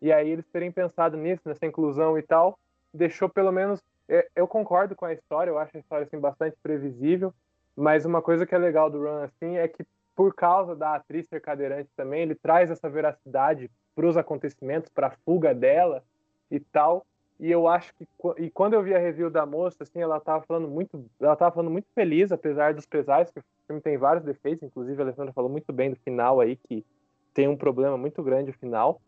e 0.00 0.12
aí 0.12 0.30
eles 0.30 0.46
terem 0.46 0.70
pensado 0.70 1.16
nisso, 1.16 1.42
nessa 1.44 1.66
inclusão 1.66 2.16
e 2.16 2.22
tal, 2.22 2.56
deixou 2.94 3.28
pelo 3.28 3.50
menos, 3.50 3.82
é, 4.08 4.28
eu 4.36 4.46
concordo 4.46 4.94
com 4.94 5.06
a 5.06 5.12
história, 5.12 5.50
eu 5.50 5.58
acho 5.58 5.76
a 5.76 5.80
história, 5.80 6.04
assim, 6.04 6.20
bastante 6.20 6.56
previsível, 6.62 7.34
mas 7.74 8.04
uma 8.04 8.22
coisa 8.22 8.46
que 8.46 8.54
é 8.54 8.58
legal 8.58 8.88
do 8.88 9.02
Run, 9.02 9.24
assim, 9.24 9.56
é 9.56 9.66
que 9.66 9.84
por 10.14 10.36
causa 10.36 10.76
da 10.76 10.94
atriz 10.94 11.26
ser 11.26 11.40
cadeirante 11.40 11.90
também, 11.96 12.22
ele 12.22 12.36
traz 12.36 12.70
essa 12.70 12.88
veracidade 12.88 13.68
para 13.92 14.06
os 14.06 14.16
acontecimentos, 14.16 14.88
para 14.88 15.08
a 15.08 15.16
fuga 15.24 15.52
dela 15.52 16.04
e 16.48 16.60
tal, 16.60 17.04
e 17.42 17.50
eu 17.50 17.66
acho 17.66 17.92
que 17.96 18.06
e 18.38 18.48
quando 18.48 18.74
eu 18.74 18.84
vi 18.84 18.94
a 18.94 19.00
review 19.00 19.28
da 19.28 19.44
moça, 19.44 19.82
assim, 19.82 20.00
ela 20.00 20.20
tava 20.20 20.44
falando 20.46 20.68
muito, 20.68 21.04
ela 21.18 21.34
tava 21.34 21.52
falando 21.52 21.72
muito 21.72 21.88
feliz, 21.92 22.30
apesar 22.30 22.72
dos 22.72 22.86
pesares, 22.86 23.32
que 23.32 23.40
o 23.40 23.44
filme 23.66 23.82
tem 23.82 23.98
vários 23.98 24.24
defeitos, 24.24 24.62
inclusive 24.62 25.02
a 25.02 25.04
Alessandra 25.04 25.32
falou 25.32 25.50
muito 25.50 25.72
bem 25.72 25.90
do 25.90 25.96
final 25.96 26.38
aí 26.38 26.54
que 26.54 26.86
tem 27.34 27.48
um 27.48 27.56
problema 27.56 27.98
muito 27.98 28.22
grande 28.22 28.52
o 28.52 28.58
final. 28.60 29.02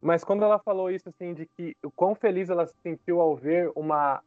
Mas 0.00 0.24
quando 0.24 0.42
ela 0.42 0.58
falou 0.58 0.90
isso 0.90 1.10
assim 1.10 1.34
de 1.34 1.44
que 1.44 1.76
o 1.84 1.90
quão 1.90 2.14
feliz 2.14 2.48
ela 2.48 2.66
se 2.66 2.74
sentiu 2.82 3.20
ao 3.20 3.36
ver 3.36 3.70
uma 3.76 4.22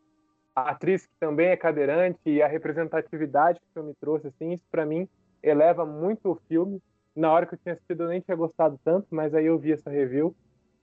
atriz 0.55 1.07
que 1.07 1.15
também 1.19 1.47
é 1.47 1.57
cadeirante 1.57 2.19
e 2.27 2.43
a 2.43 2.47
representatividade 2.47 3.59
que 3.59 3.65
o 3.71 3.73
filme 3.73 3.95
trouxe 3.99 4.27
assim, 4.27 4.53
isso 4.53 4.65
para 4.69 4.85
mim 4.85 5.09
eleva 5.41 5.83
muito 5.83 6.29
o 6.29 6.35
filme. 6.47 6.79
Na 7.15 7.33
hora 7.33 7.47
que 7.47 7.55
eu 7.55 7.59
tinha 7.59 7.73
assistido 7.73 8.03
eu 8.03 8.09
nem 8.09 8.21
tinha 8.21 8.37
gostado 8.37 8.79
tanto, 8.83 9.07
mas 9.09 9.33
aí 9.33 9.47
eu 9.47 9.57
vi 9.57 9.71
essa 9.71 9.89
review 9.89 10.35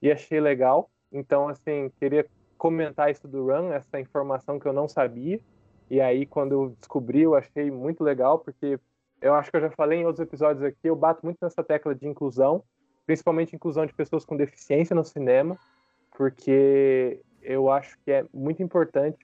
e 0.03 0.11
achei 0.11 0.41
legal. 0.41 0.91
Então, 1.13 1.49
assim, 1.49 1.93
queria 2.01 2.27
comentar 2.65 3.11
isso 3.11 3.29
do 3.29 3.45
Run, 3.45 3.73
essa 3.73 4.01
informação 4.01 4.59
que 4.59 4.67
eu 4.67 4.73
não 4.73 4.89
sabia. 4.89 5.39
E 5.91 6.01
aí, 6.01 6.25
quando 6.25 6.53
eu 6.53 6.77
descobri, 6.81 7.21
eu 7.21 7.35
achei 7.35 7.71
muito 7.71 8.03
legal, 8.03 8.39
porque 8.39 8.81
eu 9.21 9.35
acho 9.35 9.51
que 9.51 9.59
eu 9.59 9.61
já 9.61 9.71
falei 9.71 10.01
em 10.01 10.07
outros 10.07 10.27
episódios 10.27 10.65
aqui, 10.65 10.79
eu 10.89 10.97
bato 10.97 11.21
muito 11.23 11.37
nessa 11.43 11.63
tecla 11.63 11.95
de 11.95 12.09
inclusão, 12.09 12.65
principalmente 13.05 13.55
inclusão 13.55 13.85
de 13.85 13.93
pessoas 13.93 14.25
com 14.25 14.35
deficiência 14.35 14.97
no 14.97 15.05
cinema, 15.05 15.59
porque 16.17 17.21
eu 17.43 17.71
acho 17.71 17.99
que 18.03 18.11
é 18.11 18.25
muito 18.33 18.63
importante 18.63 19.19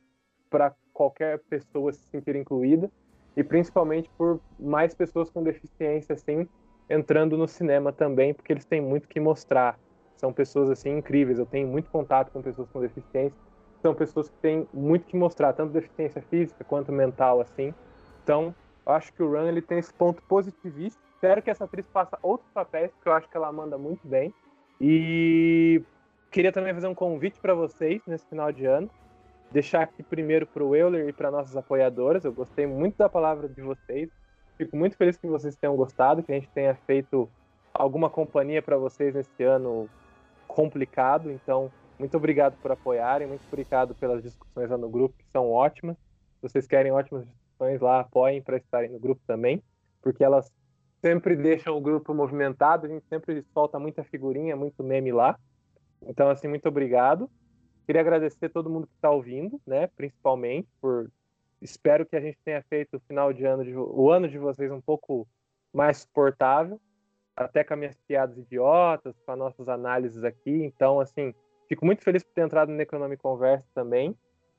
para 0.50 0.74
qualquer 0.92 1.38
pessoa 1.48 1.94
se 1.94 2.02
sentir 2.10 2.36
incluída, 2.36 2.90
e 3.34 3.42
principalmente 3.42 4.10
por 4.18 4.38
mais 4.58 4.94
pessoas 4.94 5.30
com 5.30 5.42
deficiência, 5.42 6.12
assim, 6.12 6.46
entrando 6.90 7.38
no 7.38 7.48
cinema 7.48 7.90
também, 7.90 8.34
porque 8.34 8.52
eles 8.52 8.66
têm 8.66 8.82
muito 8.82 9.08
que 9.08 9.18
mostrar 9.18 9.78
são 10.20 10.32
pessoas 10.32 10.70
assim 10.70 10.98
incríveis. 10.98 11.38
Eu 11.38 11.46
tenho 11.46 11.66
muito 11.66 11.90
contato 11.90 12.30
com 12.30 12.42
pessoas 12.42 12.68
com 12.70 12.80
deficiência. 12.80 13.36
São 13.82 13.94
pessoas 13.94 14.28
que 14.28 14.36
têm 14.36 14.68
muito 14.72 15.06
que 15.06 15.16
mostrar, 15.16 15.54
tanto 15.54 15.72
deficiência 15.72 16.20
física 16.22 16.62
quanto 16.64 16.92
mental, 16.92 17.40
assim. 17.40 17.74
Então, 18.22 18.54
eu 18.86 18.92
acho 18.92 19.12
que 19.12 19.22
o 19.22 19.30
Run 19.30 19.46
ele 19.46 19.62
tem 19.62 19.78
esse 19.78 19.92
ponto 19.92 20.22
positivista. 20.22 21.00
Espero 21.14 21.42
que 21.42 21.50
essa 21.50 21.64
atriz 21.64 21.86
faça 21.88 22.18
outros 22.22 22.50
papéis, 22.50 22.90
porque 22.92 23.08
eu 23.08 23.12
acho 23.12 23.28
que 23.28 23.36
ela 23.36 23.50
manda 23.50 23.78
muito 23.78 24.06
bem. 24.06 24.32
E 24.78 25.82
queria 26.30 26.52
também 26.52 26.74
fazer 26.74 26.86
um 26.86 26.94
convite 26.94 27.40
para 27.40 27.54
vocês 27.54 28.02
nesse 28.06 28.26
final 28.26 28.52
de 28.52 28.66
ano. 28.66 28.90
Deixar 29.50 29.82
aqui 29.82 30.02
primeiro 30.02 30.46
para 30.46 30.62
o 30.62 30.76
Euler 30.76 31.08
e 31.08 31.12
para 31.12 31.30
nossas 31.30 31.56
apoiadoras. 31.56 32.24
Eu 32.24 32.32
gostei 32.32 32.66
muito 32.66 32.96
da 32.96 33.08
palavra 33.08 33.48
de 33.48 33.62
vocês. 33.62 34.10
Fico 34.56 34.76
muito 34.76 34.96
feliz 34.96 35.16
que 35.16 35.26
vocês 35.26 35.56
tenham 35.56 35.74
gostado, 35.74 36.22
que 36.22 36.30
a 36.30 36.34
gente 36.34 36.50
tenha 36.50 36.74
feito 36.74 37.28
alguma 37.72 38.10
companhia 38.10 38.60
para 38.60 38.76
vocês 38.76 39.14
nesse 39.14 39.42
ano 39.42 39.88
complicado. 40.54 41.30
Então, 41.30 41.70
muito 41.98 42.16
obrigado 42.16 42.56
por 42.60 42.72
apoiarem, 42.72 43.28
muito 43.28 43.42
obrigado 43.46 43.94
pelas 43.94 44.22
discussões 44.22 44.70
lá 44.70 44.78
no 44.78 44.88
grupo, 44.88 45.16
que 45.16 45.26
são 45.30 45.50
ótimas. 45.50 45.96
Se 45.96 46.48
vocês 46.48 46.66
querem 46.66 46.92
ótimas 46.92 47.26
discussões 47.26 47.80
lá, 47.80 48.00
apoiem 48.00 48.42
para 48.42 48.56
estarem 48.56 48.90
no 48.90 48.98
grupo 48.98 49.20
também, 49.26 49.62
porque 50.00 50.24
elas 50.24 50.50
sempre 51.00 51.36
deixam 51.36 51.76
o 51.76 51.80
grupo 51.80 52.14
movimentado, 52.14 52.86
a 52.86 52.88
gente 52.88 53.06
sempre 53.08 53.44
solta 53.52 53.78
muita 53.78 54.04
figurinha, 54.04 54.56
muito 54.56 54.82
meme 54.82 55.12
lá. 55.12 55.38
Então, 56.02 56.28
assim, 56.28 56.48
muito 56.48 56.68
obrigado. 56.68 57.28
Queria 57.86 58.00
agradecer 58.00 58.48
todo 58.48 58.70
mundo 58.70 58.86
que 58.86 58.94
está 58.94 59.10
ouvindo, 59.10 59.60
né, 59.66 59.88
principalmente 59.88 60.68
por 60.80 61.10
espero 61.60 62.06
que 62.06 62.16
a 62.16 62.20
gente 62.20 62.38
tenha 62.42 62.62
feito 62.62 62.96
o 62.96 63.00
final 63.00 63.32
de 63.32 63.44
ano 63.44 63.64
de, 63.64 63.76
o 63.76 64.10
ano 64.10 64.28
de 64.28 64.38
vocês 64.38 64.70
um 64.72 64.80
pouco 64.80 65.28
mais 65.72 65.98
suportável, 65.98 66.80
até 67.44 67.64
com 67.64 67.74
as 67.74 67.78
minhas 67.78 67.96
piadas 68.06 68.36
idiotas, 68.36 69.14
com 69.24 69.32
as 69.32 69.38
nossas 69.38 69.68
análises 69.68 70.22
aqui. 70.24 70.62
Então, 70.64 71.00
assim, 71.00 71.34
fico 71.68 71.84
muito 71.86 72.02
feliz 72.02 72.22
por 72.22 72.32
ter 72.32 72.42
entrado 72.42 72.70
no 72.70 72.80
Economic 72.80 73.22
Conversa 73.22 73.66
também. 73.74 74.14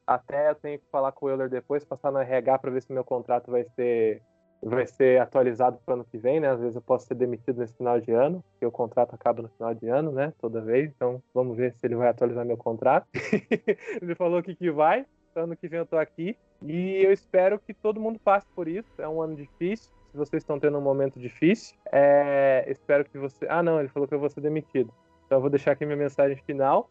Até 0.05 0.49
eu 0.49 0.55
tenho 0.55 0.79
que 0.79 0.85
falar 0.91 1.11
com 1.11 1.27
o 1.27 1.29
Euler 1.29 1.49
depois, 1.49 1.85
passar 1.85 2.11
no 2.11 2.19
RH 2.19 2.57
para 2.59 2.71
ver 2.71 2.81
se 2.81 2.91
meu 2.91 3.03
contrato 3.03 3.51
vai 3.51 3.63
ser 3.63 4.21
vai 4.63 4.85
ser 4.85 5.19
atualizado 5.19 5.79
para 5.83 5.93
o 5.93 5.95
ano 5.95 6.05
que 6.05 6.19
vem, 6.19 6.39
né? 6.39 6.49
Às 6.49 6.59
vezes 6.59 6.75
eu 6.75 6.81
posso 6.81 7.07
ser 7.07 7.15
demitido 7.15 7.57
nesse 7.57 7.73
final 7.75 7.99
de 7.99 8.11
ano, 8.11 8.43
porque 8.51 8.65
o 8.65 8.71
contrato 8.71 9.15
acaba 9.15 9.41
no 9.41 9.49
final 9.49 9.73
de 9.73 9.87
ano, 9.87 10.11
né? 10.11 10.33
Toda 10.39 10.61
vez. 10.61 10.91
Então 10.95 11.21
vamos 11.33 11.57
ver 11.57 11.73
se 11.73 11.85
ele 11.85 11.95
vai 11.95 12.09
atualizar 12.09 12.45
meu 12.45 12.57
contrato. 12.57 13.07
ele 14.01 14.13
falou 14.15 14.41
que, 14.43 14.55
que 14.55 14.69
vai. 14.69 15.05
Ano 15.35 15.55
que 15.55 15.67
vem 15.67 15.79
eu 15.79 15.85
tô 15.85 15.97
aqui. 15.97 16.37
E 16.61 17.03
eu 17.03 17.11
espero 17.11 17.57
que 17.57 17.73
todo 17.73 17.99
mundo 17.99 18.19
passe 18.19 18.45
por 18.53 18.67
isso. 18.67 18.89
É 18.99 19.07
um 19.07 19.21
ano 19.21 19.35
difícil. 19.35 19.91
Se 20.11 20.17
vocês 20.17 20.43
estão 20.43 20.59
tendo 20.59 20.77
um 20.77 20.81
momento 20.81 21.19
difícil, 21.19 21.75
é... 21.91 22.65
espero 22.67 23.05
que 23.05 23.17
você. 23.17 23.47
Ah, 23.49 23.63
não, 23.63 23.79
ele 23.79 23.89
falou 23.89 24.07
que 24.07 24.13
eu 24.13 24.19
vou 24.19 24.29
ser 24.29 24.41
demitido. 24.41 24.93
Então 25.25 25.37
eu 25.37 25.41
vou 25.41 25.49
deixar 25.49 25.71
aqui 25.71 25.85
minha 25.85 25.97
mensagem 25.97 26.37
final. 26.45 26.89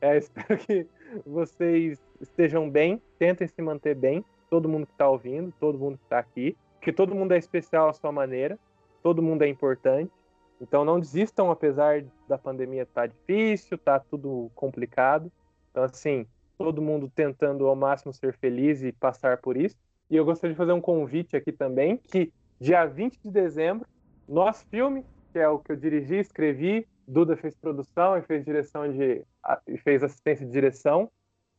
É, 0.00 0.16
espero 0.18 0.58
que 0.58 0.86
vocês 1.26 2.00
estejam 2.20 2.68
bem, 2.68 3.00
tentem 3.18 3.46
se 3.46 3.60
manter 3.60 3.94
bem, 3.94 4.24
todo 4.48 4.68
mundo 4.68 4.86
que 4.86 4.92
está 4.92 5.08
ouvindo, 5.08 5.52
todo 5.60 5.78
mundo 5.78 5.98
que 5.98 6.04
está 6.04 6.18
aqui 6.18 6.56
porque 6.84 6.92
todo 6.92 7.14
mundo 7.14 7.32
é 7.32 7.38
especial 7.38 7.88
à 7.88 7.94
sua 7.94 8.12
maneira, 8.12 8.58
todo 9.02 9.22
mundo 9.22 9.40
é 9.40 9.48
importante. 9.48 10.12
Então 10.60 10.84
não 10.84 11.00
desistam, 11.00 11.50
apesar 11.50 12.04
da 12.28 12.36
pandemia 12.36 12.82
estar 12.82 13.00
tá 13.00 13.06
difícil, 13.06 13.78
tá 13.78 13.98
tudo 13.98 14.50
complicado. 14.54 15.32
Então, 15.70 15.82
assim, 15.82 16.26
todo 16.58 16.82
mundo 16.82 17.10
tentando 17.14 17.66
ao 17.66 17.74
máximo 17.74 18.12
ser 18.12 18.36
feliz 18.36 18.82
e 18.82 18.92
passar 18.92 19.38
por 19.38 19.56
isso. 19.56 19.78
E 20.10 20.16
eu 20.16 20.26
gostaria 20.26 20.52
de 20.52 20.58
fazer 20.58 20.72
um 20.72 20.80
convite 20.80 21.34
aqui 21.34 21.52
também, 21.52 21.96
que 21.96 22.30
dia 22.64 22.84
20 22.86 23.20
de 23.22 23.30
dezembro, 23.30 23.86
nosso 24.26 24.66
filme, 24.68 25.04
que 25.30 25.38
é 25.38 25.46
o 25.46 25.58
que 25.58 25.72
eu 25.72 25.76
dirigi, 25.76 26.16
escrevi, 26.16 26.88
Duda 27.06 27.36
fez 27.36 27.54
produção 27.54 28.16
e 28.16 28.22
fez 28.22 28.42
direção 28.42 28.90
de 28.90 29.22
e 29.68 29.76
fez 29.76 30.02
assistência 30.02 30.46
de 30.46 30.50
direção. 30.50 31.10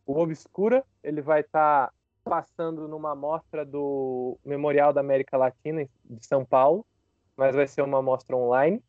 O 0.04 0.20
Obscura, 0.20 0.84
ele 1.04 1.22
vai 1.22 1.42
estar 1.42 1.90
tá 1.90 1.94
passando 2.24 2.88
numa 2.88 3.14
mostra 3.14 3.64
do 3.64 4.40
Memorial 4.44 4.92
da 4.92 5.02
América 5.02 5.38
Latina 5.38 5.88
de 6.04 6.26
São 6.26 6.44
Paulo, 6.44 6.84
mas 7.38 7.56
vai 7.56 7.68
ser 7.68 7.84
uma 7.84 8.02
mostra 8.02 8.36
online. 8.36 8.84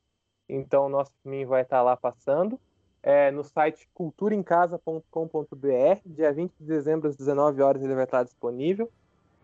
Então, 0.49 0.87
o 0.87 0.89
nosso 0.89 1.13
filme 1.23 1.45
vai 1.45 1.61
estar 1.61 1.83
lá 1.83 1.99
passando. 1.99 2.59
É, 3.03 3.31
no 3.31 3.45
site 3.45 3.87
culturaemcasa.com.br, 3.93 6.01
dia 6.07 6.33
20 6.33 6.55
de 6.59 6.65
dezembro, 6.65 7.11
às 7.11 7.17
19 7.17 7.61
horas, 7.61 7.83
ele 7.83 7.95
vai 7.95 8.05
estar 8.05 8.25
disponível. 8.25 8.91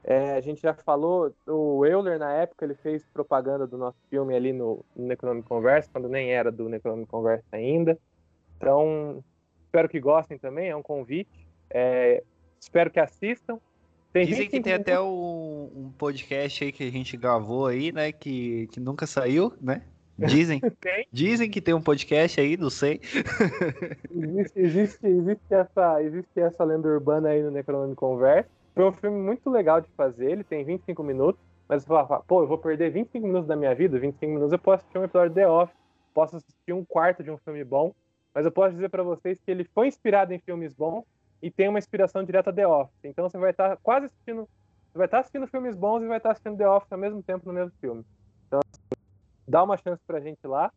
É, 0.04 0.32
a 0.32 0.40
gente 0.40 0.60
já 0.60 0.74
falou, 0.74 1.32
o 1.46 1.86
Euler, 1.86 2.18
na 2.18 2.32
época, 2.32 2.64
ele 2.64 2.74
fez 2.74 3.04
propaganda 3.14 3.66
do 3.66 3.78
nosso 3.78 3.98
filme 4.10 4.34
ali 4.34 4.52
no, 4.52 4.84
no 4.96 5.42
Conversa, 5.44 5.88
quando 5.92 6.08
nem 6.08 6.32
era 6.32 6.50
do 6.50 6.68
Necronome 6.68 7.06
Conversa 7.06 7.46
ainda. 7.52 7.96
Então, 8.56 9.22
espero 9.64 9.88
que 9.88 10.00
gostem 10.00 10.38
também, 10.38 10.70
é 10.70 10.76
um 10.76 10.82
convite. 10.82 11.46
É, 11.70 12.22
espero 12.58 12.90
que 12.90 12.98
assistam. 12.98 13.58
Tem 14.12 14.26
Dizem 14.26 14.48
que 14.48 14.60
tem 14.60 14.74
até 14.74 15.00
um, 15.00 15.70
um, 15.74 15.92
podcast 15.96 16.64
aí 16.64 16.72
que 16.72 16.86
a 16.86 16.90
gente 16.90 17.16
gravou 17.16 17.66
aí, 17.66 17.92
né? 17.92 18.12
Que, 18.12 18.66
que 18.66 18.78
nunca 18.78 19.06
saiu, 19.06 19.54
né? 19.60 19.82
Dizem. 20.18 20.60
Dizem 21.10 21.50
que 21.50 21.62
tem 21.62 21.72
um 21.72 21.80
podcast 21.80 22.38
aí, 22.40 22.56
não 22.56 22.68
sei. 22.68 23.00
existe, 24.10 24.58
existe, 24.58 25.06
existe, 25.06 25.42
essa, 25.54 26.02
existe 26.02 26.40
essa 26.40 26.62
lenda 26.62 26.88
urbana 26.88 27.30
aí 27.30 27.42
no 27.42 27.50
Necronome 27.50 27.94
Conversa. 27.94 28.50
Foi 28.74 28.84
um 28.84 28.92
filme 28.92 29.18
muito 29.18 29.50
legal 29.50 29.80
de 29.80 29.88
fazer, 29.90 30.30
ele 30.30 30.44
tem 30.44 30.64
25 30.64 31.02
minutos, 31.02 31.40
mas 31.68 31.82
você 31.82 31.88
fala, 31.88 32.22
pô, 32.22 32.42
eu 32.42 32.46
vou 32.46 32.58
perder 32.58 32.90
25 32.90 33.26
minutos 33.26 33.46
da 33.46 33.56
minha 33.56 33.74
vida, 33.74 33.98
25 33.98 34.32
minutos 34.32 34.52
eu 34.52 34.58
posso 34.58 34.82
assistir 34.82 34.98
um 34.98 35.04
episódio 35.04 35.30
de 35.30 35.34
The 35.34 35.48
Office, 35.48 35.76
posso 36.14 36.36
assistir 36.36 36.72
um 36.72 36.84
quarto 36.84 37.22
de 37.22 37.30
um 37.30 37.36
filme 37.38 37.64
bom, 37.64 37.94
mas 38.34 38.44
eu 38.46 38.52
posso 38.52 38.74
dizer 38.74 38.88
para 38.88 39.02
vocês 39.02 39.38
que 39.40 39.50
ele 39.50 39.64
foi 39.74 39.88
inspirado 39.88 40.32
em 40.32 40.38
filmes 40.38 40.72
bons 40.72 41.04
e 41.42 41.50
tem 41.50 41.68
uma 41.68 41.78
inspiração 41.78 42.24
direta 42.24 42.52
The 42.52 42.66
Office. 42.66 43.04
Então 43.04 43.28
você 43.28 43.36
vai 43.38 43.50
estar 43.50 43.76
quase 43.82 44.06
assistindo, 44.06 44.48
você 44.90 44.98
vai 44.98 45.06
estar 45.06 45.20
assistindo 45.20 45.46
filmes 45.46 45.76
bons 45.76 46.02
e 46.02 46.06
vai 46.06 46.16
estar 46.16 46.30
assistindo 46.30 46.56
The 46.56 46.68
Office 46.68 46.92
ao 46.92 46.98
mesmo 46.98 47.22
tempo 47.22 47.46
no 47.46 47.52
mesmo 47.52 47.72
filme. 47.80 48.04
Então, 48.46 48.60
dá 49.46 49.62
uma 49.62 49.76
chance 49.76 50.02
pra 50.06 50.20
gente 50.20 50.46
lá. 50.46 50.72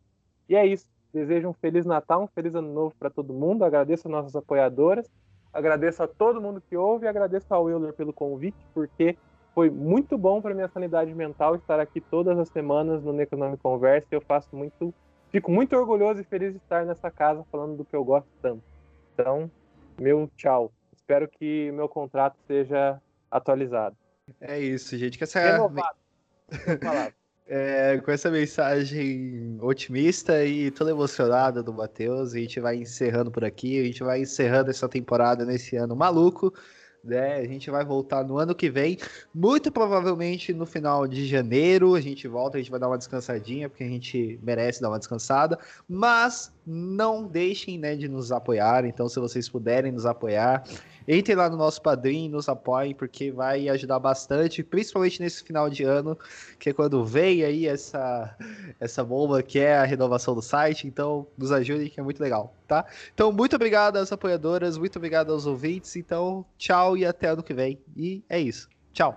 E 0.48 0.54
é 0.56 0.66
isso. 0.66 0.86
Desejo 1.12 1.48
um 1.48 1.52
feliz 1.52 1.86
Natal, 1.86 2.22
um 2.22 2.26
feliz 2.26 2.54
ano 2.54 2.72
novo 2.72 2.94
para 2.98 3.08
todo 3.08 3.32
mundo. 3.32 3.64
Agradeço 3.64 4.08
a 4.08 4.10
nossas 4.10 4.36
apoiadoras, 4.36 5.10
agradeço 5.52 6.02
a 6.02 6.08
todo 6.08 6.40
mundo 6.40 6.60
que 6.60 6.76
ouve 6.76 7.06
e 7.06 7.08
agradeço 7.08 7.52
ao 7.52 7.64
Willer 7.64 7.92
pelo 7.92 8.12
convite, 8.12 8.58
porque 8.74 9.16
foi 9.54 9.70
muito 9.70 10.18
bom 10.18 10.42
para 10.42 10.54
minha 10.54 10.68
sanidade 10.68 11.14
mental 11.14 11.56
estar 11.56 11.80
aqui 11.80 12.00
todas 12.00 12.38
as 12.38 12.48
semanas 12.48 13.02
no 13.02 13.12
Necronome 13.12 13.56
Conversa. 13.56 14.06
Eu 14.10 14.20
faço 14.20 14.54
muito, 14.54 14.92
fico 15.30 15.50
muito 15.50 15.74
orgulhoso 15.74 16.20
e 16.20 16.24
feliz 16.24 16.52
de 16.52 16.58
estar 16.58 16.84
nessa 16.84 17.10
casa 17.10 17.42
falando 17.50 17.76
do 17.76 17.84
que 17.84 17.96
eu 17.96 18.04
gosto 18.04 18.28
tanto. 18.42 18.62
Então, 19.14 19.50
meu 19.98 20.30
tchau. 20.36 20.70
Espero 20.94 21.26
que 21.26 21.70
meu 21.72 21.88
contrato 21.88 22.36
seja 22.46 23.00
atualizado. 23.30 23.96
É 24.40 24.58
isso, 24.60 24.96
gente. 24.96 25.16
Que 25.16 25.24
essa... 25.24 25.40
Renovado. 25.40 25.96
é, 27.48 28.00
com 28.04 28.10
essa 28.10 28.30
mensagem 28.30 29.56
otimista 29.60 30.44
e 30.44 30.70
toda 30.70 30.90
emocionada 30.90 31.62
do 31.62 31.72
Matheus, 31.72 32.34
a 32.34 32.38
gente 32.38 32.58
vai 32.58 32.76
encerrando 32.76 33.30
por 33.30 33.44
aqui. 33.44 33.80
A 33.80 33.84
gente 33.84 34.02
vai 34.02 34.20
encerrando 34.20 34.70
essa 34.70 34.88
temporada 34.88 35.44
nesse 35.44 35.76
ano 35.76 35.94
maluco. 35.94 36.52
Né? 37.04 37.36
A 37.36 37.46
gente 37.46 37.70
vai 37.70 37.84
voltar 37.84 38.24
no 38.24 38.36
ano 38.36 38.52
que 38.52 38.68
vem, 38.68 38.98
muito 39.32 39.70
provavelmente 39.70 40.52
no 40.52 40.66
final 40.66 41.06
de 41.06 41.24
janeiro. 41.24 41.94
A 41.94 42.00
gente 42.00 42.26
volta, 42.26 42.56
a 42.56 42.60
gente 42.60 42.70
vai 42.70 42.80
dar 42.80 42.88
uma 42.88 42.98
descansadinha, 42.98 43.68
porque 43.68 43.84
a 43.84 43.88
gente 43.88 44.40
merece 44.42 44.80
dar 44.80 44.88
uma 44.88 44.98
descansada. 44.98 45.56
Mas 45.88 46.52
não 46.66 47.26
deixem 47.26 47.78
né, 47.78 47.94
de 47.94 48.08
nos 48.08 48.32
apoiar. 48.32 48.84
Então, 48.84 49.08
se 49.08 49.20
vocês 49.20 49.48
puderem 49.48 49.92
nos 49.92 50.04
apoiar, 50.04 50.64
Entrem 51.08 51.36
lá 51.36 51.48
no 51.48 51.56
nosso 51.56 51.80
padrinho, 51.80 52.32
nos 52.32 52.48
apoiem, 52.48 52.94
porque 52.94 53.30
vai 53.30 53.68
ajudar 53.68 53.98
bastante, 53.98 54.62
principalmente 54.64 55.20
nesse 55.22 55.44
final 55.44 55.70
de 55.70 55.84
ano, 55.84 56.18
que 56.58 56.70
é 56.70 56.72
quando 56.72 57.04
vem 57.04 57.44
aí 57.44 57.66
essa, 57.66 58.36
essa 58.80 59.04
bomba 59.04 59.42
que 59.42 59.58
é 59.58 59.76
a 59.76 59.84
renovação 59.84 60.34
do 60.34 60.42
site. 60.42 60.86
Então, 60.86 61.26
nos 61.38 61.52
ajudem, 61.52 61.88
que 61.88 62.00
é 62.00 62.02
muito 62.02 62.20
legal, 62.20 62.52
tá? 62.66 62.84
Então, 63.14 63.30
muito 63.30 63.54
obrigado 63.54 63.98
às 63.98 64.10
apoiadoras, 64.10 64.76
muito 64.76 64.96
obrigado 64.96 65.32
aos 65.32 65.46
ouvintes. 65.46 65.94
Então, 65.94 66.44
tchau 66.58 66.96
e 66.96 67.06
até 67.06 67.28
ano 67.28 67.42
que 67.42 67.54
vem. 67.54 67.78
E 67.96 68.24
é 68.28 68.40
isso. 68.40 68.68
Tchau. 68.92 69.16